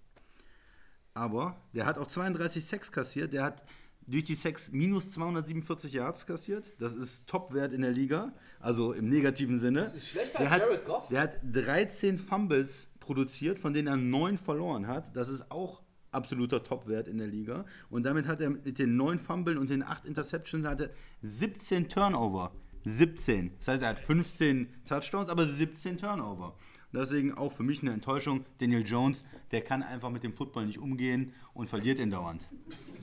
Aber 1.14 1.62
der 1.74 1.86
hat 1.86 1.98
auch 1.98 2.08
32 2.08 2.66
Sacks 2.66 2.92
kassiert. 2.92 3.34
Der 3.34 3.44
hat 3.44 3.64
durch 4.08 4.24
die 4.24 4.36
Sacks 4.36 4.72
minus 4.72 5.10
247 5.10 5.94
Yards 5.94 6.26
kassiert. 6.26 6.72
Das 6.80 6.94
ist 6.94 7.26
Topwert 7.28 7.74
in 7.74 7.82
der 7.82 7.92
Liga. 7.92 8.34
Also 8.60 8.94
im 8.94 9.10
negativen 9.10 9.60
Sinne. 9.60 9.82
Das 9.82 9.96
ist 9.96 10.10
schlechter 10.10 10.40
der 10.40 10.52
als 10.52 10.62
Jared 10.62 10.86
Goff. 10.86 11.08
Der 11.10 11.22
hat 11.22 11.40
13 11.44 12.20
Fumbles 12.20 12.88
produziert, 13.00 13.60
von 13.60 13.74
denen 13.74 13.88
er 13.88 13.98
9 13.98 14.38
verloren 14.38 14.88
hat. 14.88 15.16
Das 15.16 15.30
ist 15.30 15.52
auch 15.52 15.82
absoluter 16.16 16.64
Topwert 16.64 17.08
in 17.08 17.18
der 17.20 17.28
Liga. 17.28 17.66
Und 17.90 18.04
damit 18.04 18.26
hat 18.28 18.42
er 18.42 18.50
mit 18.50 18.80
den 18.80 18.96
9 18.98 19.20
Fumbles 19.20 19.58
und 19.58 19.70
den 19.70 19.84
8 19.84 20.06
Interceptions 20.06 20.66
hatte 20.66 20.92
17 21.22 21.90
Turnover. 21.90 22.52
17. 22.86 23.52
Das 23.60 23.68
heißt, 23.68 23.82
er 23.84 23.90
hat 23.90 24.00
15 24.00 24.68
Touchdowns, 24.86 25.30
aber 25.30 25.46
17 25.46 25.98
Turnover. 25.98 26.56
Und 26.94 27.00
deswegen 27.00 27.34
auch 27.34 27.52
für 27.52 27.64
mich 27.64 27.82
eine 27.82 27.92
Enttäuschung. 27.92 28.46
Daniel 28.60 28.86
Jones, 28.86 29.24
der 29.52 29.62
kann 29.62 29.84
einfach 29.84 30.10
mit 30.10 30.24
dem 30.24 30.34
Football 30.34 30.68
nicht 30.68 30.78
umgehen 30.80 31.34
und 31.54 31.68
verliert 31.68 32.00
ihn 32.00 32.12
dauernd. 32.12 32.48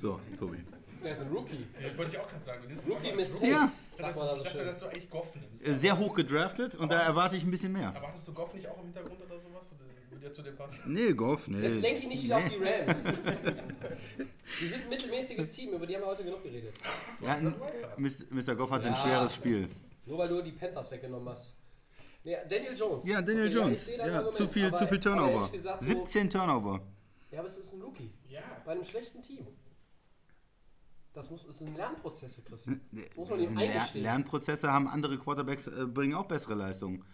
So, 0.00 0.20
Tobi. 0.38 0.58
Der 1.02 1.12
ist 1.12 1.22
ein 1.22 1.32
Rookie. 1.32 1.66
Ja, 1.82 1.98
wollte 1.98 2.12
ich 2.12 2.18
auch 2.20 2.28
gerade 2.28 2.44
sagen. 2.44 2.62
Rookie 2.88 3.12
Mistakes, 3.12 3.42
Ja. 3.48 3.64
Ich 3.64 3.98
sagt 3.98 4.16
man 4.16 4.26
da 4.26 4.34
dachte, 4.34 4.36
so 4.36 4.44
ich 4.44 4.44
dachte, 4.44 4.58
schön. 4.58 4.66
dass 4.66 4.78
du 4.78 4.86
eigentlich 4.86 5.10
Goff 5.10 5.34
nimmst. 5.34 5.80
Sehr 5.80 5.98
hoch 5.98 6.14
gedraftet 6.14 6.74
und 6.76 6.92
da 6.92 7.00
erwarte 7.00 7.36
ich 7.36 7.42
ein 7.42 7.50
bisschen 7.50 7.72
mehr. 7.72 7.88
Aber 7.88 8.06
hattest 8.06 8.28
du 8.28 8.32
Goff 8.32 8.54
nicht 8.54 8.68
auch 8.68 8.78
im 8.78 8.84
Hintergrund 8.84 9.20
oder 9.20 9.36
sowas? 9.36 9.72
Oder 9.72 9.91
der 10.23 10.33
zu 10.33 10.43
dir 10.43 10.53
passen? 10.53 10.81
Nee, 10.93 11.12
Goff, 11.12 11.47
nee. 11.49 11.61
Jetzt 11.61 11.81
lenk 11.81 12.03
ihn 12.03 12.09
nicht 12.09 12.25
wieder 12.25 12.39
auf 12.39 12.45
die 12.49 12.57
Rams. 12.57 13.03
die 14.61 14.66
sind 14.66 14.83
ein 14.85 14.89
mittelmäßiges 14.89 15.51
Team, 15.51 15.73
über 15.73 15.87
die 15.87 15.95
haben 15.95 16.03
wir 16.03 16.07
heute 16.09 16.25
genug 16.25 16.43
geredet. 16.43 16.75
Ja. 17.20 17.37
Mr. 18.31 18.55
Goff 18.55 18.70
hat 18.70 18.85
ein 18.85 18.93
Ja. 18.93 18.97
schweres 18.97 19.35
Spiel. 19.35 19.68
Nur 20.07 20.18
weil 20.18 20.29
du 20.29 20.43
die 20.43 20.53
Panthers 20.53 20.91
weggenommen 20.91 21.29
hast. 21.29 21.55
Nee, 22.25 22.37
Daniel 22.49 22.75
Jones. 22.77 23.07
Ja, 23.07 23.20
Daniel 23.20 23.47
Okay, 23.49 23.55
Jones. 23.57 23.89
ich 23.89 23.97
Ja, 23.97 24.05
Argument, 24.05 24.37
zu 24.37 24.49
viel, 24.49 24.66
aber- 24.66 24.77
zu 24.79 24.87
viel 24.87 25.01
Turnover. 25.01 25.49
gesagt 25.51 25.81
so- 25.83 25.87
17 25.89 26.31
Turnover. 26.31 26.81
Ja, 27.31 27.39
aber 27.41 27.49
es 27.49 27.59
ist 27.59 27.73
ein 27.73 27.83
Rookie. 27.83 28.11
Ja. 28.29 28.41
Bei 28.64 28.73
einem 28.73 28.85
schlechten 28.85 29.20
Team. 29.23 29.47
Das, 31.14 31.31
muss, 31.31 31.45
das 31.47 31.59
sind 31.59 31.77
Lernprozesse, 31.77 32.43
Christian. 32.43 32.81
Das 32.91 33.16
muss 33.16 33.29
man 33.29 33.41
ihm 33.41 33.59
eingestehen. 33.59 34.03
Lernprozesse 34.05 34.73
haben 34.73 34.89
andere 34.89 35.18
Quarterbacks, 35.18 35.66
äh, 35.66 35.85
bringen 35.87 36.14
auch 36.14 36.25
bessere 36.27 36.55
Leistungen. 36.55 37.05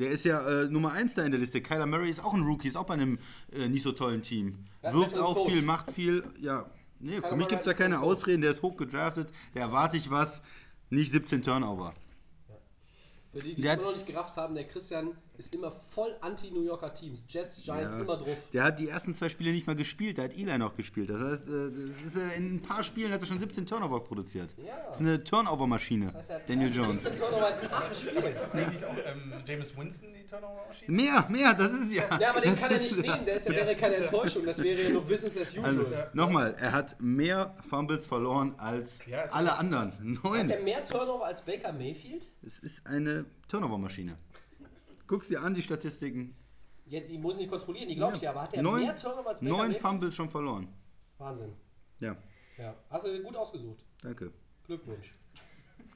Der 0.00 0.10
ist 0.10 0.24
ja 0.24 0.62
äh, 0.62 0.64
Nummer 0.64 0.92
1 0.92 1.14
da 1.14 1.24
in 1.24 1.30
der 1.30 1.38
Liste. 1.38 1.60
Kyler 1.60 1.84
Murray 1.84 2.08
ist 2.08 2.24
auch 2.24 2.32
ein 2.32 2.40
Rookie, 2.40 2.68
ist 2.68 2.76
auch 2.76 2.86
bei 2.86 2.94
einem 2.94 3.18
äh, 3.52 3.68
nicht 3.68 3.82
so 3.82 3.92
tollen 3.92 4.22
Team. 4.22 4.64
Ja, 4.82 4.94
Wirft 4.94 5.18
auch 5.18 5.34
Coach. 5.34 5.52
viel, 5.52 5.62
macht 5.62 5.90
viel. 5.90 6.24
Ja, 6.40 6.70
nee, 6.98 7.16
für 7.16 7.20
Kyler 7.20 7.36
mich 7.36 7.46
Murray 7.46 7.48
gibt 7.50 7.60
es 7.60 7.66
da 7.66 7.74
keine. 7.74 8.00
Ausreden. 8.00 8.40
Der 8.40 8.50
ist 8.50 8.62
hoch 8.62 8.76
gedraftet. 8.78 9.28
Da 9.52 9.60
erwarte 9.60 9.98
ich 9.98 10.10
was. 10.10 10.40
Nicht 10.88 11.12
17 11.12 11.42
Turnover. 11.42 11.94
Für 13.32 13.40
die, 13.40 13.54
die 13.54 13.62
Der 13.62 13.78
es 13.78 13.84
noch 13.84 13.92
nicht 13.92 14.06
gerafft 14.06 14.36
haben, 14.38 14.54
der 14.54 14.64
Christian 14.64 15.12
ist 15.46 15.54
immer 15.54 15.70
voll 15.70 16.14
anti-New 16.20 16.62
Yorker 16.62 16.92
Teams. 16.94 17.24
Jets, 17.28 17.62
Giants, 17.64 17.94
Ja. 17.94 18.00
immer 18.00 18.16
drauf. 18.16 18.38
Der 18.52 18.62
hat 18.64 18.78
die 18.78 18.88
ersten 18.88 19.14
zwei 19.14 19.28
Spiele 19.28 19.52
nicht 19.52 19.66
mal 19.66 19.74
gespielt, 19.76 20.18
da 20.18 20.22
hat 20.24 20.36
Eli 20.36 20.56
noch 20.58 20.76
gespielt. 20.76 21.10
Das 21.10 21.20
heißt, 21.20 21.48
äh, 21.48 21.70
das 21.70 22.02
ist, 22.06 22.16
äh, 22.16 22.36
in 22.36 22.54
ein 22.56 22.62
paar 22.62 22.82
Spielen 22.84 23.12
hat 23.12 23.20
er 23.20 23.26
schon 23.26 23.40
17 23.40 23.66
Turnover 23.66 24.00
produziert. 24.00 24.50
Ja. 24.58 24.76
Das 24.88 24.96
ist 24.96 25.00
eine 25.00 25.22
Turnover-Maschine, 25.24 26.06
Das 26.06 26.14
heißt, 26.16 26.30
hat 26.30 26.48
Daniel 26.48 26.74
Jones. 26.74 27.02
17 27.02 27.14
Turnover 27.20 27.60
in 27.62 27.70
8 27.72 27.96
Spielen. 27.96 28.24
Ist 28.24 28.40
das 28.42 28.52
eigentlich 28.52 28.84
auch 28.84 28.94
ähm, 29.06 29.32
James 29.46 29.76
Winston, 29.76 30.08
die 30.14 30.26
Turnover-Maschine? 30.26 30.92
Mehr, 30.96 31.26
mehr, 31.28 31.54
das 31.54 31.70
ist 31.72 31.92
ja. 31.92 32.04
Ja, 32.20 32.30
aber 32.30 32.40
den 32.40 32.50
das 32.52 32.60
kann 32.60 32.70
er 32.70 32.80
ist- 32.80 32.96
nicht 32.96 33.08
nehmen. 33.08 33.24
Der 33.24 33.34
ist 33.36 33.46
ja, 33.46 33.52
Ja, 33.52 33.58
wäre 33.58 33.66
das 33.70 33.78
keine 33.78 33.94
Enttäuschung. 33.96 34.44
Das 34.44 34.62
wäre 34.62 34.82
ja 34.82 34.90
nur 34.90 35.02
Business 35.02 35.36
as 35.36 35.52
usual. 35.56 35.64
Also, 35.66 35.82
Ja. 35.90 36.08
nochmal, 36.12 36.54
er 36.58 36.72
hat 36.72 36.96
mehr 37.00 37.54
Fumbles 37.68 38.06
verloren 38.06 38.54
als 38.58 38.98
Ja, 39.06 39.24
alle 39.32 39.56
anderen. 39.56 39.92
Hat 39.92 40.24
Neun. 40.24 40.50
er 40.50 40.60
mehr 40.62 40.84
Turnover 40.84 41.24
als 41.24 41.42
Baker 41.42 41.72
Mayfield? 41.72 42.30
Es 42.46 42.58
ist 42.58 42.86
eine 42.86 43.24
Turnover-Maschine. 43.48 44.16
Guck's 45.10 45.26
dir 45.26 45.42
an, 45.42 45.54
die 45.54 45.62
Statistiken. 45.62 46.36
Ja, 46.86 47.00
die 47.00 47.18
muss 47.18 47.34
ich 47.34 47.40
nicht 47.40 47.50
kontrollieren, 47.50 47.88
die 47.88 47.96
glaube 47.96 48.14
ich 48.14 48.22
ja. 48.22 48.30
Aber 48.30 48.42
hat 48.42 48.54
er 48.54 48.62
Neun- 48.62 48.82
mehr 48.82 48.94
Turnover 48.94 49.28
als 49.30 49.40
Baker 49.40 49.56
Neun? 49.56 49.74
Fumbles 49.74 50.14
schon 50.14 50.30
verloren. 50.30 50.68
Wahnsinn. 51.18 51.52
Ja, 51.98 52.16
Ja, 52.56 52.76
hast 52.88 53.06
du 53.06 53.20
gut 53.20 53.36
ausgesucht. 53.36 53.84
danke. 54.02 54.32
Glückwunsch. 54.68 55.12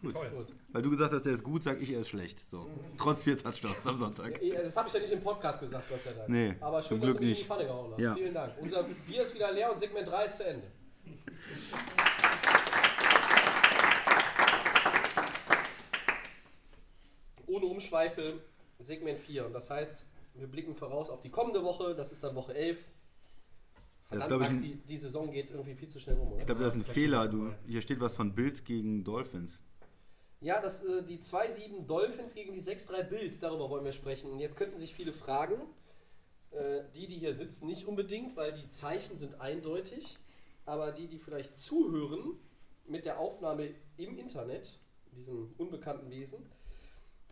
Gut. 0.03 0.15
Toll. 0.15 0.47
Weil 0.73 0.83
du 0.83 0.91
gesagt 0.91 1.15
hast, 1.15 1.25
der 1.25 1.33
ist 1.35 1.45
gut, 1.45 1.63
sag 1.63 1.81
ich, 1.81 1.93
er 1.93 2.01
ist 2.01 2.09
schlecht. 2.09 2.41
So. 2.51 2.69
Trotz 2.99 3.23
vier 3.23 3.39
Touchdowns 3.39 3.87
am 3.87 3.97
Sonntag. 3.97 4.41
Das 4.41 4.77
habe 4.77 4.89
ich 4.89 4.95
ja 4.95 5.01
nicht 5.01 5.13
im 5.13 5.23
Podcast 5.23 5.61
gesagt, 5.61 5.89
Gott 5.89 6.01
sei 6.01 6.13
Dank. 6.13 6.29
Nee, 6.29 6.57
Aber 6.61 6.83
schön, 6.83 7.01
dass 7.01 7.13
du 7.15 7.21
mich 7.21 7.21
in 7.21 7.23
die 7.23 7.39
nicht. 7.39 7.47
Pfanne 7.47 7.65
gehauen 7.67 7.93
hast. 7.93 8.01
Ja. 8.01 8.15
Vielen 8.17 8.35
Dank. 8.35 8.53
Unser 8.61 8.83
Bier 8.83 9.23
ist 9.23 9.33
wieder 9.33 9.53
leer 9.53 9.71
und 9.71 9.79
Segment 9.79 10.09
3 10.09 10.25
ist 10.25 10.37
zu 10.39 10.45
Ende. 10.47 10.67
Ohne 17.47 17.67
Umschweife, 17.67 18.41
Segment 18.79 19.19
4. 19.19 19.47
Und 19.47 19.53
das 19.53 19.71
heißt, 19.71 20.05
wir 20.35 20.47
blicken 20.47 20.75
voraus 20.75 21.11
auf 21.11 21.21
die 21.21 21.31
kommende 21.31 21.63
Woche. 21.63 21.95
Das 21.95 22.13
ist 22.13 22.23
dann 22.25 22.35
Woche 22.35 22.55
11. 22.55 22.79
Verdammt, 24.03 24.29
glaub 24.29 24.43
ich, 24.43 24.49
Max, 24.49 24.63
ein- 24.63 24.83
die, 24.87 24.97
Saison 24.97 25.31
geht 25.31 25.51
irgendwie 25.51 25.75
viel 25.75 25.89
zu 25.89 25.99
schnell 25.99 26.17
rum, 26.17 26.33
oder? 26.33 26.41
Ich 26.41 26.47
glaube, 26.47 26.63
das 26.63 26.75
ist 26.75 26.83
ein 26.83 26.87
das 26.87 26.95
Fehler. 26.95 27.29
Du, 27.29 27.53
hier 27.67 27.81
steht 27.81 28.01
was 28.01 28.15
von 28.15 28.35
Bills 28.35 28.63
gegen 28.63 29.03
Dolphins. 29.03 29.61
Ja, 30.41 30.61
das, 30.61 30.83
äh, 30.83 31.03
die 31.03 31.21
2-7 31.21 31.87
Dolphins 31.87 32.35
gegen 32.35 32.53
die 32.53 32.61
6-3 32.61 33.03
Bills, 33.03 33.41
darüber 33.41 33.71
wollen 33.71 33.85
wir 33.85 33.93
sprechen. 33.93 34.31
Und 34.31 34.41
jetzt 34.41 34.57
könnten 34.57 34.77
sich 34.77 34.93
viele 34.95 35.13
fragen, 35.13 35.55
äh, 36.51 36.83
die, 36.95 37.07
die 37.07 37.17
hier 37.17 37.33
sitzen, 37.33 37.67
nicht 37.67 37.87
unbedingt, 37.87 38.37
weil 38.37 38.53
die 38.53 38.69
Zeichen 38.69 39.17
sind 39.17 39.41
eindeutig, 39.41 40.19
aber 40.67 40.93
die, 40.93 41.07
die 41.09 41.19
vielleicht 41.19 41.57
zuhören 41.57 42.39
mit 42.87 43.07
der 43.07 43.19
Aufnahme 43.19 43.71
im 43.97 44.19
Internet, 44.19 44.81
diesem 45.17 45.55
unbekannten 45.57 46.11
Wesen, 46.11 46.45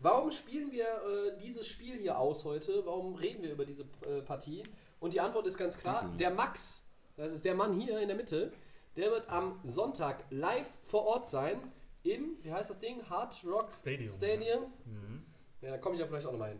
warum 0.03 0.29
spielen 0.31 0.71
wir 0.71 0.85
äh, 0.85 1.37
dieses 1.37 1.67
Spiel 1.67 1.97
hier 1.97 2.19
aus 2.19 2.45
heute? 2.45 2.85
Warum 2.85 3.15
reden 3.15 3.41
wir 3.41 3.51
über 3.51 3.65
diese 3.65 3.83
äh, 4.05 4.21
Partie? 4.21 4.63
Und 4.99 5.13
die 5.13 5.21
Antwort 5.21 5.47
ist 5.47 5.57
ganz 5.57 5.77
klar, 5.77 6.01
Danke. 6.01 6.17
der 6.17 6.31
Max, 6.31 6.83
das 7.17 7.33
ist 7.33 7.43
der 7.45 7.55
Mann 7.55 7.73
hier 7.73 7.99
in 7.99 8.07
der 8.07 8.17
Mitte, 8.17 8.53
der 8.95 9.09
wird 9.09 9.29
am 9.29 9.59
Sonntag 9.63 10.23
live 10.29 10.77
vor 10.81 11.05
Ort 11.05 11.27
sein 11.27 11.59
im, 12.03 12.37
wie 12.43 12.51
heißt 12.51 12.69
das 12.69 12.79
Ding? 12.79 13.01
Hard 13.09 13.43
Rock 13.45 13.71
Stadium, 13.71 14.09
Stadium. 14.09 14.63
Mhm. 14.85 15.25
Ja, 15.61 15.71
da 15.71 15.77
komme 15.77 15.95
ich 15.95 16.01
ja 16.01 16.05
vielleicht 16.05 16.27
auch 16.27 16.31
nochmal 16.33 16.49
hin. 16.49 16.59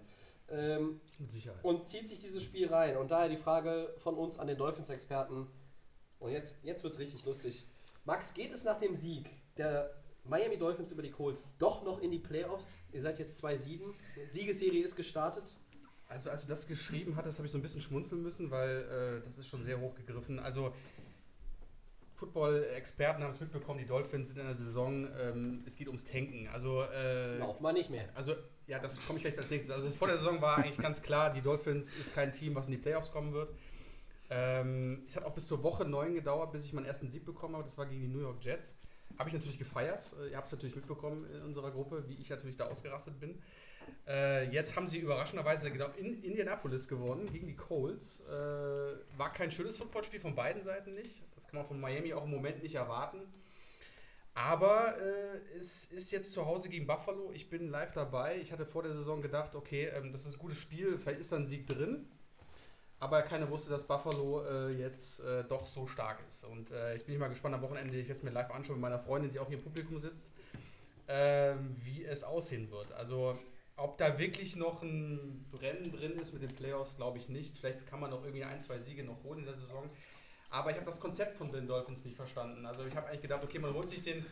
Ähm, 0.49 1.01
Mit 1.19 1.31
Sicherheit. 1.31 1.63
und 1.63 1.85
zieht 1.85 2.07
sich 2.07 2.19
dieses 2.19 2.41
Spiel 2.41 2.67
rein. 2.73 2.97
Und 2.97 3.11
daher 3.11 3.29
die 3.29 3.37
Frage 3.37 3.93
von 3.97 4.15
uns 4.15 4.39
an 4.39 4.47
den 4.47 4.57
Dolphins-Experten. 4.57 5.47
Und 6.19 6.31
jetzt, 6.31 6.55
jetzt 6.63 6.83
wird 6.83 6.93
es 6.93 6.99
richtig 6.99 7.25
lustig. 7.25 7.67
Max, 8.05 8.33
geht 8.33 8.51
es 8.51 8.63
nach 8.63 8.77
dem 8.77 8.95
Sieg 8.95 9.29
der 9.57 9.93
Miami 10.25 10.57
Dolphins 10.57 10.91
über 10.91 11.01
die 11.01 11.11
Colts 11.11 11.47
doch 11.57 11.83
noch 11.83 12.01
in 12.01 12.11
die 12.11 12.19
Playoffs? 12.19 12.77
Ihr 12.91 13.01
seid 13.01 13.19
jetzt 13.19 13.43
2-7. 13.43 13.81
Siegesserie 14.25 14.83
ist 14.83 14.95
gestartet. 14.95 15.55
Also 16.07 16.29
als 16.29 16.43
du 16.43 16.47
das 16.47 16.67
geschrieben 16.67 17.15
hattest, 17.15 17.39
habe 17.39 17.47
ich 17.47 17.51
so 17.51 17.57
ein 17.57 17.61
bisschen 17.61 17.81
schmunzeln 17.81 18.21
müssen, 18.21 18.51
weil 18.51 19.21
äh, 19.21 19.25
das 19.25 19.37
ist 19.37 19.49
schon 19.49 19.61
sehr 19.61 19.79
hoch 19.79 19.95
gegriffen. 19.95 20.39
Also 20.39 20.73
Football-Experten 22.15 23.23
haben 23.23 23.31
es 23.31 23.39
mitbekommen, 23.39 23.79
die 23.79 23.85
Dolphins 23.85 24.29
sind 24.29 24.39
in 24.39 24.45
der 24.45 24.55
Saison, 24.55 25.07
ähm, 25.19 25.63
es 25.65 25.75
geht 25.75 25.87
ums 25.87 26.03
Tanken. 26.03 26.47
Also, 26.53 26.83
äh, 26.83 27.37
Lauf 27.37 27.59
mal 27.59 27.73
nicht 27.73 27.89
mehr. 27.89 28.07
also 28.13 28.33
ja, 28.67 28.79
das 28.79 29.05
komme 29.05 29.17
ich 29.17 29.23
vielleicht 29.23 29.39
als 29.39 29.49
nächstes. 29.49 29.71
Also 29.73 29.89
vor 29.89 30.07
der 30.07 30.17
Saison 30.17 30.39
war 30.41 30.57
eigentlich 30.57 30.77
ganz 30.77 31.01
klar, 31.01 31.33
die 31.33 31.41
Dolphins 31.41 31.93
ist 31.93 32.13
kein 32.13 32.31
Team, 32.31 32.55
was 32.55 32.67
in 32.67 32.71
die 32.71 32.77
Playoffs 32.77 33.11
kommen 33.11 33.33
wird. 33.33 33.53
Ähm, 34.29 35.03
es 35.07 35.15
hat 35.15 35.25
auch 35.25 35.33
bis 35.33 35.47
zur 35.47 35.63
Woche 35.63 35.83
9 35.85 36.13
gedauert, 36.13 36.51
bis 36.51 36.63
ich 36.63 36.73
meinen 36.73 36.85
ersten 36.85 37.09
Sieg 37.09 37.25
bekommen 37.25 37.55
habe. 37.55 37.65
Das 37.65 37.77
war 37.77 37.85
gegen 37.85 38.01
die 38.01 38.07
New 38.07 38.21
York 38.21 38.43
Jets. 38.43 38.75
Habe 39.17 39.29
ich 39.29 39.33
natürlich 39.33 39.59
gefeiert. 39.59 40.13
Äh, 40.19 40.31
Ihr 40.31 40.37
habt 40.37 40.47
es 40.47 40.53
natürlich 40.53 40.75
mitbekommen 40.75 41.25
in 41.31 41.41
unserer 41.43 41.71
Gruppe, 41.71 42.03
wie 42.07 42.15
ich 42.15 42.29
natürlich 42.29 42.55
da 42.55 42.65
ausgerastet 42.65 43.19
bin. 43.19 43.41
Äh, 44.07 44.49
jetzt 44.49 44.75
haben 44.75 44.87
sie 44.87 44.99
überraschenderweise 44.99 45.71
genau 45.71 45.87
in 45.97 46.23
Indianapolis 46.23 46.87
gewonnen 46.87 47.31
gegen 47.31 47.47
die 47.47 47.55
Colts. 47.55 48.21
Äh, 48.21 48.31
war 48.31 49.31
kein 49.33 49.51
schönes 49.51 49.77
Footballspiel 49.77 50.19
von 50.19 50.35
beiden 50.35 50.63
Seiten 50.63 50.93
nicht. 50.93 51.21
Das 51.35 51.47
kann 51.47 51.57
man 51.57 51.67
von 51.67 51.79
Miami 51.79 52.13
auch 52.13 52.23
im 52.23 52.31
Moment 52.31 52.61
nicht 52.63 52.75
erwarten. 52.75 53.21
Aber 54.35 54.97
äh, 54.99 55.57
es 55.57 55.85
ist 55.85 56.11
jetzt 56.11 56.33
zu 56.33 56.45
Hause 56.45 56.69
gegen 56.69 56.87
Buffalo. 56.87 57.31
Ich 57.33 57.49
bin 57.49 57.69
live 57.69 57.91
dabei. 57.91 58.39
Ich 58.41 58.51
hatte 58.51 58.65
vor 58.65 58.81
der 58.81 58.91
Saison 58.91 59.21
gedacht, 59.21 59.55
okay, 59.55 59.85
ähm, 59.93 60.11
das 60.11 60.25
ist 60.25 60.35
ein 60.35 60.39
gutes 60.39 60.59
Spiel, 60.59 60.97
vielleicht 60.97 61.19
ist 61.19 61.31
da 61.31 61.35
ein 61.35 61.45
Sieg 61.45 61.67
drin. 61.67 62.07
Aber 63.03 63.21
keiner 63.21 63.49
wusste, 63.49 63.69
dass 63.69 63.83
Buffalo 63.83 64.45
äh, 64.45 64.69
jetzt 64.77 65.19
äh, 65.19 65.43
doch 65.43 65.67
so 65.67 65.87
stark 65.87 66.19
ist. 66.25 66.45
Und 66.45 66.71
äh, 66.71 66.95
ich 66.95 67.03
bin 67.03 67.19
mal 67.19 67.27
gespannt 67.27 67.53
am 67.53 67.61
Wochenende, 67.61 67.97
ich 67.97 68.09
es 68.09 68.23
mir 68.23 68.29
live 68.29 68.49
anschauen 68.49 68.77
mit 68.77 68.81
meiner 68.81 68.97
Freundin, 68.97 69.29
die 69.29 69.39
auch 69.39 69.47
hier 69.49 69.57
im 69.57 69.63
Publikum 69.63 69.99
sitzt, 69.99 70.31
ähm, 71.09 71.75
wie 71.83 72.05
es 72.05 72.23
aussehen 72.23 72.71
wird. 72.71 72.93
Also 72.93 73.37
ob 73.75 73.97
da 73.97 74.17
wirklich 74.17 74.55
noch 74.55 74.81
ein 74.83 75.45
Rennen 75.51 75.91
drin 75.91 76.17
ist 76.17 76.31
mit 76.31 76.43
den 76.43 76.55
Playoffs, 76.55 76.95
glaube 76.95 77.17
ich 77.17 77.27
nicht. 77.27 77.57
Vielleicht 77.57 77.85
kann 77.87 77.99
man 77.99 78.09
noch 78.09 78.23
irgendwie 78.23 78.45
ein, 78.45 78.61
zwei 78.61 78.77
Siege 78.77 79.03
noch 79.03 79.21
holen 79.25 79.39
in 79.39 79.45
der 79.45 79.53
Saison. 79.53 79.83
Aber 80.49 80.69
ich 80.69 80.77
habe 80.77 80.85
das 80.85 81.01
Konzept 81.01 81.35
von 81.35 81.51
den 81.51 81.67
Dolphins 81.67 82.05
nicht 82.05 82.15
verstanden. 82.15 82.65
Also 82.65 82.85
ich 82.85 82.95
habe 82.95 83.09
eigentlich 83.09 83.23
gedacht, 83.23 83.43
okay, 83.43 83.59
man 83.59 83.73
holt 83.73 83.89
sich 83.89 84.01
den, 84.01 84.25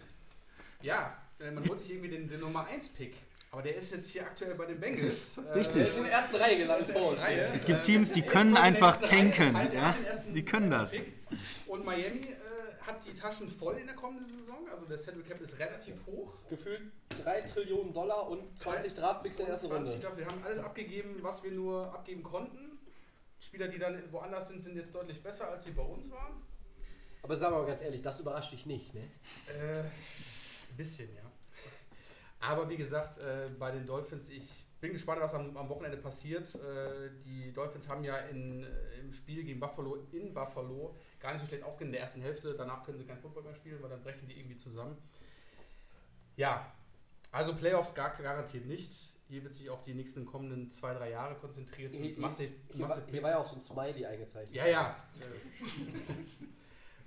ja, 0.82 1.22
äh, 1.40 1.52
man 1.52 1.68
holt 1.68 1.80
sich 1.80 1.92
irgendwie 1.92 2.10
den, 2.10 2.30
den 2.30 2.40
Nummer 2.40 2.64
1 2.68 2.88
Pick. 2.88 3.18
Aber 3.54 3.62
der 3.62 3.76
ist 3.76 3.92
jetzt 3.92 4.10
hier 4.10 4.26
aktuell 4.26 4.56
bei 4.56 4.66
den 4.66 4.80
Bengals. 4.80 5.38
Richtig. 5.56 5.74
Der 5.76 5.88
ist 5.88 5.98
in 5.98 6.04
der 6.06 6.14
ersten 6.14 6.36
Reihe 6.38 6.58
gelandet 6.58 6.90
vor 6.92 7.12
uns. 7.12 7.22
Reihe. 7.22 7.48
Es 7.54 7.66
gibt 7.66 7.82
Äh, 7.82 7.84
Teams, 7.86 8.12
die 8.12 8.22
können 8.22 8.56
einfach 8.56 8.96
tanken, 9.02 9.54
Das 9.54 9.64
heißt, 9.64 9.74
er 9.74 9.82
ja? 9.82 9.96
Die 10.34 10.46
können 10.46 10.72
das. 10.72 10.92
Und 11.68 11.84
Miami 11.84 12.20
äh, 12.22 12.36
hat 12.82 13.06
die 13.06 13.14
Taschen 13.14 13.50
voll 13.50 13.76
in 13.78 13.88
der 13.88 13.96
kommenden 13.98 14.26
Saison. 14.26 14.66
Also 14.72 14.86
der 14.86 14.98
Salary 14.98 15.24
Cap 15.24 15.42
ist 15.42 15.60
relativ 15.60 15.96
hoch. 16.06 16.34
Gefühlt 16.48 16.82
3 17.22 17.42
Trillionen 17.42 17.92
Dollar 17.92 18.30
und 18.30 18.58
20 18.58 18.94
Draftpicks 18.94 19.40
in 19.40 19.46
der 19.46 19.54
ersten 19.54 19.68
20 19.68 19.94
Runde. 19.96 20.06
Draft. 20.08 20.18
Wir 20.18 20.26
haben 20.28 20.44
alles 20.46 20.60
abgegeben, 20.60 21.18
was 21.22 21.44
wir 21.44 21.52
nur 21.52 21.94
abgeben 21.94 22.24
konnten. 22.24 22.80
Spieler, 23.38 23.68
die 23.68 23.80
dann 23.80 24.02
woanders 24.14 24.48
sind, 24.48 24.62
sind 24.62 24.78
jetzt 24.78 24.96
deutlich 24.96 25.22
besser, 25.22 25.50
als 25.50 25.66
sie 25.66 25.72
bei 25.72 25.82
uns 25.84 26.10
waren. 26.10 26.42
Aber 27.22 27.36
sagen 27.36 27.54
wir 27.56 27.60
mal 27.60 27.68
ganz 27.68 27.82
ehrlich, 27.82 28.02
das 28.02 28.20
überrascht 28.22 28.54
dich 28.54 28.66
nicht, 28.66 28.94
ne? 28.94 29.02
Äh, 29.48 29.80
ein 29.82 30.78
bisschen, 30.78 31.10
ja. 31.16 31.21
Aber 32.42 32.70
wie 32.70 32.78
gesagt, 32.78 33.18
äh, 33.20 33.50
bei 33.58 33.72
den 33.72 33.86
Dolphins, 33.86 34.30
ich 34.30 34.64
bin 34.82 34.94
gespannt, 34.94 35.22
was 35.22 35.34
am, 35.36 35.56
am 35.56 35.70
Wochenende 35.70 35.98
passiert. 35.98 36.54
Äh, 36.56 37.12
die 37.24 37.54
Dolphins 37.54 37.88
haben 37.88 38.04
ja 38.04 38.18
in, 38.18 38.64
äh, 38.64 39.00
im 39.00 39.12
Spiel 39.12 39.44
gegen 39.44 39.60
Buffalo 39.60 40.08
in 40.12 40.34
Buffalo 40.34 40.96
gar 41.20 41.34
nicht 41.34 41.42
so 41.42 41.48
schlecht 41.48 41.64
ausgehen 41.64 41.90
in 41.90 41.94
der 41.94 42.02
ersten 42.02 42.22
Hälfte. 42.22 42.56
Danach 42.56 42.84
können 42.84 42.98
sie 42.98 43.06
kein 43.06 43.20
Football 43.20 43.44
mehr 43.44 43.56
spielen, 43.56 43.82
weil 43.82 43.90
dann 43.92 44.02
brechen 44.02 44.28
die 44.28 44.38
irgendwie 44.38 44.58
zusammen. 44.58 44.98
Ja, 46.36 46.74
also 47.32 47.54
Playoffs 47.54 47.94
gar, 47.94 48.10
garantiert 48.10 48.66
nicht. 48.66 48.92
Hier 49.28 49.44
wird 49.44 49.54
sich 49.54 49.70
auf 49.70 49.82
die 49.84 49.94
nächsten 49.94 50.26
kommenden 50.26 50.70
zwei, 50.70 50.94
drei 50.94 51.12
Jahre 51.12 51.36
konzentriert. 51.36 51.94
Hier, 51.94 52.02
mit 52.02 52.18
massiv, 52.18 52.50
hier, 52.72 52.82
war, 52.82 52.90
massiv 52.90 53.04
hier 53.08 53.24
war 53.24 53.30
ja 53.30 53.38
auch 53.38 53.46
so 53.46 53.56
ein 53.56 53.62
Smiley 53.62 54.06
eingezeichnet. 54.06 54.56
ja, 54.56 54.66
ja. 54.66 54.96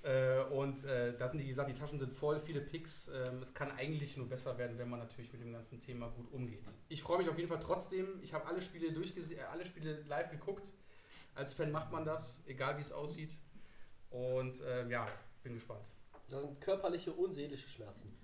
Äh, 0.04 0.44
und 0.50 0.84
äh, 0.84 1.16
da 1.16 1.26
sind 1.26 1.38
die, 1.38 1.44
wie 1.44 1.48
gesagt, 1.48 1.70
die 1.70 1.74
Taschen 1.74 1.98
sind 1.98 2.12
voll, 2.12 2.38
viele 2.38 2.60
Picks. 2.60 3.08
Ähm, 3.08 3.38
es 3.40 3.54
kann 3.54 3.70
eigentlich 3.70 4.18
nur 4.18 4.28
besser 4.28 4.58
werden, 4.58 4.76
wenn 4.76 4.90
man 4.90 4.98
natürlich 4.98 5.32
mit 5.32 5.40
dem 5.40 5.52
ganzen 5.52 5.78
Thema 5.78 6.08
gut 6.10 6.30
umgeht. 6.30 6.68
Ich 6.88 7.02
freue 7.02 7.18
mich 7.18 7.28
auf 7.30 7.38
jeden 7.38 7.48
Fall 7.48 7.58
trotzdem. 7.58 8.20
Ich 8.22 8.34
habe 8.34 8.46
alle 8.46 8.60
Spiele 8.60 8.92
durchgesehen, 8.92 9.40
äh, 9.40 9.44
alle 9.44 9.64
Spiele 9.64 10.02
live 10.02 10.30
geguckt. 10.30 10.74
Als 11.34 11.54
Fan 11.54 11.72
macht 11.72 11.90
man 11.90 12.04
das, 12.04 12.42
egal 12.46 12.76
wie 12.76 12.82
es 12.82 12.92
aussieht. 12.92 13.34
Und 14.10 14.62
ähm, 14.66 14.90
ja, 14.90 15.08
bin 15.42 15.54
gespannt. 15.54 15.94
Das 16.28 16.42
sind 16.42 16.60
körperliche 16.60 17.12
und 17.12 17.30
seelische 17.30 17.68
Schmerzen. 17.68 18.14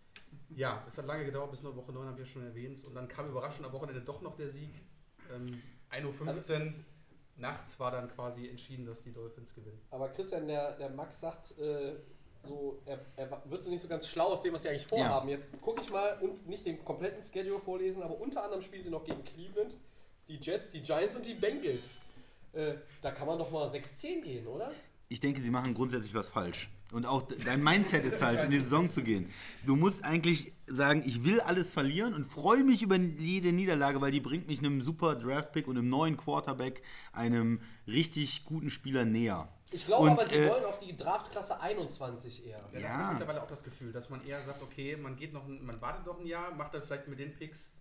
Ja, 0.51 0.85
es 0.87 0.99
hat 0.99 1.07
lange 1.07 1.25
gedauert, 1.25 1.51
bis 1.51 1.63
nur 1.63 1.75
Woche 1.77 1.93
9 1.93 2.07
haben 2.07 2.19
wir 2.19 2.27
schon 2.27 2.45
erwähnt. 2.45 2.85
Und 2.85 2.95
dann 2.95 3.09
kam 3.09 3.27
überraschend 3.29 3.67
am 3.67 3.73
Wochenende 3.73 4.03
doch 4.03 4.21
noch 4.21 4.35
der 4.35 4.51
Sieg. 4.51 4.71
Ähm, 5.33 5.63
1.15 5.91 6.67
Uhr 6.67 6.75
nachts 7.41 7.81
war 7.81 7.91
dann 7.91 8.09
quasi 8.09 8.49
entschieden, 8.49 8.87
dass 8.87 9.03
die 9.03 9.13
Dolphins 9.13 9.55
gewinnen. 9.55 9.81
Aber 9.91 10.09
Christian, 10.09 10.47
der, 10.47 10.77
der 10.77 10.91
Max 10.91 11.21
sagt, 11.21 11.59
äh, 11.59 11.97
so, 12.45 12.81
er, 12.87 13.01
er 13.17 13.43
wird 13.47 13.63
so 13.63 13.71
nicht 13.71 13.81
so 13.81 13.89
ganz 13.89 14.09
schlau 14.09 14.29
aus 14.29 14.43
dem, 14.43 14.55
was 14.55 14.63
sie 14.63 14.71
eigentlich 14.71 14.87
vorhaben. 14.87 15.29
Jetzt 15.29 15.61
gucke 15.61 15.83
ich 15.83 15.91
mal 15.91 16.19
und 16.21 16.47
nicht 16.47 16.65
den 16.65 16.83
kompletten 16.85 17.23
Schedule 17.23 17.61
vorlesen, 17.61 18.03
aber 18.03 18.19
unter 18.19 18.43
anderem 18.43 18.63
spielen 18.63 18.83
sie 18.83 18.91
noch 18.91 19.05
gegen 19.05 19.23
Cleveland, 19.25 19.77
die 20.29 20.37
Jets, 20.37 20.71
die 20.71 20.81
Giants 20.81 21.17
und 21.17 21.27
die 21.27 21.35
Bengals. 21.35 22.01
Äh, 22.53 22.75
da 23.03 23.11
kann 23.11 23.27
man 23.27 23.39
doch 23.39 23.51
mal 23.51 23.67
6-10 23.69 24.23
gehen, 24.23 24.47
oder? 24.47 24.71
Ich 25.09 25.21
denke, 25.21 25.41
sie 25.41 25.51
machen 25.51 25.75
grundsätzlich 25.75 26.15
was 26.15 26.29
falsch. 26.29 26.71
Und 26.93 27.07
auch 27.07 27.23
de- 27.23 27.39
dein 27.39 27.63
Mindset 27.63 28.05
ist 28.05 28.21
halt, 28.21 28.43
in 28.43 28.51
die 28.51 28.59
Saison 28.59 28.91
zu 28.91 29.03
gehen. 29.03 29.31
Du 29.65 29.77
musst 29.77 30.03
eigentlich 30.05 30.53
sagen, 30.67 31.05
ich 31.07 31.23
will 31.23 31.41
alles 31.41 31.73
verlieren 31.73 32.15
und 32.15 32.25
freue 32.27 32.65
mich 32.65 32.83
über 32.83 32.97
jede 32.97 33.53
Niederlage, 33.53 34.01
weil 34.01 34.11
die 34.11 34.19
bringt 34.21 34.49
mich 34.49 34.59
einem 34.59 34.83
super 34.83 35.15
Draftpick 35.15 35.69
und 35.69 35.79
einem 35.79 35.89
neuen 35.89 36.17
Quarterback, 36.17 36.83
einem 37.13 37.61
richtig 37.87 38.45
guten 38.45 38.71
Spieler 38.71 39.05
näher. 39.05 39.49
Ich 39.73 39.87
glaube 39.87 40.03
Und, 40.03 40.11
aber, 40.19 40.29
sie 40.29 40.35
äh, 40.35 40.51
wollen 40.51 40.65
auf 40.65 40.79
die 40.79 40.97
Draftklasse 40.97 41.61
21 41.61 42.45
eher. 42.45 42.59
Ja, 42.59 42.65
da 42.73 42.79
Ja. 42.81 42.89
habe 42.89 43.03
ich 43.05 43.19
mittlerweile 43.21 43.43
auch 43.45 43.47
das 43.49 43.63
Gefühl, 43.63 43.93
dass 43.93 44.11
man 44.11 44.25
eher 44.25 44.43
sagt, 44.43 44.61
okay, 44.61 44.97
man 44.97 45.15
geht 45.15 45.33
noch, 45.33 45.47
ein, 45.47 45.65
man 45.65 45.81
wartet 45.81 46.07
noch 46.07 46.19
ein 46.19 46.27
Jahr, 46.27 46.53
macht 46.57 46.75
dann 46.75 46.83
vielleicht 46.83 47.07
mit 47.07 47.21
den 47.21 47.33
Picks 47.37 47.73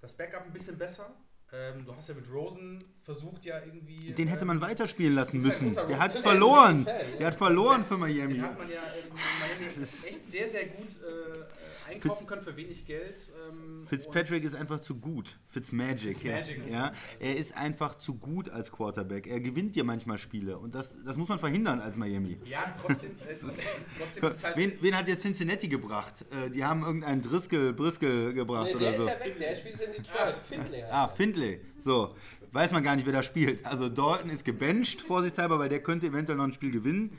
das 0.00 0.16
Backup 0.16 0.44
ein 0.44 0.52
bisschen 0.52 0.78
besser. 0.78 1.12
Ähm, 1.52 1.84
du 1.84 1.94
hast 1.94 2.08
ja 2.08 2.14
mit 2.14 2.24
Rosen 2.32 2.78
versucht 3.00 3.44
ja 3.44 3.60
irgendwie. 3.64 4.12
Den 4.12 4.28
hätte 4.28 4.42
ähm, 4.42 4.48
man 4.48 4.60
weiterspielen 4.60 5.14
lassen 5.14 5.40
müssen. 5.40 5.72
Der 5.74 5.98
hat 5.98 6.12
verloren. 6.12 6.84
Der 7.18 7.26
hat 7.26 7.34
verloren 7.34 7.84
für 7.84 7.98
Miami. 7.98 8.34
Den 8.34 8.42
hat 8.42 8.58
man 8.58 8.68
ja 8.68 8.80
in 8.82 9.12
Miami 9.12 9.70
Miami 9.70 9.84
echt 9.84 10.26
sehr, 10.26 10.48
sehr 10.48 10.66
gut 10.66 10.98
äh, 11.02 11.90
einkaufen 11.90 12.18
Fitz, 12.18 12.26
können 12.26 12.42
für 12.42 12.56
wenig 12.56 12.86
Geld. 12.86 13.32
Ähm, 13.48 13.86
Fitzpatrick 13.86 14.44
ist 14.44 14.54
einfach 14.54 14.80
zu 14.80 14.96
gut. 14.96 15.38
Fitzmagic. 15.48 16.18
Fitzmagic 16.18 16.62
ja. 16.66 16.86
ja. 16.86 16.92
Er 17.20 17.36
ist 17.36 17.56
einfach 17.56 17.96
zu 17.96 18.14
gut 18.14 18.48
als 18.48 18.72
Quarterback. 18.72 19.26
Er 19.26 19.40
gewinnt 19.40 19.76
dir 19.76 19.84
manchmal 19.84 20.18
Spiele 20.18 20.58
und 20.58 20.74
das, 20.74 20.90
das 21.04 21.16
muss 21.16 21.28
man 21.28 21.38
verhindern 21.38 21.80
als 21.80 21.96
Miami. 21.96 22.38
Ja, 22.44 22.72
trotzdem. 22.80 23.12
Äh, 23.12 23.34
trotzdem 23.98 24.24
ist 24.24 24.44
halt 24.44 24.56
wen, 24.56 24.72
wen, 24.80 24.96
hat 24.96 25.08
jetzt 25.08 25.22
Cincinnati 25.22 25.68
gebracht? 25.68 26.24
Äh, 26.30 26.50
die 26.50 26.64
haben 26.64 26.82
irgendeinen 26.82 27.22
Driscoll, 27.22 27.72
Briscoe 27.72 28.32
gebracht 28.32 28.68
nee, 28.68 28.74
oder 28.74 28.90
der 28.90 28.98
so. 28.98 29.04
Der 29.06 29.14
ist 29.14 29.20
ja 29.20 29.26
weg, 29.26 29.38
der 29.38 29.54
spielt 29.54 29.80
in 29.80 29.92
Detroit. 29.92 30.36
Findlay. 30.48 30.82
Ah, 30.90 31.08
Findlay. 31.08 31.43
So, 31.78 32.14
weiß 32.52 32.70
man 32.72 32.82
gar 32.82 32.96
nicht, 32.96 33.06
wer 33.06 33.12
da 33.12 33.22
spielt. 33.22 33.64
Also 33.66 33.88
Dalton 33.88 34.30
ist 34.30 34.44
gebencht, 34.44 35.00
vorsichtshalber, 35.02 35.58
weil 35.58 35.68
der 35.68 35.82
könnte 35.82 36.06
eventuell 36.06 36.38
noch 36.38 36.44
ein 36.44 36.52
Spiel 36.52 36.70
gewinnen. 36.70 37.18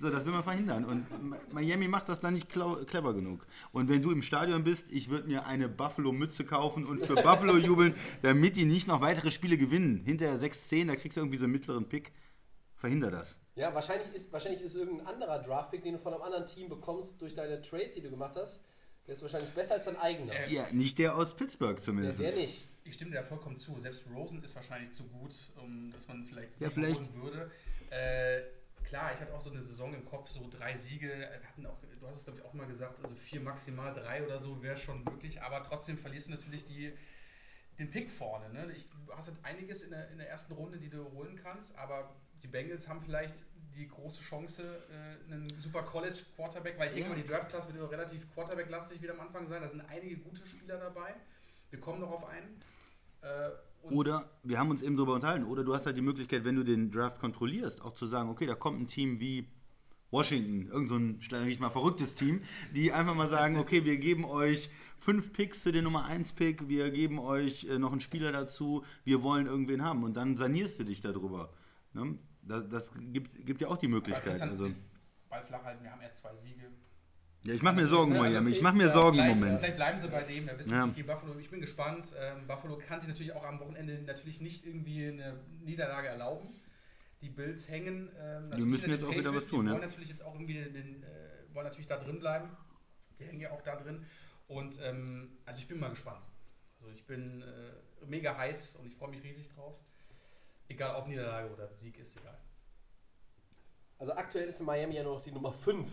So, 0.00 0.10
das 0.10 0.24
will 0.24 0.32
man 0.32 0.42
verhindern. 0.42 0.84
Und 0.84 1.06
Miami 1.52 1.86
macht 1.86 2.08
das 2.08 2.18
dann 2.18 2.34
nicht 2.34 2.48
clever 2.48 3.14
genug. 3.14 3.46
Und 3.70 3.88
wenn 3.88 4.02
du 4.02 4.10
im 4.10 4.22
Stadion 4.22 4.64
bist, 4.64 4.90
ich 4.90 5.10
würde 5.10 5.28
mir 5.28 5.46
eine 5.46 5.68
Buffalo-Mütze 5.68 6.42
kaufen 6.42 6.84
und 6.84 7.06
für 7.06 7.14
Buffalo 7.14 7.56
jubeln, 7.56 7.94
damit 8.22 8.56
die 8.56 8.64
nicht 8.64 8.88
noch 8.88 9.00
weitere 9.00 9.30
Spiele 9.30 9.56
gewinnen. 9.56 10.02
Hinterher 10.04 10.40
6-10, 10.40 10.88
da 10.88 10.96
kriegst 10.96 11.16
du 11.16 11.20
irgendwie 11.20 11.38
so 11.38 11.44
einen 11.44 11.52
mittleren 11.52 11.88
Pick. 11.88 12.12
Verhinder 12.74 13.12
das. 13.12 13.36
Ja, 13.54 13.72
wahrscheinlich 13.74 14.12
ist, 14.12 14.32
wahrscheinlich 14.32 14.60
ist 14.60 14.74
irgendein 14.74 15.06
anderer 15.06 15.38
Draftpick, 15.38 15.84
den 15.84 15.92
du 15.92 15.98
von 16.00 16.12
einem 16.12 16.22
anderen 16.22 16.46
Team 16.46 16.68
bekommst 16.68 17.22
durch 17.22 17.34
deine 17.34 17.60
Trades, 17.60 17.94
die 17.94 18.00
du 18.00 18.10
gemacht 18.10 18.34
hast, 18.36 18.60
der 19.06 19.14
ist 19.14 19.22
wahrscheinlich 19.22 19.50
besser 19.50 19.74
als 19.74 19.84
dein 19.84 19.98
eigener. 19.98 20.32
Ja, 20.48 20.66
nicht 20.72 20.98
der 20.98 21.16
aus 21.16 21.36
Pittsburgh 21.36 21.80
zumindest. 21.80 22.18
Der, 22.18 22.32
der 22.32 22.40
nicht. 22.40 22.66
Ich 22.84 22.94
stimme 22.94 23.12
dir 23.12 23.22
vollkommen 23.22 23.56
zu. 23.58 23.78
Selbst 23.78 24.04
Rosen 24.12 24.42
ist 24.42 24.54
wahrscheinlich 24.54 24.92
zu 24.92 25.04
gut, 25.04 25.34
um, 25.56 25.92
dass 25.92 26.08
man 26.08 26.24
vielleicht 26.24 26.60
ja, 26.60 26.70
vielleicht. 26.70 26.98
holen 26.98 27.14
würde. 27.14 27.50
Äh, 27.90 28.42
klar, 28.82 29.12
ich 29.14 29.20
hatte 29.20 29.32
auch 29.34 29.40
so 29.40 29.50
eine 29.50 29.62
Saison 29.62 29.94
im 29.94 30.04
Kopf, 30.04 30.28
so 30.28 30.48
drei 30.50 30.74
Siege. 30.74 31.08
Wir 31.08 31.48
hatten 31.48 31.66
auch, 31.66 31.78
du 31.80 32.06
hast 32.06 32.16
es 32.16 32.24
glaube 32.24 32.40
ich 32.40 32.44
auch 32.44 32.54
mal 32.54 32.66
gesagt, 32.66 33.00
also 33.00 33.14
vier 33.14 33.40
maximal 33.40 33.92
drei 33.92 34.24
oder 34.24 34.38
so 34.38 34.62
wäre 34.62 34.76
schon 34.76 35.04
möglich, 35.04 35.42
aber 35.42 35.62
trotzdem 35.62 35.96
verlierst 35.98 36.28
du 36.28 36.32
natürlich 36.32 36.64
die, 36.64 36.92
den 37.78 37.90
Pick 37.90 38.10
vorne. 38.10 38.50
Ne? 38.52 38.72
Ich, 38.74 38.88
du 38.90 39.12
hast 39.14 39.28
halt 39.28 39.38
einiges 39.44 39.82
in 39.84 39.90
der, 39.90 40.10
in 40.10 40.18
der 40.18 40.28
ersten 40.28 40.52
Runde, 40.52 40.78
die 40.78 40.90
du 40.90 41.10
holen 41.12 41.38
kannst, 41.42 41.76
aber 41.76 42.16
die 42.42 42.48
Bengals 42.48 42.88
haben 42.88 43.00
vielleicht 43.00 43.44
die 43.74 43.88
große 43.88 44.22
Chance, 44.22 44.62
äh, 44.90 45.32
einen 45.32 45.46
super 45.58 45.82
College 45.82 46.18
Quarterback, 46.36 46.78
weil 46.78 46.88
ich 46.88 46.94
denke 46.94 47.10
mal, 47.10 47.14
die 47.14 47.24
Draft-Class 47.24 47.72
wird 47.72 47.90
relativ 47.90 48.30
Quarterback-lastig 48.34 49.00
wieder 49.00 49.14
am 49.14 49.20
Anfang 49.20 49.46
sein. 49.46 49.62
Da 49.62 49.68
sind 49.68 49.80
einige 49.88 50.16
gute 50.18 50.46
Spieler 50.46 50.78
dabei. 50.78 51.14
Wir 51.70 51.80
kommen 51.80 52.00
noch 52.00 52.10
auf 52.10 52.26
einen. 52.26 52.62
Äh, 53.22 53.50
oder 53.82 54.30
wir 54.42 54.58
haben 54.58 54.70
uns 54.70 54.82
eben 54.82 54.96
darüber 54.96 55.14
unterhalten, 55.14 55.44
oder 55.44 55.64
du 55.64 55.74
hast 55.74 55.86
halt 55.86 55.96
die 55.96 56.02
Möglichkeit, 56.02 56.44
wenn 56.44 56.54
du 56.54 56.62
den 56.62 56.90
Draft 56.90 57.18
kontrollierst, 57.18 57.82
auch 57.82 57.94
zu 57.94 58.06
sagen, 58.06 58.28
okay, 58.28 58.46
da 58.46 58.54
kommt 58.54 58.80
ein 58.80 58.86
Team 58.86 59.18
wie 59.18 59.48
Washington, 60.12 60.70
irgend 60.70 60.88
so 60.88 60.96
ein, 60.96 61.48
ich 61.48 61.58
mal, 61.58 61.70
verrücktes 61.70 62.14
Team, 62.14 62.42
die 62.74 62.92
einfach 62.92 63.14
mal 63.14 63.28
sagen, 63.28 63.58
okay, 63.58 63.84
wir 63.84 63.96
geben 63.96 64.24
euch 64.24 64.70
fünf 64.98 65.32
Picks 65.32 65.62
für 65.62 65.72
den 65.72 65.84
Nummer 65.84 66.04
1 66.04 66.34
Pick, 66.34 66.68
wir 66.68 66.90
geben 66.90 67.18
euch 67.18 67.64
äh, 67.64 67.78
noch 67.78 67.92
einen 67.92 68.00
Spieler 68.00 68.30
dazu, 68.30 68.84
wir 69.04 69.22
wollen 69.22 69.46
irgendwen 69.46 69.82
haben 69.82 70.04
und 70.04 70.14
dann 70.14 70.36
sanierst 70.36 70.78
du 70.78 70.84
dich 70.84 71.00
darüber. 71.00 71.52
Ne? 71.94 72.18
Das, 72.42 72.68
das 72.68 72.92
gibt, 73.12 73.46
gibt 73.46 73.62
ja 73.62 73.68
auch 73.68 73.78
die 73.78 73.88
Möglichkeit. 73.88 74.40
Also. 74.42 74.70
Ball 75.28 75.42
flach 75.42 75.64
halten, 75.64 75.82
wir 75.82 75.90
haben 75.90 76.02
erst 76.02 76.18
zwei 76.18 76.34
Siege. 76.36 76.70
Ja, 77.44 77.54
ich 77.54 77.62
mache 77.62 77.74
mir 77.74 77.86
Sorgen, 77.88 78.12
also, 78.12 78.24
Miami. 78.24 78.50
Ich 78.52 78.62
mache 78.62 78.76
mir 78.76 78.88
Sorgen 78.90 79.18
im 79.18 79.26
Moment. 79.26 79.60
Vielleicht 79.60 79.76
bleiben 79.76 79.98
sie 79.98 80.08
bei 80.08 80.22
dem. 80.22 80.46
Wir 80.46 80.58
wissen 80.58 80.72
ja. 80.72 80.86
nicht 80.86 80.94
gegen 80.94 81.08
Buffalo. 81.08 81.36
Ich 81.40 81.50
bin 81.50 81.60
gespannt. 81.60 82.14
Ähm, 82.20 82.46
Buffalo 82.46 82.78
kann 82.78 83.00
sich 83.00 83.08
natürlich 83.08 83.32
auch 83.32 83.44
am 83.44 83.58
Wochenende 83.58 84.00
natürlich 84.02 84.40
nicht 84.40 84.64
irgendwie 84.64 85.08
eine 85.08 85.40
Niederlage 85.64 86.06
erlauben. 86.06 86.48
Die 87.20 87.30
Bills 87.30 87.68
hängen. 87.68 88.10
Ähm, 88.20 88.50
wir 88.54 88.64
müssen 88.64 88.90
jetzt 88.90 89.04
auch 89.04 89.10
wieder 89.10 89.34
was 89.34 89.48
tun. 89.48 89.64
Die 89.66 89.72
wollen 89.72 89.80
natürlich 89.80 90.08
jetzt 90.08 90.24
auch 90.24 90.34
irgendwie 90.34 90.54
den, 90.54 91.02
äh, 91.02 91.06
wollen 91.52 91.66
natürlich 91.66 91.88
da 91.88 91.96
drin 91.96 92.20
bleiben. 92.20 92.48
Die 93.18 93.24
hängen 93.24 93.40
ja 93.40 93.50
auch 93.50 93.62
da 93.62 93.74
drin. 93.74 94.06
Und 94.46 94.78
ähm, 94.80 95.38
also 95.44 95.60
ich 95.60 95.66
bin 95.66 95.80
mal 95.80 95.90
gespannt. 95.90 96.24
Also 96.76 96.90
ich 96.90 97.04
bin 97.06 97.42
äh, 97.42 98.06
mega 98.06 98.36
heiß 98.36 98.76
und 98.76 98.86
ich 98.86 98.94
freue 98.94 99.10
mich 99.10 99.22
riesig 99.24 99.48
drauf. 99.48 99.74
Egal 100.68 100.94
ob 100.94 101.08
Niederlage 101.08 101.52
oder 101.52 101.74
Sieg 101.74 101.98
ist 101.98 102.20
egal. 102.20 102.38
Also 103.98 104.12
aktuell 104.12 104.48
ist 104.48 104.60
in 104.60 104.66
Miami 104.66 104.94
ja 104.94 105.02
nur 105.02 105.14
noch 105.14 105.20
die 105.20 105.32
Nummer 105.32 105.52
5 105.52 105.88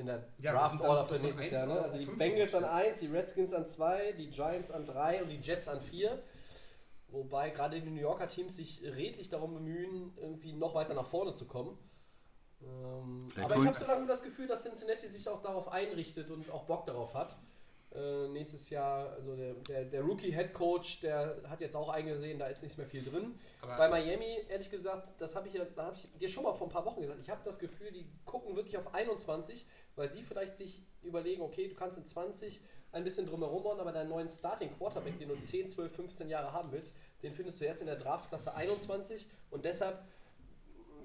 in 0.00 0.06
der 0.06 0.26
ja, 0.38 0.52
Draft 0.52 0.80
Order 0.82 1.04
für 1.04 1.18
nächstes 1.18 1.50
Jahr. 1.50 1.66
Ne? 1.66 1.80
Also 1.80 1.98
die 1.98 2.06
Bengals 2.06 2.54
an 2.54 2.64
1, 2.64 3.00
die 3.00 3.06
Redskins 3.06 3.52
an 3.52 3.66
2, 3.66 4.12
die 4.12 4.30
Giants 4.30 4.70
an 4.70 4.84
3 4.84 5.22
und 5.22 5.28
die 5.28 5.38
Jets 5.38 5.68
an 5.68 5.80
4. 5.80 6.22
Wobei 7.08 7.50
gerade 7.50 7.80
die 7.80 7.90
New 7.90 8.00
Yorker 8.00 8.28
Teams 8.28 8.56
sich 8.56 8.82
redlich 8.82 9.28
darum 9.28 9.54
bemühen, 9.54 10.12
irgendwie 10.16 10.52
noch 10.52 10.74
weiter 10.74 10.94
nach 10.94 11.06
vorne 11.06 11.32
zu 11.32 11.46
kommen. 11.46 11.76
Ähm, 12.62 13.28
aber 13.42 13.56
ich 13.56 13.66
habe 13.66 13.76
so 13.76 13.86
langsam 13.86 14.06
das 14.06 14.22
Gefühl, 14.22 14.46
dass 14.46 14.62
Cincinnati 14.62 15.08
sich 15.08 15.28
auch 15.28 15.40
darauf 15.40 15.68
einrichtet 15.68 16.30
und 16.30 16.50
auch 16.50 16.64
Bock 16.64 16.86
darauf 16.86 17.14
hat. 17.14 17.36
Äh, 17.92 18.28
nächstes 18.28 18.70
Jahr, 18.70 19.10
also 19.14 19.34
der, 19.34 19.54
der, 19.54 19.84
der 19.84 20.02
Rookie-Head 20.02 20.52
Coach, 20.52 21.00
der 21.00 21.42
hat 21.48 21.60
jetzt 21.60 21.74
auch 21.74 21.88
eingesehen, 21.88 22.38
da 22.38 22.46
ist 22.46 22.62
nicht 22.62 22.78
mehr 22.78 22.86
viel 22.86 23.02
drin. 23.02 23.34
Aber 23.62 23.76
Bei 23.76 23.88
Miami, 23.88 24.38
ehrlich 24.48 24.70
gesagt, 24.70 25.10
das 25.18 25.34
habe 25.34 25.48
ich, 25.48 25.54
ja, 25.54 25.64
hab 25.76 25.94
ich 25.96 26.08
dir 26.16 26.28
schon 26.28 26.44
mal 26.44 26.52
vor 26.52 26.68
ein 26.68 26.70
paar 26.70 26.84
Wochen 26.84 27.00
gesagt, 27.00 27.18
ich 27.20 27.28
habe 27.28 27.40
das 27.44 27.58
Gefühl, 27.58 27.90
die 27.90 28.06
gucken 28.24 28.54
wirklich 28.54 28.78
auf 28.78 28.94
21, 28.94 29.66
weil 29.96 30.08
sie 30.08 30.22
vielleicht 30.22 30.56
sich 30.56 30.84
überlegen, 31.02 31.42
okay, 31.42 31.66
du 31.66 31.74
kannst 31.74 31.98
in 31.98 32.04
20 32.04 32.60
ein 32.92 33.02
bisschen 33.02 33.26
drumherum 33.26 33.64
bauen, 33.64 33.80
aber 33.80 33.90
deinen 33.90 34.10
neuen 34.10 34.28
Starting 34.28 34.70
Quarterback, 34.76 35.18
den 35.18 35.28
du 35.28 35.40
10, 35.40 35.66
12, 35.66 35.92
15 35.92 36.28
Jahre 36.28 36.52
haben 36.52 36.70
willst, 36.70 36.94
den 37.24 37.32
findest 37.32 37.60
du 37.60 37.64
erst 37.64 37.80
in 37.80 37.88
der 37.88 37.96
Draftklasse 37.96 38.54
21 38.54 39.26
und 39.50 39.64
deshalb 39.64 40.00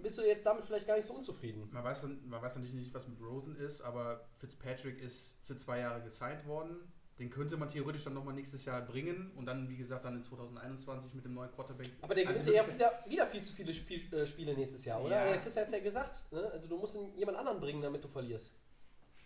bist 0.02 0.18
du 0.18 0.22
jetzt 0.24 0.46
damit 0.46 0.64
vielleicht 0.64 0.88
gar 0.88 0.96
nicht 0.96 1.06
so 1.06 1.14
unzufrieden. 1.14 1.70
Man 1.72 1.84
weiß, 1.84 2.04
man 2.04 2.42
weiß 2.42 2.56
natürlich 2.56 2.76
nicht, 2.76 2.94
was 2.94 3.08
mit 3.08 3.20
Rosen 3.22 3.56
ist, 3.56 3.82
aber 3.82 4.28
Fitzpatrick 4.36 5.02
ist 5.02 5.36
für 5.42 5.56
zwei 5.58 5.80
Jahre 5.80 6.02
gesigned 6.02 6.46
worden. 6.46 6.92
Den 7.20 7.30
könnte 7.30 7.56
man 7.56 7.70
theoretisch 7.70 8.04
dann 8.04 8.14
nochmal 8.14 8.34
nächstes 8.34 8.66
Jahr 8.66 8.82
bringen 8.82 9.32
und 9.38 9.46
dann, 9.46 9.70
wie 9.70 9.78
gesagt, 9.78 10.04
dann 10.04 10.18
in 10.18 10.24
2021 10.24 11.14
mit 11.14 11.24
dem 11.24 11.34
neuen 11.34 11.50
Quarterback. 11.50 11.92
Aber 12.02 12.14
der 12.14 12.26
gewinnt 12.26 12.40
also 12.40 12.52
ja 12.52 12.74
wieder, 12.74 12.92
wieder 13.08 13.26
viel 13.26 13.42
zu 13.42 13.54
viele 13.54 13.72
äh, 13.72 14.26
Spiele 14.26 14.54
nächstes 14.54 14.84
Jahr, 14.84 15.02
oder? 15.02 15.26
Ja. 15.26 15.38
Christian 15.38 15.62
hat 15.62 15.68
es 15.68 15.78
ja 15.78 15.84
gesagt. 15.84 16.30
Ne? 16.32 16.52
Also 16.52 16.68
du 16.68 16.78
musst 16.78 17.00
jemand 17.16 17.38
anderen 17.38 17.62
bringen, 17.62 17.82
damit 17.82 18.04
du 18.04 18.10
verlierst. 18.10 18.54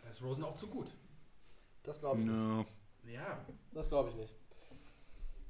Da 0.03 0.09
ist 0.09 0.22
Rosen 0.22 0.43
auch 0.43 0.53
zu 0.53 0.67
gut. 0.67 0.93
Das 1.82 1.99
glaube 1.99 2.20
ich 2.20 2.28
no. 2.28 2.57
nicht. 2.57 2.70
Ja. 3.11 3.43
Das 3.74 3.89
glaube 3.89 4.09
ich 4.09 4.15
nicht. 4.15 4.36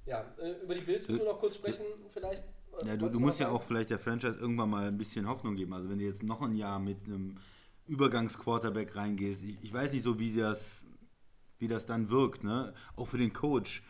Ja, 0.05 0.25
äh, 0.39 0.63
über 0.63 0.75
die 0.75 0.81
Bills 0.81 1.07
müssen 1.07 1.19
wir 1.19 1.31
noch 1.31 1.39
kurz 1.39 1.55
sprechen, 1.55 1.85
vielleicht. 2.07 2.43
Ja, 2.85 2.95
du, 2.95 3.09
du 3.09 3.19
musst 3.19 3.39
ja 3.39 3.49
auch 3.49 3.63
vielleicht 3.63 3.89
der 3.89 3.99
Franchise 3.99 4.37
irgendwann 4.39 4.69
mal 4.69 4.87
ein 4.87 4.97
bisschen 4.97 5.27
Hoffnung 5.27 5.55
geben. 5.55 5.73
Also 5.73 5.89
wenn 5.89 5.99
du 5.99 6.05
jetzt 6.05 6.23
noch 6.23 6.41
ein 6.41 6.55
Jahr 6.55 6.79
mit 6.79 7.05
einem 7.05 7.35
Übergangsquarterback 7.87 8.95
reingehst, 8.95 9.43
ich, 9.43 9.57
ich 9.61 9.73
weiß 9.73 9.91
nicht 9.93 10.03
so, 10.03 10.19
wie 10.19 10.35
das, 10.35 10.83
wie 11.57 11.67
das 11.67 11.85
dann 11.85 12.09
wirkt, 12.09 12.43
ne? 12.43 12.73
Auch 12.95 13.07
für 13.07 13.17
den 13.17 13.33
Coach. 13.33 13.83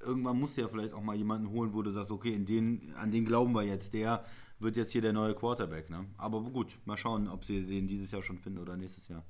Irgendwann 0.00 0.38
musst 0.38 0.56
du 0.56 0.62
ja 0.62 0.68
vielleicht 0.68 0.94
auch 0.94 1.02
mal 1.02 1.16
jemanden 1.16 1.50
holen, 1.50 1.74
wo 1.74 1.82
du 1.82 1.90
sagst, 1.90 2.10
okay, 2.10 2.32
in 2.32 2.46
den, 2.46 2.94
an 2.96 3.10
den 3.10 3.26
glauben 3.26 3.52
wir 3.52 3.62
jetzt, 3.62 3.92
der 3.92 4.24
wird 4.58 4.76
jetzt 4.76 4.92
hier 4.92 5.02
der 5.02 5.12
neue 5.12 5.34
Quarterback. 5.34 5.90
Ne? 5.90 6.06
Aber 6.16 6.40
gut, 6.40 6.78
mal 6.86 6.96
schauen, 6.96 7.28
ob 7.28 7.44
sie 7.44 7.66
den 7.66 7.86
dieses 7.86 8.10
Jahr 8.10 8.22
schon 8.22 8.38
finden 8.38 8.60
oder 8.60 8.76
nächstes 8.76 9.08
Jahr. 9.08 9.24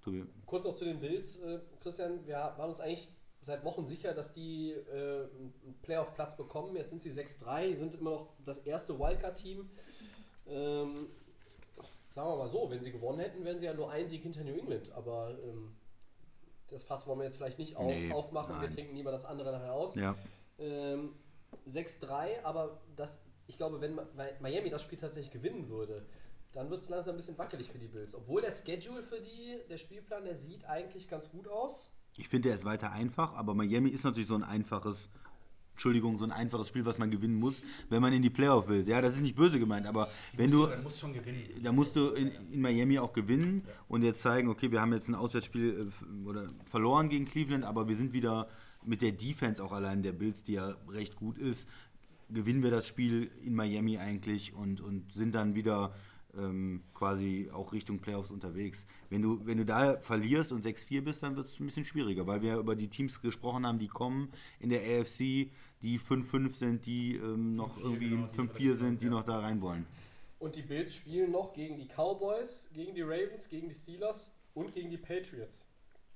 Tobi. 0.00 0.24
Kurz 0.46 0.64
noch 0.64 0.72
zu 0.72 0.84
den 0.84 1.00
Bills, 1.00 1.36
äh, 1.36 1.60
Christian. 1.80 2.24
Wir 2.24 2.36
waren 2.56 2.70
uns 2.70 2.80
eigentlich 2.80 3.08
seit 3.46 3.64
Wochen 3.64 3.86
sicher, 3.86 4.12
dass 4.12 4.32
die 4.32 4.72
äh, 4.72 5.28
einen 5.28 5.78
Playoff-Platz 5.82 6.36
bekommen. 6.36 6.74
Jetzt 6.76 6.90
sind 6.90 7.00
sie 7.00 7.12
6-3, 7.12 7.76
sind 7.76 7.94
immer 7.94 8.10
noch 8.10 8.28
das 8.44 8.58
erste 8.58 8.98
Wildcard-Team. 8.98 9.70
Ähm, 10.48 11.06
sagen 12.10 12.28
wir 12.28 12.36
mal 12.36 12.48
so, 12.48 12.68
wenn 12.68 12.82
sie 12.82 12.90
gewonnen 12.90 13.20
hätten, 13.20 13.44
wären 13.44 13.58
sie 13.58 13.66
ja 13.66 13.72
nur 13.72 13.90
ein 13.90 14.08
Sieg 14.08 14.22
hinter 14.22 14.42
New 14.42 14.54
England. 14.54 14.92
Aber 14.92 15.38
ähm, 15.44 15.76
das 16.68 16.82
Fass 16.82 17.06
wollen 17.06 17.20
wir 17.20 17.24
jetzt 17.24 17.36
vielleicht 17.36 17.60
nicht 17.60 17.76
auf, 17.76 17.86
nee, 17.86 18.12
aufmachen. 18.12 18.52
Nein. 18.56 18.62
Wir 18.62 18.70
trinken 18.70 18.96
lieber 18.96 19.12
das 19.12 19.24
andere 19.24 19.52
nachher 19.52 19.72
aus. 19.72 19.94
Ja. 19.94 20.16
Ähm, 20.58 21.14
6-3, 21.70 22.42
aber 22.42 22.80
das, 22.96 23.18
ich 23.46 23.56
glaube, 23.56 23.80
wenn 23.80 23.94
Miami 24.40 24.70
das 24.70 24.82
Spiel 24.82 24.98
tatsächlich 24.98 25.32
gewinnen 25.32 25.68
würde, 25.68 26.04
dann 26.50 26.68
wird 26.68 26.80
es 26.80 26.88
langsam 26.88 27.14
ein 27.14 27.18
bisschen 27.18 27.38
wackelig 27.38 27.70
für 27.70 27.78
die 27.78 27.86
Bills. 27.86 28.14
Obwohl 28.14 28.42
der 28.42 28.50
Schedule 28.50 29.04
für 29.04 29.20
die, 29.20 29.60
der 29.70 29.78
Spielplan, 29.78 30.24
der 30.24 30.34
sieht 30.34 30.64
eigentlich 30.64 31.08
ganz 31.08 31.30
gut 31.30 31.46
aus. 31.46 31.92
Ich 32.18 32.28
finde, 32.28 32.48
er 32.48 32.54
ist 32.54 32.64
weiter 32.64 32.92
einfach, 32.92 33.34
aber 33.34 33.54
Miami 33.54 33.90
ist 33.90 34.04
natürlich 34.04 34.28
so 34.28 34.34
ein 34.34 34.42
einfaches, 34.42 35.08
Entschuldigung, 35.72 36.18
so 36.18 36.24
ein 36.24 36.32
einfaches 36.32 36.68
Spiel, 36.68 36.84
was 36.84 36.98
man 36.98 37.10
gewinnen 37.10 37.38
muss, 37.38 37.62
wenn 37.90 38.00
man 38.00 38.12
in 38.12 38.22
die 38.22 38.30
Playoff 38.30 38.68
will. 38.68 38.88
Ja, 38.88 39.00
das 39.00 39.14
ist 39.14 39.20
nicht 39.20 39.36
böse 39.36 39.58
gemeint, 39.58 39.86
aber 39.86 40.08
die 40.32 40.38
wenn 40.38 40.50
du, 40.50 40.66
du 40.66 40.82
musst 40.82 41.00
schon 41.00 41.12
gewinnen. 41.12 41.42
Da 41.62 41.72
musst 41.72 41.94
du 41.96 42.10
in, 42.10 42.30
in 42.52 42.60
Miami 42.60 42.98
auch 42.98 43.12
gewinnen 43.12 43.62
ja. 43.66 43.72
und 43.88 44.02
jetzt 44.02 44.22
zeigen, 44.22 44.48
okay, 44.48 44.70
wir 44.70 44.80
haben 44.80 44.92
jetzt 44.92 45.08
ein 45.08 45.14
Auswärtsspiel 45.14 45.90
äh, 45.90 46.28
oder 46.28 46.48
verloren 46.64 47.08
gegen 47.08 47.26
Cleveland, 47.26 47.64
aber 47.64 47.88
wir 47.88 47.96
sind 47.96 48.12
wieder 48.12 48.48
mit 48.84 49.02
der 49.02 49.12
Defense 49.12 49.62
auch 49.62 49.72
allein 49.72 50.02
der 50.02 50.12
Bills, 50.12 50.42
die 50.44 50.54
ja 50.54 50.76
recht 50.88 51.16
gut 51.16 51.38
ist, 51.38 51.68
gewinnen 52.30 52.62
wir 52.62 52.70
das 52.70 52.86
Spiel 52.86 53.30
in 53.42 53.54
Miami 53.54 53.98
eigentlich 53.98 54.54
und, 54.54 54.80
und 54.80 55.12
sind 55.12 55.34
dann 55.34 55.54
wieder 55.54 55.94
ähm, 56.38 56.82
quasi 56.94 57.50
auch 57.52 57.72
Richtung 57.72 57.98
Playoffs 57.98 58.30
unterwegs. 58.30 58.86
Wenn 59.10 59.22
du, 59.22 59.44
wenn 59.44 59.58
du 59.58 59.64
da 59.64 59.98
verlierst 59.98 60.52
und 60.52 60.64
6-4 60.64 61.00
bist, 61.02 61.22
dann 61.22 61.36
wird 61.36 61.46
es 61.46 61.58
ein 61.60 61.66
bisschen 61.66 61.84
schwieriger, 61.84 62.26
weil 62.26 62.42
wir 62.42 62.50
ja 62.50 62.58
über 62.58 62.76
die 62.76 62.88
Teams 62.88 63.20
gesprochen 63.20 63.66
haben, 63.66 63.78
die 63.78 63.88
kommen 63.88 64.32
in 64.60 64.70
der 64.70 64.80
AFC, 64.80 65.50
die 65.82 65.98
5-5 65.98 66.52
sind, 66.52 66.86
die 66.86 67.16
ähm, 67.16 67.56
noch 67.56 67.78
irgendwie 67.78 68.10
genau, 68.10 68.26
5-4 68.26 68.74
sind, 68.76 69.02
die 69.02 69.06
ja. 69.06 69.12
noch 69.12 69.24
da 69.24 69.40
rein 69.40 69.60
wollen. 69.60 69.86
Und 70.38 70.56
die 70.56 70.62
Bills 70.62 70.94
spielen 70.94 71.32
noch 71.32 71.52
gegen 71.52 71.78
die 71.78 71.86
Cowboys, 71.86 72.70
gegen 72.74 72.94
die 72.94 73.02
Ravens, 73.02 73.48
gegen 73.48 73.68
die 73.68 73.74
Steelers 73.74 74.30
und 74.54 74.72
gegen 74.72 74.90
die 74.90 74.98
Patriots. 74.98 75.64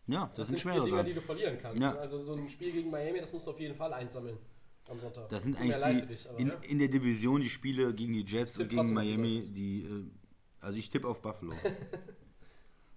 Ja, 0.06 0.26
das, 0.26 0.36
Das, 0.36 0.48
sind 0.48 0.60
sind 0.60 0.72
schwere 0.72 0.84
Dinger, 0.84 1.04
die 1.04 1.14
du 1.14 1.20
verlieren 1.20 1.56
kannst. 1.58 1.80
Ja. 1.80 1.94
Also 1.94 2.18
so 2.18 2.34
ein 2.34 2.48
Spiel 2.48 2.72
gegen 2.72 2.90
Miami, 2.90 3.20
das 3.20 3.32
musst 3.32 3.46
du 3.46 3.52
auf 3.52 3.60
jeden 3.60 3.74
Fall 3.74 3.92
einsammeln 3.92 4.38
am 4.88 4.98
Sonntag. 4.98 5.28
Das 5.28 5.42
sind 5.42 5.58
eigentlich 5.58 6.06
dich, 6.06 6.28
aber 6.28 6.36
die, 6.36 6.42
in, 6.42 6.48
ja. 6.48 6.54
in 6.62 6.78
der 6.78 6.88
Division 6.88 7.40
die 7.40 7.50
Spiele 7.50 7.94
gegen 7.94 8.12
die 8.12 8.24
Jets 8.24 8.58
und 8.58 8.68
gegen 8.68 8.92
Miami, 8.92 9.40
die, 9.52 9.82
äh, 9.82 10.04
also 10.60 10.78
ich 10.78 10.88
tippe 10.90 11.08
auf 11.08 11.20
Buffalo. 11.20 11.52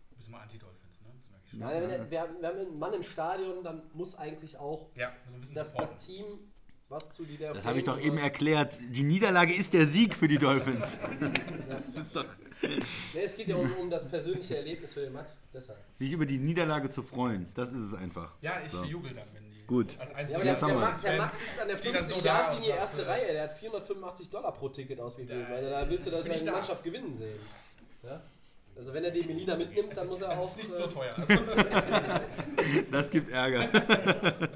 Du 0.09 0.17
bist 0.17 0.29
mal 0.29 0.41
Anti-Dolphins, 0.41 1.01
ne? 1.01 1.09
Das 1.17 1.29
merke 1.29 1.43
ich 1.45 1.49
schon. 1.51 1.59
Nein, 1.59 1.81
wenn 1.81 1.89
der, 1.89 2.11
wir, 2.11 2.21
haben, 2.21 2.35
wir 2.39 2.47
haben 2.47 2.59
einen 2.59 2.79
Mann 2.79 2.93
im 2.93 3.03
Stadion, 3.03 3.63
dann 3.63 3.81
muss 3.93 4.15
eigentlich 4.15 4.57
auch 4.57 4.89
Ja, 4.95 5.11
so 5.27 5.35
ein 5.35 5.41
bisschen 5.41 5.55
das, 5.55 5.73
das 5.73 5.97
Team, 5.97 6.25
was 6.87 7.11
zu 7.11 7.25
die 7.25 7.35
der 7.35 7.53
Das 7.53 7.65
habe 7.65 7.79
ich 7.79 7.83
doch 7.83 7.99
eben 7.99 8.17
erklärt. 8.17 8.77
Die 8.89 9.03
Niederlage 9.03 9.53
ist 9.53 9.73
der 9.73 9.87
Sieg 9.87 10.13
für 10.13 10.27
die 10.27 10.37
Dolphins. 10.37 10.99
das 11.87 11.97
ist 11.97 12.15
doch, 12.15 12.25
Nee, 13.13 13.21
es 13.23 13.35
geht 13.35 13.49
ja 13.49 13.57
um, 13.57 13.69
um 13.77 13.89
das 13.89 14.07
persönliche 14.07 14.55
Erlebnis 14.55 14.93
für 14.93 15.01
den 15.01 15.11
Max, 15.13 15.41
deshalb. 15.53 15.79
sich 15.93 16.11
über 16.11 16.25
die 16.25 16.37
Niederlage 16.37 16.89
zu 16.89 17.03
freuen, 17.03 17.47
das 17.55 17.69
ist 17.69 17.79
es 17.79 17.93
einfach. 17.93 18.35
Ja, 18.41 18.61
ich 18.65 18.71
So. 18.71 18.85
jubel 18.85 19.13
dann, 19.13 19.27
wenn 19.33 19.42
Gut. 19.67 19.97
als 19.99 20.11
Ja, 20.31 20.35
aber 20.37 20.43
der, 20.43 20.53
Jetzt 20.53 20.61
der, 20.61 20.69
haben 20.69 20.79
Max, 20.81 21.01
der 21.01 21.17
Max 21.17 21.39
sitzt 21.39 21.59
an 21.61 21.67
der 21.67 21.77
steht 21.77 21.95
dann 21.95 22.05
so 22.05 22.13
50-Jahr-Linie, 22.15 22.69
da 22.69 22.73
und 22.75 22.79
erste 22.79 23.07
Reihe, 23.07 23.31
der 23.33 23.43
hat 23.43 23.53
485 23.53 24.29
Dollar 24.29 24.51
pro 24.53 24.69
Ticket 24.69 24.99
ausgegeben. 24.99 25.45
Da- 25.47 25.55
Also 25.55 25.69
da 25.69 25.89
willst 25.89 26.07
du 26.07 26.11
das 26.11 26.23
deine 26.25 26.43
da. 26.45 26.51
Mannschaft 26.51 26.83
gewinnen 26.83 27.13
sehen. 27.13 27.39
Ja? 28.03 28.21
Also 28.75 28.93
wenn 28.93 29.03
er 29.03 29.11
den 29.11 29.27
Melina 29.27 29.55
mitnimmt, 29.55 29.95
dann 29.95 30.07
muss 30.07 30.21
er 30.21 30.31
es 30.31 30.39
auch... 30.39 30.45
ist 30.45 30.57
nicht 30.57 30.71
äh, 30.71 30.75
so 30.75 30.87
teuer. 30.87 31.13
Also, 31.17 31.33
Das 32.91 33.09
gibt 33.09 33.31
Ärger. 33.31 33.69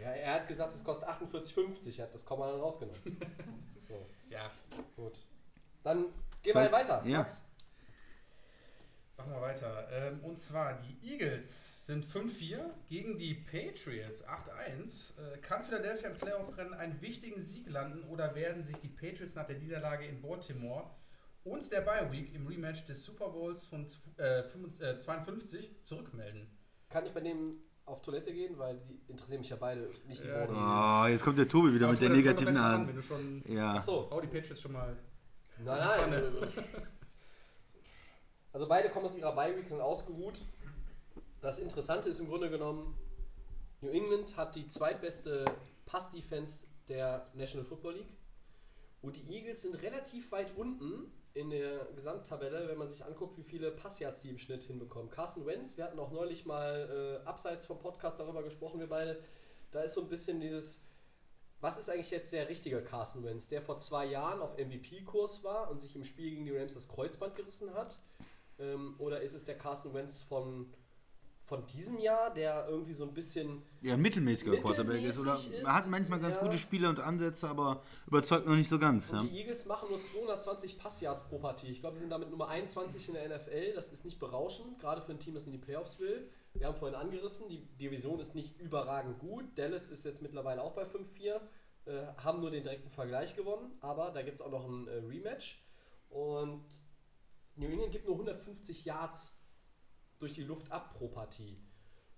Ja, 0.00 0.10
er 0.14 0.34
hat 0.34 0.48
gesagt, 0.48 0.72
es 0.72 0.82
kostet 0.84 1.08
48,50. 1.08 1.98
Er 1.98 2.04
hat 2.04 2.14
das 2.14 2.24
Komma 2.24 2.50
dann 2.50 2.60
rausgenommen. 2.60 3.00
So, 3.88 4.06
ja, 4.28 4.50
gut. 4.96 5.22
Dann 5.82 6.04
gehen 6.42 6.54
wir 6.54 6.70
weiter. 6.70 7.02
Ja. 7.06 7.18
Max. 7.18 7.42
Machen 9.18 9.32
wir 9.32 9.40
weiter. 9.40 9.88
Ähm, 9.92 10.20
und 10.20 10.38
zwar, 10.38 10.80
die 10.80 11.12
Eagles 11.12 11.86
sind 11.86 12.06
5-4 12.06 12.60
gegen 12.88 13.18
die 13.18 13.34
Patriots 13.34 14.24
8-1. 14.24 15.12
Äh, 15.18 15.38
kann 15.38 15.64
Philadelphia 15.64 16.08
im 16.08 16.16
Playoff-Rennen 16.16 16.74
einen 16.74 17.00
wichtigen 17.02 17.40
Sieg 17.40 17.68
landen 17.68 18.04
oder 18.04 18.34
werden 18.34 18.62
sich 18.62 18.78
die 18.78 18.88
Patriots 18.88 19.34
nach 19.34 19.46
der 19.46 19.58
Niederlage 19.58 20.06
in 20.06 20.22
Baltimore 20.22 20.90
und 21.44 21.70
der 21.72 21.80
Bye 21.80 22.10
Week 22.12 22.34
im 22.34 22.46
Rematch 22.46 22.84
des 22.84 23.04
Super 23.04 23.28
Bowls 23.30 23.66
von 23.66 23.86
äh, 24.16 24.44
55 24.44 24.82
äh, 24.86 24.98
52 24.98 25.82
zurückmelden? 25.82 26.48
Kann 26.88 27.04
ich 27.04 27.12
bei 27.12 27.20
dem 27.20 27.56
auf 27.86 28.02
Toilette 28.02 28.32
gehen, 28.32 28.58
weil 28.58 28.78
die 28.78 29.00
interessieren 29.08 29.40
mich 29.40 29.48
ja 29.48 29.56
beide 29.56 29.90
nicht 30.06 30.22
die 30.22 30.28
Ja, 30.28 30.44
Borden. 30.44 30.56
Oh, 30.56 31.06
jetzt 31.10 31.24
kommt 31.24 31.38
der 31.38 31.48
Tobi 31.48 31.74
wieder 31.74 31.86
Aber 31.86 31.92
mit 31.94 32.02
der 32.02 32.10
negativen 32.10 33.02
schon 33.02 33.42
Ja. 33.48 33.74
Achso, 33.74 34.08
hau 34.10 34.20
die 34.20 34.28
Patriots 34.28 34.60
schon 34.60 34.72
mal. 34.72 34.96
nein, 35.64 36.10
nein. 36.10 36.22
Also 38.58 38.66
beide 38.66 38.90
kommen 38.90 39.04
aus 39.06 39.14
ihrer 39.14 39.36
Bye-Week, 39.36 39.68
sind 39.68 39.80
ausgeruht. 39.80 40.42
Das 41.40 41.60
Interessante 41.60 42.08
ist 42.08 42.18
im 42.18 42.26
Grunde 42.26 42.50
genommen, 42.50 42.98
New 43.80 43.90
England 43.90 44.36
hat 44.36 44.56
die 44.56 44.66
zweitbeste 44.66 45.44
Pass-Defense 45.86 46.66
der 46.88 47.24
National 47.34 47.64
Football 47.64 47.98
League. 47.98 48.12
Und 49.00 49.14
die 49.14 49.32
Eagles 49.32 49.62
sind 49.62 49.80
relativ 49.80 50.32
weit 50.32 50.56
unten 50.56 51.12
in 51.34 51.50
der 51.50 51.84
Gesamttabelle, 51.94 52.66
wenn 52.66 52.78
man 52.78 52.88
sich 52.88 53.04
anguckt, 53.04 53.38
wie 53.38 53.44
viele 53.44 53.70
Passyards 53.70 54.22
die 54.22 54.30
im 54.30 54.38
Schnitt 54.38 54.64
hinbekommen. 54.64 55.08
Carson 55.08 55.46
Wentz, 55.46 55.76
wir 55.76 55.84
hatten 55.84 56.00
auch 56.00 56.10
neulich 56.10 56.44
mal 56.44 57.20
äh, 57.22 57.28
abseits 57.28 57.64
vom 57.64 57.78
Podcast 57.78 58.18
darüber 58.18 58.42
gesprochen, 58.42 58.80
wir 58.80 58.88
beide. 58.88 59.22
Da 59.70 59.82
ist 59.82 59.94
so 59.94 60.00
ein 60.00 60.08
bisschen 60.08 60.40
dieses, 60.40 60.80
was 61.60 61.78
ist 61.78 61.88
eigentlich 61.90 62.10
jetzt 62.10 62.32
der 62.32 62.48
richtige 62.48 62.82
Carson 62.82 63.22
Wentz, 63.22 63.46
der 63.46 63.62
vor 63.62 63.76
zwei 63.76 64.06
Jahren 64.06 64.40
auf 64.40 64.58
MVP-Kurs 64.58 65.44
war 65.44 65.70
und 65.70 65.78
sich 65.78 65.94
im 65.94 66.02
Spiel 66.02 66.30
gegen 66.30 66.44
die 66.44 66.56
Rams 66.56 66.74
das 66.74 66.88
Kreuzband 66.88 67.36
gerissen 67.36 67.72
hat? 67.74 68.00
Ähm, 68.58 68.94
oder 68.98 69.20
ist 69.20 69.34
es 69.34 69.44
der 69.44 69.56
Carson 69.56 69.94
Wentz 69.94 70.20
von, 70.20 70.72
von 71.38 71.64
diesem 71.66 71.98
Jahr, 71.98 72.32
der 72.32 72.66
irgendwie 72.68 72.92
so 72.92 73.04
ein 73.04 73.14
bisschen 73.14 73.62
Ja, 73.80 73.94
ein 73.94 74.02
mittelmäßiger 74.02 74.56
Quarterback 74.58 75.02
ist. 75.02 75.20
Oder 75.20 75.38
er 75.62 75.74
hat 75.74 75.84
ist, 75.84 75.90
manchmal 75.90 76.20
ganz 76.20 76.36
ja. 76.36 76.42
gute 76.42 76.58
Spiele 76.58 76.88
und 76.88 77.00
Ansätze, 77.00 77.48
aber 77.48 77.82
überzeugt 78.06 78.46
noch 78.46 78.56
nicht 78.56 78.68
so 78.68 78.78
ganz. 78.78 79.10
Ja. 79.10 79.20
die 79.20 79.38
Eagles 79.38 79.64
machen 79.64 79.88
nur 79.88 80.00
220 80.00 80.78
Passyards 80.78 81.22
pro 81.24 81.38
Partie. 81.38 81.68
Ich 81.68 81.80
glaube, 81.80 81.94
sie 81.96 82.00
sind 82.00 82.10
damit 82.10 82.30
Nummer 82.30 82.48
21 82.48 83.08
in 83.08 83.14
der 83.14 83.28
NFL. 83.36 83.74
Das 83.74 83.88
ist 83.88 84.04
nicht 84.04 84.18
berauschend, 84.18 84.78
gerade 84.78 85.00
für 85.00 85.12
ein 85.12 85.18
Team, 85.18 85.34
das 85.34 85.46
in 85.46 85.52
die 85.52 85.58
Playoffs 85.58 85.98
will. 86.00 86.28
Wir 86.54 86.66
haben 86.66 86.74
vorhin 86.74 86.96
angerissen, 86.98 87.48
die 87.48 87.64
Division 87.78 88.18
ist 88.18 88.34
nicht 88.34 88.60
überragend 88.60 89.18
gut. 89.18 89.44
Dallas 89.56 89.88
ist 89.88 90.04
jetzt 90.04 90.20
mittlerweile 90.22 90.62
auch 90.62 90.72
bei 90.72 90.82
5-4, 90.82 91.40
äh, 91.86 92.06
haben 92.22 92.40
nur 92.40 92.50
den 92.50 92.64
direkten 92.64 92.90
Vergleich 92.90 93.36
gewonnen, 93.36 93.70
aber 93.80 94.10
da 94.10 94.22
gibt 94.22 94.34
es 94.34 94.40
auch 94.40 94.50
noch 94.50 94.66
ein 94.68 94.88
äh, 94.88 94.96
Rematch. 94.96 95.64
Und 96.10 96.64
New 97.58 97.68
England 97.68 97.92
gibt 97.92 98.06
nur 98.06 98.14
150 98.14 98.84
Yards 98.84 99.36
durch 100.18 100.34
die 100.34 100.44
Luft 100.44 100.70
ab 100.70 100.94
pro 100.96 101.08
Partie. 101.08 101.58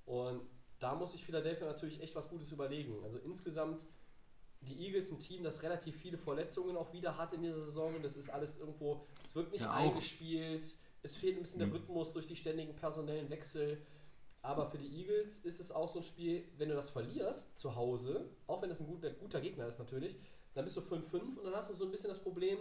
Und 0.05 0.43
da 0.79 0.95
muss 0.95 1.13
sich 1.13 1.25
Philadelphia 1.25 1.67
natürlich 1.67 2.01
echt 2.01 2.15
was 2.15 2.29
Gutes 2.29 2.53
überlegen. 2.53 3.03
Also 3.05 3.19
insgesamt 3.19 3.87
die 4.63 4.87
Eagles 4.87 5.11
ein 5.11 5.19
Team, 5.19 5.43
das 5.43 5.63
relativ 5.63 5.97
viele 5.97 6.19
Verletzungen 6.19 6.77
auch 6.77 6.93
wieder 6.93 7.17
hat 7.17 7.33
in 7.33 7.43
dieser 7.43 7.65
Saison. 7.65 7.95
Und 7.95 8.03
das 8.03 8.17
ist 8.17 8.31
alles 8.31 8.59
irgendwo, 8.59 9.07
es 9.25 9.35
wird 9.35 9.53
nicht 9.53 9.63
Ja, 9.63 9.73
eingespielt. 9.73 10.77
Es 11.03 11.17
fehlt 11.17 11.37
ein 11.37 11.43
bisschen 11.43 11.61
der 11.61 11.73
Rhythmus 11.73 12.13
durch 12.13 12.27
die 12.27 12.37
ständigen 12.37 12.75
personellen 12.77 13.31
Wechsel. 13.31 13.81
Aber 14.43 14.67
für 14.67 14.79
die 14.79 14.89
Eagles 15.01 15.39
ist 15.41 15.61
es 15.61 15.71
auch 15.71 15.89
so 15.89 16.01
ein 16.01 16.03
Spiel, 16.03 16.45
wenn 16.57 16.69
du 16.71 16.75
das 16.75 16.91
verlierst 16.91 17.59
zu 17.59 17.75
Hause, 17.75 18.31
auch 18.47 18.63
wenn 18.63 18.71
das 18.71 18.81
ein 18.81 18.87
guter, 18.87 19.11
guter 19.11 19.41
Gegner 19.41 19.67
ist 19.67 19.79
natürlich, 19.79 20.17
dann 20.55 20.65
bist 20.65 20.77
du 20.77 20.81
5-5 20.81 21.37
und 21.37 21.45
dann 21.45 21.55
hast 21.55 21.71
du 21.71 21.75
so 21.75 21.85
ein 21.85 21.91
bisschen 21.91 22.09
das 22.09 22.19
Problem, 22.19 22.59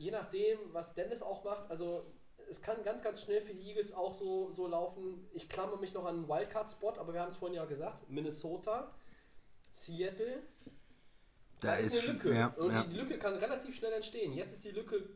je 0.00 0.10
nachdem, 0.10 0.58
was 0.72 0.94
Dennis 0.94 1.22
auch 1.22 1.44
macht, 1.44 1.70
also 1.70 2.06
es 2.48 2.62
kann 2.62 2.82
ganz, 2.82 3.02
ganz 3.02 3.22
schnell 3.22 3.42
für 3.42 3.54
die 3.54 3.68
Eagles 3.68 3.92
auch 3.92 4.14
so, 4.14 4.50
so 4.50 4.66
laufen. 4.66 5.28
Ich 5.32 5.48
klammer 5.48 5.76
mich 5.76 5.92
noch 5.94 6.04
an 6.06 6.16
einen 6.16 6.28
Wildcard-Spot, 6.28 6.94
aber 6.98 7.12
wir 7.12 7.20
haben 7.20 7.28
es 7.28 7.36
vorhin 7.36 7.54
ja 7.54 7.64
gesagt, 7.66 8.08
Minnesota, 8.08 8.92
Seattle, 9.72 10.42
da, 11.60 11.76
ist 11.76 11.92
eine 11.92 12.12
Lücke. 12.12 12.34
Ja, 12.34 12.46
und 12.56 12.72
ja. 12.72 12.82
die 12.84 12.96
Lücke 12.96 13.18
kann 13.18 13.34
relativ 13.34 13.76
schnell 13.76 13.92
entstehen. 13.92 14.32
Jetzt 14.32 14.52
ist 14.54 14.64
die 14.64 14.70
Lücke 14.70 15.06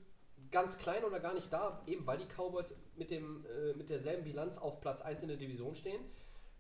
ganz 0.51 0.77
klein 0.77 1.03
oder 1.03 1.19
gar 1.19 1.33
nicht 1.33 1.51
da, 1.51 1.83
eben 1.87 2.07
weil 2.07 2.19
die 2.19 2.27
Cowboys 2.27 2.75
mit, 2.95 3.11
dem, 3.11 3.47
äh, 3.47 3.73
mit 3.73 3.89
derselben 3.89 4.25
Bilanz 4.25 4.59
auf 4.59 4.83
Platz 4.83 5.01
1 5.01 5.23
in 5.23 5.29
der 5.29 5.39
Division 5.39 5.75
stehen. 5.75 6.05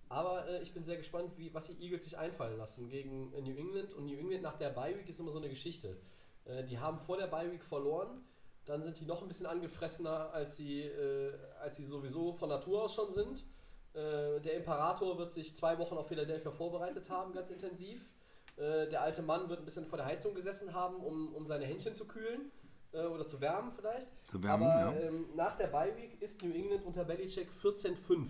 Aber 0.08 0.48
äh, 0.48 0.62
ich 0.62 0.72
bin 0.72 0.82
sehr 0.82 0.96
gespannt, 0.96 1.36
wie, 1.36 1.52
was 1.52 1.66
die 1.66 1.80
Eagles 1.82 2.04
sich 2.04 2.16
einfallen 2.16 2.56
lassen 2.56 2.88
gegen 2.88 3.30
New 3.30 3.56
England. 3.56 3.92
Und 3.92 4.06
New 4.06 4.18
England 4.18 4.42
nach 4.42 4.56
der 4.56 4.70
Bye 4.70 4.96
Week 4.98 5.08
ist 5.08 5.20
immer 5.20 5.30
so 5.30 5.38
eine 5.38 5.50
Geschichte. 5.50 5.98
Äh, 6.44 6.64
die 6.64 6.78
haben 6.78 6.98
vor 6.98 7.16
der 7.16 7.26
Bye 7.26 7.52
Week 7.52 7.64
verloren, 7.64 8.24
dann 8.64 8.82
sind 8.82 8.98
die 8.98 9.04
noch 9.04 9.22
ein 9.22 9.28
bisschen 9.28 9.46
angefressener, 9.46 10.32
als 10.32 10.56
sie, 10.56 10.82
äh, 10.82 11.32
als 11.60 11.76
sie 11.76 11.84
sowieso 11.84 12.32
von 12.32 12.48
Natur 12.48 12.82
aus 12.84 12.94
schon 12.94 13.10
sind. 13.10 13.44
Äh, 13.92 14.40
der 14.40 14.54
Imperator 14.54 15.18
wird 15.18 15.32
sich 15.32 15.54
zwei 15.54 15.78
Wochen 15.78 15.96
auf 15.96 16.08
Philadelphia 16.08 16.50
vorbereitet 16.50 17.10
haben, 17.10 17.32
ganz 17.32 17.50
intensiv. 17.50 18.10
Äh, 18.56 18.88
der 18.88 19.02
alte 19.02 19.22
Mann 19.22 19.48
wird 19.48 19.60
ein 19.60 19.64
bisschen 19.64 19.84
vor 19.84 19.98
der 19.98 20.06
Heizung 20.06 20.34
gesessen 20.34 20.72
haben, 20.74 20.96
um, 20.96 21.34
um 21.34 21.46
seine 21.46 21.64
Händchen 21.66 21.94
zu 21.94 22.06
kühlen 22.06 22.50
oder 22.92 23.26
zu 23.26 23.40
wärmen 23.40 23.72
vielleicht. 23.72 24.06
Zu 24.30 24.40
wärmen, 24.40 24.68
Aber 24.70 24.94
ja. 24.94 25.00
ähm, 25.00 25.26
nach 25.34 25.56
der 25.56 25.66
Bye 25.66 25.96
Week 25.96 26.22
ist 26.22 26.44
New 26.44 26.52
England 26.52 26.84
unter 26.84 27.04
Belichick 27.04 27.50
14-5 27.50 28.28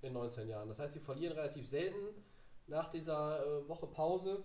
in 0.00 0.14
19 0.14 0.48
Jahren. 0.48 0.68
Das 0.68 0.78
heißt, 0.78 0.94
die 0.94 1.00
verlieren 1.00 1.36
relativ 1.36 1.68
selten 1.68 2.14
nach 2.66 2.88
dieser 2.88 3.44
äh, 3.44 3.68
Woche 3.68 3.86
Pause. 3.86 4.42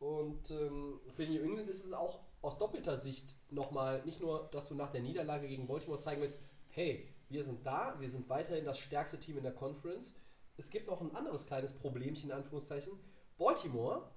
Und 0.00 0.50
ähm, 0.50 1.00
für 1.10 1.24
New 1.24 1.40
England 1.40 1.68
ist 1.68 1.84
es 1.84 1.92
auch 1.92 2.20
aus 2.42 2.58
doppelter 2.58 2.96
Sicht 2.96 3.36
nochmal, 3.50 4.02
nicht 4.04 4.20
nur, 4.20 4.48
dass 4.52 4.68
du 4.68 4.74
nach 4.74 4.90
der 4.90 5.02
Niederlage 5.02 5.48
gegen 5.48 5.66
Baltimore 5.66 5.98
zeigen 5.98 6.20
willst, 6.20 6.40
hey, 6.68 7.08
wir 7.28 7.42
sind 7.42 7.66
da, 7.66 7.96
wir 8.00 8.08
sind 8.08 8.28
weiterhin 8.28 8.64
das 8.64 8.78
stärkste 8.78 9.18
Team 9.18 9.36
in 9.36 9.42
der 9.42 9.54
Conference. 9.54 10.14
Es 10.56 10.70
gibt 10.70 10.88
noch 10.88 11.00
ein 11.00 11.14
anderes 11.14 11.46
kleines 11.46 11.72
Problemchen, 11.72 12.30
in 12.30 12.36
Anführungszeichen. 12.36 12.92
Baltimore 13.38 14.10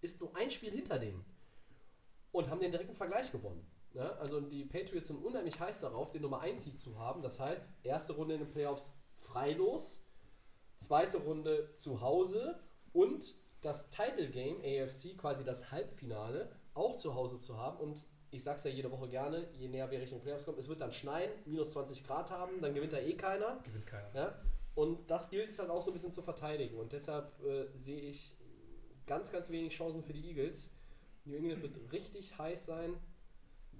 ist 0.00 0.20
nur 0.20 0.36
ein 0.36 0.50
Spiel 0.50 0.70
hinter 0.70 0.98
denen 0.98 1.24
und 2.32 2.50
haben 2.50 2.60
den 2.60 2.70
direkten 2.70 2.94
Vergleich 2.94 3.32
gewonnen. 3.32 3.66
Ja, 3.94 4.12
also 4.16 4.40
die 4.40 4.64
Patriots 4.64 5.08
sind 5.08 5.24
unheimlich 5.24 5.58
heiß 5.58 5.80
darauf, 5.80 6.10
den 6.10 6.22
Nummer 6.22 6.40
1 6.40 6.64
Seed 6.64 6.78
zu 6.78 6.98
haben. 6.98 7.22
Das 7.22 7.40
heißt, 7.40 7.70
erste 7.82 8.12
Runde 8.12 8.34
in 8.34 8.40
den 8.40 8.50
Playoffs 8.50 8.94
freilos, 9.16 10.04
zweite 10.76 11.18
Runde 11.18 11.72
zu 11.74 12.00
Hause 12.00 12.60
und 12.92 13.34
das 13.60 13.88
Title 13.90 14.30
Game 14.30 14.60
AFC, 14.60 15.16
quasi 15.16 15.42
das 15.42 15.72
Halbfinale, 15.72 16.54
auch 16.78 16.96
zu 16.96 17.14
Hause 17.14 17.40
zu 17.40 17.58
haben. 17.58 17.78
Und 17.78 18.04
ich 18.30 18.42
sag's 18.42 18.64
ja 18.64 18.70
jede 18.70 18.90
Woche 18.90 19.08
gerne, 19.08 19.48
je 19.52 19.68
näher 19.68 19.90
wir 19.90 20.00
Richtung 20.00 20.20
Playoffs 20.20 20.44
kommen, 20.44 20.58
es 20.58 20.68
wird 20.68 20.80
dann 20.80 20.92
schneien, 20.92 21.30
minus 21.46 21.70
20 21.70 22.04
Grad 22.04 22.30
haben, 22.30 22.60
dann 22.60 22.74
gewinnt 22.74 22.92
da 22.92 22.98
eh 22.98 23.14
keiner. 23.14 23.60
Gewinnt 23.64 23.86
keiner. 23.86 24.14
Ja? 24.14 24.38
Und 24.74 25.10
das 25.10 25.28
gilt 25.28 25.50
es 25.50 25.56
dann 25.56 25.70
auch 25.70 25.82
so 25.82 25.90
ein 25.90 25.94
bisschen 25.94 26.12
zu 26.12 26.22
verteidigen. 26.22 26.78
Und 26.78 26.92
deshalb 26.92 27.32
äh, 27.44 27.66
sehe 27.76 28.00
ich 28.00 28.36
ganz, 29.06 29.32
ganz 29.32 29.50
wenig 29.50 29.74
Chancen 29.74 30.02
für 30.02 30.12
die 30.12 30.28
Eagles. 30.28 30.70
New 31.24 31.36
England 31.36 31.62
wird 31.62 31.92
richtig 31.92 32.38
heiß 32.38 32.66
sein 32.66 32.96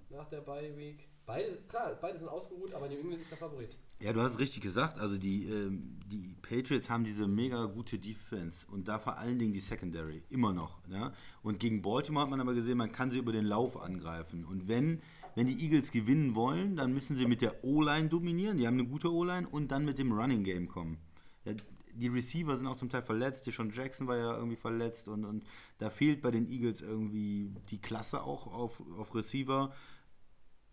nach 0.09 0.29
der 0.29 0.41
Bye 0.41 0.77
Week. 0.77 1.09
Beide, 1.25 1.57
klar, 1.69 1.95
beide 2.01 2.19
sind 2.19 2.29
ausgeruht, 2.29 2.75
aber 2.75 2.89
New 2.89 2.99
England 2.99 3.21
ist 3.21 3.31
der 3.31 3.39
Favorit. 3.39 3.79
Ja, 4.01 4.13
du 4.13 4.21
hast 4.21 4.39
richtig 4.39 4.63
gesagt. 4.63 4.99
Also 4.99 5.19
die, 5.19 5.47
ähm, 5.47 5.99
die 6.07 6.37
Patriots 6.41 6.89
haben 6.89 7.03
diese 7.05 7.27
mega 7.27 7.65
gute 7.67 7.99
Defense 7.99 8.65
und 8.71 8.87
da 8.87 8.99
vor 8.99 9.19
allen 9.19 9.39
Dingen 9.39 9.53
die 9.53 9.61
Secondary, 9.61 10.23
immer 10.31 10.53
noch. 10.53 10.79
Ja? 10.89 11.13
Und 11.43 11.59
gegen 11.59 11.83
Baltimore 11.83 12.23
hat 12.23 12.31
man 12.31 12.41
aber 12.41 12.55
gesehen, 12.55 12.79
man 12.79 12.93
kann 12.93 13.11
sie 13.11 13.19
über 13.19 13.33
den 13.33 13.45
Lauf 13.45 13.77
angreifen. 13.77 14.45
Und 14.45 14.69
wenn, 14.69 15.03
wenn 15.35 15.49
die 15.49 15.61
Eagles 15.65 15.91
gewinnen 15.91 16.37
wollen, 16.37 16.77
dann 16.77 16.93
müssen 16.95 17.17
sie 17.17 17.27
mit 17.27 17.43
der 17.43 17.65
O-Line 17.65 18.09
dominieren. 18.09 18.59
Die 18.59 18.67
haben 18.69 18.79
eine 18.79 18.89
gute 18.89 19.13
O-Line 19.13 19.49
und 19.49 19.73
dann 19.73 19.85
mit 19.85 19.99
dem 19.99 20.13
Running 20.13 20.45
Game 20.45 20.69
kommen. 20.69 20.99
Ja, 21.45 21.55
die 21.93 22.09
Receiver 22.09 22.57
sind 22.57 22.69
auch 22.69 22.77
zum 22.77 22.91
Teil 22.91 23.03
verletzt. 23.03 23.53
Schon 23.53 23.73
Jackson 23.73 24.07
war 24.07 24.17
ja 24.17 24.37
irgendwie 24.37 24.57
verletzt 24.57 25.09
und, 25.09 25.25
und 25.25 25.45
da 25.79 25.91
fehlt 25.91 26.23
bei 26.23 26.31
den 26.31 26.49
Eagles 26.49 26.81
irgendwie 26.81 27.51
die 27.71 27.81
Klasse 27.81 28.23
auch 28.23 28.47
auf, 28.47 28.81
auf 28.97 29.13
Receiver. 29.15 29.73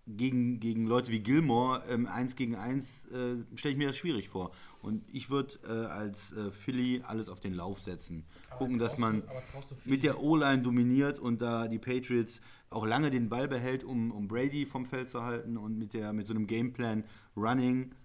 Gegen, 0.07 0.59
gegen 0.59 0.85
Leute 0.85 1.11
wie 1.11 1.19
Gilmore, 1.19 1.83
ähm, 1.89 2.05
1 2.05 2.35
gegen 2.35 2.55
1, 2.55 3.05
äh, 3.05 3.37
stelle 3.55 3.71
ich 3.71 3.77
mir 3.77 3.87
das 3.87 3.97
schwierig 3.97 4.29
vor. 4.29 4.51
Und 4.83 5.03
ich 5.11 5.31
würde 5.31 5.55
äh, 5.67 5.87
als 5.87 6.31
äh, 6.33 6.51
Philly 6.51 7.01
alles 7.03 7.27
auf 7.27 7.39
den 7.39 7.55
Lauf 7.55 7.79
setzen. 7.81 8.23
Aber 8.49 8.59
Gucken, 8.59 8.77
dass 8.77 8.99
man 8.99 9.21
du- 9.21 9.89
mit 9.89 10.03
der 10.03 10.21
O-Line 10.21 10.61
dominiert 10.61 11.17
und 11.17 11.41
da 11.41 11.67
die 11.67 11.79
Patriots 11.79 12.39
auch 12.69 12.85
lange 12.85 13.09
den 13.09 13.29
Ball 13.29 13.47
behält, 13.47 13.83
um, 13.83 14.11
um 14.11 14.27
Brady 14.27 14.67
vom 14.67 14.85
Feld 14.85 15.09
zu 15.09 15.23
halten 15.23 15.57
und 15.57 15.75
mit, 15.79 15.93
der, 15.93 16.13
mit 16.13 16.27
so 16.27 16.35
einem 16.35 16.45
Gameplan 16.45 17.03
Running 17.35 17.95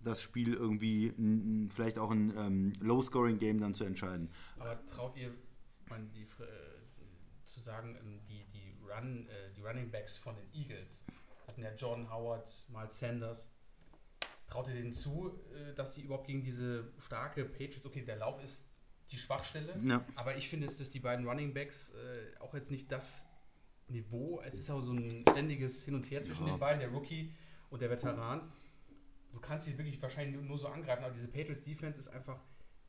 das 0.00 0.20
Spiel 0.20 0.54
irgendwie 0.54 1.06
n, 1.16 1.70
vielleicht 1.72 1.98
auch 1.98 2.10
ein 2.10 2.32
ähm, 2.36 2.72
Low-Scoring-Game 2.80 3.60
dann 3.60 3.74
zu 3.74 3.84
entscheiden. 3.84 4.28
Aber 4.58 4.84
traut 4.86 5.16
ihr, 5.16 5.32
man, 5.88 6.10
die, 6.12 6.22
äh, 6.22 6.26
zu 7.44 7.60
sagen, 7.60 7.94
ähm, 8.00 8.18
die, 8.28 8.44
Run, 8.92 9.26
äh, 9.28 9.50
die 9.56 9.62
Running 9.62 9.90
Backs 9.90 10.16
von 10.16 10.34
den 10.36 10.52
Eagles, 10.52 11.04
das 11.46 11.54
sind 11.56 11.64
ja 11.64 11.72
Jordan 11.74 12.10
Howard, 12.10 12.66
Miles 12.70 12.98
Sanders, 12.98 13.50
traut 14.48 14.68
ihr 14.68 14.74
denen 14.74 14.92
zu, 14.92 15.40
äh, 15.54 15.74
dass 15.74 15.94
sie 15.94 16.02
überhaupt 16.02 16.26
gegen 16.26 16.42
diese 16.42 16.92
starke 16.98 17.44
Patriots, 17.44 17.86
okay, 17.86 18.02
der 18.02 18.16
Lauf 18.16 18.42
ist 18.42 18.66
die 19.10 19.18
Schwachstelle, 19.18 19.78
Ja. 19.84 20.04
aber 20.14 20.36
ich 20.36 20.48
finde 20.48 20.66
jetzt, 20.66 20.80
dass 20.80 20.90
die 20.90 21.00
beiden 21.00 21.26
Running 21.26 21.52
Backs 21.52 21.90
äh, 21.90 22.38
auch 22.40 22.54
jetzt 22.54 22.70
nicht 22.70 22.90
das 22.90 23.26
Niveau, 23.88 24.40
es 24.44 24.54
ist 24.58 24.70
auch 24.70 24.80
so 24.80 24.92
ein 24.92 25.24
ständiges 25.28 25.84
Hin 25.84 25.94
und 25.94 26.10
Her 26.10 26.22
zwischen 26.22 26.46
Ja. 26.46 26.54
den 26.54 26.60
beiden, 26.60 26.80
der 26.80 26.90
Rookie 26.90 27.34
und 27.70 27.82
der 27.82 27.90
Veteran. 27.90 28.50
Du 29.32 29.40
kannst 29.40 29.64
sie 29.64 29.76
wirklich 29.76 30.00
wahrscheinlich 30.00 30.40
nur 30.40 30.56
so 30.58 30.68
angreifen, 30.68 31.04
aber 31.04 31.14
diese 31.14 31.28
Patriots 31.28 31.62
Defense 31.62 31.98
ist 31.98 32.08
einfach 32.08 32.38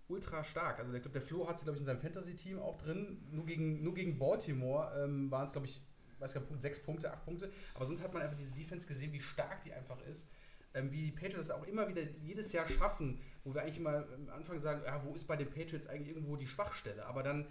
ultra 0.08 0.44
stark. 0.44 0.80
Also 0.80 0.94
ich 0.94 1.02
glaube, 1.02 1.14
der 1.14 1.22
Flo 1.22 1.48
hat 1.48 1.58
sie, 1.58 1.64
glaube 1.64 1.78
ich, 1.78 1.82
in 1.82 1.86
seinem 1.86 2.00
Fantasy-Team 2.02 2.60
auch 2.60 2.78
drin. 2.78 3.26
Nur 3.32 3.46
gegen, 3.46 3.82
nur 3.84 3.94
gegen 3.94 4.18
Baltimore 4.20 5.04
ähm, 5.04 5.32
waren 5.32 5.46
es, 5.46 5.54
glaube 5.54 5.68
ich, 5.68 5.82
weiß 6.24 6.34
gar 6.34 6.42
nicht, 6.42 6.62
sechs 6.62 6.82
Punkte, 6.82 7.12
acht 7.12 7.24
Punkte. 7.26 7.52
Aber 7.74 7.86
sonst 7.86 8.04
hat 8.04 8.14
man 8.14 8.24
einfach 8.24 8.38
diese 8.38 8.52
Defense 8.52 8.88
gesehen, 8.88 9.14
wie 9.14 9.22
stark 9.22 9.62
die 9.62 9.74
einfach 9.74 10.02
ist. 10.02 10.28
Ähm, 10.74 10.92
wie 10.92 11.04
die 11.04 11.12
Patriots 11.12 11.48
das 11.48 11.52
auch 11.52 11.68
immer 11.68 11.88
wieder 11.88 12.02
jedes 12.02 12.52
Jahr 12.52 12.68
schaffen, 12.68 13.20
wo 13.44 13.54
wir 13.54 13.62
eigentlich 13.62 13.78
immer 13.78 14.08
am 14.12 14.30
Anfang 14.30 14.58
sagen, 14.58 14.82
ja, 14.86 15.04
wo 15.06 15.14
ist 15.14 15.26
bei 15.26 15.36
den 15.36 15.50
Patriots 15.50 15.86
eigentlich 15.86 16.10
irgendwo 16.16 16.36
die 16.36 16.48
Schwachstelle? 16.48 17.06
Aber 17.06 17.22
dann, 17.22 17.48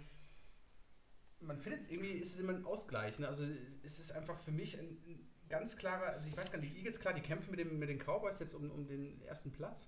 man 1.39 1.57
findet 1.57 1.83
es 1.83 1.89
irgendwie, 1.89 2.11
ist 2.11 2.33
es 2.33 2.39
immer 2.39 2.53
ein 2.53 2.65
Ausgleich. 2.65 3.19
Ne? 3.19 3.27
Also 3.27 3.45
es 3.83 3.99
ist 3.99 4.11
einfach 4.11 4.37
für 4.39 4.51
mich 4.51 4.77
ein, 4.77 4.85
ein 5.07 5.29
ganz 5.47 5.77
klarer, 5.77 6.07
also 6.07 6.27
ich 6.27 6.35
weiß 6.35 6.51
gar 6.51 6.59
nicht, 6.59 6.73
die 6.73 6.77
Eagles, 6.79 6.99
klar, 6.99 7.13
die 7.13 7.21
kämpfen 7.21 7.51
mit, 7.51 7.59
dem, 7.59 7.79
mit 7.79 7.87
den 7.87 7.99
Cowboys 7.99 8.39
jetzt 8.39 8.55
um, 8.55 8.69
um 8.69 8.87
den 8.87 9.21
ersten 9.21 9.51
Platz. 9.51 9.87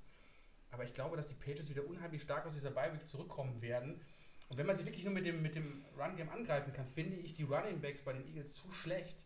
Aber 0.71 0.83
ich 0.83 0.93
glaube, 0.93 1.17
dass 1.17 1.27
die 1.27 1.33
Patriots 1.33 1.69
wieder 1.69 1.85
unheimlich 1.85 2.21
stark 2.21 2.45
aus 2.45 2.53
dieser 2.53 2.71
Bye-Week 2.71 3.07
zurückkommen 3.07 3.61
werden. 3.61 4.01
Und 4.47 4.57
wenn 4.57 4.65
man 4.67 4.75
sie 4.75 4.85
wirklich 4.85 5.03
nur 5.03 5.13
mit 5.13 5.25
dem, 5.25 5.41
mit 5.41 5.55
dem 5.55 5.85
Run-Game 5.97 6.29
angreifen 6.29 6.71
kann, 6.71 6.87
finde 6.87 7.17
ich 7.17 7.33
die 7.33 7.43
Running 7.43 7.81
Backs 7.81 8.01
bei 8.01 8.13
den 8.13 8.27
Eagles 8.27 8.53
zu 8.53 8.71
schlecht, 8.71 9.25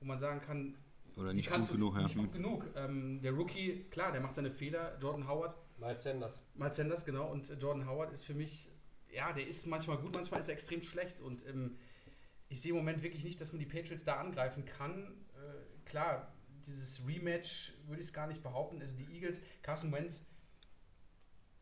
wo 0.00 0.06
man 0.06 0.18
sagen 0.18 0.40
kann, 0.40 0.76
Oder 1.16 1.30
die 1.30 1.36
nicht 1.36 1.46
gut 1.46 1.54
kannst 1.54 1.70
du 1.70 1.74
genug. 1.74 1.94
Ja. 1.94 2.02
Nicht 2.02 2.16
gut 2.16 2.32
genug. 2.32 2.66
Ähm, 2.76 3.20
der 3.22 3.32
Rookie, 3.32 3.84
klar, 3.90 4.12
der 4.12 4.20
macht 4.20 4.34
seine 4.34 4.50
Fehler. 4.50 4.98
Jordan 5.00 5.26
Howard, 5.26 5.56
Miles 5.78 6.02
Sanders. 6.02 6.44
Miles 6.54 6.76
Sanders, 6.76 7.04
genau. 7.04 7.30
Und 7.30 7.48
Jordan 7.60 7.88
Howard 7.88 8.12
ist 8.12 8.24
für 8.24 8.34
mich, 8.34 8.68
ja, 9.10 9.32
der 9.32 9.46
ist 9.46 9.66
manchmal 9.66 9.98
gut, 9.98 10.14
manchmal 10.14 10.40
ist 10.40 10.48
er 10.48 10.54
extrem 10.54 10.82
schlecht. 10.82 11.20
Und 11.20 11.46
ähm, 11.46 11.78
ich 12.48 12.60
sehe 12.60 12.70
im 12.70 12.76
Moment 12.76 13.02
wirklich 13.02 13.24
nicht, 13.24 13.40
dass 13.40 13.52
man 13.52 13.60
die 13.60 13.66
Patriots 13.66 14.04
da 14.04 14.16
angreifen 14.16 14.66
kann. 14.66 15.14
Äh, 15.34 15.88
klar, 15.88 16.34
dieses 16.66 17.06
Rematch 17.06 17.72
würde 17.86 18.00
ich 18.00 18.08
es 18.08 18.12
gar 18.12 18.26
nicht 18.26 18.42
behaupten. 18.42 18.80
Also 18.80 18.96
die 18.96 19.06
Eagles, 19.14 19.40
Carson 19.62 19.92
Wentz, 19.92 20.22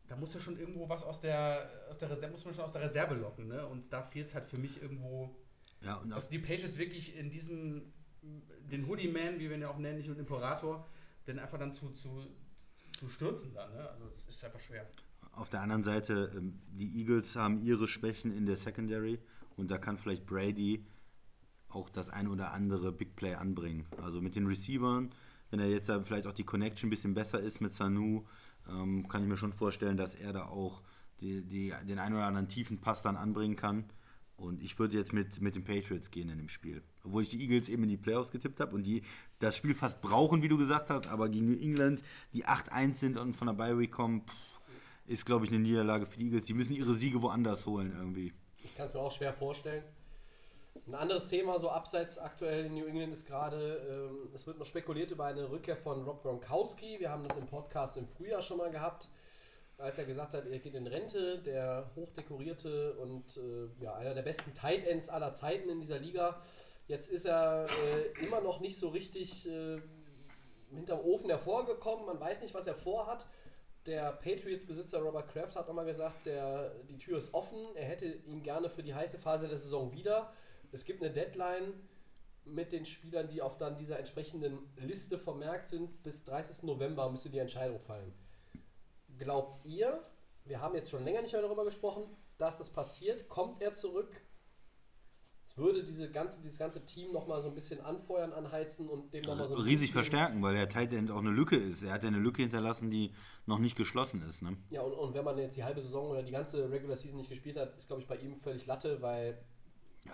da 0.07 0.15
muss 0.15 0.33
ja 0.33 0.39
schon 0.39 0.57
irgendwo 0.57 0.87
was 0.87 1.03
aus 1.03 1.19
der, 1.19 1.69
aus 1.89 1.97
der, 1.97 2.09
Reserve, 2.09 2.31
muss 2.31 2.45
man 2.45 2.53
schon 2.53 2.63
aus 2.63 2.71
der 2.71 2.81
Reserve 2.81 3.15
locken. 3.15 3.47
Ne? 3.47 3.65
Und 3.67 3.91
da 3.91 4.01
fehlt 4.01 4.27
es 4.27 4.33
halt 4.33 4.45
für 4.45 4.57
mich 4.57 4.81
irgendwo 4.81 5.35
Ja, 5.81 5.97
und 5.97 6.13
auf, 6.13 6.19
dass 6.19 6.29
die 6.29 6.39
Patriots 6.39 6.77
wirklich 6.77 7.15
in 7.15 7.29
diesem, 7.29 7.93
den 8.21 8.87
Hoodie 8.87 9.09
Man, 9.09 9.39
wie 9.39 9.49
wir 9.49 9.55
ihn 9.55 9.61
ja 9.61 9.69
auch 9.69 9.77
nennen, 9.77 9.97
nicht 9.97 10.09
den 10.09 10.17
Imperator, 10.17 10.87
den 11.27 11.39
einfach 11.39 11.59
dann 11.59 11.73
zu, 11.73 11.89
zu, 11.89 12.25
zu 12.97 13.09
stürzen 13.09 13.53
dann. 13.53 13.73
Ne? 13.73 13.89
Also 13.89 14.05
das 14.09 14.25
ist 14.25 14.43
einfach 14.45 14.61
schwer. 14.61 14.89
auf 15.33 15.49
der 15.49 15.61
anderen 15.61 15.83
Seite, 15.83 16.31
ähm, 16.35 16.61
die 16.69 16.99
Eagles 16.99 17.35
haben 17.35 17.61
ihre 17.61 17.87
Schwächen 17.87 18.31
in 18.35 18.45
der 18.45 18.55
Secondary 18.55 19.19
und 19.57 19.69
da 19.69 19.77
kann 19.77 19.97
vielleicht 19.97 20.25
Brady 20.25 20.85
auch 21.69 21.89
das 21.89 22.09
ein 22.09 22.29
oder 22.29 22.53
andere 22.53 22.93
Big 22.93 23.17
Play 23.17 23.33
anbringen. 23.33 23.85
Also 24.01 24.21
mit 24.21 24.37
den 24.37 24.47
Receivern, 24.47 25.13
wenn 25.49 25.59
er 25.59 25.67
jetzt 25.67 25.91
vielleicht 26.03 26.27
auch 26.27 26.33
die 26.33 26.45
Connection 26.45 26.87
ein 26.87 26.91
bisschen 26.91 27.13
besser 27.13 27.41
ist 27.41 27.59
mit 27.59 27.73
Sanu, 27.73 28.25
ähm, 28.69 29.07
kann 29.07 29.23
ich 29.23 29.29
mir 29.29 29.37
schon 29.37 29.53
vorstellen, 29.53 29.97
dass 29.97 30.15
er 30.15 30.33
da 30.33 30.45
auch 30.45 30.81
die, 31.19 31.43
die, 31.43 31.73
den 31.87 31.99
einen 31.99 32.15
oder 32.15 32.25
anderen 32.25 32.47
tiefen 32.47 32.79
Pass 32.79 33.01
dann 33.01 33.17
anbringen 33.17 33.55
kann. 33.55 33.85
Und 34.35 34.61
ich 34.61 34.77
würde 34.77 34.95
jetzt 34.95 35.13
mit, 35.13 35.41
mit 35.41 35.55
den 35.55 35.63
Patriots 35.63 36.11
gehen 36.11 36.29
in 36.29 36.37
dem 36.37 36.49
Spiel. 36.49 36.83
Obwohl 37.03 37.23
ich 37.23 37.29
die 37.29 37.41
Eagles 37.41 37.69
eben 37.69 37.83
in 37.83 37.89
die 37.89 37.97
Playoffs 37.97 38.31
getippt 38.31 38.59
habe 38.59 38.75
und 38.75 38.83
die 38.83 39.01
das 39.39 39.57
Spiel 39.57 39.73
fast 39.73 39.99
brauchen, 39.99 40.43
wie 40.43 40.47
du 40.47 40.57
gesagt 40.57 40.91
hast, 40.91 41.07
aber 41.07 41.27
gegen 41.27 41.47
New 41.47 41.59
England, 41.59 42.03
die 42.33 42.45
8-1 42.45 42.93
sind 42.93 43.17
und 43.17 43.35
von 43.35 43.47
der 43.47 43.55
Bye 43.55 43.79
Week 43.79 43.91
kommen, 43.91 44.21
ist, 45.07 45.25
glaube 45.25 45.45
ich, 45.45 45.51
eine 45.51 45.59
Niederlage 45.59 46.05
für 46.05 46.19
die 46.19 46.25
Eagles. 46.25 46.45
Die 46.45 46.53
müssen 46.53 46.75
ihre 46.75 46.93
Siege 46.93 47.21
woanders 47.21 47.65
holen 47.65 47.93
irgendwie. 47.97 48.33
Ich 48.63 48.75
kann 48.75 48.85
es 48.85 48.93
mir 48.93 48.99
auch 48.99 49.11
schwer 49.11 49.33
vorstellen. 49.33 49.83
Ein 50.85 50.95
anderes 50.95 51.27
Thema, 51.27 51.57
so 51.59 51.69
abseits 51.69 52.17
aktuell 52.17 52.65
in 52.65 52.73
New 52.75 52.85
England, 52.85 53.13
ist 53.13 53.25
gerade, 53.25 54.09
ähm, 54.11 54.29
es 54.33 54.45
wird 54.45 54.59
noch 54.59 54.65
spekuliert 54.65 55.11
über 55.11 55.25
eine 55.25 55.49
Rückkehr 55.49 55.75
von 55.75 56.03
Rob 56.03 56.21
Gronkowski. 56.21 56.99
Wir 56.99 57.09
haben 57.09 57.23
das 57.23 57.35
im 57.37 57.45
Podcast 57.45 57.97
im 57.97 58.07
Frühjahr 58.07 58.41
schon 58.41 58.57
mal 58.57 58.69
gehabt, 58.69 59.09
als 59.77 59.97
er 59.97 60.05
gesagt 60.05 60.33
hat, 60.33 60.45
er 60.45 60.59
geht 60.59 60.75
in 60.75 60.87
Rente, 60.87 61.39
der 61.39 61.89
hochdekorierte 61.95 62.97
und 62.97 63.37
äh, 63.37 63.83
ja, 63.83 63.95
einer 63.95 64.13
der 64.13 64.21
besten 64.21 64.53
Tight 64.53 64.85
Ends 64.85 65.09
aller 65.09 65.33
Zeiten 65.33 65.69
in 65.69 65.79
dieser 65.79 65.99
Liga. 65.99 66.39
Jetzt 66.87 67.09
ist 67.09 67.25
er 67.25 67.67
äh, 67.67 68.25
immer 68.25 68.41
noch 68.41 68.59
nicht 68.59 68.77
so 68.77 68.89
richtig 68.89 69.47
äh, 69.47 69.79
hinterm 70.71 70.99
Ofen 70.99 71.29
hervorgekommen. 71.29 72.05
Man 72.05 72.19
weiß 72.19 72.41
nicht, 72.41 72.53
was 72.53 72.67
er 72.67 72.75
vorhat. 72.75 73.25
Der 73.85 74.11
Patriots-Besitzer 74.11 74.99
Robert 74.99 75.29
Kraft 75.29 75.55
hat 75.55 75.67
nochmal 75.67 75.85
gesagt, 75.85 76.25
der, 76.25 76.75
die 76.89 76.97
Tür 76.97 77.17
ist 77.17 77.33
offen. 77.33 77.57
Er 77.75 77.85
hätte 77.85 78.05
ihn 78.05 78.43
gerne 78.43 78.69
für 78.69 78.83
die 78.83 78.93
heiße 78.93 79.17
Phase 79.17 79.47
der 79.47 79.57
Saison 79.57 79.93
wieder. 79.93 80.33
Es 80.71 80.85
gibt 80.85 81.01
eine 81.01 81.11
Deadline 81.11 81.73
mit 82.45 82.71
den 82.71 82.85
Spielern, 82.85 83.27
die 83.27 83.41
auf 83.41 83.57
dann 83.57 83.75
dieser 83.75 83.99
entsprechenden 83.99 84.59
Liste 84.77 85.17
vermerkt 85.17 85.67
sind. 85.67 86.03
Bis 86.03 86.23
30. 86.23 86.63
November 86.63 87.09
müsste 87.09 87.29
die 87.29 87.39
Entscheidung 87.39 87.79
fallen. 87.79 88.13
Glaubt 89.17 89.59
ihr, 89.65 90.01
wir 90.45 90.61
haben 90.61 90.75
jetzt 90.75 90.89
schon 90.89 91.03
länger 91.03 91.21
nicht 91.21 91.33
mehr 91.33 91.41
darüber 91.41 91.65
gesprochen, 91.65 92.05
dass 92.37 92.57
das 92.57 92.69
passiert? 92.69 93.27
Kommt 93.27 93.61
er 93.61 93.73
zurück? 93.73 94.21
Es 95.45 95.57
würde 95.57 95.83
diese 95.83 96.11
ganze, 96.11 96.41
dieses 96.41 96.59
ganze 96.59 96.85
Team 96.85 97.11
nochmal 97.11 97.41
so 97.41 97.47
ein 97.49 97.55
bisschen 97.55 97.81
anfeuern, 97.81 98.31
anheizen 98.31 98.87
und 98.87 99.13
dem 99.13 99.23
nochmal 99.23 99.47
so 99.47 99.55
ein 99.55 99.61
Riesig 99.61 99.91
verstärken, 99.91 100.41
weil 100.43 100.53
der 100.53 100.69
Tight 100.69 100.93
End 100.93 101.09
auch 101.09 101.19
eine 101.19 101.31
Lücke 101.31 101.55
ist. 101.55 101.83
Er 101.83 101.93
hat 101.93 102.03
ja 102.03 102.09
eine 102.09 102.19
Lücke 102.19 102.43
hinterlassen, 102.43 102.91
die 102.91 103.11
noch 103.45 103.57
nicht 103.57 103.75
geschlossen 103.75 104.21
ist. 104.27 104.41
Ne? 104.41 104.57
Ja, 104.69 104.81
und, 104.81 104.93
und 104.93 105.13
wenn 105.15 105.23
man 105.23 105.37
jetzt 105.37 105.57
die 105.57 105.63
halbe 105.63 105.81
Saison 105.81 106.09
oder 106.09 106.21
die 106.21 106.31
ganze 106.31 106.69
Regular 106.69 106.95
Season 106.95 107.17
nicht 107.17 107.29
gespielt 107.29 107.57
hat, 107.57 107.75
ist, 107.75 107.87
glaube 107.87 108.01
ich, 108.01 108.07
bei 108.07 108.17
ihm 108.17 108.35
völlig 108.35 108.65
Latte, 108.65 109.01
weil. 109.01 109.43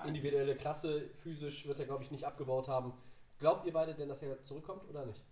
Individuelle 0.05 0.55
Klasse, 0.55 1.09
physisch 1.21 1.65
wird 1.67 1.79
er, 1.79 1.85
glaube 1.85 2.03
ich, 2.03 2.11
nicht 2.11 2.25
abgebaut 2.25 2.67
haben. 2.67 2.93
Glaubt 3.39 3.65
ihr 3.65 3.73
beide 3.73 3.93
denn, 3.95 4.09
dass 4.09 4.21
er 4.21 4.41
zurückkommt 4.41 4.87
oder 4.89 5.05
nicht? 5.05 5.23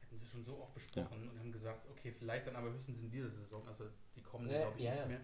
Hätten 0.00 0.18
sie 0.18 0.26
schon 0.26 0.42
so 0.44 0.60
oft 0.60 0.74
besprochen 0.74 1.28
und 1.28 1.38
haben 1.38 1.52
gesagt, 1.52 1.88
okay, 1.90 2.12
vielleicht 2.12 2.46
dann 2.46 2.56
aber 2.56 2.70
höchstens 2.70 3.00
in 3.00 3.10
dieser 3.10 3.28
Saison. 3.28 3.66
Also 3.66 3.84
die 4.16 4.22
kommende 4.22 4.54
Ja, 4.54 4.60
glaube 4.62 4.78
ich 4.78 4.84
ja, 4.84 4.90
nicht 4.90 5.00
ja. 5.00 5.06
mehr. 5.06 5.20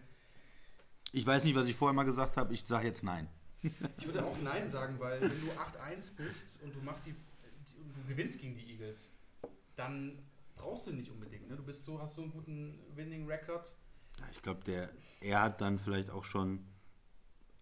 Ich 1.12 1.24
weiß 1.26 1.44
nicht, 1.44 1.54
was 1.54 1.68
ich 1.68 1.76
vorher 1.76 1.94
mal 1.94 2.04
gesagt 2.04 2.36
habe. 2.36 2.52
Ich 2.52 2.64
sage 2.64 2.86
jetzt 2.86 3.02
nein. 3.02 3.28
Ich 3.98 4.06
würde 4.06 4.24
auch 4.24 4.36
Nein 4.42 4.68
sagen, 4.68 4.98
weil 4.98 5.22
wenn 5.22 5.40
du 5.40 5.50
8-1 5.52 6.16
bist 6.16 6.62
und 6.62 6.74
du 6.74 6.80
machst 6.80 7.06
die, 7.06 7.12
die 7.14 7.76
und 7.80 7.96
du 7.96 8.02
gewinnst 8.04 8.38
gegen 8.40 8.54
die 8.54 8.70
Eagles, 8.72 9.14
dann 9.76 10.18
brauchst 10.54 10.86
du 10.86 10.92
nicht 10.92 11.10
unbedingt. 11.10 11.48
Ne? 11.48 11.56
Du 11.56 11.62
bist 11.62 11.84
so, 11.84 11.98
hast 12.00 12.16
so 12.16 12.22
einen 12.22 12.30
guten 12.30 12.78
Winning 12.94 13.26
Record. 13.26 13.74
Ja, 14.20 14.26
Ich 14.32 14.42
glaube, 14.42 14.62
der 14.64 14.90
er 15.20 15.40
hat 15.40 15.60
dann 15.60 15.78
vielleicht 15.78 16.10
auch 16.10 16.24
schon 16.24 16.64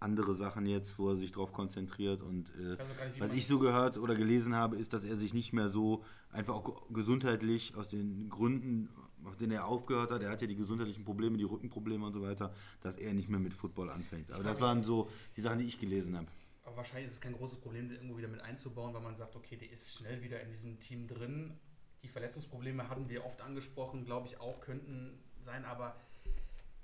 andere 0.02 0.34
Sachen 0.34 0.66
jetzt, 0.66 0.98
wo 0.98 1.10
er 1.10 1.16
sich 1.16 1.32
drauf 1.32 1.52
konzentriert 1.52 2.22
und 2.22 2.50
äh, 2.56 2.74
Ich 3.14 3.20
was 3.20 3.32
ich 3.32 3.46
so 3.46 3.58
gehört 3.58 3.96
oder 3.98 4.14
gelesen 4.14 4.54
habe, 4.54 4.76
ist, 4.76 4.92
dass 4.92 5.04
er 5.04 5.16
sich 5.16 5.32
nicht 5.34 5.52
mehr 5.52 5.68
so 5.68 6.04
einfach 6.30 6.54
auch 6.54 6.64
ge- 6.64 6.74
gesundheitlich 6.94 7.74
aus 7.76 7.88
den 7.88 8.28
Gründen, 8.28 8.88
auf 9.24 9.36
denen 9.36 9.52
er 9.52 9.66
aufgehört 9.66 10.10
hat, 10.10 10.22
er 10.22 10.30
hat 10.30 10.40
ja 10.40 10.46
die 10.46 10.56
gesundheitlichen 10.56 11.04
Probleme, 11.04 11.36
die 11.38 11.44
Rückenprobleme 11.44 12.04
und 12.04 12.12
so 12.12 12.22
weiter, 12.22 12.52
dass 12.80 12.96
er 12.96 13.14
nicht 13.14 13.28
mehr 13.28 13.40
mit 13.40 13.54
Football 13.54 13.90
anfängt. 13.90 14.30
Aber 14.30 14.42
frag 14.42 14.52
das 14.52 14.60
waren 14.60 14.82
so 14.82 15.08
die 15.36 15.40
Sachen, 15.40 15.60
die 15.60 15.66
ich 15.66 15.78
gelesen 15.78 16.16
habe. 16.16 16.26
Aber 16.64 16.76
wahrscheinlich 16.76 17.06
ist 17.06 17.12
es 17.14 17.20
kein 17.20 17.32
großes 17.34 17.58
Problem, 17.60 17.88
den 17.88 17.96
irgendwo 17.96 18.18
wieder 18.18 18.28
mit 18.28 18.40
einzubauen, 18.40 18.92
weil 18.94 19.02
man 19.02 19.16
sagt, 19.16 19.34
okay, 19.36 19.56
der 19.56 19.70
ist 19.70 19.96
schnell 19.98 20.22
wieder 20.22 20.40
in 20.40 20.50
diesem 20.50 20.78
Team 20.78 21.06
drin. 21.06 21.54
Die 22.02 22.08
Verletzungsprobleme 22.08 22.88
hatten 22.88 23.08
wir 23.08 23.24
oft 23.24 23.40
angesprochen, 23.42 24.04
glaube 24.04 24.26
ich 24.26 24.38
auch, 24.40 24.60
könnten 24.60 25.18
sein, 25.40 25.64
aber 25.64 25.96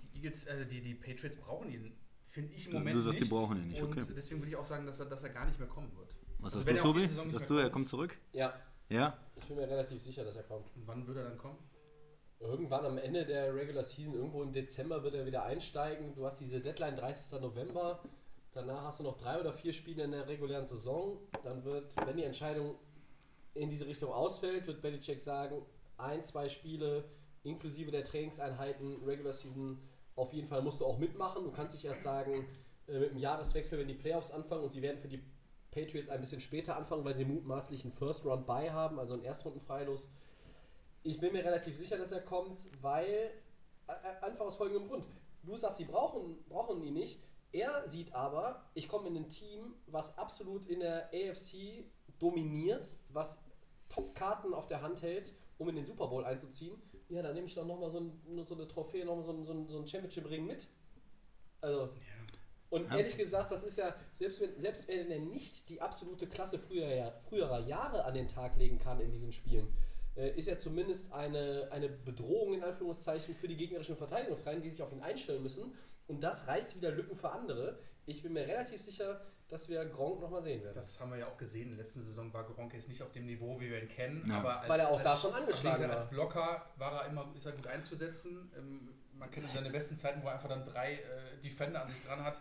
die 0.02 0.16
Eagles, 0.18 0.44
äh, 0.44 0.66
die, 0.66 0.80
die 0.80 0.94
Patriots 0.94 1.36
brauchen 1.36 1.70
ihn, 1.70 1.92
finde 2.28 2.54
ich 2.54 2.66
im 2.66 2.72
Du- 2.72 2.78
Moment 2.78 2.96
du 2.96 3.00
sagst, 3.00 3.16
die 3.18 3.20
nicht. 3.22 3.30
brauchen 3.32 3.56
ihn 3.58 3.68
nicht, 3.68 3.82
Und 3.82 3.92
okay. 3.98 4.12
deswegen 4.16 4.40
würde 4.40 4.50
ich 4.50 4.56
auch 4.56 4.64
sagen, 4.64 4.86
dass 4.86 5.00
er, 5.00 5.06
dass 5.06 5.22
er 5.24 5.30
gar 5.30 5.46
nicht 5.46 5.58
mehr 5.58 5.68
kommen 5.68 5.90
wird. 5.96 6.14
Was 6.38 6.52
Also 6.52 6.58
hast 6.60 6.66
wenn 6.66 6.74
du, 6.76 6.80
er 6.80 6.84
Tobi? 6.84 6.98
diese 7.00 7.08
Saison 7.10 7.26
nicht 7.26 7.34
Sagst 7.38 7.50
mehr 7.50 7.58
du, 7.58 7.62
er 7.62 7.70
kommt. 7.70 7.74
kommt 7.74 7.88
zurück? 7.88 8.18
Ja, 8.32 8.54
Ja? 8.88 9.18
ich 9.36 9.44
bin 9.46 9.56
mir 9.56 9.68
relativ 9.68 10.00
sicher, 10.02 10.24
dass 10.24 10.36
er 10.36 10.44
kommt. 10.44 10.66
Und 10.76 10.86
wann 10.86 11.06
wird 11.06 11.16
er 11.18 11.24
dann 11.24 11.38
kommen? 11.38 11.58
Irgendwann 12.40 12.84
am 12.86 12.98
Ende 12.98 13.26
der 13.26 13.52
Regular 13.54 13.82
Season, 13.82 14.14
irgendwo 14.14 14.42
im 14.44 14.52
Dezember, 14.52 15.02
wird 15.02 15.14
er 15.14 15.26
wieder 15.26 15.42
einsteigen. 15.44 16.14
Du 16.14 16.24
hast 16.24 16.38
diese 16.40 16.60
Deadline 16.60 16.94
30. 16.94 17.40
November. 17.40 18.00
Danach 18.52 18.84
hast 18.84 19.00
du 19.00 19.04
noch 19.04 19.16
drei 19.16 19.40
oder 19.40 19.52
vier 19.52 19.72
Spiele 19.72 20.04
in 20.04 20.12
der 20.12 20.28
regulären 20.28 20.64
Saison. 20.64 21.18
Dann 21.42 21.64
wird, 21.64 21.94
wenn 22.06 22.16
die 22.16 22.22
Entscheidung 22.24 22.76
in 23.54 23.68
diese 23.68 23.86
Richtung 23.86 24.12
ausfällt, 24.12 24.66
wird 24.68 24.80
Belichick 24.80 25.20
sagen, 25.20 25.62
ein, 25.96 26.22
zwei 26.22 26.48
Spiele 26.48 27.04
inklusive 27.42 27.90
der 27.90 28.04
Trainingseinheiten, 28.04 29.02
Regular 29.04 29.32
Season, 29.32 29.80
auf 30.18 30.32
jeden 30.32 30.46
Fall 30.46 30.62
musst 30.62 30.80
du 30.80 30.86
auch 30.86 30.98
mitmachen. 30.98 31.44
Du 31.44 31.50
kannst 31.50 31.74
nicht 31.74 31.84
erst 31.84 32.02
sagen, 32.02 32.46
äh, 32.86 32.98
mit 32.98 33.10
dem 33.10 33.18
Jahreswechsel, 33.18 33.78
wenn 33.78 33.88
die 33.88 33.94
Playoffs 33.94 34.30
anfangen 34.30 34.64
und 34.64 34.70
sie 34.70 34.82
werden 34.82 34.98
für 34.98 35.08
die 35.08 35.22
Patriots 35.70 36.08
ein 36.08 36.20
bisschen 36.20 36.40
später 36.40 36.76
anfangen, 36.76 37.04
weil 37.04 37.14
sie 37.14 37.24
mutmaßlich 37.24 37.84
einen 37.84 37.92
First 37.92 38.24
Round 38.26 38.46
bei 38.46 38.70
haben, 38.70 38.98
also 38.98 39.14
einen 39.14 39.24
Erstrunden-Freilos. 39.24 40.10
Ich 41.02 41.20
bin 41.20 41.32
mir 41.32 41.44
relativ 41.44 41.76
sicher, 41.76 41.96
dass 41.96 42.10
er 42.10 42.20
kommt, 42.20 42.68
weil 42.82 43.30
einfach 44.20 44.46
aus 44.46 44.56
folgendem 44.56 44.88
Grund. 44.88 45.06
Du 45.42 45.56
sagst, 45.56 45.78
sie 45.78 45.84
brauchen, 45.84 46.44
brauchen 46.48 46.82
ihn 46.82 46.94
nicht. 46.94 47.22
Er 47.52 47.86
sieht 47.88 48.12
aber, 48.12 48.68
ich 48.74 48.88
komme 48.88 49.08
in 49.08 49.16
ein 49.16 49.28
Team, 49.28 49.74
was 49.86 50.18
absolut 50.18 50.66
in 50.66 50.80
der 50.80 51.10
AFC 51.14 51.84
dominiert, 52.18 52.94
was 53.10 53.40
Top-Karten 53.88 54.52
auf 54.52 54.66
der 54.66 54.82
Hand 54.82 55.02
hält, 55.02 55.32
um 55.56 55.68
in 55.68 55.76
den 55.76 55.84
Super 55.84 56.08
Bowl 56.08 56.24
einzuziehen. 56.24 56.74
Ja, 57.08 57.22
dann 57.22 57.34
nehme 57.34 57.46
ich 57.46 57.54
doch 57.54 57.64
nochmal 57.66 57.90
so, 57.90 58.00
ein, 58.00 58.42
so 58.42 58.54
eine 58.54 58.66
Trophäe, 58.66 59.04
nochmal 59.04 59.22
so 59.24 59.32
ein, 59.32 59.44
so 59.44 59.52
ein, 59.52 59.68
so 59.68 59.78
ein 59.78 59.86
Championship-Ring 59.86 60.46
mit. 60.46 60.68
Also, 61.60 61.90
und 62.70 62.88
Ja. 62.90 62.98
ehrlich 62.98 63.16
gesagt, 63.16 63.50
das 63.50 63.64
ist 63.64 63.78
ja, 63.78 63.94
selbst 64.18 64.40
wenn, 64.40 64.60
selbst 64.60 64.88
wenn 64.88 65.10
er 65.10 65.18
nicht 65.20 65.70
die 65.70 65.80
absolute 65.80 66.26
Klasse 66.26 66.58
früherer, 66.58 67.18
früherer 67.28 67.60
Jahre 67.60 68.04
an 68.04 68.14
den 68.14 68.28
Tag 68.28 68.56
legen 68.56 68.78
kann 68.78 69.00
in 69.00 69.10
diesen 69.10 69.32
Spielen, 69.32 69.72
äh, 70.16 70.36
ist 70.36 70.48
er 70.48 70.58
zumindest 70.58 71.12
eine, 71.12 71.68
eine 71.72 71.88
Bedrohung 71.88 72.52
in 72.52 72.62
Anführungszeichen 72.62 73.34
für 73.34 73.48
die 73.48 73.56
gegnerischen 73.56 73.96
Verteidigungsreihen, 73.96 74.60
die 74.60 74.68
sich 74.68 74.82
auf 74.82 74.92
ihn 74.92 75.00
einstellen 75.00 75.42
müssen. 75.42 75.74
Und 76.08 76.22
das 76.22 76.46
reißt 76.46 76.76
wieder 76.76 76.90
Lücken 76.90 77.16
für 77.16 77.30
andere. 77.30 77.78
Ich 78.04 78.22
bin 78.22 78.32
mir 78.34 78.46
relativ 78.46 78.82
sicher, 78.82 79.20
dass 79.48 79.68
wir 79.68 79.84
Gronk 79.86 80.20
nochmal 80.20 80.42
sehen 80.42 80.62
werden. 80.62 80.74
Das 80.74 81.00
haben 81.00 81.10
wir 81.10 81.18
ja 81.18 81.26
auch 81.26 81.36
gesehen. 81.38 81.64
In 81.70 81.76
der 81.76 81.78
letzten 81.78 82.00
Saison 82.02 82.32
war 82.32 82.44
Gronk 82.44 82.74
jetzt 82.74 82.88
nicht 82.88 83.02
auf 83.02 83.10
dem 83.12 83.26
Niveau, 83.26 83.58
wie 83.60 83.70
wir 83.70 83.80
ihn 83.82 83.88
kennen. 83.88 84.24
Ja. 84.28 84.38
Aber 84.38 84.60
als, 84.60 84.68
Weil 84.68 84.80
er 84.80 84.88
auch 84.90 84.94
als, 84.98 85.04
da 85.04 85.16
schon 85.16 85.32
angeschlagen 85.34 85.76
gesagt, 85.82 85.90
war. 85.90 85.98
Als 85.98 86.10
Blocker 86.10 86.66
war 86.76 87.02
er 87.02 87.08
immer, 87.10 87.30
ist 87.34 87.46
er 87.46 87.52
gut 87.52 87.66
einzusetzen. 87.66 88.50
Ähm, 88.58 88.88
man 89.18 89.30
kennt 89.30 89.46
seine 89.54 89.70
besten 89.70 89.96
Zeiten, 89.96 90.22
wo 90.22 90.26
er 90.28 90.34
einfach 90.34 90.48
dann 90.48 90.64
drei 90.64 90.94
äh, 90.94 91.40
Defender 91.42 91.82
an 91.82 91.88
sich 91.88 92.00
dran 92.02 92.22
hat. 92.22 92.40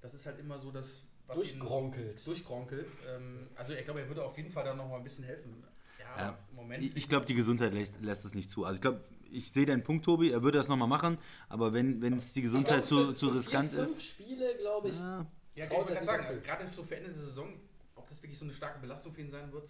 Das 0.00 0.14
ist 0.14 0.26
halt 0.26 0.38
immer 0.38 0.58
so 0.58 0.70
das, 0.70 1.04
was 1.26 1.36
ihn 1.38 1.58
Durchgronkelt. 1.58 2.26
durchgronkelt. 2.26 2.96
Ähm, 3.08 3.48
also 3.54 3.72
ich 3.72 3.84
glaube, 3.84 4.00
er 4.00 4.08
würde 4.08 4.24
auf 4.24 4.36
jeden 4.36 4.50
Fall 4.50 4.64
da 4.64 4.74
noch 4.74 4.88
mal 4.88 4.96
ein 4.96 5.04
bisschen 5.04 5.24
helfen. 5.24 5.56
Ja, 5.98 6.04
Ja. 6.04 6.28
aber 6.28 6.38
im 6.50 6.56
Moment. 6.56 6.84
Ich, 6.84 6.96
ich 6.96 7.08
glaube, 7.08 7.24
die 7.26 7.34
Gesundheit 7.34 7.72
lässt, 7.72 7.92
lässt 8.00 8.24
es 8.24 8.34
nicht 8.34 8.50
zu. 8.50 8.64
Also 8.64 8.74
ich 8.76 8.80
glaube, 8.82 9.00
ich 9.30 9.52
sehe 9.52 9.66
deinen 9.66 9.84
Punkt, 9.84 10.04
Tobi, 10.04 10.30
er 10.32 10.42
würde 10.42 10.58
das 10.58 10.68
nochmal 10.68 10.88
machen, 10.88 11.18
aber 11.48 11.72
wenn 11.72 12.00
wenn 12.00 12.14
es 12.14 12.32
die 12.32 12.40
Gesundheit 12.42 12.82
Ich 12.84 12.88
glaube, 12.88 13.14
zu, 13.14 13.26
zu 13.26 13.28
riskant 13.28 13.70
vier, 13.70 13.84
fünf 13.84 13.98
ist. 13.98 14.04
Spiele, 14.06 14.56
glaube 14.56 14.88
ich. 14.88 14.98
Ja, 14.98 15.26
ja, 15.58 15.64
ich 15.64 15.70
wollte 15.72 15.94
er 15.94 16.04
gerade 16.04 16.22
sagen, 16.22 16.42
gerade 16.42 16.68
so 16.68 16.82
für 16.84 16.96
Ende 16.96 17.08
der 17.08 17.16
Saison, 17.16 17.52
ob 17.96 18.06
das 18.06 18.22
wirklich 18.22 18.38
so 18.38 18.44
eine 18.44 18.54
starke 18.54 18.78
Belastung 18.78 19.12
für 19.12 19.20
ihn 19.20 19.30
sein 19.30 19.52
wird. 19.52 19.68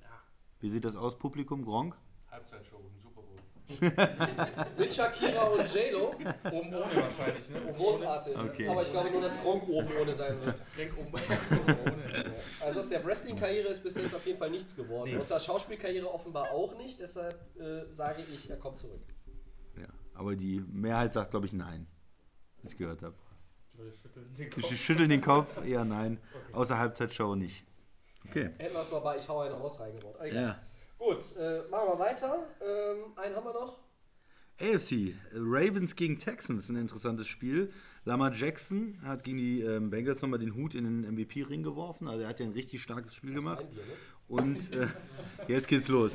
Ja, 0.00 0.22
wie 0.60 0.70
sieht 0.70 0.84
das 0.84 0.94
aus, 0.94 1.18
Publikum? 1.18 1.64
Gronk? 1.64 1.96
Halbzeitshow 2.30 2.78
im 2.78 3.00
Super 3.00 3.22
Bowl. 3.22 3.36
Mit 4.78 4.92
Shakira 4.92 5.44
und 5.44 5.74
J-Lo. 5.74 6.14
oben 6.52 6.74
ohne 6.74 6.80
wahrscheinlich. 6.80 7.48
Ne? 7.50 7.62
Oben 7.62 7.72
Großartig. 7.72 8.36
Okay. 8.36 8.68
Aber 8.68 8.82
ich 8.82 8.90
glaube 8.90 9.10
nur, 9.10 9.20
dass 9.20 9.40
Gronk 9.40 9.68
oben 9.68 9.88
ohne 10.00 10.14
sein 10.14 10.44
wird. 10.44 10.62
Gronk 10.76 10.98
oben, 10.98 11.14
oben 11.68 11.80
ohne. 11.80 12.34
Also 12.60 12.80
aus 12.80 12.88
der 12.88 13.04
Wrestling-Karriere 13.04 13.68
ist 13.68 13.82
bis 13.82 13.96
jetzt 13.96 14.14
auf 14.14 14.24
jeden 14.26 14.38
Fall 14.38 14.50
nichts 14.50 14.76
geworden. 14.76 15.10
Nee. 15.10 15.18
Aus 15.18 15.28
der 15.28 15.40
Schauspielkarriere 15.40 16.12
offenbar 16.12 16.50
auch 16.52 16.76
nicht. 16.76 17.00
Deshalb 17.00 17.40
äh, 17.58 17.90
sage 17.90 18.22
ich, 18.32 18.50
er 18.50 18.56
kommt 18.56 18.78
zurück. 18.78 19.02
Ja, 19.76 19.88
aber 20.14 20.36
die 20.36 20.60
Mehrheit 20.60 21.12
sagt, 21.12 21.32
glaube 21.32 21.46
ich, 21.46 21.52
nein. 21.52 21.86
Was 22.60 22.72
ich 22.72 22.78
gehört 22.78 23.02
habe. 23.02 23.16
Wir 23.84 23.92
schütteln 23.92 24.34
den 24.34 24.50
Kopf. 24.50 24.76
schüttel 24.76 25.08
den 25.08 25.20
Kopf, 25.20 25.64
eher 25.64 25.84
nein. 25.84 26.18
Okay. 26.32 26.54
Außer 26.54 26.78
Halbzeitshow 26.78 27.34
nicht. 27.34 27.64
Okay. 28.28 28.50
Hätten 28.58 28.74
wir 28.74 28.80
es 28.80 28.90
mal 28.90 29.00
bei 29.00 29.18
Ich 29.18 29.28
hau 29.28 29.40
einen 29.40 29.54
raus 29.54 29.80
reingebaut. 29.80 30.16
Egal. 30.20 30.42
Ja. 30.42 30.58
Gut, 30.98 31.34
äh, 31.36 31.62
machen 31.68 31.88
wir 31.88 31.98
weiter. 31.98 32.46
Ähm, 32.60 33.16
einen 33.16 33.34
haben 33.34 33.44
wir 33.44 33.52
noch. 33.52 33.80
AFC, 34.60 35.14
Ravens 35.34 35.96
gegen 35.96 36.18
Texans, 36.18 36.68
ein 36.68 36.76
interessantes 36.76 37.26
Spiel. 37.26 37.72
Lamar 38.04 38.32
Jackson 38.32 38.98
hat 39.02 39.24
gegen 39.24 39.38
die 39.38 39.62
ähm, 39.62 39.90
Bengals 39.90 40.22
nochmal 40.22 40.38
den 40.38 40.54
Hut 40.54 40.74
in 40.74 40.84
den 40.84 41.14
MVP-Ring 41.14 41.62
geworfen. 41.62 42.08
Also 42.08 42.22
er 42.22 42.28
hat 42.28 42.40
ja 42.40 42.46
ein 42.46 42.52
richtig 42.52 42.82
starkes 42.82 43.14
Spiel 43.14 43.34
gemacht. 43.34 43.60
Ein 43.60 43.70
Bier, 43.70 43.82
ne? 43.82 43.92
Und 44.28 44.76
äh, 44.76 44.88
jetzt 45.48 45.68
geht's 45.68 45.88
los. 45.88 46.12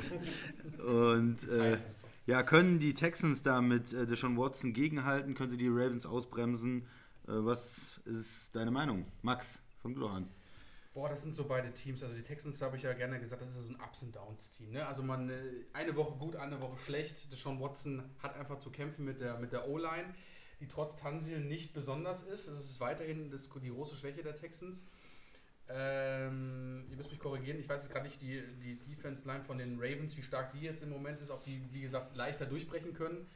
Und 0.86 1.52
äh, 1.54 1.78
ja, 2.26 2.42
können 2.42 2.78
die 2.78 2.94
Texans 2.94 3.42
da 3.42 3.60
mit 3.60 3.92
äh, 3.92 4.06
Deshaun 4.06 4.36
Watson 4.36 4.72
gegenhalten? 4.72 5.34
Können 5.34 5.50
sie 5.50 5.56
die 5.56 5.68
Ravens 5.68 6.04
ausbremsen? 6.04 6.86
Äh, 7.28 7.44
was 7.44 7.98
ist 8.06 8.54
deine 8.54 8.70
Meinung? 8.70 9.04
Max, 9.22 9.58
fang 9.82 9.94
du 9.94 10.00
doch 10.00 10.12
an. 10.12 10.28
Boah, 10.94 11.08
das 11.08 11.22
sind 11.22 11.34
so 11.34 11.44
beide 11.44 11.72
Teams. 11.72 12.02
Also 12.02 12.16
die 12.16 12.22
Texans 12.22 12.60
habe 12.62 12.76
ich 12.76 12.82
ja 12.82 12.92
gerne 12.94 13.20
gesagt, 13.20 13.42
das 13.42 13.50
ist 13.50 13.66
so 13.66 13.74
ein 13.74 13.80
Ups 13.80 14.02
and 14.02 14.16
Downs 14.16 14.50
Team. 14.50 14.70
Ne? 14.70 14.86
Also 14.86 15.02
man 15.02 15.28
äh, 15.28 15.42
eine 15.74 15.94
Woche 15.94 16.16
gut, 16.16 16.36
eine 16.36 16.60
Woche 16.62 16.78
schlecht. 16.78 17.30
Deshaun 17.30 17.60
Watson 17.60 18.02
hat 18.18 18.34
einfach 18.34 18.58
zu 18.58 18.70
kämpfen 18.70 19.04
mit 19.04 19.20
der, 19.20 19.38
mit 19.38 19.52
der 19.52 19.68
O-Line, 19.68 20.14
die 20.60 20.66
trotz 20.66 20.96
Tansil 20.96 21.40
nicht 21.40 21.74
besonders 21.74 22.22
ist. 22.22 22.48
Es 22.48 22.58
ist 22.58 22.80
weiterhin 22.80 23.30
das, 23.30 23.50
die 23.62 23.68
große 23.68 23.96
Schwäche 23.96 24.22
der 24.22 24.34
Texans. 24.34 24.82
Ähm, 25.68 26.86
ihr 26.88 26.96
müsst 26.96 27.10
mich 27.10 27.20
korrigieren, 27.20 27.58
ich 27.58 27.68
weiß 27.68 27.82
jetzt 27.82 27.92
gerade 27.92 28.06
nicht, 28.06 28.22
die, 28.22 28.42
die 28.58 28.78
Defense-Line 28.78 29.44
von 29.44 29.58
den 29.58 29.78
Ravens, 29.78 30.16
wie 30.16 30.22
stark 30.22 30.50
die 30.52 30.60
jetzt 30.60 30.82
im 30.82 30.88
Moment 30.88 31.20
ist, 31.20 31.30
ob 31.30 31.42
die, 31.42 31.62
wie 31.74 31.82
gesagt, 31.82 32.16
leichter 32.16 32.46
durchbrechen 32.46 32.94
können. 32.94 33.26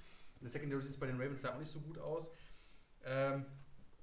Der 0.40 0.48
Secondary 0.48 0.82
sieht 0.82 0.98
bei 0.98 1.06
den 1.06 1.20
Ravens 1.20 1.42
ja 1.42 1.54
auch 1.54 1.58
nicht 1.58 1.70
so 1.70 1.80
gut 1.80 1.98
aus. 1.98 2.30
Ähm, 3.04 3.44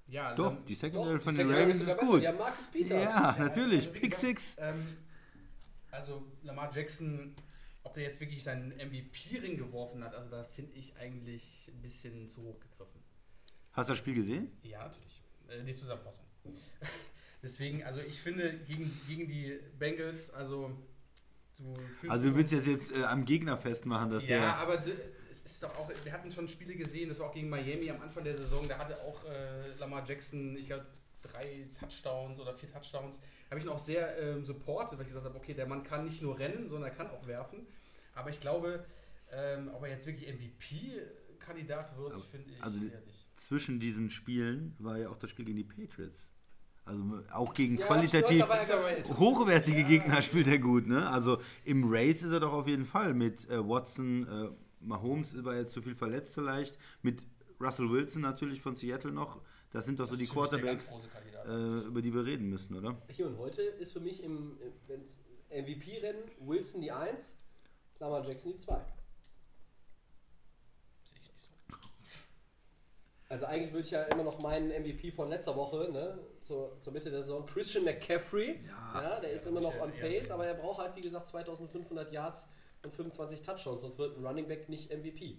ja, 0.10 0.34
Doch, 0.36 0.54
dann- 0.56 0.66
die 0.66 0.74
Doch, 0.74 0.82
Secondary 0.82 1.18
die 1.20 1.24
von 1.24 1.36
den 1.36 1.52
Ravens 1.52 1.82
ist 1.82 1.98
gut. 1.98 2.26
Haben 2.26 2.38
Marcus 2.38 2.68
Peters. 2.68 3.04
Ja, 3.04 3.36
natürlich. 3.40 3.80
also 3.88 3.92
Pick 3.92 4.02
gesagt, 4.04 4.22
Six. 4.22 4.56
Ähm, 4.58 4.98
also 5.92 6.26
Lamar 6.44 6.72
Jackson, 6.74 7.34
ob 7.84 7.94
der 7.94 8.04
jetzt 8.04 8.20
wirklich 8.20 8.44
seinen 8.44 8.72
MVP-Ring 8.74 9.58
geworfen 9.58 10.04
hat, 10.04 10.14
also 10.16 10.30
da 10.30 10.44
finde 10.44 10.74
ich 10.76 10.96
eigentlich 10.98 11.72
ein 11.74 11.82
bisschen 11.82 12.28
zu 12.28 12.42
hoch 12.44 12.60
gegriffen. 12.60 13.02
Hast 13.74 13.88
du 13.90 13.92
das 13.94 14.00
Spiel 14.00 14.16
gesehen? 14.16 14.52
Ja, 14.64 14.80
natürlich. 14.84 15.22
Äh, 15.48 15.64
die 15.64 15.74
Zusammenfassung. 15.74 16.26
Deswegen, 17.42 17.84
also 17.84 18.02
ich 18.02 18.20
finde, 18.22 18.54
gegen, 18.68 18.92
gegen 19.08 19.28
die 19.28 19.60
Bengals, 19.78 20.30
also 20.32 20.72
du 21.58 21.74
Also 22.10 22.30
du 22.30 22.36
willst 22.36 22.52
jetzt, 22.52 22.68
jetzt 22.68 22.92
äh, 22.92 23.04
am 23.04 23.24
Gegner 23.26 23.58
festmachen, 23.58 24.10
dass 24.10 24.24
ja, 24.24 24.28
der... 24.40 24.56
aber 24.58 24.78
d- 24.78 24.92
es 25.30 25.42
ist 25.42 25.64
doch 25.64 25.76
auch, 25.78 25.92
wir 26.04 26.12
hatten 26.12 26.32
schon 26.32 26.48
Spiele 26.48 26.76
gesehen, 26.76 27.10
das 27.10 27.20
war 27.20 27.28
auch 27.30 27.34
gegen 27.34 27.50
Miami 27.50 27.90
am 27.92 28.02
Anfang 28.02 28.24
der 28.24 28.34
Saison, 28.34 28.68
da 28.68 28.78
hatte 28.78 28.96
auch 29.02 29.24
äh, 29.26 29.74
Lamar 29.78 30.04
Jackson, 30.06 30.58
ich 30.58 30.68
glaube, 30.68 30.86
drei 31.22 31.68
Touchdowns 31.80 32.40
oder 32.40 32.54
vier 32.54 32.70
Touchdowns. 32.72 33.20
Habe 33.50 33.60
ich 33.60 33.66
ihn 33.66 33.72
auch 33.72 33.80
sehr 33.80 34.18
ähm, 34.20 34.44
supportet, 34.46 34.98
weil 34.98 35.02
ich 35.06 35.10
gesagt 35.10 35.26
habe, 35.26 35.38
okay, 35.38 35.54
der 35.54 35.68
Mann 35.68 35.84
kann 35.84 36.06
nicht 36.06 36.22
nur 36.22 36.40
rennen, 36.40 36.70
sondern 36.70 36.90
er 36.92 36.96
kann 36.96 37.08
auch 37.08 37.28
werfen. 37.28 37.68
Aber 38.14 38.30
ich 38.30 38.40
glaube, 38.40 38.86
ähm, 39.32 39.70
ob 39.74 39.84
er 39.84 39.90
jetzt 39.90 40.06
wirklich 40.08 40.28
MVP-Kandidat 40.30 41.98
wird, 41.98 42.18
finde 42.20 42.52
ich 42.54 42.64
also- 42.64 42.78
eher 42.84 43.02
nicht. 43.02 43.28
Zwischen 43.38 43.80
diesen 43.80 44.10
Spielen 44.10 44.76
war 44.80 44.98
ja 44.98 45.10
auch 45.10 45.18
das 45.18 45.30
Spiel 45.30 45.46
gegen 45.46 45.58
die 45.58 45.64
Patriots. 45.64 46.28
Also 46.84 47.04
auch 47.32 47.54
gegen 47.54 47.78
Ja, 47.78 47.86
qualitativ 47.86 48.44
er 48.50 49.18
hochwertige 49.18 49.82
Ja. 49.82 49.88
Gegner 49.88 50.22
spielt 50.22 50.48
er 50.48 50.58
gut. 50.58 50.88
Ne? 50.88 51.08
Also 51.10 51.40
im 51.64 51.84
Race 51.86 52.24
ist 52.24 52.32
er 52.32 52.40
doch 52.40 52.52
auf 52.52 52.68
jeden 52.68 52.84
Fall 52.84 53.14
mit 53.14 53.48
äh, 53.50 53.60
Watson, 53.66 54.28
äh, 54.28 54.50
Mahomes 54.82 55.44
war 55.44 55.56
jetzt 55.56 55.74
zu 55.74 55.82
viel 55.82 55.96
verletzt 55.96 56.34
vielleicht, 56.34 56.78
mit 57.02 57.24
Russell 57.60 57.90
Wilson 57.90 58.22
natürlich 58.22 58.62
von 58.62 58.76
Seattle 58.76 59.12
noch. 59.12 59.42
Das 59.72 59.86
sind 59.86 60.00
doch 60.00 60.06
so 60.06 60.12
Das 60.12 60.20
die 60.20 60.26
der 60.26 60.62
ganz 60.62 60.88
Quarterbacks, 60.88 61.08
äh, 61.48 61.88
über 61.88 62.02
die 62.02 62.14
wir 62.14 62.26
reden 62.26 62.50
müssen, 62.50 62.76
oder? 62.76 63.00
Hier 63.10 63.28
und 63.28 63.38
heute 63.38 63.62
ist 63.62 63.92
für 63.92 64.00
mich 64.00 64.24
im, 64.24 64.58
MVP-Rennen 65.52 66.24
Wilson 66.40 66.82
die 66.82 66.92
1, 66.92 67.38
Lamar 68.00 68.26
Jackson 68.26 68.52
die 68.52 68.58
2. 68.58 68.76
Sehe 71.04 71.20
ich 71.22 71.32
nicht 71.32 71.40
so. 71.40 71.50
Also 73.30 73.46
eigentlich 73.46 73.74
würde 73.74 73.86
ich 73.86 73.92
ja 73.92 74.04
immer 74.04 74.24
noch 74.24 74.42
meinen 74.42 74.70
MVP 74.70 75.12
von 75.12 75.30
letzter 75.30 75.56
Woche, 75.56 75.90
ne, 75.92 76.20
zur, 76.42 76.80
zur 76.80 76.94
Mitte 76.94 77.12
der 77.12 77.22
Saison, 77.22 77.46
Christian 77.46 77.84
McCaffrey. 77.84 78.60
Ja, 78.66 79.20
der 79.20 79.32
ist 79.32 79.46
ja, 79.46 79.52
immer 79.52 79.62
noch 79.62 79.80
on 79.80 79.92
pace, 79.92 80.32
aber 80.32 80.48
er 80.48 80.56
braucht 80.56 80.80
halt, 80.80 80.96
wie 80.96 81.02
gesagt, 81.02 81.28
2500 81.28 82.12
Yards 82.12 82.48
und 82.84 82.94
25 82.94 83.42
Touchdowns, 83.42 83.82
sonst 83.82 83.98
wird 83.98 84.18
ein 84.18 84.26
Running 84.26 84.48
Back 84.48 84.70
nicht 84.70 84.90
MVP. 84.92 85.38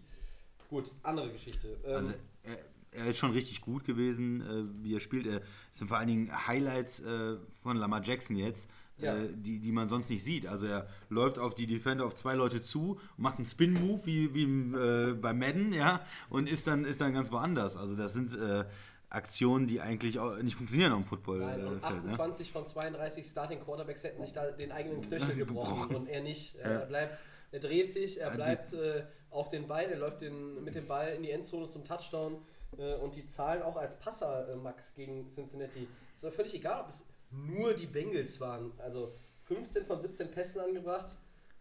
Gut, 0.68 0.90
andere 1.02 1.30
Geschichte. 1.32 1.76
Ähm, 1.84 1.94
Also 1.94 2.12
er, 2.44 2.58
er 2.92 3.06
ist 3.06 3.18
schon 3.18 3.32
richtig 3.32 3.60
gut 3.60 3.84
gewesen, 3.84 4.40
äh, 4.40 4.84
wie 4.84 4.94
er 4.94 5.00
spielt. 5.00 5.26
Er 5.26 5.40
es 5.72 5.78
sind 5.78 5.88
vor 5.88 5.98
allen 5.98 6.08
Dingen 6.08 6.46
Highlights 6.46 7.00
äh, 7.00 7.36
von 7.62 7.76
Lamar 7.76 8.02
Jackson 8.04 8.36
jetzt, 8.36 8.68
Ja. 8.98 9.16
äh, 9.16 9.28
die, 9.32 9.58
die 9.58 9.72
man 9.72 9.88
sonst 9.88 10.10
nicht 10.10 10.24
sieht. 10.24 10.46
Also 10.46 10.66
er 10.66 10.88
läuft 11.08 11.38
auf 11.38 11.54
die 11.54 11.66
Defender 11.66 12.04
auf 12.04 12.14
zwei 12.14 12.34
Leute 12.34 12.62
zu, 12.62 13.00
macht 13.16 13.38
einen 13.38 13.46
Spin-Move 13.46 14.04
wie, 14.06 14.34
wie 14.34 14.44
äh, 14.76 15.14
bei 15.14 15.32
Madden, 15.32 15.72
ja, 15.72 16.04
und 16.28 16.48
ist 16.48 16.66
dann, 16.66 16.84
ist 16.84 17.00
dann 17.00 17.14
ganz 17.14 17.30
woanders. 17.32 17.76
Also 17.76 17.96
das 17.96 18.12
sind 18.12 18.36
äh, 18.36 18.64
Aktionen, 19.10 19.66
die 19.66 19.80
eigentlich 19.80 20.18
auch 20.18 20.36
nicht 20.38 20.54
funktionieren 20.56 20.92
am 20.92 21.04
Footballfeld. 21.04 21.58
Nein, 21.58 21.66
und 21.66 21.78
Äh, 21.78 21.80
Feld, 21.88 22.04
ne? 22.04 22.10
28 22.12 22.52
von 22.52 22.64
32 22.64 23.26
Starting 23.26 23.60
Quarterbacks 23.60 24.04
hätten 24.04 24.20
sich 24.20 24.32
da 24.32 24.50
den 24.52 24.72
eigenen 24.72 25.00
Knöchel 25.02 25.34
gebrochen 25.36 25.94
und 25.96 26.08
er 26.08 26.22
nicht. 26.22 26.56
Er 26.56 26.80
bleibt, 26.86 27.22
er 27.50 27.60
dreht 27.60 27.92
sich, 27.92 28.20
er 28.20 28.30
die- 28.30 28.36
bleibt 28.36 28.72
äh, 28.72 29.04
auf 29.30 29.48
den 29.48 29.66
Ball, 29.66 29.84
er 29.84 29.98
läuft 29.98 30.20
den, 30.20 30.62
mit 30.64 30.74
dem 30.74 30.86
Ball 30.86 31.08
in 31.14 31.22
die 31.22 31.30
Endzone 31.30 31.66
zum 31.68 31.84
Touchdown 31.84 32.40
äh, 32.78 32.94
und 32.96 33.14
die 33.16 33.26
Zahlen 33.26 33.62
auch 33.62 33.76
als 33.76 33.98
Passer, 33.98 34.48
äh, 34.48 34.56
Max, 34.56 34.94
gegen 34.94 35.26
Cincinnati. 35.28 35.88
Ist 36.14 36.24
doch 36.24 36.32
völlig 36.32 36.54
egal, 36.54 36.82
ob 36.82 36.88
es 36.88 37.04
nur 37.32 37.74
die 37.74 37.86
Bengals 37.86 38.40
waren. 38.40 38.72
Also 38.78 39.12
15 39.44 39.84
von 39.86 39.98
17 39.98 40.30
Pässen 40.30 40.60
angebracht. 40.60 41.16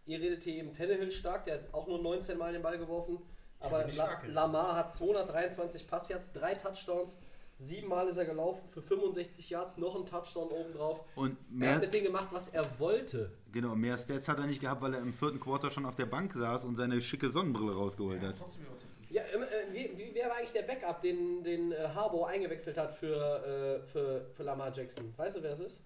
Ihr 0.06 0.20
redet 0.20 0.42
hier 0.44 0.54
eben 0.54 0.72
Tannehill 0.72 1.10
stark, 1.10 1.44
der 1.44 1.54
hat 1.54 1.68
auch 1.74 1.86
nur 1.86 2.00
19 2.00 2.38
Mal 2.38 2.52
den 2.52 2.62
Ball 2.62 2.78
geworfen. 2.78 3.18
Aber 3.60 3.84
La 3.88 3.92
ja. 3.92 4.20
Lamar 4.28 4.74
hat 4.76 4.94
223 4.94 5.86
Passyards, 5.86 6.32
drei 6.32 6.54
Touchdowns, 6.54 7.18
siebenmal 7.60 8.08
ist 8.08 8.16
er 8.16 8.24
gelaufen 8.24 8.66
für 8.68 8.80
65 8.82 9.50
Yards, 9.50 9.76
noch 9.76 9.94
ein 9.94 10.06
Touchdown 10.06 10.48
obendrauf. 10.48 11.04
Und 11.14 11.32
Er 11.32 11.36
mehr, 11.50 11.74
hat 11.74 11.80
mit 11.82 11.92
denen 11.92 12.06
gemacht, 12.06 12.28
was 12.32 12.48
er 12.48 12.78
wollte. 12.80 13.30
genau, 13.52 13.76
mehr 13.76 13.98
Stats 13.98 14.28
hat 14.28 14.38
er 14.38 14.46
nicht 14.46 14.60
gehabt, 14.60 14.80
weil 14.82 14.94
er 14.94 15.00
im 15.00 15.12
vierten 15.12 15.38
Quarter 15.40 15.70
schon 15.70 15.84
auf 15.86 15.94
der 15.94 16.06
Bank 16.06 16.32
saß 16.34 16.64
und 16.64 16.76
seine 16.76 17.00
schicke 17.00 17.28
Sonnenbrille 17.28 17.74
rausgeholt 17.74 18.22
hat. 18.22 18.36
Trotzdem 18.38 18.64
überzeugt. 18.64 18.90
Ja, 19.10 19.22
ähm, 19.34 19.42
äh, 19.42 19.74
wie, 19.74 19.98
wie, 19.98 20.10
wer 20.14 20.28
war 20.28 20.36
eigentlich 20.36 20.52
der 20.52 20.62
Backup, 20.62 21.00
den, 21.00 21.42
den 21.42 21.72
äh, 21.72 21.88
Harbour 21.94 22.28
eingewechselt 22.28 22.78
hat 22.78 22.92
für, 22.92 23.80
äh, 23.82 23.82
für, 23.86 24.30
für 24.32 24.42
Lamar 24.44 24.72
Jackson? 24.72 25.12
Weißt 25.16 25.36
du, 25.36 25.42
wer 25.42 25.52
es 25.52 25.60
ist? 25.60 25.82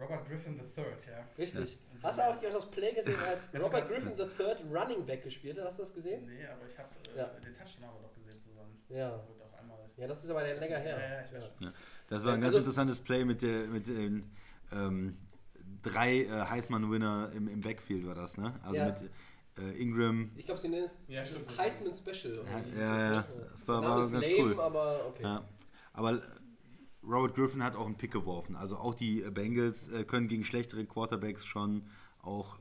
Robert 0.00 0.26
Griffin 0.26 0.58
III, 0.58 0.84
ja. 0.84 1.24
Richtig. 1.38 1.78
Hast 2.02 2.18
du 2.18 2.22
auch 2.22 2.40
das 2.40 2.70
Play 2.70 2.92
gesehen, 2.92 3.14
als 3.28 3.48
Robert 3.54 3.88
Griffin 3.88 4.12
III 4.18 4.74
Running 4.74 5.04
Back 5.06 5.22
gespielt 5.22 5.58
hat? 5.58 5.66
Hast 5.66 5.78
du 5.78 5.82
das 5.84 5.94
gesehen? 5.94 6.24
Nee, 6.26 6.44
aber 6.46 6.66
ich 6.66 6.78
habe 6.78 6.88
äh, 7.14 7.18
Ja. 7.18 7.26
den 7.38 7.54
Touchdown 7.54 7.84
aber 7.90 8.00
doch 8.02 8.14
gesehen 8.14 8.38
zusammen. 8.38 8.82
Ja. 8.88 9.22
Ja, 9.96 10.06
das 10.06 10.24
ist 10.24 10.30
aber 10.30 10.42
der 10.42 10.56
länger 10.58 10.78
her. 10.78 10.98
Ja, 10.98 11.14
ja, 11.18 11.24
ich 11.24 11.32
weiß 11.32 11.44
schon. 11.44 11.72
Das 12.08 12.24
war 12.24 12.34
ein 12.34 12.40
ganz 12.40 12.54
Also- 12.54 12.58
interessantes 12.58 13.00
Play 13.00 13.24
mit, 13.24 13.42
der, 13.42 13.66
mit 13.68 13.86
den 13.86 14.24
ähm, 14.72 15.16
drei 15.82 16.22
äh, 16.24 16.28
Heisman-Winner 16.28 17.30
im, 17.34 17.48
im 17.48 17.60
Backfield 17.60 18.06
war 18.06 18.14
das, 18.14 18.36
ne? 18.36 18.58
Also 18.62 18.76
Ja. 18.76 18.86
mit 18.86 19.10
äh, 19.58 19.80
Ingram. 19.82 20.30
Ich 20.36 20.46
glaube, 20.46 20.60
sie 20.60 20.68
nennen 20.68 20.84
es 20.84 21.00
Ja, 21.08 21.24
stimmt. 21.24 21.56
Heisman 21.58 21.92
Special. 21.92 22.38
oder 22.38 22.50
Ja, 22.50 22.58
ja, 22.58 22.62
das, 22.64 23.02
ja. 23.02 23.10
ne? 23.10 23.24
Das 23.52 23.68
war- 23.68 23.82
war 23.82 23.98
ganz 24.00 24.12
lame, 24.12 24.34
cool. 24.38 24.60
aber 24.60 25.06
okay. 25.08 25.22
Ja. 25.22 25.44
Aber 25.92 26.20
Robert 27.04 27.34
Griffin 27.34 27.62
hat 27.64 27.74
auch 27.76 27.86
einen 27.86 27.96
Pick 27.96 28.12
geworfen. 28.12 28.56
Also 28.56 28.76
auch 28.76 28.94
die 28.94 29.20
Bengals 29.30 29.88
äh, 29.88 30.04
können 30.04 30.28
gegen 30.28 30.44
schlechtere 30.44 30.84
Quarterbacks 30.86 31.44
schon 31.44 31.86
auch 32.22 32.58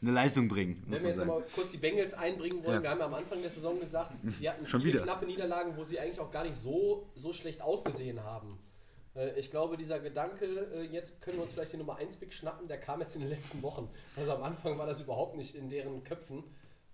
eine 0.00 0.10
Leistung 0.12 0.48
bringen, 0.48 0.82
Wenn 0.86 1.02
wir 1.02 1.08
jetzt 1.10 1.18
sagen. 1.18 1.28
mal 1.30 1.42
kurz 1.54 1.70
die 1.72 1.76
Bengals 1.78 2.14
einbringen 2.14 2.62
wollen, 2.64 2.76
Ja. 2.76 2.82
wir 2.82 2.90
haben 2.90 2.98
ja 3.00 3.06
am 3.06 3.14
Anfang 3.14 3.40
der 3.40 3.50
Saison 3.50 3.78
gesagt, 3.80 4.16
sie 4.24 4.48
hatten 4.48 4.66
Schon 4.66 4.80
viele 4.80 4.94
wieder. 4.94 5.02
knappe 5.04 5.26
Niederlagen, 5.26 5.76
wo 5.76 5.84
sie 5.84 5.98
eigentlich 5.98 6.20
auch 6.20 6.30
gar 6.30 6.44
nicht 6.44 6.56
so, 6.56 7.06
so 7.14 7.32
schlecht 7.32 7.60
ausgesehen 7.62 8.22
haben. 8.22 8.58
Äh, 9.14 9.38
Ich 9.38 9.50
glaube, 9.50 9.76
dieser 9.76 9.98
Gedanke, 10.00 10.44
äh, 10.46 10.82
jetzt 10.84 11.20
können 11.20 11.38
wir 11.38 11.42
uns 11.42 11.52
vielleicht 11.52 11.72
den 11.72 11.80
Nummer 11.80 11.96
1 11.96 12.16
Pick 12.16 12.32
schnappen, 12.32 12.68
der 12.68 12.78
kam 12.78 13.00
erst 13.00 13.14
in 13.16 13.22
den 13.22 13.30
letzten 13.30 13.62
Wochen. 13.62 13.88
Also 14.16 14.32
am 14.32 14.42
Anfang 14.42 14.78
war 14.78 14.86
das 14.86 15.00
überhaupt 15.00 15.36
nicht 15.36 15.54
in 15.54 15.68
deren 15.68 16.02
Köpfen. 16.04 16.44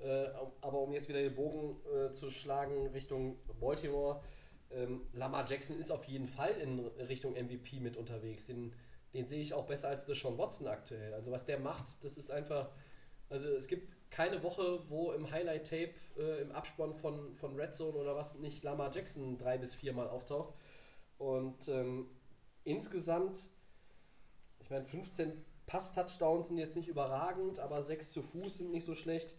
Äh, 0.01 0.27
Aber 0.61 0.81
um 0.81 0.93
jetzt 0.93 1.09
wieder 1.09 1.21
den 1.23 1.35
Bogen 1.35 1.77
zu 2.13 2.29
schlagen 2.31 2.89
Richtung 2.89 3.37
Baltimore, 3.61 4.21
ähm, 4.71 5.03
Lamar 5.13 5.49
Jackson 5.49 5.79
ist 5.79 5.91
auf 5.93 6.05
jeden 6.05 6.27
Fall 6.27 6.51
in 6.63 6.81
Richtung 7.09 7.35
MVP 7.35 7.79
mit 7.81 7.97
unterwegs. 7.97 8.47
Den, 8.47 8.73
den 9.15 9.27
sehe 9.27 9.41
ich 9.41 9.55
auch 9.55 9.67
besser 9.67 9.89
als 9.89 10.07
Deshaun 10.07 10.37
Watson 10.37 10.67
aktuell. 10.67 11.15
Also 11.15 11.31
was 11.31 11.45
der 11.45 11.59
macht, 11.59 12.05
das 12.05 12.19
ist 12.19 12.31
einfach, 12.31 12.71
also 13.31 13.49
es 13.49 13.69
gibt 13.69 13.95
keine 14.11 14.43
Woche, 14.43 14.81
wo 14.91 15.13
im 15.13 15.31
Highlight-Tape, 15.31 15.95
äh, 16.19 16.43
im 16.43 16.53
Abspann 16.53 16.93
von, 16.93 17.33
von 17.35 17.57
Red 17.57 17.75
Zone 17.75 17.97
oder 17.97 18.17
was 18.17 18.35
nicht 18.39 18.65
Lamar 18.65 18.91
Jackson 18.93 19.39
drei 19.39 19.57
bis 19.57 19.75
viermal 19.75 20.09
auftaucht. 20.09 20.55
Und 21.19 21.69
ähm, 21.69 22.09
insgesamt, 22.65 23.49
ich 24.61 24.71
meine, 24.71 24.85
15 24.85 25.45
Pass-Touchdowns 25.67 26.49
sind 26.49 26.59
jetzt 26.59 26.77
nicht 26.77 26.89
überragend, 26.89 27.61
aber 27.61 27.83
6 27.83 28.11
zu 28.11 28.23
Fuß 28.23 28.59
sind 28.59 28.73
nicht 28.73 28.85
so 28.85 28.95
schlecht. 28.95 29.37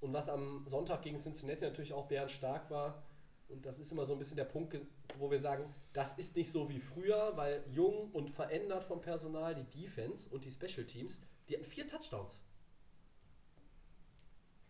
Und 0.00 0.14
was 0.14 0.30
am 0.30 0.66
Sonntag 0.66 1.02
gegen 1.02 1.18
Cincinnati 1.18 1.62
natürlich 1.62 1.92
auch 1.92 2.06
bärenstark 2.06 2.70
war, 2.70 3.02
und 3.50 3.64
das 3.66 3.78
ist 3.78 3.92
immer 3.92 4.04
so 4.04 4.12
ein 4.14 4.18
bisschen 4.18 4.36
der 4.36 4.44
Punkt, 4.44 4.76
wo 5.18 5.30
wir 5.30 5.38
sagen, 5.38 5.64
das 5.92 6.16
ist 6.18 6.36
nicht 6.36 6.50
so 6.50 6.68
wie 6.68 6.78
früher, 6.78 7.32
weil 7.36 7.64
jung 7.68 8.10
und 8.12 8.30
verändert 8.30 8.84
vom 8.84 9.00
Personal, 9.00 9.54
die 9.54 9.64
Defense 9.82 10.28
und 10.30 10.44
die 10.44 10.50
Special 10.50 10.86
Teams, 10.86 11.20
die 11.48 11.54
hatten 11.54 11.64
vier 11.64 11.86
Touchdowns. 11.86 12.42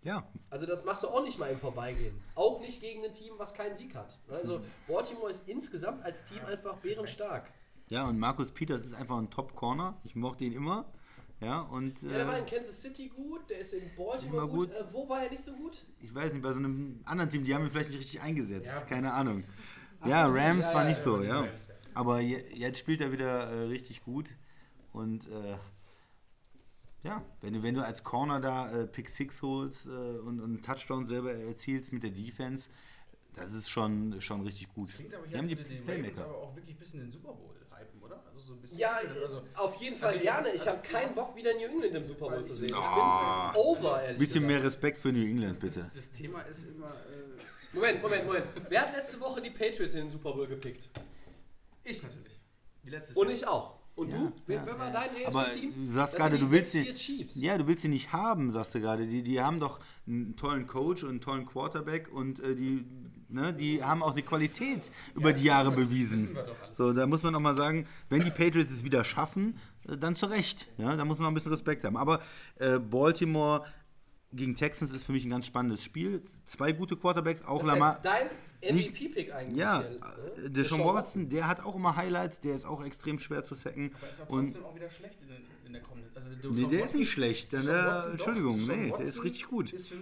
Ja, 0.03 0.27
Also 0.49 0.67
das 0.67 0.85
machst 0.85 1.03
du 1.03 1.09
auch 1.09 1.23
nicht 1.23 1.39
mal 1.39 1.51
im 1.51 1.59
Vorbeigehen. 1.59 2.19
Auch 2.35 2.59
nicht 2.61 2.81
gegen 2.81 3.05
ein 3.05 3.13
Team, 3.13 3.35
was 3.37 3.53
keinen 3.53 3.77
Sieg 3.77 3.95
hat. 3.95 4.19
Also 4.31 4.63
Baltimore 4.89 5.29
ist 5.31 5.47
insgesamt 5.47 6.03
als 6.03 6.25
Team 6.25 6.43
einfach 6.47 6.77
bärenstark. 6.79 7.53
ja, 7.89 8.09
und 8.09 8.19
Markus 8.19 8.51
Peters 8.51 8.83
ist 8.83 8.95
einfach 8.95 9.19
ein 9.19 9.31
Top-Corner. 9.31 10.01
Ich 10.05 10.15
mochte 10.17 10.45
ihn 10.45 10.53
immer. 10.55 10.91
Ja, 11.41 11.61
und 11.61 12.03
Ja, 12.03 12.09
der 12.11 12.27
war 12.27 12.39
in 12.39 12.45
äh, 12.45 12.51
Kansas 12.51 12.83
City 12.83 13.09
gut, 13.09 13.49
der 13.49 13.61
ist 13.61 13.73
in 13.73 13.91
Baltimore 13.97 14.47
gut. 14.47 14.69
gut. 14.69 14.73
Äh, 14.73 14.85
wo 14.93 15.09
war 15.09 15.23
er 15.25 15.31
nicht 15.31 15.43
so 15.43 15.53
gut? 15.55 15.83
ich 16.01 16.15
weiß 16.15 16.33
nicht, 16.33 16.43
bei 16.43 16.53
so 16.53 16.59
einem 16.59 17.01
anderen 17.05 17.31
Team, 17.31 17.45
die 17.45 17.55
haben 17.55 17.65
ihn 17.65 17.71
vielleicht 17.71 17.91
nicht 17.91 18.01
richtig 18.01 18.21
eingesetzt. 18.21 18.67
Ja, 18.67 18.81
Keine 18.83 19.13
Ahnung. 19.13 19.43
Ja, 20.05 20.27
Rams 20.27 20.63
ja, 20.63 20.75
war 20.75 20.83
ja, 20.83 20.89
nicht 20.89 20.99
ja, 20.99 21.05
so, 21.05 21.23
ja. 21.23 21.41
Rams, 21.41 21.69
ja. 21.69 21.75
Aber 21.95 22.21
je, 22.21 22.45
jetzt 22.55 22.79
spielt 22.79 23.01
er 23.01 23.11
wieder 23.13 23.51
äh, 23.51 23.63
richtig 23.65 24.03
gut. 24.03 24.37
Und 24.93 25.29
äh, 25.29 25.57
ja, 27.03 27.25
wenn 27.41 27.55
du, 27.55 27.63
wenn 27.63 27.75
du 27.75 27.85
als 27.85 28.05
Corner 28.05 28.41
da 28.41 28.71
äh, 28.71 28.87
Pick 28.87 29.09
Six 29.09 29.41
holst 29.41 29.87
äh, 29.87 29.89
und, 29.89 30.41
und 30.41 30.45
einen 30.45 30.63
Touchdown 30.63 31.07
selber 31.07 31.33
erzielst 31.33 31.93
mit 31.93 32.03
der 32.03 32.11
Defense, 32.11 32.69
das 33.35 33.55
ist 33.55 33.71
schon, 33.71 34.21
schon 34.21 34.43
richtig 34.43 34.69
gut. 34.75 34.89
Das 34.89 34.97
klingt 34.97 35.15
aber 35.15 35.27
hier, 35.27 35.39
haben 35.39 35.49
als 35.49 35.49
die 35.49 35.59
würde 35.59 35.71
die 35.71 35.79
Ravens 35.79 36.19
Playmaker. 36.19 36.25
aber 36.25 36.39
auch 36.39 36.57
wirklich 36.57 36.77
ein 36.77 36.79
bisschen 36.79 37.01
den 37.01 37.11
Super 37.11 37.33
Bowl 37.33 37.55
oder? 38.11 38.23
Also 38.29 38.41
so 38.41 38.53
ein 38.55 38.61
bisschen. 38.61 38.79
Ja, 38.81 39.01
also, 39.23 39.43
auf 39.55 39.75
jeden 39.81 39.97
Fall 39.97 40.09
also 40.11 40.21
gerne. 40.21 40.49
Ich 40.49 40.61
also 40.61 40.71
habe 40.71 40.81
keinen 40.83 41.15
Bock, 41.15 41.37
wieder 41.37 41.53
New 41.55 41.67
England 41.67 41.95
im 41.95 42.05
Super 42.05 42.29
Bowl 42.29 42.43
zu 42.45 42.53
sehen. 42.53 42.69
Ich 42.71 42.75
Ah. 42.75 43.51
bin's 43.53 43.61
over, 43.65 44.03
ehrlich 44.03 44.19
Bisschen 44.19 44.35
gesagt. 44.35 44.47
mehr 44.49 44.63
Respekt 44.63 44.99
für 44.99 45.13
New 45.13 45.25
England, 45.25 45.53
das, 45.53 45.61
das, 45.61 45.75
bitte. 45.75 45.91
das 45.95 46.11
Thema 46.11 46.41
ist 46.43 46.65
immer. 46.65 46.89
Äh, 46.89 47.73
Moment, 47.73 48.03
Moment, 48.03 48.27
Moment. 48.27 48.45
Wer 48.69 48.81
hat 48.83 48.97
letzte 48.97 49.21
Woche 49.21 49.41
die 49.41 49.51
Patriots 49.51 49.95
in 49.95 50.01
den 50.01 50.09
Super 50.09 50.33
Bowl 50.33 50.47
gepickt? 50.47 50.89
ich 51.85 52.03
natürlich. 52.03 52.41
Wie 52.83 52.91
letztes 52.91 53.17
Und 53.17 53.27
Jahr. 53.29 53.35
ich 53.37 53.47
auch. 53.47 53.81
Und 53.97 54.13
Ja, 54.15 54.19
du? 54.21 54.33
Wer, 54.47 54.57
ja, 54.57 54.67
wer 54.67 54.79
war 54.79 54.87
ja. 54.87 54.93
dein 54.93 55.27
Aber 55.27 55.41
AFC-Team? 55.47 55.75
du 55.87 55.93
sagst 55.93 56.17
gerade, 56.17 56.39
du 56.39 56.51
willst 56.51 56.75
6-4 56.75 56.85
sie, 56.85 56.95
Chiefs. 56.95 57.37
ja, 57.43 57.59
du 57.59 57.67
willst 57.67 57.83
sie 57.83 57.89
nicht 57.89 58.13
haben, 58.13 58.51
sagst 58.53 58.75
du 58.75 58.81
gerade. 58.81 59.07
Die, 59.07 59.23
die 59.23 59.41
haben 59.41 59.61
doch 59.61 59.81
einen 60.07 60.37
tollen 60.37 60.67
Coach 60.67 61.03
und 61.03 61.11
einen 61.11 61.21
tollen 61.21 61.45
Quarterback 61.47 62.11
und 62.11 62.41
äh, 62.41 62.55
die, 62.55 62.87
ne, 63.31 63.53
die 63.55 63.83
haben 63.83 64.03
auch 64.03 64.15
die 64.15 64.23
Qualität 64.23 64.81
über 65.15 65.33
die 65.33 65.41
das 65.41 65.45
Jahre 65.45 65.73
bewiesen. 65.73 66.37
So, 66.73 66.93
da 66.93 67.07
muss 67.07 67.23
man 67.23 67.33
noch 67.33 67.41
mal 67.41 67.57
sagen, 67.57 67.87
wenn 68.09 68.23
die 68.25 68.31
Patriots 68.31 68.71
es 68.73 68.85
wieder 68.85 69.05
schaffen, 69.05 69.59
äh, 69.89 69.97
dann 69.97 70.17
zu 70.17 70.27
Recht. 70.27 70.69
Ja, 70.79 70.97
da 70.97 71.05
muss 71.05 71.19
man 71.19 71.25
noch 71.25 71.31
ein 71.31 71.35
bisschen 71.35 71.53
Respekt 71.53 71.85
haben. 71.85 71.97
Aber 71.97 72.21
äh, 72.59 72.79
Baltimore 72.79 73.65
gegen 74.33 74.55
Texans 74.55 74.93
ist 74.93 75.05
für 75.05 75.13
mich 75.13 75.25
ein 75.25 75.31
ganz 75.31 75.47
spannendes 75.47 75.83
Spiel. 75.83 76.23
Zwei 76.47 76.73
gute 76.73 76.97
Quarterbacks, 76.97 77.43
auch 77.43 77.61
ist 77.63 77.67
ja 77.67 77.73
Lamar. 77.73 77.99
dein 78.03 78.29
MVP-Pick 78.63 79.33
eigentlich. 79.35 79.57
Ja, 79.57 79.81
hier, 79.81 79.91
äh, 80.37 80.41
ne? 80.43 80.51
Deshaun 80.51 80.85
Watson, 80.85 81.29
der 81.31 81.47
hat 81.49 81.61
auch 81.65 81.75
immer 81.75 81.97
Highlights, 81.97 82.41
der 82.41 82.55
ist 82.55 82.65
auch 82.67 82.85
extrem 82.85 83.19
schwer 83.19 83.43
zu 83.43 83.55
sacken. 83.55 83.93
Aber 84.01 84.11
ist 84.11 84.21
er 84.21 84.31
Und 84.31 84.45
trotzdem 84.45 84.65
auch 84.65 84.75
wieder 84.77 84.91
schlecht 84.91 85.19
in, 85.23 85.67
in 85.67 85.73
der 85.73 85.83
kommenden. 85.83 86.11
Also 86.15 86.29
Nee, 86.31 86.37
Deshaun 86.37 86.69
der 86.71 86.79
ist 86.79 86.85
Watson- 86.85 87.01
nicht 87.01 87.11
schlecht. 87.11 87.53
Der, 87.53 87.61
Watson 87.65 87.87
doch, 88.05 88.11
Entschuldigung, 88.13 88.59
Deshaun 88.59 88.81
nee, 88.83 88.91
der 88.91 89.01
ist 89.01 89.25
richtig 89.25 89.47
gut. 89.49 89.73
Ist 89.73 89.89
für, 89.89 89.97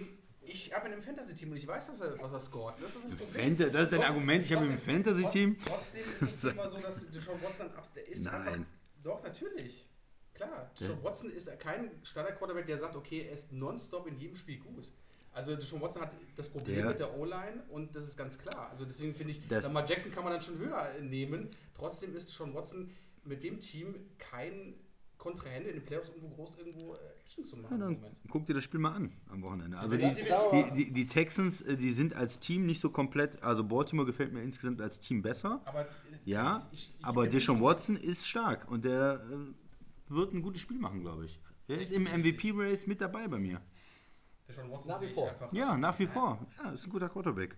ich 0.49 0.73
habe 0.73 0.87
ihn 0.87 0.93
im 0.93 1.01
Fantasy-Team 1.01 1.51
und 1.51 1.57
ich 1.57 1.67
weiß, 1.67 1.89
was 1.89 2.01
er, 2.01 2.19
was 2.19 2.33
er 2.33 2.39
scored. 2.39 2.75
Das 2.81 2.95
ist 2.95 3.05
das 3.05 3.15
Problem. 3.15 3.55
Fanta- 3.57 3.69
das 3.69 3.83
ist 3.83 3.91
dein 3.93 4.03
Argument, 4.03 4.43
ich 4.45 4.53
habe 4.53 4.65
ihn 4.65 4.71
im 4.73 4.79
Fantasy-Team. 4.79 5.57
Trotzdem 5.65 6.03
ist 6.13 6.21
das 6.21 6.41
Thema 6.41 6.67
so, 6.69 6.79
dass 6.79 7.09
Deshaun 7.09 7.41
Watson, 7.41 7.67
ab- 7.71 7.93
der 7.93 8.07
ist 8.07 8.25
Nein. 8.25 8.35
einfach. 8.47 8.59
Doch, 9.03 9.23
natürlich. 9.23 9.87
Klar. 10.33 10.71
Deshaun 10.79 11.03
Watson 11.03 11.29
ist 11.31 11.59
kein 11.59 11.91
Standard-Quarterback, 12.03 12.65
der 12.65 12.77
sagt, 12.77 12.95
okay, 12.95 13.21
er 13.27 13.33
ist 13.33 13.51
nonstop 13.51 14.07
in 14.07 14.17
jedem 14.17 14.35
Spiel 14.35 14.59
gut. 14.59 14.91
Also 15.31 15.55
Deshaun 15.55 15.79
Watson 15.81 16.01
hat 16.01 16.11
das 16.35 16.49
Problem 16.49 16.75
Der- 16.77 16.85
mit 16.87 16.99
der 16.99 17.17
O-Line 17.17 17.63
und 17.69 17.95
das 17.95 18.05
ist 18.05 18.17
ganz 18.17 18.37
klar. 18.39 18.69
Also 18.69 18.85
deswegen 18.85 19.13
finde 19.13 19.33
ich, 19.33 19.47
Das- 19.47 19.63
Lamar 19.63 19.85
Jackson 19.87 20.11
kann 20.11 20.23
man 20.23 20.33
dann 20.33 20.41
schon 20.41 20.57
höher 20.57 20.99
nehmen. 21.01 21.49
Trotzdem 21.73 22.15
ist 22.15 22.29
Deshaun 22.29 22.53
Watson 22.55 22.89
mit 23.25 23.43
dem 23.43 23.59
Team 23.59 23.95
kein 24.17 24.73
Kontrahent 25.17 25.67
in 25.67 25.73
den 25.75 25.83
Playoffs 25.85 26.09
irgendwo 26.09 26.29
groß 26.29 26.55
irgendwo 26.55 26.95
Action 27.29 27.43
zu 27.45 27.55
Ja, 27.57 27.61
machen 27.61 27.73
im 27.75 27.79
dann 27.81 27.93
Moment. 27.93 28.15
guck 28.31 28.45
dir 28.47 28.53
das 28.55 28.63
Spiel 28.63 28.79
mal 28.79 28.93
an 28.93 29.13
am 29.29 29.43
Wochenende. 29.43 29.77
Also 29.77 29.95
Ja, 29.95 30.09
die, 30.11 30.23
die, 30.73 30.85
die, 30.85 30.91
die 30.91 31.05
Texans, 31.05 31.61
äh, 31.61 31.77
die 31.77 31.91
sind 31.91 32.15
als 32.15 32.39
Team 32.39 32.65
nicht 32.65 32.81
so 32.81 32.89
komplett, 32.89 33.41
also 33.43 33.63
Baltimore 33.63 34.07
gefällt 34.07 34.33
mir 34.33 34.41
insgesamt 34.41 34.81
als 34.81 34.99
Team 34.99 35.21
besser. 35.21 35.61
Aber 35.65 35.87
Ja, 36.25 36.67
ich- 36.71 36.91
ich- 36.97 37.05
aber 37.05 37.25
ich- 37.25 37.29
Deshaun 37.31 37.61
Watson 37.61 37.95
ist 37.97 38.27
stark 38.27 38.69
und 38.71 38.83
der 38.83 39.23
äh, 39.29 40.11
wird 40.13 40.33
ein 40.33 40.41
gutes 40.41 40.61
Spiel 40.61 40.79
machen, 40.79 41.01
glaube 41.01 41.25
ich. 41.25 41.39
Der 41.67 41.79
ist 41.79 41.91
im 41.91 42.07
MVP-Race 42.07 42.87
mit 42.87 42.99
dabei 42.99 43.27
bei 43.27 43.37
mir. 43.37 43.61
Deshaun 44.47 44.71
Watson 44.71 44.91
Nach 44.93 45.01
wie 45.01 45.09
vor. 45.09 45.29
einfach 45.29 45.53
Ja, 45.53 45.77
nach 45.77 45.99
wie 45.99 46.07
vor. 46.07 46.47
Ja, 46.63 46.71
ist 46.71 46.85
ein 46.87 46.89
guter 46.89 47.09
Quarterback. 47.09 47.55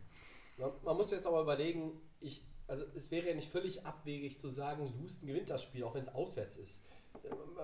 Man, 0.57 0.71
man 0.83 0.97
muss 0.97 1.11
jetzt 1.11 1.25
aber 1.25 1.41
überlegen, 1.41 1.93
ich, 2.19 2.43
also 2.67 2.83
es 2.93 3.09
wäre 3.09 3.29
ja 3.29 3.35
nicht 3.35 3.49
völlig 3.49 3.85
abwegig 3.85 4.37
zu 4.37 4.49
sagen, 4.49 4.85
Houston 4.99 5.27
gewinnt 5.27 5.49
das 5.49 5.63
Spiel, 5.63 5.83
auch 5.85 5.95
wenn 5.95 6.01
es 6.01 6.09
auswärts 6.09 6.57
ist. 6.57 6.83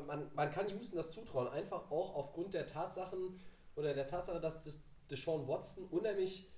Man, 0.06 0.30
man 0.34 0.52
kann 0.52 0.69
Houston 0.69 0.95
das 0.95 1.11
zutrauen, 1.11 1.48
einfach 1.48 1.91
auch 1.91 2.15
aufgrund 2.15 2.53
der 2.53 2.68
Tatsachen 2.68 3.40
oder 3.76 3.94
der 3.94 4.07
Tatsache, 4.07 4.40
dass 4.40 4.64
Des- 4.64 4.80
Deshaun 5.10 5.48
Watson 5.48 5.86
unheimlich 5.86 6.49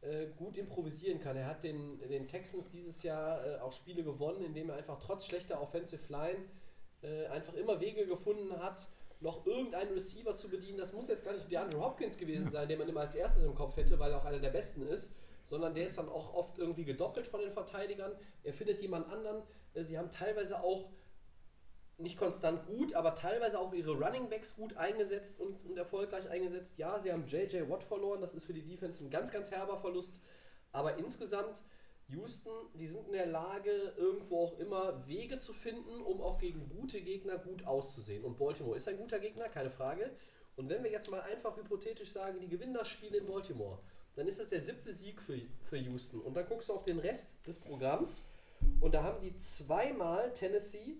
äh, 0.00 0.26
gut 0.36 0.56
improvisieren 0.56 1.18
kann. 1.18 1.36
Er 1.36 1.46
hat 1.46 1.64
den, 1.64 1.98
den 2.08 2.28
Texans 2.28 2.68
dieses 2.68 3.02
Jahr 3.02 3.44
äh, 3.44 3.58
auch 3.60 3.72
Spiele 3.72 4.02
gewonnen, 4.04 4.42
indem 4.42 4.70
er 4.70 4.76
einfach 4.76 4.98
trotz 4.98 5.26
schlechter 5.26 5.60
Offensive 5.60 6.10
Line 6.12 6.44
äh, 7.02 7.26
einfach 7.26 7.54
immer 7.54 7.80
Wege 7.80 8.06
gefunden 8.06 8.58
hat, 8.60 8.88
noch 9.20 9.44
irgendeinen 9.46 9.92
Receiver 9.92 10.34
zu 10.34 10.48
bedienen. 10.48 10.78
Das 10.78 10.92
muss 10.92 11.08
jetzt 11.08 11.24
gar 11.24 11.32
nicht 11.32 11.50
der 11.50 11.62
Andrew 11.62 11.80
Hopkins 11.82 12.16
gewesen 12.16 12.50
sein, 12.50 12.68
den 12.68 12.78
man 12.78 12.88
immer 12.88 13.00
als 13.00 13.14
erstes 13.14 13.42
im 13.42 13.54
Kopf 13.54 13.76
hätte, 13.76 13.98
weil 13.98 14.12
er 14.12 14.18
auch 14.18 14.24
einer 14.24 14.40
der 14.40 14.50
besten 14.50 14.82
ist, 14.82 15.12
sondern 15.42 15.74
der 15.74 15.86
ist 15.86 15.98
dann 15.98 16.08
auch 16.08 16.34
oft 16.34 16.58
irgendwie 16.58 16.84
gedoppelt 16.84 17.26
von 17.26 17.40
den 17.40 17.50
Verteidigern. 17.50 18.12
Er 18.42 18.52
findet 18.54 18.80
jemand 18.80 19.10
anderen. 19.10 19.42
Äh, 19.74 19.82
sie 19.84 19.98
haben 19.98 20.10
teilweise 20.10 20.62
auch 20.62 20.90
nicht 21.98 22.18
konstant 22.18 22.66
gut, 22.66 22.94
aber 22.94 23.14
teilweise 23.14 23.58
auch 23.58 23.72
ihre 23.72 23.92
Running 23.92 24.28
Backs 24.28 24.56
gut 24.56 24.76
eingesetzt 24.76 25.40
und, 25.40 25.64
und, 25.64 25.78
erfolgreich 25.78 26.28
eingesetzt. 26.28 26.78
Ja, 26.78 26.98
sie 26.98 27.12
haben 27.12 27.26
JJ 27.26 27.68
Watt 27.68 27.84
verloren, 27.84 28.20
das 28.20 28.34
ist 28.34 28.44
für 28.44 28.52
die 28.52 28.64
Defense 28.64 29.04
ein 29.04 29.10
ganz, 29.10 29.30
ganz 29.30 29.50
herber 29.50 29.76
Verlust. 29.76 30.20
Aber 30.72 30.96
insgesamt, 30.96 31.62
Houston, 32.08 32.52
die 32.74 32.86
sind 32.86 33.06
in 33.06 33.12
der 33.12 33.26
Lage, 33.26 33.94
irgendwo 33.96 34.44
auch 34.44 34.58
immer 34.58 35.06
Wege 35.06 35.38
zu 35.38 35.52
finden, 35.52 36.02
um 36.02 36.20
auch 36.20 36.38
gegen 36.38 36.68
gute 36.68 37.00
Gegner 37.00 37.38
gut 37.38 37.64
auszusehen. 37.64 38.24
Und 38.24 38.38
Baltimore 38.38 38.76
ist 38.76 38.88
ein 38.88 38.98
guter 38.98 39.20
Gegner, 39.20 39.48
keine 39.48 39.70
Frage. 39.70 40.10
Und 40.56 40.68
wenn 40.68 40.82
wir 40.84 40.90
jetzt 40.90 41.10
mal 41.10 41.20
einfach 41.22 41.56
hypothetisch 41.56 42.10
sagen, 42.10 42.40
die 42.40 42.48
gewinnen 42.48 42.74
das 42.74 42.88
Spiel 42.88 43.14
in 43.14 43.26
Baltimore, 43.26 43.78
dann 44.16 44.26
ist 44.26 44.38
das 44.38 44.48
der 44.48 44.60
siebte 44.60 44.92
Sieg 44.92 45.20
für, 45.20 45.40
für 45.62 45.76
Houston. 45.76 46.20
Und 46.20 46.34
dann 46.36 46.46
guckst 46.46 46.68
du 46.68 46.74
auf 46.74 46.82
den 46.82 46.98
Rest 46.98 47.36
des 47.46 47.58
Programms 47.58 48.24
und 48.80 48.94
da 48.94 49.02
haben 49.02 49.20
die 49.20 49.34
zweimal 49.36 50.32
Tennessee, 50.32 50.96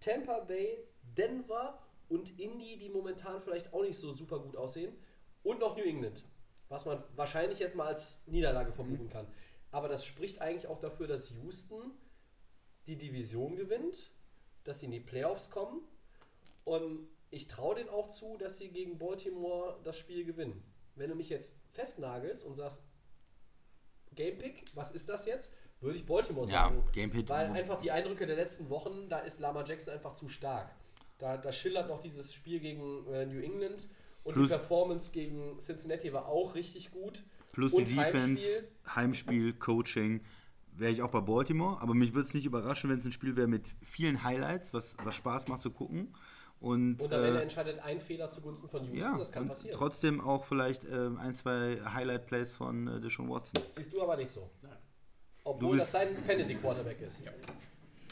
Tampa 0.00 0.40
Bay, 0.40 0.78
Denver 1.16 1.82
und 2.08 2.38
Indy, 2.38 2.76
die 2.76 2.88
momentan 2.88 3.40
vielleicht 3.40 3.72
auch 3.72 3.82
nicht 3.82 3.98
so 3.98 4.12
super 4.12 4.38
gut 4.38 4.56
aussehen. 4.56 4.96
Und 5.42 5.60
noch 5.60 5.76
New 5.76 5.84
England, 5.84 6.24
was 6.68 6.84
man 6.84 7.02
wahrscheinlich 7.14 7.58
jetzt 7.58 7.76
mal 7.76 7.86
als 7.86 8.18
Niederlage 8.26 8.72
verbuchen 8.72 9.08
kann. 9.08 9.26
Aber 9.70 9.88
das 9.88 10.04
spricht 10.04 10.40
eigentlich 10.40 10.66
auch 10.66 10.78
dafür, 10.78 11.06
dass 11.06 11.30
Houston 11.30 11.92
die 12.86 12.96
Division 12.96 13.56
gewinnt, 13.56 14.10
dass 14.64 14.80
sie 14.80 14.86
in 14.86 14.92
die 14.92 15.00
Playoffs 15.00 15.50
kommen. 15.50 15.80
Und 16.64 17.08
ich 17.30 17.46
traue 17.46 17.76
denen 17.76 17.88
auch 17.88 18.08
zu, 18.08 18.36
dass 18.38 18.58
sie 18.58 18.68
gegen 18.68 18.98
Baltimore 18.98 19.78
das 19.84 19.98
Spiel 19.98 20.24
gewinnen. 20.24 20.62
Wenn 20.94 21.10
du 21.10 21.14
mich 21.14 21.28
jetzt 21.28 21.56
festnagelst 21.68 22.44
und 22.44 22.54
sagst, 22.54 22.82
Gamepick, 24.14 24.64
was 24.74 24.92
ist 24.92 25.08
das 25.08 25.26
jetzt? 25.26 25.52
Würde 25.80 25.98
ich 25.98 26.06
Baltimore 26.06 26.46
sagen. 26.46 26.82
Ja, 26.84 26.90
Gamepad. 26.92 27.28
Weil 27.28 27.50
einfach 27.50 27.78
die 27.78 27.90
Eindrücke 27.90 28.26
der 28.26 28.36
letzten 28.36 28.68
Wochen, 28.70 29.08
da 29.08 29.18
ist 29.18 29.40
Lama 29.40 29.64
Jackson 29.64 29.94
einfach 29.94 30.14
zu 30.14 30.28
stark. 30.28 30.74
Da, 31.18 31.36
da 31.36 31.52
schillert 31.52 31.88
noch 31.88 32.00
dieses 32.00 32.34
Spiel 32.34 32.60
gegen 32.60 33.06
äh, 33.12 33.26
New 33.26 33.40
England 33.40 33.88
und 34.24 34.34
plus, 34.34 34.48
die 34.48 34.54
Performance 34.54 35.12
gegen 35.12 35.58
Cincinnati 35.58 36.12
war 36.12 36.26
auch 36.26 36.54
richtig 36.54 36.90
gut. 36.90 37.24
Plus 37.52 37.72
und 37.72 37.88
die 37.88 37.94
Defense, 37.94 38.42
Heimspiel, 38.42 38.68
Heimspiel 38.94 39.52
Coaching 39.54 40.20
wäre 40.72 40.92
ich 40.92 41.00
auch 41.00 41.10
bei 41.10 41.20
Baltimore, 41.20 41.80
aber 41.80 41.94
mich 41.94 42.14
würde 42.14 42.28
es 42.28 42.34
nicht 42.34 42.44
überraschen, 42.44 42.90
wenn 42.90 42.98
es 42.98 43.04
ein 43.04 43.12
Spiel 43.12 43.36
wäre 43.36 43.46
mit 43.46 43.74
vielen 43.82 44.22
Highlights, 44.22 44.74
was, 44.74 44.94
was 45.02 45.14
Spaß 45.14 45.48
macht 45.48 45.62
zu 45.62 45.70
gucken. 45.70 46.14
Und, 46.60 47.00
und 47.02 47.12
am 47.12 47.24
Ende 47.24 47.38
äh, 47.38 47.42
entscheidet 47.42 47.78
ein 47.80 48.00
Fehler 48.00 48.30
zugunsten 48.30 48.68
von 48.68 48.82
Houston, 48.84 49.12
ja, 49.12 49.18
das 49.18 49.30
kann 49.30 49.46
passieren. 49.46 49.76
Trotzdem 49.76 50.20
auch 50.20 50.44
vielleicht 50.44 50.84
äh, 50.84 51.10
ein, 51.18 51.34
zwei 51.34 51.78
Highlight-Plays 51.84 52.52
von 52.52 52.88
äh, 52.88 53.00
Deshaun 53.00 53.28
Watson. 53.28 53.62
Siehst 53.70 53.92
du 53.92 54.02
aber 54.02 54.16
nicht 54.16 54.30
so. 54.30 54.50
Nein. 54.62 54.76
Obwohl 55.46 55.78
das 55.78 55.92
dein 55.92 56.16
Fantasy-Quarterback 56.24 57.00
ist. 57.02 57.24
Ja. 57.24 57.30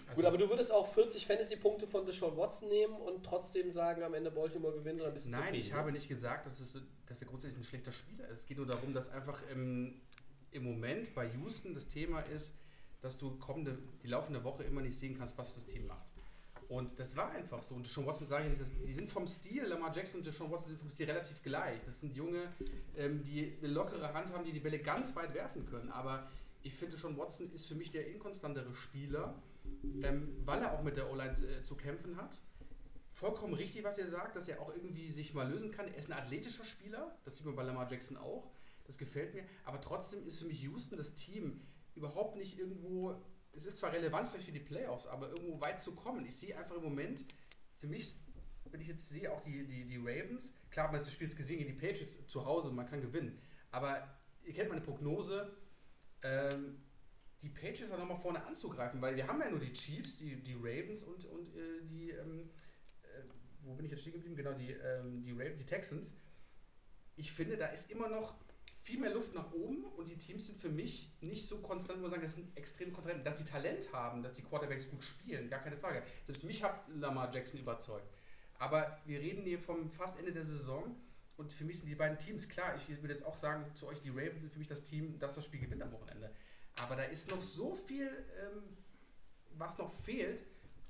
Also 0.08 0.20
Gut, 0.20 0.24
aber 0.26 0.38
du 0.38 0.48
würdest 0.48 0.72
auch 0.72 0.86
40 0.86 1.26
Fantasy-Punkte 1.26 1.88
von 1.88 2.06
Deshaun 2.06 2.36
Watson 2.36 2.68
nehmen 2.68 2.94
und 2.94 3.24
trotzdem 3.24 3.72
sagen, 3.72 4.04
am 4.04 4.14
Ende 4.14 4.30
Baltimore 4.30 4.72
gewinnt 4.72 4.98
oder 4.98 5.08
ein 5.08 5.14
bisschen 5.14 5.32
Nein, 5.32 5.54
ich 5.54 5.72
habe 5.72 5.90
nicht 5.90 6.08
gesagt, 6.08 6.46
dass, 6.46 6.60
es, 6.60 6.80
dass 7.06 7.20
er 7.20 7.26
grundsätzlich 7.26 7.60
ein 7.60 7.64
schlechter 7.64 7.90
Spieler 7.90 8.28
ist. 8.28 8.38
Es 8.38 8.46
geht 8.46 8.58
nur 8.58 8.66
darum, 8.66 8.94
dass 8.94 9.08
einfach 9.08 9.42
im, 9.50 10.00
im 10.52 10.62
Moment 10.62 11.12
bei 11.16 11.28
Houston 11.32 11.74
das 11.74 11.88
Thema 11.88 12.20
ist, 12.20 12.54
dass 13.00 13.18
du 13.18 13.36
kommende, 13.38 13.76
die 14.04 14.06
laufende 14.06 14.44
Woche 14.44 14.62
immer 14.62 14.80
nicht 14.80 14.96
sehen 14.96 15.18
kannst, 15.18 15.36
was 15.36 15.52
das 15.52 15.66
Team 15.66 15.88
macht. 15.88 16.12
Und 16.68 16.96
das 16.98 17.16
war 17.16 17.32
einfach 17.32 17.64
so. 17.64 17.74
Und 17.74 17.84
Deshaun 17.84 18.06
Watson 18.06 18.28
sage 18.28 18.46
ich, 18.46 18.54
die 18.86 18.92
sind 18.92 19.08
vom 19.08 19.26
Stil, 19.26 19.64
Lamar 19.64 19.94
Jackson 19.94 20.20
und 20.20 20.26
Deshaun 20.26 20.52
Watson 20.52 20.68
sind 20.68 20.78
vom 20.78 20.88
Stil 20.88 21.06
relativ 21.06 21.42
gleich. 21.42 21.82
Das 21.82 22.00
sind 22.00 22.16
Junge, 22.16 22.48
ähm, 22.96 23.22
die 23.24 23.56
eine 23.58 23.72
lockere 23.72 24.14
Hand 24.14 24.32
haben, 24.32 24.44
die 24.44 24.52
die 24.52 24.60
Bälle 24.60 24.78
ganz 24.78 25.14
weit 25.16 25.34
werfen 25.34 25.66
können. 25.66 25.90
Aber 25.90 26.28
ich 26.64 26.74
finde 26.74 26.96
schon, 26.96 27.16
Watson 27.16 27.52
ist 27.52 27.66
für 27.66 27.74
mich 27.74 27.90
der 27.90 28.08
inkonstantere 28.08 28.74
Spieler, 28.74 29.40
ähm, 30.02 30.34
weil 30.44 30.62
er 30.62 30.72
auch 30.72 30.82
mit 30.82 30.96
der 30.96 31.10
O-Line 31.10 31.32
äh, 31.32 31.62
zu 31.62 31.76
kämpfen 31.76 32.16
hat. 32.16 32.42
Vollkommen 33.12 33.54
richtig, 33.54 33.84
was 33.84 33.98
ihr 33.98 34.06
sagt, 34.06 34.34
dass 34.34 34.48
er 34.48 34.60
auch 34.60 34.74
irgendwie 34.74 35.10
sich 35.10 35.34
mal 35.34 35.48
lösen 35.48 35.70
kann. 35.70 35.86
Er 35.86 35.96
ist 35.96 36.10
ein 36.10 36.18
athletischer 36.18 36.64
Spieler, 36.64 37.16
das 37.24 37.36
sieht 37.36 37.46
man 37.46 37.54
bei 37.54 37.62
Lamar 37.62 37.88
Jackson 37.88 38.16
auch. 38.16 38.50
Das 38.84 38.98
gefällt 38.98 39.34
mir. 39.34 39.44
Aber 39.64 39.80
trotzdem 39.80 40.26
ist 40.26 40.38
für 40.38 40.46
mich 40.46 40.62
Houston 40.62 40.96
das 40.96 41.14
Team 41.14 41.62
überhaupt 41.94 42.36
nicht 42.36 42.58
irgendwo. 42.58 43.22
Es 43.52 43.66
ist 43.66 43.76
zwar 43.76 43.92
relevant 43.92 44.28
vielleicht 44.28 44.46
für 44.46 44.52
die 44.52 44.58
Playoffs, 44.58 45.06
aber 45.06 45.28
irgendwo 45.30 45.60
weit 45.60 45.80
zu 45.80 45.92
kommen. 45.92 46.24
Ich 46.26 46.36
sehe 46.36 46.58
einfach 46.58 46.76
im 46.76 46.82
Moment, 46.82 47.24
für 47.76 47.86
mich, 47.86 48.14
wenn 48.64 48.80
ich 48.80 48.88
jetzt 48.88 49.08
sehe, 49.08 49.30
auch 49.30 49.40
die, 49.42 49.66
die, 49.66 49.84
die 49.84 49.96
Ravens, 49.98 50.54
klar, 50.70 50.86
man 50.86 50.96
hat 50.96 51.02
das 51.02 51.12
Spiel 51.12 51.28
jetzt 51.28 51.36
gesehen 51.36 51.58
gegen 51.58 51.78
die 51.78 51.86
Patriots 51.86 52.26
zu 52.26 52.44
Hause, 52.44 52.72
man 52.72 52.86
kann 52.86 53.00
gewinnen. 53.00 53.38
Aber 53.70 54.08
ihr 54.44 54.54
kennt 54.54 54.70
meine 54.70 54.80
Prognose, 54.80 55.54
ähm, 56.24 56.82
die 57.42 57.50
Patriots 57.50 57.90
dann 57.90 58.00
nochmal 58.00 58.18
vorne 58.18 58.44
anzugreifen, 58.44 59.00
weil 59.00 59.14
wir 59.16 59.26
haben 59.28 59.40
ja 59.40 59.50
nur 59.50 59.60
die 59.60 59.72
Chiefs, 59.72 60.16
die, 60.16 60.36
die 60.42 60.54
Ravens 60.54 61.04
und, 61.04 61.24
und 61.26 61.48
äh, 61.48 61.82
die, 61.82 62.10
ähm, 62.10 62.50
äh, 63.02 63.22
wo 63.62 63.74
bin 63.74 63.84
ich 63.84 63.92
jetzt 63.92 64.00
stehen 64.00 64.14
geblieben? 64.14 64.34
Genau, 64.34 64.54
die, 64.54 64.70
ähm, 64.72 65.22
die, 65.22 65.32
Ravens, 65.32 65.58
die 65.58 65.66
Texans. 65.66 66.14
Ich 67.16 67.32
finde, 67.32 67.56
da 67.56 67.66
ist 67.66 67.90
immer 67.90 68.08
noch 68.08 68.34
viel 68.80 68.98
mehr 68.98 69.12
Luft 69.12 69.34
nach 69.34 69.52
oben 69.52 69.84
und 69.84 70.08
die 70.08 70.16
Teams 70.16 70.46
sind 70.46 70.58
für 70.58 70.68
mich 70.68 71.12
nicht 71.20 71.46
so 71.46 71.60
konstant, 71.60 71.98
wo 71.98 72.02
man 72.02 72.10
sagen, 72.10 72.22
das 72.22 72.34
sind 72.34 72.56
extrem 72.56 72.92
Kontrahenten. 72.92 73.24
Dass 73.24 73.36
die 73.36 73.44
Talent 73.44 73.92
haben, 73.92 74.22
dass 74.22 74.32
die 74.32 74.42
Quarterbacks 74.42 74.90
gut 74.90 75.02
spielen, 75.02 75.48
gar 75.48 75.60
keine 75.60 75.76
Frage. 75.76 76.02
Selbst 76.24 76.44
mich 76.44 76.62
hat 76.62 76.88
Lamar 76.88 77.32
Jackson 77.32 77.60
überzeugt. 77.60 78.10
Aber 78.58 78.98
wir 79.04 79.20
reden 79.20 79.42
hier 79.42 79.58
vom 79.58 79.90
fast 79.90 80.18
Ende 80.18 80.32
der 80.32 80.44
Saison 80.44 80.96
und 81.36 81.52
für 81.52 81.64
mich 81.64 81.80
sind 81.80 81.88
die 81.88 81.94
beiden 81.94 82.18
Teams, 82.18 82.48
klar, 82.48 82.74
ich 82.76 82.88
würde 82.88 83.12
jetzt 83.12 83.24
auch 83.24 83.36
sagen 83.36 83.64
zu 83.74 83.86
euch, 83.86 84.00
die 84.00 84.10
Ravens 84.10 84.40
sind 84.40 84.52
für 84.52 84.58
mich 84.58 84.68
das 84.68 84.82
Team, 84.82 85.18
das 85.18 85.34
das 85.34 85.44
Spiel 85.44 85.60
gewinnt 85.60 85.82
am 85.82 85.92
Wochenende. 85.92 86.30
Aber 86.82 86.96
da 86.96 87.02
ist 87.04 87.28
noch 87.30 87.42
so 87.42 87.74
viel, 87.74 88.08
ähm, 88.40 88.62
was 89.56 89.78
noch 89.78 89.90
fehlt, 89.90 90.44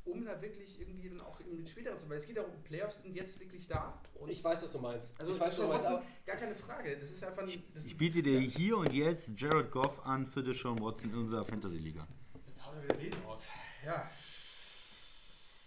um 0.05 0.25
da 0.25 0.41
wirklich 0.43 0.81
irgendwie 0.81 1.09
dann 1.09 1.21
auch 1.21 1.41
mit 1.41 1.69
späteren 1.69 1.99
zu, 1.99 2.09
weil 2.09 2.19
es 2.19 2.27
geht 2.27 2.37
darum, 2.37 2.51
Playoffs 2.63 3.03
sind 3.03 3.17
jetzt 3.17 3.41
wirklich 3.41 3.67
da. 3.67 4.01
ich 4.29 4.45
weiß, 4.45 4.63
was 4.63 4.73
du 4.73 4.79
meinst. 4.79 5.13
Also 5.19 5.33
ich 5.33 5.41
weiß, 5.41 5.59
was 5.59 5.87
du 5.87 5.93
meinst. 5.93 6.07
Gar 6.27 6.37
keine 6.37 6.55
Frage. 6.55 6.97
Das 6.99 7.11
ist 7.11 7.25
einfach. 7.25 7.47
Das 7.73 7.87
ich 7.87 7.97
biete 7.97 8.23
dir 8.23 8.39
hier 8.39 8.77
und 8.77 8.93
jetzt 8.93 9.31
Jared 9.37 9.71
Goff 9.71 10.05
an 10.05 10.27
für 10.27 10.43
Deshaun 10.43 10.79
Watson 10.81 11.11
in 11.11 11.19
unserer 11.19 11.45
Fantasy 11.45 11.79
Liga. 11.79 12.07
Jetzt 12.47 12.65
haut 12.67 12.75
er 12.77 12.83
wieder 12.85 12.97
den 12.97 13.23
raus. 13.25 13.49
Ja. 13.85 14.11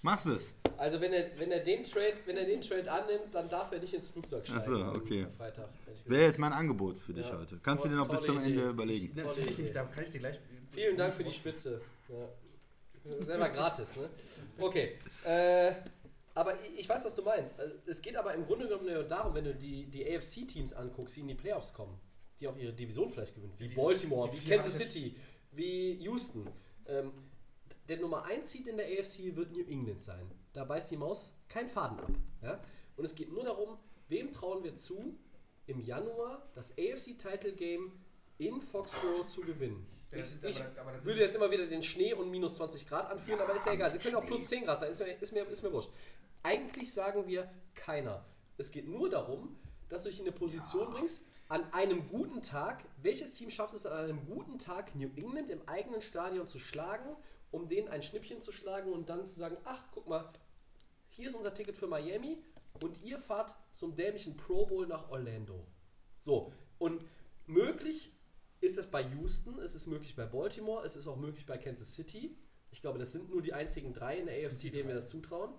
Machst 0.01 0.27
es. 0.27 0.53
Also 0.77 1.01
wenn 1.01 1.11
er, 1.11 1.27
wenn 1.39 1.51
er 1.51 1.59
den 1.59 1.81
Trade, 1.81 2.13
wenn 2.25 2.37
er 2.37 2.45
den 2.45 2.61
Trade 2.61 2.91
annimmt, 2.91 3.33
dann 3.33 3.49
darf 3.49 3.71
er 3.71 3.79
nicht 3.79 3.93
ins 3.93 4.09
Flugzeug 4.09 4.45
steigen. 4.45 4.61
Achso, 4.61 4.99
okay. 4.99 5.27
Freitag. 5.35 5.69
Wäre 6.05 6.25
jetzt 6.25 6.37
mein 6.37 6.53
Angebot 6.53 6.99
für 6.99 7.13
dich 7.13 7.25
ja. 7.25 7.37
heute. 7.37 7.59
Kannst 7.63 7.85
du 7.85 7.89
dir 7.89 7.95
noch 7.95 8.07
bis 8.07 8.21
zum 8.21 8.37
Idee. 8.37 8.51
Ende 8.51 8.69
überlegen? 8.69 9.05
Ich, 9.05 9.15
natürlich 9.15 9.57
nicht, 9.57 9.75
da 9.75 9.83
kann 9.85 10.03
ich 10.03 10.09
dir 10.09 10.19
gleich. 10.19 10.39
Vielen 10.69 10.95
Dank 10.95 11.13
für 11.13 11.23
die 11.23 11.33
Spitze. 11.33 11.81
Ja. 12.09 13.25
Selber 13.25 13.49
gratis, 13.49 13.95
ne? 13.95 14.09
Okay. 14.59 14.97
Äh, 15.23 15.73
aber 16.35 16.53
ich 16.75 16.87
weiß, 16.87 17.05
was 17.05 17.15
du 17.15 17.23
meinst. 17.23 17.59
Also, 17.59 17.75
es 17.85 18.01
geht 18.01 18.15
aber 18.15 18.33
im 18.33 18.45
Grunde 18.45 18.67
genommen 18.67 18.85
nur 18.85 19.03
darum, 19.03 19.33
wenn 19.33 19.45
du 19.45 19.55
die, 19.55 19.85
die 19.85 20.05
AFC-Teams 20.05 20.73
anguckst, 20.73 21.15
die 21.15 21.21
in 21.21 21.29
die 21.29 21.35
Playoffs 21.35 21.73
kommen, 21.73 21.99
die 22.39 22.47
auch 22.47 22.55
ihre 22.55 22.73
Division 22.73 23.09
vielleicht 23.09 23.33
gewinnen, 23.33 23.53
wie 23.57 23.69
die, 23.69 23.75
Baltimore, 23.75 24.29
die 24.29 24.45
wie 24.45 24.49
Kansas 24.49 24.77
City, 24.77 25.15
wie 25.51 25.93
Houston. 25.93 26.47
Ähm, 26.85 27.11
der 27.87 27.97
Nummer 27.97 28.25
1 28.25 28.51
Seed 28.51 28.67
in 28.67 28.77
der 28.77 28.87
AFC 28.87 29.35
wird 29.35 29.51
New 29.51 29.63
England 29.63 30.01
sein. 30.01 30.29
Da 30.53 30.63
beißt 30.65 30.91
die 30.91 30.97
Maus 30.97 31.33
keinen 31.47 31.69
Faden 31.69 31.99
ab. 31.99 32.11
Ja? 32.41 32.61
Und 32.95 33.05
es 33.05 33.15
geht 33.15 33.31
nur 33.31 33.43
darum, 33.43 33.77
wem 34.09 34.31
trauen 34.31 34.63
wir 34.63 34.73
zu, 34.73 35.17
im 35.67 35.79
Januar 35.79 36.49
das 36.55 36.77
AFC-Title 36.77 37.53
Game 37.53 37.91
in 38.37 38.61
Foxborough 38.61 39.25
zu 39.25 39.41
gewinnen. 39.41 39.85
Ich, 40.11 40.41
ich 40.41 40.63
aber, 40.63 40.91
aber 40.91 41.05
würde 41.05 41.19
jetzt 41.19 41.35
immer 41.35 41.51
wieder 41.51 41.67
den 41.67 41.83
Schnee 41.83 42.13
und 42.13 42.31
minus 42.31 42.55
20 42.55 42.87
Grad 42.87 43.11
anführen, 43.11 43.39
ja, 43.39 43.45
aber 43.45 43.55
ist 43.55 43.65
ja 43.65 43.73
egal. 43.73 43.91
Sie 43.91 43.97
können 43.97 44.15
auch 44.15 44.25
plus 44.25 44.47
10 44.47 44.63
Grad 44.63 44.79
sein, 44.79 44.91
ist 44.91 44.99
mir, 44.99 45.13
ist, 45.21 45.33
mir, 45.33 45.45
ist 45.47 45.63
mir 45.63 45.71
wurscht. 45.71 45.91
Eigentlich 46.43 46.93
sagen 46.93 47.27
wir 47.27 47.51
keiner. 47.75 48.25
Es 48.57 48.71
geht 48.71 48.87
nur 48.87 49.09
darum, 49.09 49.57
dass 49.89 50.03
du 50.03 50.09
dich 50.09 50.19
in 50.19 50.25
eine 50.25 50.35
Position 50.35 50.85
ja. 50.85 50.97
bringst, 50.97 51.21
an 51.49 51.71
einem 51.73 52.09
guten 52.09 52.41
Tag, 52.41 52.83
welches 53.01 53.33
Team 53.33 53.49
schafft 53.49 53.73
es 53.73 53.85
an 53.85 54.05
einem 54.05 54.25
guten 54.25 54.57
Tag, 54.57 54.95
New 54.95 55.09
England 55.15 55.49
im 55.49 55.67
eigenen 55.67 56.01
Stadion 56.01 56.47
zu 56.47 56.59
schlagen 56.59 57.15
um 57.51 57.67
denen 57.67 57.87
ein 57.87 58.01
Schnippchen 58.01 58.41
zu 58.41 58.51
schlagen 58.51 58.91
und 58.91 59.09
dann 59.09 59.25
zu 59.25 59.35
sagen, 59.35 59.57
ach, 59.63 59.83
guck 59.93 60.07
mal, 60.07 60.31
hier 61.09 61.27
ist 61.27 61.35
unser 61.35 61.53
Ticket 61.53 61.75
für 61.75 61.87
Miami 61.87 62.37
und 62.83 63.01
ihr 63.03 63.17
fahrt 63.17 63.55
zum 63.71 63.95
dämlichen 63.95 64.37
Pro 64.37 64.65
Bowl 64.65 64.87
nach 64.87 65.09
Orlando. 65.09 65.65
So, 66.19 66.51
und 66.77 67.03
möglich 67.45 68.11
ist 68.59 68.77
es 68.77 68.87
bei 68.87 69.01
Houston, 69.01 69.59
es 69.59 69.75
ist 69.75 69.87
möglich 69.87 70.15
bei 70.15 70.25
Baltimore, 70.25 70.85
es 70.85 70.95
ist 70.95 71.07
auch 71.07 71.17
möglich 71.17 71.45
bei 71.45 71.57
Kansas 71.57 71.93
City. 71.93 72.35
Ich 72.71 72.81
glaube, 72.81 72.99
das 72.99 73.11
sind 73.11 73.29
nur 73.29 73.41
die 73.41 73.53
einzigen 73.53 73.93
drei 73.93 74.17
in 74.17 74.25
der 74.25 74.35
das 74.35 74.45
AFC, 74.45 74.71
denen 74.71 74.87
wir 74.87 74.95
das 74.95 75.09
zutrauen. 75.09 75.53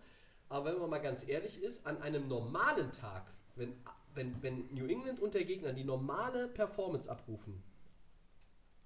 Aber 0.48 0.72
wenn 0.72 0.80
man 0.80 0.90
mal 0.90 0.98
ganz 0.98 1.26
ehrlich 1.26 1.62
ist, 1.62 1.86
an 1.86 2.00
einem 2.02 2.28
normalen 2.28 2.90
Tag, 2.92 3.32
wenn, 3.54 3.74
wenn, 4.14 4.42
wenn 4.42 4.74
New 4.74 4.86
England 4.86 5.20
und 5.20 5.34
der 5.34 5.44
Gegner 5.44 5.72
die 5.72 5.84
normale 5.84 6.48
Performance 6.48 7.10
abrufen, 7.10 7.62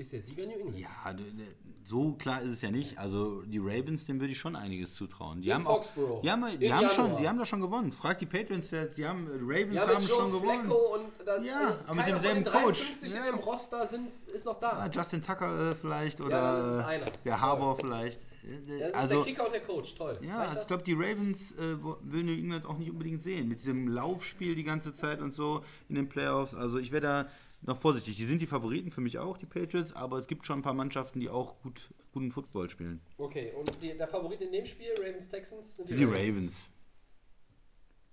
ist 0.03 0.13
der 0.13 0.21
Sieger 0.21 0.45
New 0.47 0.53
England. 0.53 0.79
Ja, 0.79 1.13
d- 1.13 1.23
d- 1.23 1.47
so 1.85 2.13
klar 2.13 2.43
ist 2.43 2.51
es 2.53 2.61
ja 2.61 2.71
nicht. 2.71 2.97
Also 2.97 3.43
die 3.43 3.59
Ravens, 3.59 4.05
dem 4.07 4.21
würde 4.21 4.33
ich 4.33 4.39
schon 4.39 4.55
einiges 4.55 4.95
zutrauen. 4.95 5.41
Die 5.43 5.49
In 5.49 5.55
haben 5.55 5.67
auch, 5.67 5.75
Foxborough. 5.77 6.21
die 6.23 6.31
haben, 6.31 6.47
Im 6.47 6.61
die 6.61 6.73
haben 6.73 6.89
schon, 6.91 7.17
die 7.17 7.29
haben 7.29 7.39
doch 7.39 7.47
schon 7.47 7.61
gewonnen. 7.61 7.91
Frag 7.91 8.19
die 8.21 8.27
Patriots 8.27 8.71
jetzt, 8.71 8.99
die 8.99 9.07
haben 9.07 9.27
äh, 9.27 9.31
Ravens 9.41 9.75
Ja, 9.75 9.83
haben 9.89 9.95
mit 9.99 10.09
Joe 10.09 10.19
schon 10.21 10.33
gewonnen. 10.33 10.65
Flacco 10.65 10.95
und 10.95 11.27
dann, 11.27 11.45
Ja, 11.45 11.59
also 11.59 11.77
aber 11.87 11.95
mit 11.97 12.07
demselben 12.07 12.45
Coach. 12.45 12.79
53 12.81 13.15
Ja. 13.15 13.27
dem 13.27 13.35
Roster 13.41 13.87
sind, 13.87 14.09
ist 14.33 14.47
noch 14.47 14.59
da. 14.61 14.71
Ah, 14.75 14.91
Justin 14.93 15.23
Tucker 15.23 15.71
äh, 15.71 15.75
vielleicht 15.75 16.21
oder 16.21 16.31
dann 16.41 16.61
ist 16.61 16.67
es 16.67 16.79
äh, 16.79 16.83
einer. 16.85 17.05
der 17.25 17.41
Harbour 17.41 17.77
vielleicht. 17.77 18.23
Äh, 18.23 18.79
das 18.79 18.89
ist 18.91 18.95
also 18.95 19.15
der 19.17 19.25
Kicker 19.25 19.45
und 19.47 19.53
der 19.53 19.61
Coach, 19.63 19.95
toll. 19.97 20.19
ja, 20.23 20.45
ich 20.47 20.53
das? 20.53 20.67
glaube 20.69 20.83
die 20.85 20.93
Ravens 20.95 21.51
äh, 21.53 21.77
will 22.03 22.23
New 22.23 22.33
England 22.33 22.65
auch 22.67 22.79
nicht 22.79 22.91
unbedingt 22.91 23.23
sehen 23.25 23.49
mit 23.49 23.61
diesem 23.61 23.89
Laufspiel 23.89 24.55
die 24.55 24.65
ganze 24.65 24.95
Zeit 24.95 25.21
und 25.21 25.35
so 25.35 25.63
in 25.89 25.97
den 25.97 26.09
Playoffs. 26.09 26.55
Also 26.55 26.79
ich 26.79 26.93
wäre 26.93 27.03
da 27.03 27.27
noch 27.63 27.79
vorsichtig. 27.79 28.17
Die 28.17 28.25
sind 28.25 28.41
die 28.43 28.47
Favoriten 28.47 28.91
für 28.91 29.01
mich 29.01 29.19
auch 29.19 29.39
die 29.39 29.47
Patriots, 29.47 29.93
aber 29.93 30.19
es 30.19 30.27
gibt 30.27 30.45
schon 30.47 30.59
ein 30.59 30.63
paar 30.63 30.75
Mannschaften, 30.75 31.21
die 31.21 31.29
auch 31.29 31.61
gut 31.63 31.91
guten 32.13 32.31
Football 32.31 32.69
spielen. 32.69 33.01
Okay, 33.19 33.53
und 33.53 33.83
die, 33.83 33.97
der 33.97 34.09
Favorit 34.09 34.41
in 34.43 34.53
dem 34.53 34.67
Spiel, 34.67 34.93
Ravens 34.99 35.29
Texans, 35.29 35.77
sind 35.77 35.89
Die, 35.89 36.05
Ravens. 36.05 36.69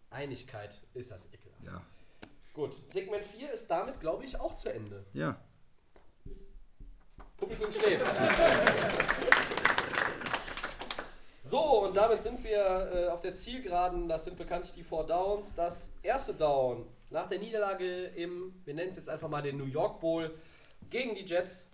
Einigkeit 0.10 0.82
ist 0.94 1.12
das 1.12 1.26
ekelhaft. 1.34 1.64
Ja. 1.66 1.82
Gut, 2.54 2.76
Segment 2.92 3.24
4 3.24 3.52
ist 3.52 3.68
damit, 3.68 4.00
glaube 4.00 4.24
ich, 4.24 4.40
auch 4.40 4.54
zu 4.54 4.74
Ende. 4.74 5.06
Ja. 5.14 5.40
Publikum 7.38 7.72
schläft. 7.72 8.06
So, 11.50 11.86
und 11.86 11.98
damit 11.98 12.22
sind 12.22 12.44
wir 12.44 12.92
äh, 12.94 13.08
auf 13.08 13.22
der 13.22 13.34
Zielgeraden. 13.34 14.08
Das 14.08 14.24
sind 14.24 14.38
bekanntlich 14.38 14.72
die 14.72 14.84
Four 14.84 15.08
Downs. 15.08 15.56
Das 15.56 15.96
erste 16.04 16.36
Down 16.36 16.86
nach 17.10 17.28
der 17.28 17.40
Niederlage 17.40 18.06
im, 18.16 18.54
wir 18.66 18.74
nennen 18.74 18.90
es 18.90 18.96
jetzt 18.96 19.10
einfach 19.10 19.30
mal 19.30 19.42
den 19.42 19.58
New 19.58 19.66
York 19.66 20.00
Bowl 20.00 20.32
gegen 20.90 21.16
die 21.16 21.26
Jets. 21.26 21.68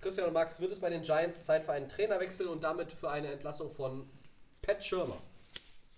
Christian 0.00 0.26
und 0.28 0.34
Max, 0.34 0.60
wird 0.60 0.70
es 0.72 0.78
bei 0.78 0.90
den 0.90 1.02
Giants 1.02 1.42
Zeit 1.42 1.64
für 1.64 1.72
einen 1.72 1.88
Trainerwechsel 1.88 2.46
und 2.46 2.62
damit 2.62 2.92
für 2.92 3.10
eine 3.10 3.32
Entlassung 3.32 3.70
von 3.70 4.06
Pat 4.60 4.84
Schirmer? 4.84 5.16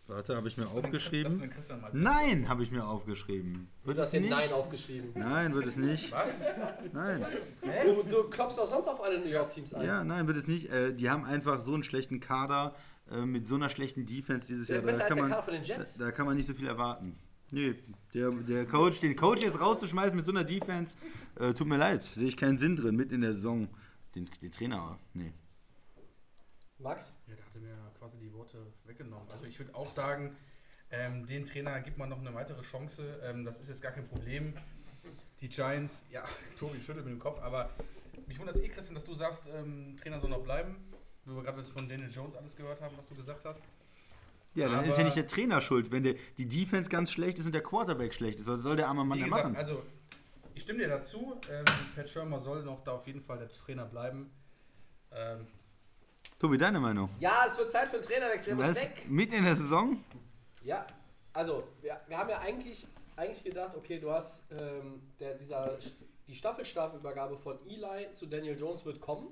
Warte, 0.09 0.37
habe 0.37 0.47
ich 0.47 0.57
mir 0.57 0.67
aufgeschrieben? 0.67 1.53
Nein, 1.93 2.49
habe 2.49 2.63
ich 2.63 2.71
mir 2.71 2.87
aufgeschrieben. 2.87 3.69
Du 3.83 3.89
Wird 3.89 3.99
hast 3.99 4.07
es 4.09 4.13
hier 4.13 4.21
nicht? 4.21 4.31
Nein 4.31 4.53
aufgeschrieben. 4.53 5.11
Nein, 5.17 5.53
wird 5.55 5.67
es 5.67 5.77
nicht. 5.77 6.13
Was? 6.13 6.41
Nein. 6.93 7.27
Du, 7.85 8.05
du 8.05 8.31
klopfst 8.31 8.61
auch 8.61 8.67
sonst 8.67 8.87
auf 8.87 9.03
alle 9.03 9.19
New 9.19 9.27
York 9.27 9.51
Teams 9.51 9.75
ein. 9.75 9.85
Ja, 9.85 10.05
nein, 10.05 10.29
wird 10.29 10.37
es 10.37 10.47
nicht. 10.47 10.71
Äh, 10.71 10.95
die 10.95 11.11
haben 11.11 11.25
einfach 11.25 11.65
so 11.65 11.75
einen 11.75 11.83
schlechten 11.83 12.21
Kader 12.21 12.77
äh, 13.11 13.27
mit 13.27 13.49
so 13.49 13.57
einer 13.57 13.69
schlechten 13.69 14.07
Defense 14.07 14.47
dieses 14.47 14.69
Der 14.69 14.77
Jahr. 14.77 14.85
ist 14.85 14.87
besser 14.87 14.99
da, 14.99 15.05
als 15.07 15.09
kann 15.09 15.17
der 15.17 15.23
man, 15.25 15.31
Kader 15.33 15.43
von 15.43 15.55
den 15.55 15.63
Jets. 15.65 15.97
Da, 15.99 16.05
da 16.05 16.13
kann 16.13 16.27
man 16.27 16.37
nicht 16.37 16.47
so 16.47 16.55
viel 16.55 16.69
erwarten. 16.69 17.19
Nee, 17.51 17.75
der, 18.13 18.31
der 18.31 18.67
Coach, 18.67 19.01
den 19.01 19.15
Coach 19.15 19.43
jetzt 19.43 19.61
rauszuschmeißen 19.61 20.17
mit 20.17 20.27
so 20.27 20.33
einer 20.33 20.45
Defense, 20.45 20.97
äh, 21.39 21.55
tut 21.55 21.67
mir 21.67 21.77
leid. 21.77 22.03
Sehe 22.03 22.29
ich 22.29 22.37
keinen 22.37 22.59
Sinn 22.59 22.77
drin, 22.77 22.97
mitten 22.97 23.15
in 23.15 23.21
der 23.21 23.35
Saison. 23.35 23.69
Den, 24.15 24.29
den 24.43 24.51
Trainer, 24.51 24.99
nee. 25.15 25.33
Max? 26.79 27.13
Ja, 27.27 27.35
der 27.37 27.45
hatte 27.45 27.59
mir 27.61 27.77
quasi 27.99 28.19
die 28.19 28.33
Worte 28.33 28.67
weggenommen. 28.85 29.27
Also 29.31 29.45
ich 29.45 29.59
würde 29.59 29.75
auch 29.75 29.89
sagen, 29.89 30.37
ähm, 30.91 31.27
den 31.27 31.45
Trainer 31.45 31.81
gibt 31.81 31.99
man 31.99 32.09
noch 32.09 32.21
eine 32.21 32.35
weitere 32.35 32.63
Chance. 32.63 33.21
Ähm, 33.23 33.45
das 33.45 33.61
ist 33.61 33.69
jetzt 33.69 33.83
gar 33.83 33.93
kein 33.93 34.07
Problem. 34.07 34.55
Die 35.41 35.49
Giants, 35.49 36.05
ja, 36.11 36.25
Tobi 36.57 36.81
schüttelt 36.81 37.05
mit 37.05 37.15
dem 37.15 37.21
Kopf, 37.21 37.41
aber 37.41 37.71
mich 38.27 38.39
wundert 38.39 38.57
es 38.57 38.63
eh, 38.63 38.69
Christian, 38.69 38.95
dass 38.95 39.05
du 39.05 39.15
sagst, 39.15 39.49
ähm, 39.55 39.97
Trainer 39.97 40.21
soll 40.21 40.31
noch 40.31 40.43
bleiben. 40.43 40.77
Wo 41.25 41.35
wir 41.35 41.43
gerade 41.43 41.63
von 41.65 41.89
Daniel 41.89 42.11
Jones 42.11 42.37
alles 42.37 42.55
gehört 42.55 42.81
haben, 42.81 42.97
was 42.97 43.09
du 43.09 43.15
gesagt 43.15 43.45
hast. 43.45 43.63
Ja, 44.57 44.69
dann 44.69 44.85
ist 44.85 44.91
Aber- 44.91 44.99
ja 44.99 45.05
nicht 45.05 45.17
der 45.17 45.27
Trainer 45.29 45.61
schuld. 45.61 45.91
Wenn 45.93 46.03
der, 46.03 46.15
die 46.39 46.47
Defense 46.47 46.89
ganz 46.91 47.11
schlecht 47.11 47.39
ist 47.39 47.47
und 47.47 47.53
der 47.53 47.63
Quarterback 47.63 48.13
schlecht 48.15 48.41
ist, 48.41 48.47
was 48.47 48.61
soll 48.63 48.77
der 48.77 48.89
arme 48.89 49.05
Mann 49.05 49.19
ja 49.19 49.27
gesagt, 49.27 49.45
machen? 49.45 49.57
also 49.57 49.83
ich 50.55 50.63
stimme 50.63 50.79
dir 50.81 50.89
dazu. 50.89 51.39
Ähm, 51.51 51.65
Pat 51.95 52.09
Schirmer 52.09 52.39
soll 52.39 52.63
noch 52.65 52.83
da 52.83 52.93
auf 52.93 53.07
jeden 53.07 53.21
Fall 53.21 53.39
der 53.39 53.51
Trainer 53.51 53.85
bleiben. 53.85 54.31
Ähm, 55.13 55.47
Tobi, 56.39 56.59
deine 56.59 56.81
Meinung? 56.81 57.11
Ja, 57.21 57.45
es 57.47 57.57
wird 57.59 57.71
Zeit 57.71 57.89
für 57.89 57.97
einen 57.97 58.05
Trainerwechsel. 58.05 58.57
Der 58.57 58.67
muss 58.67 58.75
weg. 58.75 59.05
Mitten 59.09 59.35
in 59.35 59.45
der 59.45 59.57
Saison? 59.57 60.03
Ja, 60.63 60.87
also 61.35 61.65
wir, 61.83 62.01
wir 62.09 62.17
haben 62.19 62.29
ja 62.31 62.39
eigentlich, 62.41 62.87
eigentlich 63.17 63.45
gedacht, 63.45 63.75
okay, 63.77 63.99
du 63.99 64.11
hast 64.11 64.43
ähm, 64.59 65.03
der, 65.21 65.35
dieser, 65.35 65.79
die 66.29 66.35
Staffelstabübergabe 66.35 67.37
von 67.37 67.59
Eli 67.67 68.11
zu 68.13 68.27
Daniel 68.27 68.59
Jones 68.59 68.85
wird 68.87 69.01
kommen. 69.01 69.29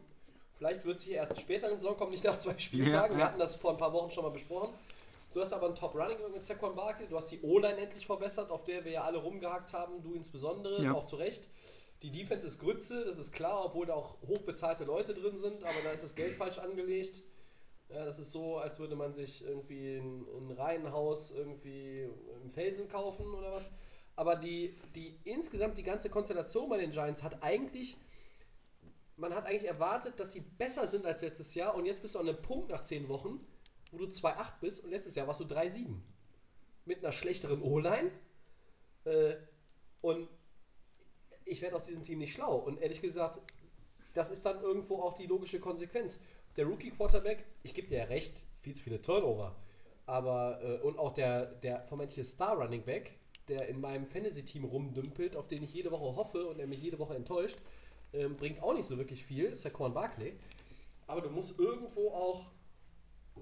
Vielleicht 0.57 0.85
wird 0.85 1.01
sie 1.01 1.13
erst 1.13 1.41
später 1.41 1.65
in 1.65 1.71
der 1.71 1.79
Saison 1.79 1.97
kommen, 1.97 2.13
nicht 2.13 2.25
nach 2.25 2.37
zwei 2.37 2.57
Spieltagen. 2.59 3.13
Ja, 3.13 3.17
Wir 3.17 3.19
ja. 3.19 3.27
hatten 3.27 3.39
das 3.39 3.55
vor 3.57 3.73
ein 3.73 3.77
paar 3.79 3.93
Wochen 3.93 4.11
schon 4.11 4.23
mal 4.25 4.31
besprochen. 4.31 4.73
Du 5.35 5.41
hast 5.41 5.53
aber 5.53 5.67
einen 5.67 5.75
Top-Running 5.75 6.19
mit 6.33 6.45
Saquon 6.45 6.77
Barkley. 6.77 7.09
Du 7.09 7.17
hast 7.17 7.29
die 7.33 7.41
O-Line 7.43 7.77
endlich 7.79 8.07
verbessert, 8.07 8.53
auf 8.53 8.63
der 8.63 8.85
wir 8.85 8.93
ja 8.93 9.03
alle 9.03 9.19
rumgehakt 9.19 9.73
haben, 9.73 10.01
du 10.01 10.15
insbesondere, 10.15 10.85
Ja. 10.85 10.93
auch 10.95 11.03
zu 11.05 11.17
Recht. 11.17 11.49
Die 12.03 12.13
Defense 12.13 12.47
ist 12.47 12.61
Grütze, 12.61 13.05
das 13.05 13.19
ist 13.19 13.33
klar, 13.33 13.65
obwohl 13.65 13.87
da 13.87 13.95
auch 13.95 14.17
hochbezahlte 14.29 14.85
Leute 14.85 15.13
drin 15.13 15.35
sind, 15.37 15.65
aber 15.65 15.75
da 15.83 15.91
ist 15.91 16.05
das 16.05 16.15
Geld 16.15 16.35
falsch 16.35 16.59
angelegt. 16.59 17.25
Ja, 17.89 18.05
das 18.05 18.21
ist 18.21 18.31
so, 18.31 18.59
als 18.59 18.79
würde 18.79 18.95
man 18.95 19.13
sich 19.13 19.45
irgendwie 19.45 19.97
ein, 19.97 20.25
ein 20.37 20.51
Reihenhaus 20.53 21.33
irgendwie 21.33 22.09
im 22.43 22.51
Felsen 22.51 22.89
kaufen 22.89 23.27
oder 23.35 23.51
was. 23.51 23.71
Aber 24.15 24.37
die, 24.37 24.79
die 24.95 25.19
insgesamt 25.25 25.79
die 25.79 25.83
ganze 25.83 26.11
Konstellation 26.11 26.69
bei 26.69 26.77
den 26.79 26.91
Giants 26.91 27.25
hat 27.25 27.43
eigentlich, 27.43 27.97
man 29.17 29.35
hat 29.35 29.47
eigentlich 29.47 29.69
erwartet, 29.69 30.21
dass 30.21 30.31
sie 30.31 30.41
besser 30.41 30.87
sind 30.87 31.05
als 31.07 31.23
letztes 31.23 31.57
Jahr 31.57 31.75
und 31.75 31.87
jetzt 31.87 32.03
bist 32.03 32.15
du 32.15 32.21
an 32.21 32.29
einem 32.29 32.41
Punkt 32.41 32.71
nach 32.71 32.83
10 32.85 33.09
Wochen, 33.09 33.45
wo 33.95 33.99
du 33.99 34.07
2-8 34.07 34.55
bist 34.61 34.85
und 34.85 34.91
letztes 34.91 35.15
Jahr 35.15 35.27
warst 35.27 35.41
du 35.41 35.45
3-7. 35.45 35.87
Mit 36.85 36.99
einer 36.99 37.13
schlechteren 37.13 37.63
O-Line. 37.63 38.11
Äh, 39.05 39.37
und 40.01 40.29
ich 41.45 41.63
werde 41.63 41.77
aus 41.77 41.87
diesem 41.87 42.03
Team 42.03 42.19
nicht 42.19 42.33
schlau. 42.33 42.57
Und 42.57 42.81
ehrlich 42.81 43.01
gesagt, 43.01 43.41
das 44.13 44.31
ist 44.31 44.45
dann 44.45 44.61
irgendwo 44.63 45.01
auch 45.01 45.15
die 45.15 45.27
logische 45.27 45.61
Konsequenz. 45.61 46.21
Der 46.57 46.67
Rookie-Quarterback, 46.67 47.45
ich 47.63 47.75
gebe 47.75 47.89
dir 47.89 47.99
ja 47.99 48.05
recht, 48.05 48.45
viel 48.61 48.75
zu 48.75 48.83
viele 48.83 49.01
Turnover. 49.01 49.57
Aber, 50.07 50.61
äh, 50.63 50.81
und 50.87 50.99
auch 50.99 51.13
der, 51.13 51.47
der 51.47 51.85
vermeintliche 51.85 52.25
Star-Running-Back, 52.25 53.19
der 53.49 53.69
in 53.69 53.81
meinem 53.81 54.07
Fantasy-Team 54.07 54.65
rumdümpelt, 54.65 55.37
auf 55.37 55.47
den 55.47 55.63
ich 55.63 55.75
jede 55.75 55.91
Woche 55.91 56.17
hoffe 56.17 56.47
und 56.47 56.59
der 56.59 56.67
mich 56.67 56.83
jede 56.83 56.99
Woche 56.99 57.15
enttäuscht, 57.15 57.59
ähm, 58.13 58.37
bringt 58.37 58.63
auch 58.63 58.75
nicht 58.75 58.87
so 58.87 58.97
wirklich 58.97 59.25
viel, 59.25 59.55
Saquon 59.55 59.93
Barkley. 59.93 60.35
Aber 61.07 61.21
du 61.21 61.31
musst 61.31 61.59
irgendwo 61.59 62.11
auch, 62.11 62.47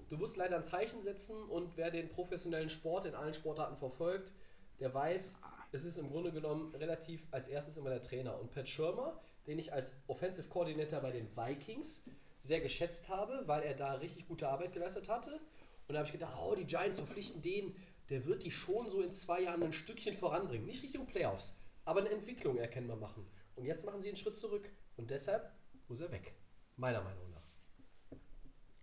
du 0.08 0.16
musst 0.16 0.36
leider 0.36 0.56
ein 0.56 0.64
Zeichen 0.64 1.02
setzen 1.02 1.36
und 1.44 1.76
wer 1.76 1.90
den 1.90 2.08
professionellen 2.08 2.68
Sport 2.68 3.06
in 3.06 3.14
allen 3.14 3.34
Sportarten 3.34 3.76
verfolgt, 3.76 4.32
der 4.80 4.92
weiß, 4.92 5.38
es 5.72 5.84
ist 5.84 5.98
im 5.98 6.10
Grunde 6.10 6.32
genommen 6.32 6.74
relativ 6.74 7.26
als 7.30 7.48
erstes 7.48 7.76
immer 7.76 7.90
der 7.90 8.02
Trainer. 8.02 8.38
Und 8.40 8.50
Pat 8.50 8.68
Schirmer, 8.68 9.20
den 9.46 9.58
ich 9.58 9.72
als 9.72 9.94
Offensive 10.06 10.48
Coordinator 10.48 11.00
bei 11.00 11.12
den 11.12 11.34
Vikings 11.36 12.04
sehr 12.42 12.60
geschätzt 12.60 13.08
habe, 13.08 13.42
weil 13.46 13.62
er 13.62 13.74
da 13.74 13.94
richtig 13.94 14.28
gute 14.28 14.48
Arbeit 14.48 14.72
geleistet 14.72 15.08
hatte. 15.08 15.40
Und 15.88 15.94
da 15.94 15.98
habe 15.98 16.06
ich 16.06 16.12
gedacht, 16.12 16.36
oh, 16.38 16.54
die 16.54 16.66
Giants 16.66 16.98
verpflichten 16.98 17.40
den, 17.40 17.74
der 18.10 18.26
wird 18.26 18.44
die 18.44 18.50
schon 18.50 18.88
so 18.88 19.00
in 19.00 19.12
zwei 19.12 19.42
Jahren 19.42 19.62
ein 19.62 19.72
Stückchen 19.72 20.14
voranbringen. 20.14 20.66
Nicht 20.66 20.82
Richtung 20.82 21.06
Playoffs, 21.06 21.54
aber 21.84 22.00
eine 22.00 22.10
Entwicklung 22.10 22.58
erkennbar 22.58 22.96
machen. 22.96 23.26
Und 23.56 23.64
jetzt 23.64 23.86
machen 23.86 24.02
sie 24.02 24.08
einen 24.08 24.16
Schritt 24.16 24.36
zurück. 24.36 24.70
Und 24.96 25.10
deshalb 25.10 25.50
muss 25.88 26.00
er 26.00 26.10
weg. 26.10 26.34
Meiner 26.76 27.02
Meinung 27.02 27.30
nach. 27.30 27.31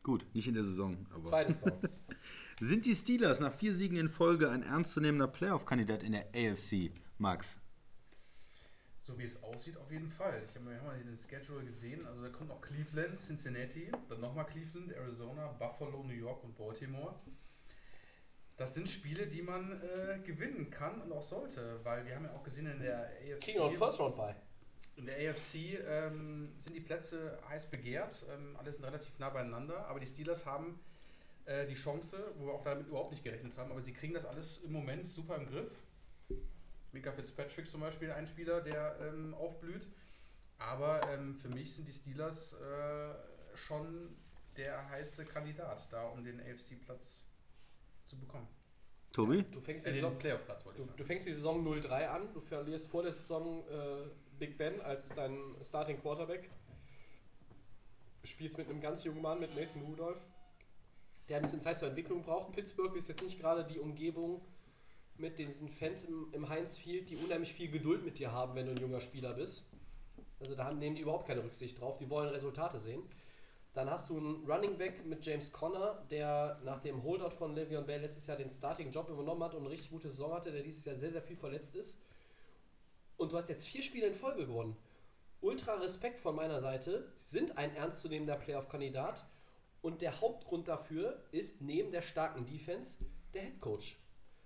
Gut, 0.09 0.25
nicht 0.33 0.47
in 0.47 0.55
der 0.55 0.63
Saison. 0.63 1.05
Aber. 1.13 1.23
Zweites 1.23 1.59
Down. 1.59 1.79
Sind 2.59 2.87
die 2.87 2.95
Steelers 2.95 3.39
nach 3.39 3.53
vier 3.53 3.75
Siegen 3.75 3.95
in 3.95 4.09
Folge 4.09 4.49
ein 4.49 4.63
ernstzunehmender 4.63 5.27
Playoff-Kandidat 5.27 6.01
in 6.01 6.13
der 6.13 6.25
AFC, 6.33 6.89
Max? 7.19 7.59
So 8.97 9.19
wie 9.19 9.23
es 9.23 9.43
aussieht, 9.43 9.77
auf 9.77 9.91
jeden 9.91 10.09
Fall. 10.09 10.41
Ich 10.43 10.55
habe 10.55 10.65
mir 10.65 10.81
mal 10.81 10.97
den 10.97 11.15
Schedule 11.15 11.63
gesehen. 11.63 12.07
Also 12.07 12.23
da 12.23 12.29
kommt 12.29 12.49
noch 12.49 12.59
Cleveland, 12.59 13.19
Cincinnati, 13.19 13.91
dann 14.09 14.19
nochmal 14.19 14.47
Cleveland, 14.47 14.93
Arizona, 14.93 15.45
Buffalo, 15.59 16.01
New 16.01 16.15
York 16.15 16.43
und 16.43 16.55
Baltimore. 16.55 17.13
Das 18.57 18.73
sind 18.73 18.89
Spiele, 18.89 19.27
die 19.27 19.43
man 19.43 19.79
äh, 19.79 20.17
gewinnen 20.25 20.71
kann 20.71 20.99
und 21.03 21.11
auch 21.11 21.21
sollte, 21.21 21.81
weil 21.83 22.03
wir 22.07 22.15
haben 22.15 22.25
ja 22.25 22.33
auch 22.33 22.43
gesehen 22.43 22.65
in 22.65 22.79
der 22.79 23.11
AFC. 23.11 23.59
Auch 23.59 23.67
einen 23.67 23.77
First 23.77 23.99
Round 23.99 24.17
bei. 24.17 24.35
In 24.99 25.05
der 25.05 25.15
AFC 25.31 25.79
ähm, 25.87 26.51
sind 26.59 26.75
die 26.75 26.81
Plätze 26.81 27.39
heiß 27.47 27.67
begehrt, 27.71 28.25
ähm, 28.33 28.57
alle 28.57 28.71
sind 28.73 28.83
relativ 28.83 29.17
nah 29.17 29.29
beieinander, 29.29 29.87
aber 29.87 30.01
die 30.01 30.05
Steelers 30.05 30.45
haben 30.45 30.77
äh, 31.45 31.65
die 31.67 31.75
Chance, 31.75 32.33
wo 32.37 32.47
wir 32.47 32.53
auch 32.53 32.63
damit 32.63 32.87
überhaupt 32.87 33.11
nicht 33.11 33.23
gerechnet 33.23 33.55
haben, 33.55 33.71
aber 33.71 33.81
sie 33.81 33.93
kriegen 33.93 34.13
das 34.13 34.25
alles 34.25 34.57
im 34.57 34.73
Moment 34.73 35.07
super 35.07 35.37
im 35.37 35.47
Griff. 35.47 35.71
Mika 36.91 37.13
Fitzpatrick 37.13 37.65
zum 37.67 37.79
Beispiel, 37.79 38.11
ein 38.11 38.27
Spieler, 38.27 38.59
der 38.59 38.97
ähm, 38.99 39.33
aufblüht. 39.35 39.87
Aber 40.57 41.01
ähm, 41.13 41.33
für 41.33 41.47
mich 41.47 41.73
sind 41.73 41.87
die 41.87 41.93
Steelers 41.93 42.53
äh, 42.53 43.13
schon 43.55 44.17
der 44.57 44.89
heiße 44.89 45.23
Kandidat 45.23 45.87
da, 45.93 46.07
um 46.09 46.25
den 46.25 46.41
AFC-Platz 46.41 47.23
zu 48.03 48.19
bekommen. 48.19 48.47
Tobi? 49.13 49.43
Du 49.43 49.61
fängst 49.61 49.85
die 49.85 49.91
Äh, 49.91 49.93
Saison 49.93 50.17
Playoff-Platz 50.17 50.65
wollte 50.65 50.77
Du, 50.79 50.83
ich 50.83 50.87
sagen. 50.89 50.97
du 50.97 51.03
fängst 51.05 51.25
die 51.27 51.31
Saison 51.33 51.65
0-3 51.65 52.07
an, 52.07 52.33
du 52.33 52.41
verlierst 52.41 52.87
vor 52.87 53.01
der 53.03 53.13
Saison 53.13 53.65
äh, 53.69 54.09
Big 54.39 54.57
Ben 54.57 54.81
als 54.81 55.09
dein 55.09 55.37
Starting 55.61 56.01
Quarterback. 56.01 56.49
Spielst 58.23 58.57
mit 58.57 58.69
einem 58.69 58.81
ganz 58.81 59.03
jungen 59.03 59.21
Mann, 59.21 59.39
mit 59.39 59.55
Mason 59.55 59.81
Rudolph, 59.83 60.21
der 61.27 61.37
ein 61.37 61.43
bisschen 61.43 61.61
Zeit 61.61 61.77
zur 61.77 61.89
Entwicklung 61.89 62.21
braucht. 62.21 62.51
Pittsburgh 62.53 62.95
ist 62.95 63.09
jetzt 63.09 63.21
nicht 63.21 63.39
gerade 63.39 63.65
die 63.65 63.79
Umgebung 63.79 64.41
mit 65.17 65.37
diesen 65.37 65.69
Fans 65.69 66.05
im, 66.05 66.27
im 66.31 66.49
Heinz 66.49 66.77
Field, 66.77 67.09
die 67.09 67.17
unheimlich 67.17 67.53
viel 67.53 67.69
Geduld 67.69 68.03
mit 68.03 68.19
dir 68.19 68.31
haben, 68.31 68.55
wenn 68.55 68.65
du 68.65 68.71
ein 68.71 68.77
junger 68.77 69.01
Spieler 69.01 69.33
bist. 69.33 69.65
Also 70.39 70.55
da 70.55 70.65
haben, 70.65 70.79
nehmen 70.79 70.95
die 70.95 71.01
überhaupt 71.01 71.27
keine 71.27 71.43
Rücksicht 71.43 71.79
drauf. 71.79 71.97
Die 71.97 72.09
wollen 72.09 72.29
Resultate 72.29 72.79
sehen. 72.79 73.03
Dann 73.73 73.89
hast 73.89 74.09
du 74.09 74.17
einen 74.17 74.49
Running 74.49 74.77
Back 74.77 75.05
mit 75.05 75.25
James 75.25 75.51
Conner, 75.51 76.03
der 76.09 76.59
nach 76.63 76.79
dem 76.79 77.03
Holdout 77.03 77.31
von 77.31 77.55
Le'Veon 77.55 77.83
Bell 77.83 78.01
letztes 78.01 78.25
Jahr 78.25 78.37
den 78.37 78.49
Starting-Job 78.49 79.09
übernommen 79.09 79.43
hat 79.43 79.53
und 79.53 79.61
eine 79.61 79.69
richtig 79.69 79.91
gute 79.91 80.09
Saison 80.09 80.33
hatte, 80.33 80.51
der 80.51 80.63
dieses 80.63 80.85
Jahr 80.85 80.95
sehr, 80.95 81.11
sehr 81.11 81.21
viel 81.21 81.35
verletzt 81.35 81.75
ist. 81.75 81.99
Und 83.19 83.33
du 83.33 83.37
hast 83.37 83.49
jetzt 83.49 83.67
vier 83.67 83.81
Spiele 83.81 84.07
in 84.07 84.13
Folge 84.13 84.47
gewonnen. 84.47 84.77
Ultra 85.41 85.73
Respekt 85.75 86.21
von 86.21 86.35
meiner 86.35 86.61
Seite. 86.61 87.11
Sie 87.17 87.37
sind 87.37 87.57
ein 87.57 87.75
ernstzunehmender 87.75 88.37
Playoff-Kandidat. 88.37 89.25
Und 89.81 90.01
der 90.01 90.21
Hauptgrund 90.21 90.69
dafür 90.69 91.21
ist 91.33 91.61
neben 91.61 91.91
der 91.91 92.01
starken 92.01 92.45
Defense 92.45 92.97
der 93.33 93.41
Head 93.41 93.59
Coach. 93.59 93.97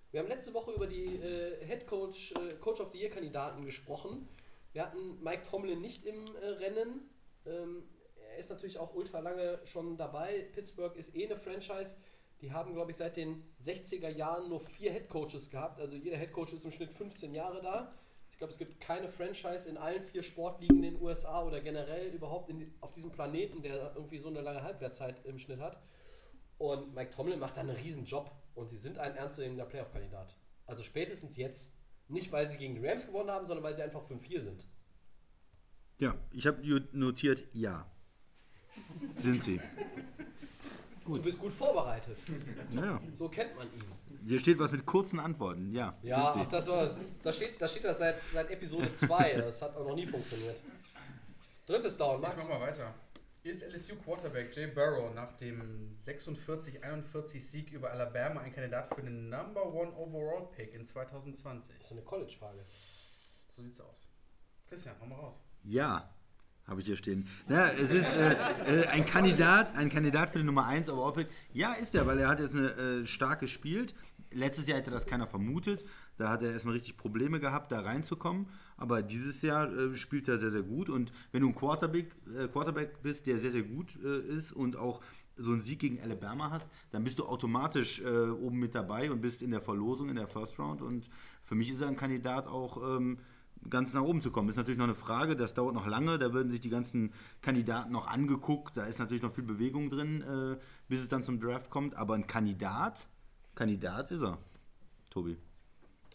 Wir 0.10 0.22
haben 0.22 0.28
letzte 0.28 0.56
Woche 0.56 0.72
über 0.72 0.88
die 0.88 1.06
äh, 1.06 1.64
Head 1.68 1.86
Coach, 1.86 2.32
äh, 2.32 2.56
Coach 2.56 2.82
of 2.82 2.92
the 2.92 2.98
Year 2.98 3.12
Kandidaten 3.12 3.64
gesprochen. 3.64 4.28
Wir 4.72 4.82
hatten 4.82 5.22
Mike 5.24 5.44
Tomlin 5.44 5.80
nicht 5.80 6.04
im 6.04 6.36
äh, 6.36 6.48
Rennen. 6.48 7.08
Ähm, 7.46 7.84
er 8.32 8.38
ist 8.40 8.50
natürlich 8.50 8.80
auch 8.80 8.96
ultra 8.96 9.20
lange 9.20 9.60
schon 9.66 9.98
dabei. 9.98 10.48
Pittsburgh 10.52 10.96
ist 10.96 11.16
eh 11.16 11.26
eine 11.28 11.36
Franchise. 11.36 11.98
Die 12.42 12.52
haben, 12.52 12.74
glaube 12.74 12.90
ich, 12.90 12.98
seit 12.98 13.18
den 13.18 13.44
60er 13.62 14.10
Jahren 14.10 14.50
nur 14.50 14.62
vier 14.62 14.92
Head 14.92 15.10
Coaches 15.10 15.52
gehabt. 15.52 15.80
Also 15.80 15.96
jeder 15.96 16.18
Head 16.18 16.34
Coach 16.34 16.54
ist 16.54 16.66
im 16.66 16.72
Schnitt 16.72 16.92
15 16.92 17.36
Jahre 17.36 17.62
da. 17.62 17.94
Ich 18.44 18.46
glaube, 18.50 18.52
es 18.52 18.60
gibt 18.60 18.82
keine 18.82 19.08
Franchise 19.08 19.70
in 19.70 19.78
allen 19.78 20.02
vier 20.02 20.22
Sportligen 20.22 20.84
in 20.84 20.96
den 20.96 21.02
USA 21.02 21.44
oder 21.46 21.62
generell 21.62 22.10
überhaupt 22.14 22.50
in, 22.50 22.74
auf 22.82 22.92
diesem 22.92 23.10
Planeten, 23.10 23.62
der 23.62 23.96
irgendwie 23.96 24.20
so 24.20 24.28
eine 24.28 24.42
lange 24.42 24.62
Halbwertszeit 24.62 25.26
im 25.26 25.40
Schnitt 25.40 25.62
hat. 25.62 25.82
Und 26.58 26.94
Mike 26.94 27.12
Tomlin 27.12 27.40
macht 27.40 27.56
da 27.56 27.62
einen 27.62 27.70
riesen 27.70 28.04
Job 28.04 28.36
und 28.54 28.70
sie 28.70 28.78
sind 28.78 28.98
ein 29.00 29.16
ernstzunehmender 29.16 29.64
Playoff-Kandidat. 29.64 30.36
Also 30.66 30.84
spätestens 30.84 31.38
jetzt. 31.38 31.72
Nicht, 32.10 32.34
weil 32.34 32.50
sie 32.50 32.58
gegen 32.58 32.76
die 32.76 32.86
Rams 32.86 33.08
gewonnen 33.08 33.32
haben, 33.32 33.46
sondern 33.46 33.64
weil 33.64 33.76
sie 33.76 33.82
einfach 33.82 34.04
5-4 34.04 34.42
sind. 34.42 34.68
Ja, 36.00 36.14
ich 36.32 36.46
habe 36.46 36.62
notiert, 36.92 37.46
ja. 37.54 37.90
Sind 39.16 39.42
sie. 39.42 39.62
Gut. 41.06 41.20
Du 41.20 41.22
bist 41.22 41.40
gut 41.40 41.54
vorbereitet. 41.54 42.18
Ja. 42.72 43.02
So 43.14 43.30
kennt 43.30 43.56
man 43.56 43.68
ihn. 43.68 43.84
Hier 44.26 44.40
steht 44.40 44.60
was 44.60 44.72
mit 44.72 44.86
kurzen 44.86 45.20
Antworten, 45.20 45.72
ja. 45.74 45.98
Ja, 46.02 46.34
ach, 46.36 46.48
das 46.48 46.68
war, 46.68 46.96
da, 47.22 47.34
steht, 47.34 47.62
da 47.62 47.68
steht 47.68 47.84
das 47.84 47.98
seit, 47.98 48.22
seit 48.34 48.50
Episode 48.50 48.92
2. 48.94 49.34
Das 49.34 49.62
hat 49.62 49.76
auch 49.76 49.88
noch 49.88 49.96
nie 49.96 50.06
funktioniert. 50.06 50.62
Drittes 51.66 51.98
Down, 51.98 52.22
Max. 52.22 52.44
Ich 52.44 52.50
mach 52.50 52.60
mal 52.60 52.68
weiter. 52.68 52.94
Ist 53.44 53.62
LSU 53.62 53.96
Quarterback 53.96 54.56
Jay 54.56 54.68
Burrow 54.68 55.14
nach 55.14 55.34
dem 55.36 55.94
46-41 56.02 57.42
Sieg 57.42 57.72
über 57.74 57.92
Alabama 57.92 58.40
ein 58.40 58.54
Kandidat 58.54 58.96
für 58.96 59.02
den 59.02 59.30
Number 59.30 59.66
One 59.66 59.92
Overall 59.98 60.48
Pick 60.56 60.74
in 60.74 60.86
2020? 60.86 61.76
Das 61.78 61.88
ist 61.88 61.92
eine 61.92 62.02
College-Frage. 62.04 62.60
So 63.56 63.62
sieht's 63.62 63.82
aus. 63.82 64.08
Christian, 64.70 64.96
hau 65.02 65.06
mal 65.08 65.16
raus. 65.16 65.42
Ja, 65.64 66.10
habe 66.68 66.80
ich 66.80 66.86
hier 66.88 66.96
stehen. 66.96 67.28
Ja, 67.50 67.68
es 67.68 67.92
ist 67.92 68.14
äh, 68.14 68.84
äh, 68.84 68.88
ein 68.88 69.06
Kandidat, 69.14 69.76
ein 69.76 69.90
Kandidat 69.90 70.30
für 70.30 70.38
die 70.38 70.46
Nummer 70.46 70.66
1 70.66 70.88
Overall 70.88 71.12
Pick. 71.12 71.28
Ja, 71.52 71.74
ist 71.74 71.94
er, 71.96 72.08
weil 72.08 72.20
er 72.20 72.30
hat 72.30 72.40
jetzt 72.40 72.54
eine, 72.56 72.70
äh, 72.70 73.06
stark 73.06 73.42
gespielt. 73.42 73.94
Letztes 74.34 74.68
Jahr 74.68 74.78
hätte 74.78 74.92
das 74.92 75.06
keiner 75.06 75.28
vermutet. 75.28 75.86
Da 76.18 76.30
hat 76.30 76.44
er 76.44 76.52
erstmal 76.52 76.74
richtig 76.74 76.98
Probleme 76.98 77.40
gehabt, 77.40 77.72
da 77.72 77.82
reinzukommen. 77.82 78.48
Aber 78.78 79.02
dieses 79.02 79.42
Jahr 79.42 79.72
äh, 79.72 79.96
spielt 79.98 80.28
er 80.28 80.38
sehr, 80.40 80.52
sehr 80.52 80.64
gut. 80.64 80.90
Und 80.90 81.12
wenn 81.32 81.42
du 81.42 81.50
ein 81.50 81.56
Quarterback, 81.56 82.16
äh, 82.38 82.48
Quarterback 82.48 83.02
bist, 83.02 83.28
der 83.28 83.38
sehr, 83.38 83.52
sehr 83.52 83.64
gut 83.64 83.98
äh, 84.04 84.20
ist 84.20 84.52
und 84.52 84.76
auch 84.76 85.02
so 85.36 85.52
einen 85.52 85.62
Sieg 85.62 85.80
gegen 85.80 86.00
Alabama 86.00 86.52
hast, 86.52 86.70
dann 86.92 87.04
bist 87.04 87.20
du 87.20 87.26
automatisch 87.26 88.02
äh, 88.02 88.30
oben 88.30 88.60
mit 88.60 88.76
dabei 88.76 89.12
und 89.12 89.22
bist 89.22 89.42
in 89.42 89.52
der 89.52 89.62
Verlosung 89.62 90.10
in 90.10 90.16
der 90.16 90.28
First 90.28 90.60
Round. 90.60 90.82
Und 90.82 91.10
für 91.42 91.56
mich 91.56 91.72
ist 91.72 91.82
er 91.82 91.88
ein 91.88 91.96
Kandidat 91.96 92.48
auch 92.48 92.98
ähm, 92.98 93.18
ganz 93.70 93.94
nach 93.94 94.02
oben 94.02 94.22
zu 94.22 94.32
kommen. 94.32 94.50
Ist 94.50 94.58
natürlich 94.58 94.78
noch 94.78 94.86
eine 94.86 94.96
Frage, 94.96 95.36
das 95.36 95.54
dauert 95.54 95.74
noch 95.74 95.88
lange. 95.88 96.20
Da 96.20 96.34
würden 96.34 96.52
sich 96.52 96.62
die 96.62 96.70
ganzen 96.70 97.14
Kandidaten 97.42 97.92
noch 97.92 98.08
angeguckt. 98.08 98.78
Da 98.78 98.86
ist 98.86 99.00
natürlich 99.00 99.24
noch 99.24 99.34
viel 99.34 99.44
Bewegung 99.44 99.90
drin, 99.90 100.22
äh, 100.22 100.58
bis 100.88 101.02
es 101.02 101.10
dann 101.10 101.24
zum 101.24 101.40
Draft 101.40 101.70
kommt. 101.70 101.96
Aber 101.96 102.16
ein 102.16 102.28
Kandidat, 102.28 103.08
Kandidat 103.56 104.12
ist 104.12 104.22
er, 104.22 104.38
Tobi. 105.10 105.38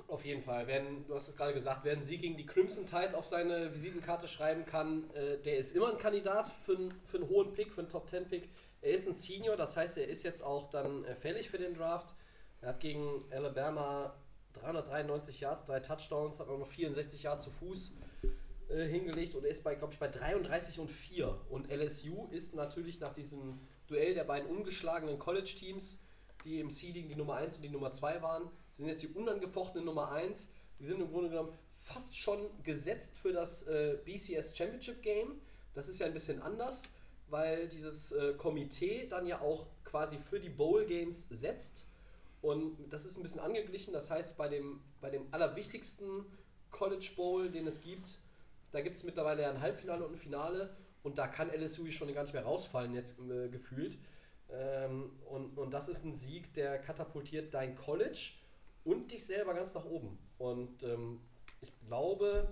Auf 0.09 0.25
jeden 0.25 0.43
Fall. 0.43 0.67
Wenn, 0.67 1.07
du 1.07 1.15
hast 1.15 1.29
es 1.29 1.37
gerade 1.37 1.53
gesagt, 1.53 1.81
wer 1.85 1.93
einen 1.93 2.03
Sieg 2.03 2.23
gegen 2.23 2.37
die 2.37 2.47
Crimson 2.47 2.87
Tide 2.87 3.17
auf 3.17 3.27
seine 3.27 3.73
Visitenkarte 3.75 4.27
schreiben 4.27 4.65
kann, 4.65 5.11
äh, 5.11 5.37
der 5.39 5.59
ist 5.59 5.77
immer 5.77 5.91
ein 5.91 5.99
Kandidat 5.99 6.49
für, 6.49 6.73
ein, 6.73 6.95
für 7.05 7.19
einen 7.19 7.29
hohen 7.29 7.53
Pick, 7.53 7.73
für 7.73 7.83
einen 7.83 7.91
Top 7.91 8.09
10 8.09 8.27
Pick. 8.27 8.49
Er 8.81 8.93
ist 8.93 9.07
ein 9.07 9.15
Senior, 9.15 9.57
das 9.57 9.77
heißt, 9.77 9.99
er 9.99 10.09
ist 10.09 10.23
jetzt 10.23 10.43
auch 10.43 10.71
dann 10.71 11.05
äh, 11.05 11.15
fällig 11.15 11.51
für 11.51 11.59
den 11.59 11.75
Draft. 11.75 12.15
Er 12.63 12.71
hat 12.71 12.81
gegen 12.81 13.25
Alabama 13.31 14.15
393 14.55 15.41
Yards, 15.41 15.67
drei 15.67 15.81
Touchdowns, 15.81 16.41
hat 16.41 16.49
auch 16.49 16.59
noch 16.59 16.67
64 16.67 17.25
Yards 17.25 17.45
zu 17.45 17.51
Fuß 17.51 17.93
äh, 18.71 18.85
hingelegt 18.87 19.35
und 19.35 19.45
er 19.45 19.51
ist 19.51 19.63
bei, 19.63 19.75
glaube 19.75 19.93
ich, 19.93 19.99
bei 19.99 20.09
33 20.09 20.79
und 20.81 20.91
4. 20.91 21.39
Und 21.51 21.71
LSU 21.71 22.29
ist 22.31 22.55
natürlich 22.55 22.99
nach 22.99 23.13
diesem 23.13 23.61
Duell 23.87 24.15
der 24.15 24.25
beiden 24.25 24.49
ungeschlagenen 24.49 25.19
College-Teams, 25.19 26.01
die 26.45 26.61
im 26.61 26.71
Seeding 26.71 27.09
die 27.09 27.17
Nummer 27.17 27.35
1 27.35 27.57
und 27.57 27.63
die 27.63 27.69
Nummer 27.69 27.91
2 27.91 28.23
waren, 28.23 28.51
sind 28.73 28.87
jetzt 28.87 29.03
die 29.03 29.09
unangefochtene 29.09 29.85
Nummer 29.85 30.13
1. 30.13 30.49
Die 30.79 30.85
sind 30.85 31.01
im 31.01 31.11
Grunde 31.11 31.31
genommen 31.31 31.53
fast 31.83 32.17
schon 32.17 32.51
gesetzt 32.63 33.17
für 33.17 33.33
das 33.33 33.63
äh, 33.63 33.99
BCS 34.05 34.57
Championship 34.57 35.03
Game. 35.03 35.41
Das 35.75 35.89
ist 35.89 35.99
ja 36.01 36.07
ein 36.07 36.13
bisschen 36.13 36.41
anders, 36.43 36.89
weil 37.29 37.69
dieses 37.69 38.13
äh, 38.13 38.35
Komitee 38.35 39.07
dann 39.09 39.27
ja 39.27 39.41
auch 39.41 39.67
quasi 39.85 40.19
für 40.19 40.39
die 40.39 40.51
Bowl 40.51 40.85
Games 40.85 41.27
setzt. 41.31 41.87
Und 42.43 42.77
das 42.91 43.05
ist 43.05 43.17
ein 43.17 43.23
bisschen 43.23 43.41
angeglichen. 43.41 43.93
Das 43.93 44.11
heißt, 44.11 44.37
bei 44.37 44.49
dem, 44.49 44.81
bei 45.01 45.11
dem 45.11 45.27
allerwichtigsten 45.33 46.25
College 46.71 47.11
Bowl, 47.17 47.51
den 47.51 47.67
es 47.67 47.81
gibt, 47.81 48.19
da 48.71 48.81
gibt 48.81 48.97
es 48.97 49.03
mittlerweile 49.03 49.49
ein 49.49 49.61
Halbfinale 49.61 50.05
und 50.05 50.13
ein 50.13 50.19
Finale. 50.19 50.77
Und 51.03 51.19
da 51.19 51.27
kann 51.27 51.49
LSU 51.49 51.91
schon 51.91 52.13
gar 52.13 52.23
nicht 52.23 52.35
mehr 52.35 52.45
rausfallen, 52.45 52.95
jetzt 52.95 53.17
äh, 53.19 53.49
gefühlt. 53.49 53.99
Ähm, 54.51 55.11
und, 55.27 55.59
und 55.59 55.73
das 55.73 55.89
ist 55.89 56.05
ein 56.05 56.15
Sieg, 56.15 56.55
der 56.55 56.79
katapultiert 56.79 57.53
dein 57.53 57.75
College 57.75 58.33
und 58.85 59.11
dich 59.11 59.25
selber 59.25 59.55
ganz 59.55 59.75
nach 59.75 59.85
oben. 59.85 60.19
Und 60.39 60.83
ähm, 60.83 61.21
ich 61.61 61.73
glaube, 61.87 62.49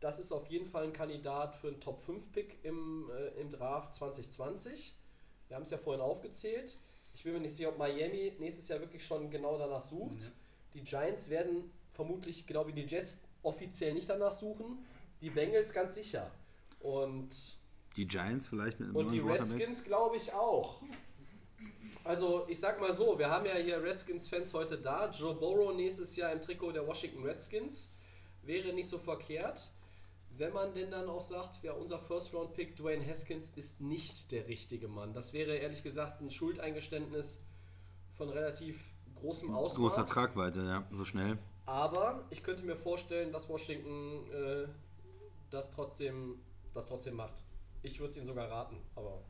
das 0.00 0.18
ist 0.18 0.32
auf 0.32 0.48
jeden 0.48 0.66
Fall 0.66 0.84
ein 0.84 0.92
Kandidat 0.92 1.54
für 1.54 1.68
einen 1.68 1.80
Top 1.80 2.00
5 2.00 2.32
Pick 2.32 2.64
im, 2.64 3.10
äh, 3.10 3.40
im 3.40 3.50
Draft 3.50 3.94
2020. 3.94 4.94
Wir 5.48 5.56
haben 5.56 5.62
es 5.62 5.70
ja 5.70 5.78
vorhin 5.78 6.00
aufgezählt. 6.02 6.78
Ich 7.14 7.22
bin 7.24 7.32
mir 7.32 7.40
nicht 7.40 7.54
sicher, 7.54 7.70
ob 7.70 7.78
Miami 7.78 8.34
nächstes 8.38 8.68
Jahr 8.68 8.80
wirklich 8.80 9.04
schon 9.04 9.30
genau 9.30 9.58
danach 9.58 9.80
sucht. 9.80 10.20
Mhm. 10.20 10.32
Die 10.74 10.82
Giants 10.82 11.30
werden 11.30 11.70
vermutlich, 11.90 12.46
genau 12.46 12.66
wie 12.66 12.72
die 12.72 12.82
Jets, 12.82 13.20
offiziell 13.42 13.94
nicht 13.94 14.08
danach 14.08 14.32
suchen. 14.32 14.84
Die 15.20 15.30
Bengals 15.30 15.72
ganz 15.72 15.94
sicher. 15.94 16.30
Und 16.80 17.58
die 17.96 18.06
Giants 18.06 18.46
vielleicht 18.46 18.78
mit 18.78 18.88
einem 18.88 18.96
Und 18.96 19.10
die 19.10 19.18
Redskins 19.18 19.82
glaube 19.82 20.16
ich 20.16 20.32
auch. 20.32 20.82
Also 22.08 22.46
ich 22.48 22.58
sag 22.58 22.80
mal 22.80 22.94
so, 22.94 23.18
wir 23.18 23.28
haben 23.28 23.44
ja 23.44 23.56
hier 23.56 23.82
Redskins-Fans 23.82 24.54
heute 24.54 24.78
da. 24.78 25.10
Joe 25.10 25.34
Burrow 25.34 25.74
nächstes 25.74 26.16
Jahr 26.16 26.32
im 26.32 26.40
Trikot 26.40 26.72
der 26.72 26.86
Washington 26.86 27.22
Redskins. 27.22 27.92
Wäre 28.40 28.72
nicht 28.72 28.88
so 28.88 28.96
verkehrt. 28.96 29.70
Wenn 30.30 30.54
man 30.54 30.72
denn 30.72 30.90
dann 30.90 31.10
auch 31.10 31.20
sagt, 31.20 31.62
ja, 31.62 31.74
unser 31.74 31.98
First-Round-Pick 31.98 32.76
Dwayne 32.76 33.06
Haskins 33.06 33.50
ist 33.56 33.82
nicht 33.82 34.32
der 34.32 34.48
richtige 34.48 34.88
Mann. 34.88 35.12
Das 35.12 35.34
wäre 35.34 35.56
ehrlich 35.56 35.82
gesagt 35.82 36.22
ein 36.22 36.30
Schuldeingeständnis 36.30 37.42
von 38.16 38.30
relativ 38.30 38.94
großem 39.16 39.54
Ausmaß. 39.54 39.94
Großer 39.94 40.10
Tragweite, 40.10 40.60
ja, 40.60 40.88
so 40.90 41.04
schnell. 41.04 41.36
Aber 41.66 42.24
ich 42.30 42.42
könnte 42.42 42.64
mir 42.64 42.76
vorstellen, 42.76 43.32
dass 43.32 43.50
Washington 43.50 44.30
äh, 44.30 44.66
das, 45.50 45.70
trotzdem, 45.70 46.40
das 46.72 46.86
trotzdem 46.86 47.16
macht. 47.16 47.42
Ich 47.82 48.00
würde 48.00 48.12
es 48.12 48.16
ihnen 48.16 48.24
sogar 48.24 48.50
raten, 48.50 48.80
aber 48.94 49.22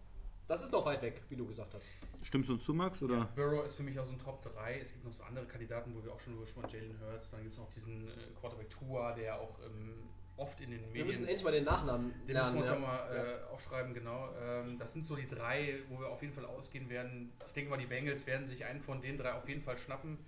das 0.49 0.63
ist 0.63 0.73
noch 0.73 0.85
weit 0.87 1.03
weg, 1.03 1.23
wie 1.29 1.37
du 1.37 1.47
gesagt 1.47 1.75
hast. 1.75 1.89
Stimmst 2.23 2.49
du 2.49 2.55
uns 2.55 2.65
zu, 2.65 2.73
Max? 2.73 3.03
Oder? 3.03 3.19
Ja, 3.19 3.29
Burrow 3.37 3.65
ist 3.65 3.77
für 3.77 3.83
mich 3.83 3.99
aus 4.01 4.09
dem 4.09 4.19
Top 4.19 4.41
3. 4.41 4.79
Es 4.81 4.93
gibt 4.93 5.05
noch 5.05 5.13
so 5.13 5.23
andere 5.23 5.45
Kandidaten, 5.47 5.95
wo 5.95 6.03
wir 6.03 6.13
auch 6.13 6.19
schon 6.19 6.33
über 6.33 6.43
gesprochen 6.43 6.69
Jalen 6.71 6.99
Hurts. 7.01 7.31
Dann 7.31 7.41
gibt 7.41 7.53
es 7.53 7.59
noch 7.59 7.69
diesen 7.69 8.09
äh, 8.09 8.13
Quarterback 8.41 8.71
Tua, 8.71 9.13
der 9.13 9.39
auch 9.39 9.59
ähm, 9.65 10.09
oft 10.39 10.61
in 10.61 10.71
den 10.71 10.81
Medien. 10.81 10.95
Wir 10.95 11.05
müssen 11.05 11.27
endlich 11.27 11.45
mal 11.45 11.53
den 11.53 11.65
Nachnamen 11.65 12.15
Den 12.27 12.35
lernen, 12.35 12.55
müssen 12.55 12.55
wir 12.55 12.61
uns 12.61 12.69
ja. 12.71 12.79
mal 12.79 13.15
äh, 13.15 13.41
ja. 13.41 13.47
aufschreiben, 13.49 13.93
genau. 13.93 14.31
Ähm, 14.41 14.79
das 14.79 14.95
sind 14.95 15.05
so 15.05 15.17
die 15.17 15.27
drei, 15.27 15.83
wo 15.91 16.01
wir 16.01 16.09
auf 16.09 16.23
jeden 16.23 16.33
Fall 16.33 16.47
ausgehen 16.47 16.89
werden. 16.89 17.31
Ich 17.47 17.53
denke 17.53 17.71
mal, 17.71 17.77
die 17.77 17.87
Bengals 17.87 18.27
werden 18.27 18.47
sich 18.47 18.65
einen 18.65 18.81
von 18.81 19.03
den 19.03 19.19
drei 19.19 19.35
auf 19.35 19.49
jeden 19.49 19.61
Fall 19.61 19.77
schnappen. 19.77 20.19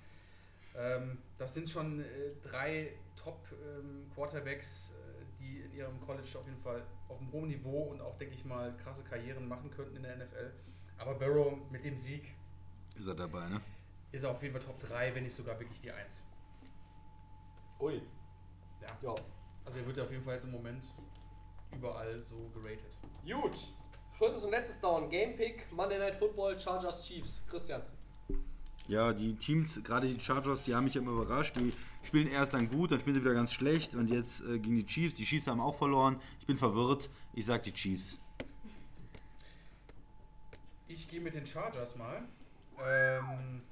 Ähm, 0.77 1.19
das 1.39 1.55
sind 1.55 1.69
schon 1.69 2.01
äh, 2.01 2.05
drei 2.43 2.93
Top-Quarterbacks, 3.17 4.93
ähm, 4.93 4.97
äh, 4.97 5.00
die 5.51 5.61
in 5.61 5.73
ihrem 5.73 6.01
College 6.01 6.39
auf 6.39 6.47
jeden 6.47 6.59
Fall 6.59 6.87
auf 7.09 7.19
einem 7.19 7.33
hohen 7.33 7.49
Niveau 7.49 7.83
und 7.85 8.01
auch, 8.01 8.17
denke 8.19 8.35
ich 8.35 8.45
mal, 8.45 8.77
krasse 8.77 9.03
Karrieren 9.05 9.49
machen 9.49 9.71
könnten 9.71 9.97
in 9.97 10.03
der 10.03 10.17
NFL. 10.17 10.53
Aber 10.99 11.15
Burrow 11.15 11.59
mit 11.71 11.85
dem 11.85 11.97
Sieg. 11.97 12.35
Ist 12.99 13.07
er 13.07 13.15
dabei, 13.15 13.49
ne? 13.49 13.61
Ist 14.13 14.25
er 14.25 14.31
auf 14.31 14.43
jeden 14.43 14.55
Fall 14.55 14.63
Top 14.63 14.79
3, 14.79 15.15
wenn 15.15 15.25
nicht 15.25 15.35
sogar 15.35 15.59
wirklich 15.59 15.81
die 15.81 15.91
1. 15.91 16.25
Ui. 17.81 18.03
Ja. 18.83 18.99
ja. 19.03 19.15
Also 19.65 19.79
er 19.79 19.87
wird 19.87 19.99
auf 20.01 20.11
jeden 20.11 20.23
Fall 20.23 20.35
jetzt 20.35 20.45
im 20.45 20.53
Moment 20.53 20.87
überall 21.73 22.23
so 22.23 22.49
geratet. 22.51 22.97
Gut. 23.25 23.59
Viertes 24.13 24.45
und 24.45 24.51
letztes 24.51 24.81
Down. 24.81 25.09
Game 25.09 25.37
Pick, 25.37 25.71
Monday 25.73 25.99
Night 25.99 26.15
Football, 26.15 26.59
Chargers 26.59 27.07
Chiefs. 27.07 27.43
Christian. 27.49 27.83
Ja, 28.91 29.13
die 29.13 29.37
Teams, 29.37 29.81
gerade 29.85 30.09
die 30.09 30.21
Chargers, 30.21 30.65
die 30.65 30.75
haben 30.75 30.83
mich 30.83 30.97
immer 30.97 31.13
überrascht. 31.13 31.55
Die 31.57 31.73
spielen 32.03 32.27
erst 32.27 32.55
dann 32.55 32.69
gut, 32.69 32.91
dann 32.91 32.99
spielen 32.99 33.15
sie 33.15 33.21
wieder 33.23 33.35
ganz 33.35 33.53
schlecht 33.53 33.95
und 33.95 34.09
jetzt 34.09 34.41
äh, 34.41 34.59
gegen 34.59 34.75
die 34.75 34.85
Chiefs. 34.85 35.15
Die 35.15 35.25
Chiefs 35.25 35.47
haben 35.47 35.61
auch 35.61 35.77
verloren. 35.77 36.21
Ich 36.41 36.47
bin 36.47 36.59
verwirrt. 36.59 37.09
Ich 37.33 37.47
sag 37.47 37.63
die 37.63 37.73
Chiefs. 37.73 38.19
Ich 40.89 41.07
gehe 41.07 41.21
mit 41.21 41.35
den 41.35 41.47
Chargers 41.47 41.95
mal. 41.95 42.25
Ähm, 42.85 43.63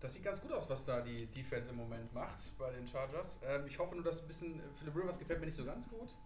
das 0.00 0.14
sieht 0.14 0.24
ganz 0.24 0.40
gut 0.40 0.50
aus, 0.50 0.70
was 0.70 0.82
da 0.86 1.02
die 1.02 1.26
Defense 1.26 1.70
im 1.70 1.76
Moment 1.76 2.14
macht 2.14 2.56
bei 2.56 2.70
den 2.70 2.86
Chargers. 2.86 3.40
Ähm, 3.46 3.66
ich 3.66 3.78
hoffe 3.78 3.94
nur, 3.94 4.02
dass 4.02 4.22
ein 4.22 4.28
bisschen. 4.28 4.62
Philip 4.78 4.96
Rivers 4.96 5.18
gefällt 5.18 5.40
mir 5.40 5.46
nicht 5.46 5.56
so 5.56 5.66
ganz 5.66 5.90
gut. 5.90 6.16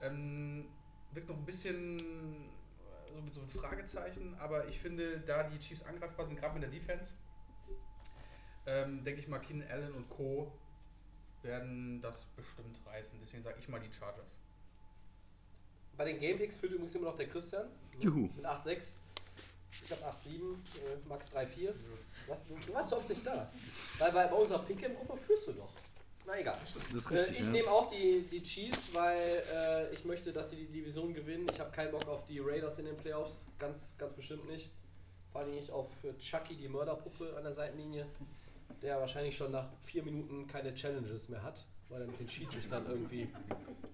Ähm, 0.00 0.66
wirkt 1.10 1.28
noch 1.28 1.38
ein 1.38 1.44
bisschen 1.44 1.98
äh, 1.98 3.08
so 3.08 3.20
mit 3.20 3.34
so 3.34 3.40
einem 3.40 3.50
Fragezeichen, 3.50 4.36
aber 4.38 4.68
ich 4.68 4.78
finde, 4.78 5.18
da 5.26 5.42
die 5.42 5.58
Chiefs 5.58 5.82
angreifbar 5.82 6.24
sind, 6.24 6.38
gerade 6.38 6.54
mit 6.54 6.62
der 6.62 6.70
Defense, 6.70 7.14
ähm, 8.66 9.04
denke 9.04 9.20
ich 9.20 9.28
mal, 9.28 9.38
Keenan 9.38 9.68
Allen 9.70 9.92
und 9.94 10.08
Co. 10.10 10.52
werden 11.42 12.00
das 12.00 12.24
bestimmt 12.36 12.80
reißen. 12.86 13.18
Deswegen 13.20 13.42
sage 13.42 13.56
ich 13.58 13.68
mal 13.68 13.80
die 13.80 13.92
Chargers. 13.92 14.38
Bei 15.96 16.04
den 16.04 16.18
Gamepicks 16.18 16.56
führt 16.56 16.72
übrigens 16.72 16.94
immer 16.94 17.06
noch 17.06 17.14
der 17.16 17.28
Christian. 17.28 17.66
Juhu. 18.00 18.28
Mit 18.34 18.44
8,6. 18.44 18.94
Ich 19.82 19.90
habe 19.90 20.02
8,7, 20.04 20.34
äh, 20.34 21.08
Max 21.08 21.28
3,4. 21.28 21.72
Was, 22.26 22.44
du, 22.46 22.54
du 22.66 22.72
warst 22.74 22.90
so 22.90 22.96
oft 22.96 23.08
nicht 23.08 23.24
da. 23.26 23.50
Weil 23.98 24.12
bei, 24.12 24.26
bei 24.28 24.36
unserer 24.36 24.64
Pick'em-Gruppe 24.64 25.16
führst 25.16 25.48
du 25.48 25.52
doch. 25.52 25.72
Na 26.26 26.38
egal. 26.38 26.56
Das 26.60 26.74
ist 26.74 27.10
Äh, 27.10 27.18
richtig. 27.18 27.40
ich 27.40 27.46
ja. 27.46 27.52
nehme 27.52 27.70
auch 27.70 27.90
die, 27.90 28.22
die 28.22 28.42
Chiefs, 28.42 28.94
weil 28.94 29.42
äh, 29.52 29.92
ich 29.92 30.04
möchte, 30.04 30.32
dass 30.32 30.50
sie 30.50 30.56
die 30.56 30.66
Division 30.66 31.12
gewinnen. 31.12 31.46
Ich 31.52 31.60
habe 31.60 31.70
keinen 31.70 31.90
Bock 31.90 32.06
auf 32.08 32.24
die 32.24 32.38
Raiders 32.40 32.78
in 32.78 32.86
den 32.86 32.96
Playoffs. 32.96 33.46
Ganz, 33.58 33.96
ganz 33.98 34.14
bestimmt 34.14 34.46
nicht. 34.48 34.70
Vor 35.32 35.42
allem 35.42 35.54
nicht 35.54 35.70
auf 35.70 35.88
Chucky, 36.18 36.56
die 36.56 36.68
Mörderpuppe 36.68 37.36
an 37.36 37.42
der 37.42 37.52
Seitenlinie, 37.52 38.06
der 38.84 39.00
wahrscheinlich 39.00 39.34
schon 39.36 39.50
nach 39.50 39.66
vier 39.80 40.02
Minuten 40.04 40.46
keine 40.46 40.72
Challenges 40.74 41.28
mehr 41.30 41.42
hat, 41.42 41.66
weil 41.88 42.02
er 42.02 42.06
mit 42.06 42.20
den 42.20 42.28
Schiedsrichtern 42.28 42.84
irgendwie, 42.86 43.26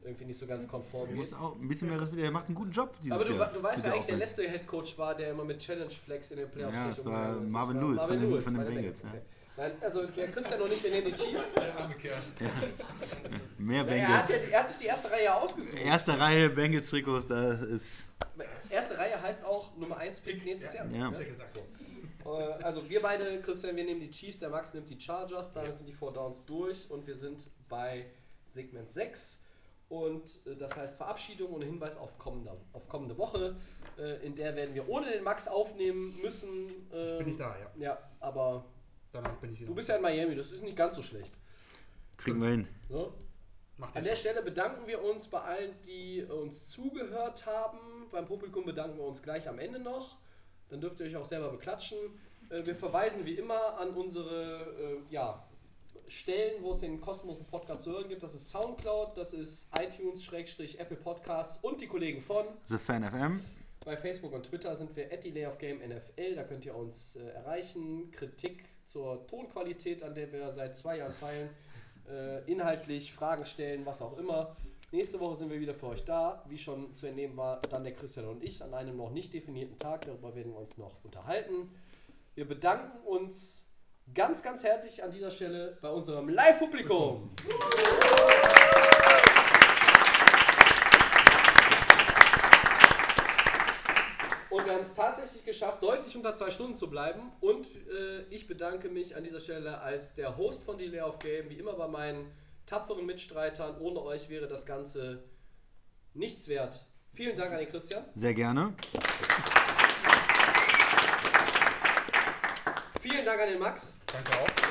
irgendwie 0.02 0.24
nicht 0.24 0.38
so 0.38 0.46
ganz 0.46 0.66
konform 0.66 1.14
geht. 1.14 1.32
auch 1.34 1.54
ein 1.54 1.68
bisschen 1.68 1.88
mehr 1.88 2.00
Respekt. 2.00 2.20
Er 2.20 2.30
macht 2.32 2.46
einen 2.46 2.56
guten 2.56 2.72
Job 2.72 2.94
dieses 3.00 3.12
Aber 3.16 3.24
du, 3.24 3.34
Jahr. 3.34 3.52
du 3.52 3.62
weißt, 3.62 3.84
wer 3.84 3.92
eigentlich 3.94 4.06
der 4.06 4.16
letzte 4.16 4.48
Headcoach 4.48 4.98
war, 4.98 5.14
der 5.14 5.30
immer 5.30 5.44
mit 5.44 5.60
Challenge 5.60 5.88
Flex 5.90 6.32
in 6.32 6.38
den 6.38 6.50
Playoffs 6.50 6.76
Ja, 6.76 6.88
das 6.88 7.04
war 7.04 7.12
umgegangen 7.12 7.44
ist? 7.44 7.50
Marvin 7.52 7.76
war 7.76 7.82
Lewis 7.88 8.02
von 8.02 8.18
den- 8.18 8.30
von 8.40 8.54
den 8.64 8.74
Bengals, 8.74 9.00
Okay. 9.04 9.20
Nein, 9.56 9.72
also 9.80 10.06
der 10.06 10.28
Christian 10.30 10.60
und 10.62 10.72
ich, 10.72 10.82
wir 10.82 10.90
nehmen 10.90 11.06
die 11.06 11.12
Chiefs. 11.12 11.52
Der 11.54 11.76
arme 11.76 11.94
Kerl. 11.96 12.16
Mehr 13.58 13.84
Ja, 13.84 13.92
er, 13.94 14.08
hat, 14.18 14.26
Bengals. 14.28 14.46
er 14.46 14.58
hat 14.60 14.68
sich 14.68 14.78
die 14.78 14.86
erste 14.86 15.10
Reihe 15.10 15.34
ausgesucht. 15.34 15.80
Erste 15.82 16.18
Reihe 16.18 16.48
Bengals-Trikots, 16.50 17.26
da 17.26 17.52
ist. 17.64 17.84
Erste 18.70 18.96
Reihe 18.96 19.20
heißt 19.20 19.44
auch 19.44 19.76
Nummer 19.76 19.96
1 19.98 20.20
Pick 20.20 20.44
nächstes 20.44 20.72
Jahr. 20.72 20.86
Ja. 20.86 21.10
Ja 21.10 21.22
gesagt. 21.22 21.56
Äh, 22.24 22.28
Also 22.62 22.88
wir 22.88 23.02
beide, 23.02 23.40
Christian, 23.42 23.76
wir 23.76 23.84
nehmen 23.84 24.00
die 24.00 24.10
Chiefs, 24.10 24.38
der 24.38 24.48
Max 24.50 24.72
nimmt 24.72 24.88
die 24.88 24.98
Chargers, 24.98 25.52
damit 25.52 25.76
sind 25.76 25.86
die 25.88 25.92
Four 25.92 26.12
Downs 26.12 26.44
durch 26.46 26.90
und 26.90 27.06
wir 27.06 27.14
sind 27.16 27.50
bei 27.68 28.06
Segment 28.44 28.90
6. 28.92 29.38
Und 29.88 30.40
äh, 30.46 30.54
das 30.56 30.74
heißt 30.76 30.96
Verabschiedung 30.96 31.52
und 31.52 31.62
Hinweis 31.62 31.98
auf 31.98 32.16
kommende, 32.16 32.56
auf 32.72 32.88
kommende 32.88 33.18
Woche. 33.18 33.56
Äh, 33.98 34.24
in 34.24 34.36
der 34.36 34.54
werden 34.54 34.74
wir 34.74 34.88
ohne 34.88 35.10
den 35.10 35.24
Max 35.24 35.48
aufnehmen 35.48 36.16
müssen. 36.22 36.66
Ich 36.66 36.94
Ähm, 36.94 37.18
bin 37.18 37.26
nicht 37.26 37.40
da, 37.40 37.56
ja. 37.58 37.70
Ja, 37.74 37.98
aber 38.20 38.64
Danach 39.12 39.36
bin 39.36 39.52
ich 39.52 39.60
wieder. 39.60 39.68
du 39.68 39.74
bist 39.74 39.88
ja 39.88 39.96
in 39.96 40.02
Miami, 40.02 40.34
das 40.34 40.52
ist 40.52 40.62
nicht 40.62 40.76
ganz 40.76 40.96
so 40.96 41.02
schlecht. 41.02 41.32
Kriegen 42.16 42.40
wir 42.40 42.50
hin. 42.50 42.68
So. 42.88 43.14
Macht 43.76 43.96
An 43.96 44.04
der 44.04 44.14
Stelle 44.14 44.42
bedanken 44.42 44.86
wir 44.86 45.02
uns 45.02 45.26
bei 45.28 45.40
allen, 45.40 45.74
die 45.86 46.22
uns 46.24 46.68
zugehört 46.70 47.46
haben. 47.46 47.78
Beim 48.10 48.26
Publikum 48.26 48.64
bedanken 48.66 48.98
wir 48.98 49.04
uns 49.04 49.22
gleich 49.22 49.48
am 49.48 49.58
Ende 49.58 49.78
noch. 49.78 50.18
Dann 50.68 50.80
dürft 50.80 51.00
ihr 51.00 51.06
euch 51.06 51.16
auch 51.16 51.24
selber 51.24 51.48
beklatschen. 51.50 51.98
Äh, 52.50 52.64
Wir 52.66 52.74
verweisen 52.74 53.24
wie 53.24 53.34
immer 53.34 53.78
an 53.78 53.90
unsere 53.94 55.00
äh, 55.08 55.12
ja, 55.12 55.42
Stellen, 56.06 56.62
wo 56.62 56.72
es 56.72 56.80
den 56.80 57.00
kostenlosen 57.00 57.46
Podcast 57.46 57.84
zu 57.84 57.92
hören 57.92 58.08
gibt. 58.08 58.22
Das 58.22 58.34
ist 58.34 58.50
Soundcloud, 58.50 59.16
das 59.16 59.32
ist 59.32 59.70
iTunes, 59.80 60.24
Schrägstrich, 60.24 60.78
Apple 60.78 60.96
Podcasts 60.98 61.58
und 61.62 61.80
die 61.80 61.86
Kollegen 61.86 62.20
von. 62.20 62.46
The 62.66 62.76
Fan 62.76 63.02
FM. 63.08 63.40
Bei 63.84 63.96
Facebook 63.96 64.32
und 64.34 64.42
Twitter 64.44 64.74
sind 64.76 64.94
wir 64.94 65.10
at 65.10 65.24
Delay 65.24 65.46
of 65.46 65.56
Game 65.56 65.78
NFL. 65.78 66.34
Da 66.34 66.42
könnt 66.44 66.66
ihr 66.66 66.74
uns 66.74 67.16
äh, 67.16 67.20
erreichen. 67.30 68.10
Kritik 68.10 68.64
zur 68.90 69.26
Tonqualität, 69.26 70.02
an 70.02 70.14
der 70.14 70.32
wir 70.32 70.50
seit 70.50 70.74
zwei 70.74 70.98
Jahren 70.98 71.12
feilen. 71.12 71.48
Äh, 72.08 72.50
inhaltlich, 72.50 73.12
Fragen 73.12 73.44
stellen, 73.44 73.86
was 73.86 74.02
auch 74.02 74.18
immer. 74.18 74.56
Nächste 74.90 75.20
Woche 75.20 75.36
sind 75.36 75.50
wir 75.50 75.60
wieder 75.60 75.74
für 75.74 75.86
euch 75.86 76.04
da. 76.04 76.44
Wie 76.48 76.58
schon 76.58 76.92
zu 76.94 77.06
entnehmen 77.06 77.36
war, 77.36 77.62
dann 77.62 77.84
der 77.84 77.94
Christian 77.94 78.26
und 78.26 78.42
ich 78.42 78.60
an 78.62 78.74
einem 78.74 78.96
noch 78.96 79.10
nicht 79.10 79.32
definierten 79.32 79.76
Tag. 79.76 80.00
Darüber 80.06 80.34
werden 80.34 80.52
wir 80.52 80.58
uns 80.58 80.76
noch 80.76 81.04
unterhalten. 81.04 81.70
Wir 82.34 82.48
bedanken 82.48 82.98
uns 83.06 83.68
ganz, 84.12 84.42
ganz 84.42 84.64
herzlich 84.64 85.04
an 85.04 85.12
dieser 85.12 85.30
Stelle 85.30 85.78
bei 85.80 85.90
unserem 85.90 86.28
Live-Publikum. 86.28 87.30
Und 94.50 94.66
wir 94.66 94.72
haben 94.72 94.80
es 94.80 94.94
tatsächlich 94.94 95.44
geschafft, 95.44 95.80
deutlich 95.80 96.16
unter 96.16 96.34
zwei 96.34 96.50
Stunden 96.50 96.74
zu 96.74 96.90
bleiben. 96.90 97.30
Und 97.40 97.66
äh, 97.66 98.22
ich 98.30 98.48
bedanke 98.48 98.88
mich 98.88 99.14
an 99.14 99.22
dieser 99.22 99.38
Stelle 99.38 99.80
als 99.80 100.14
der 100.14 100.36
Host 100.36 100.64
von 100.64 100.76
Delay 100.76 101.00
of 101.02 101.20
Game, 101.20 101.48
wie 101.48 101.54
immer 101.54 101.74
bei 101.74 101.86
meinen 101.86 102.32
tapferen 102.66 103.06
Mitstreitern. 103.06 103.78
Ohne 103.78 104.02
euch 104.02 104.28
wäre 104.28 104.48
das 104.48 104.66
Ganze 104.66 105.22
nichts 106.14 106.48
wert. 106.48 106.84
Vielen 107.12 107.36
Dank 107.36 107.52
an 107.52 107.58
den 107.58 107.68
Christian. 107.68 108.04
Sehr 108.16 108.34
gerne. 108.34 108.74
Vielen 113.00 113.24
Dank 113.24 113.40
an 113.40 113.48
den 113.50 113.58
Max. 113.60 114.00
Danke 114.06 114.32
auch. 114.32 114.70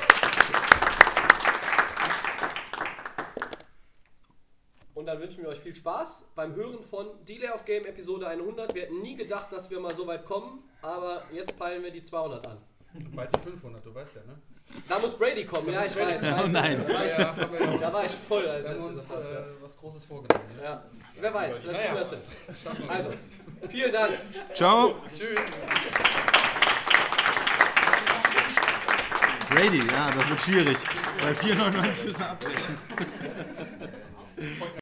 Und 4.93 4.98
dann 5.09 5.19
wünschen 5.21 5.41
wir 5.41 5.49
euch 5.49 5.59
viel 5.59 5.73
Spaß 5.75 6.29
beim 6.35 6.53
Hören 6.55 6.83
von 6.83 7.07
Delay 7.27 7.49
of 7.49 7.65
Game 7.65 7.85
Episode 7.85 8.27
100. 8.27 8.75
Wir 8.75 8.83
hätten 8.83 9.01
nie 9.01 9.15
gedacht, 9.15 9.51
dass 9.51 9.69
wir 9.71 9.79
mal 9.79 9.93
so 9.95 10.05
weit 10.05 10.23
kommen, 10.23 10.63
aber 10.83 11.23
jetzt 11.31 11.57
peilen 11.57 11.81
wir 11.83 11.89
die 11.91 12.03
200 12.03 12.45
an. 12.45 12.57
Bald 13.15 13.35
die 13.35 13.39
500, 13.39 13.83
du 13.85 13.93
weißt 13.93 14.15
ja, 14.17 14.21
ne? 14.25 14.39
Da 14.87 14.99
muss 14.99 15.15
Brady 15.17 15.45
kommen, 15.45 15.73
ja, 15.73 15.83
ich 15.83 15.95
weiß. 15.95 16.23
Oh 16.23 16.27
Scheiße. 16.27 16.51
nein. 16.51 16.79
Da 16.87 16.93
war 16.93 17.05
ich, 17.05 17.17
Ja, 17.17 17.35
da 17.81 17.93
war 17.93 18.05
ich 18.05 18.11
voll, 18.11 18.47
als 18.47 18.67
wir 18.69 18.75
haben 18.77 18.83
uns 18.85 18.99
gesagt 18.99 19.23
hat. 19.23 19.31
äh, 19.31 19.43
was 19.61 19.77
Großes 19.77 20.05
vorgenommen. 20.05 20.47
Ne? 20.55 20.63
Ja, 20.63 20.83
wer 21.19 21.33
weiß, 21.33 21.57
vielleicht 21.57 21.81
kriegen 21.81 21.95
wir 21.95 22.01
es 22.01 22.09
hin. 22.11 22.19
Also, 22.87 23.09
vielen 23.67 23.91
Dank. 23.91 24.13
Ciao. 24.53 24.95
Tschüss. 25.15 25.39
Brady, 29.49 29.79
ja, 29.91 30.11
das 30.11 30.29
wird 30.29 30.41
schwierig. 30.41 30.77
Bei 31.19 31.31
4,99 31.31 32.03
müssen 32.05 32.19
wir 32.19 32.29
abbrechen. 32.29 32.77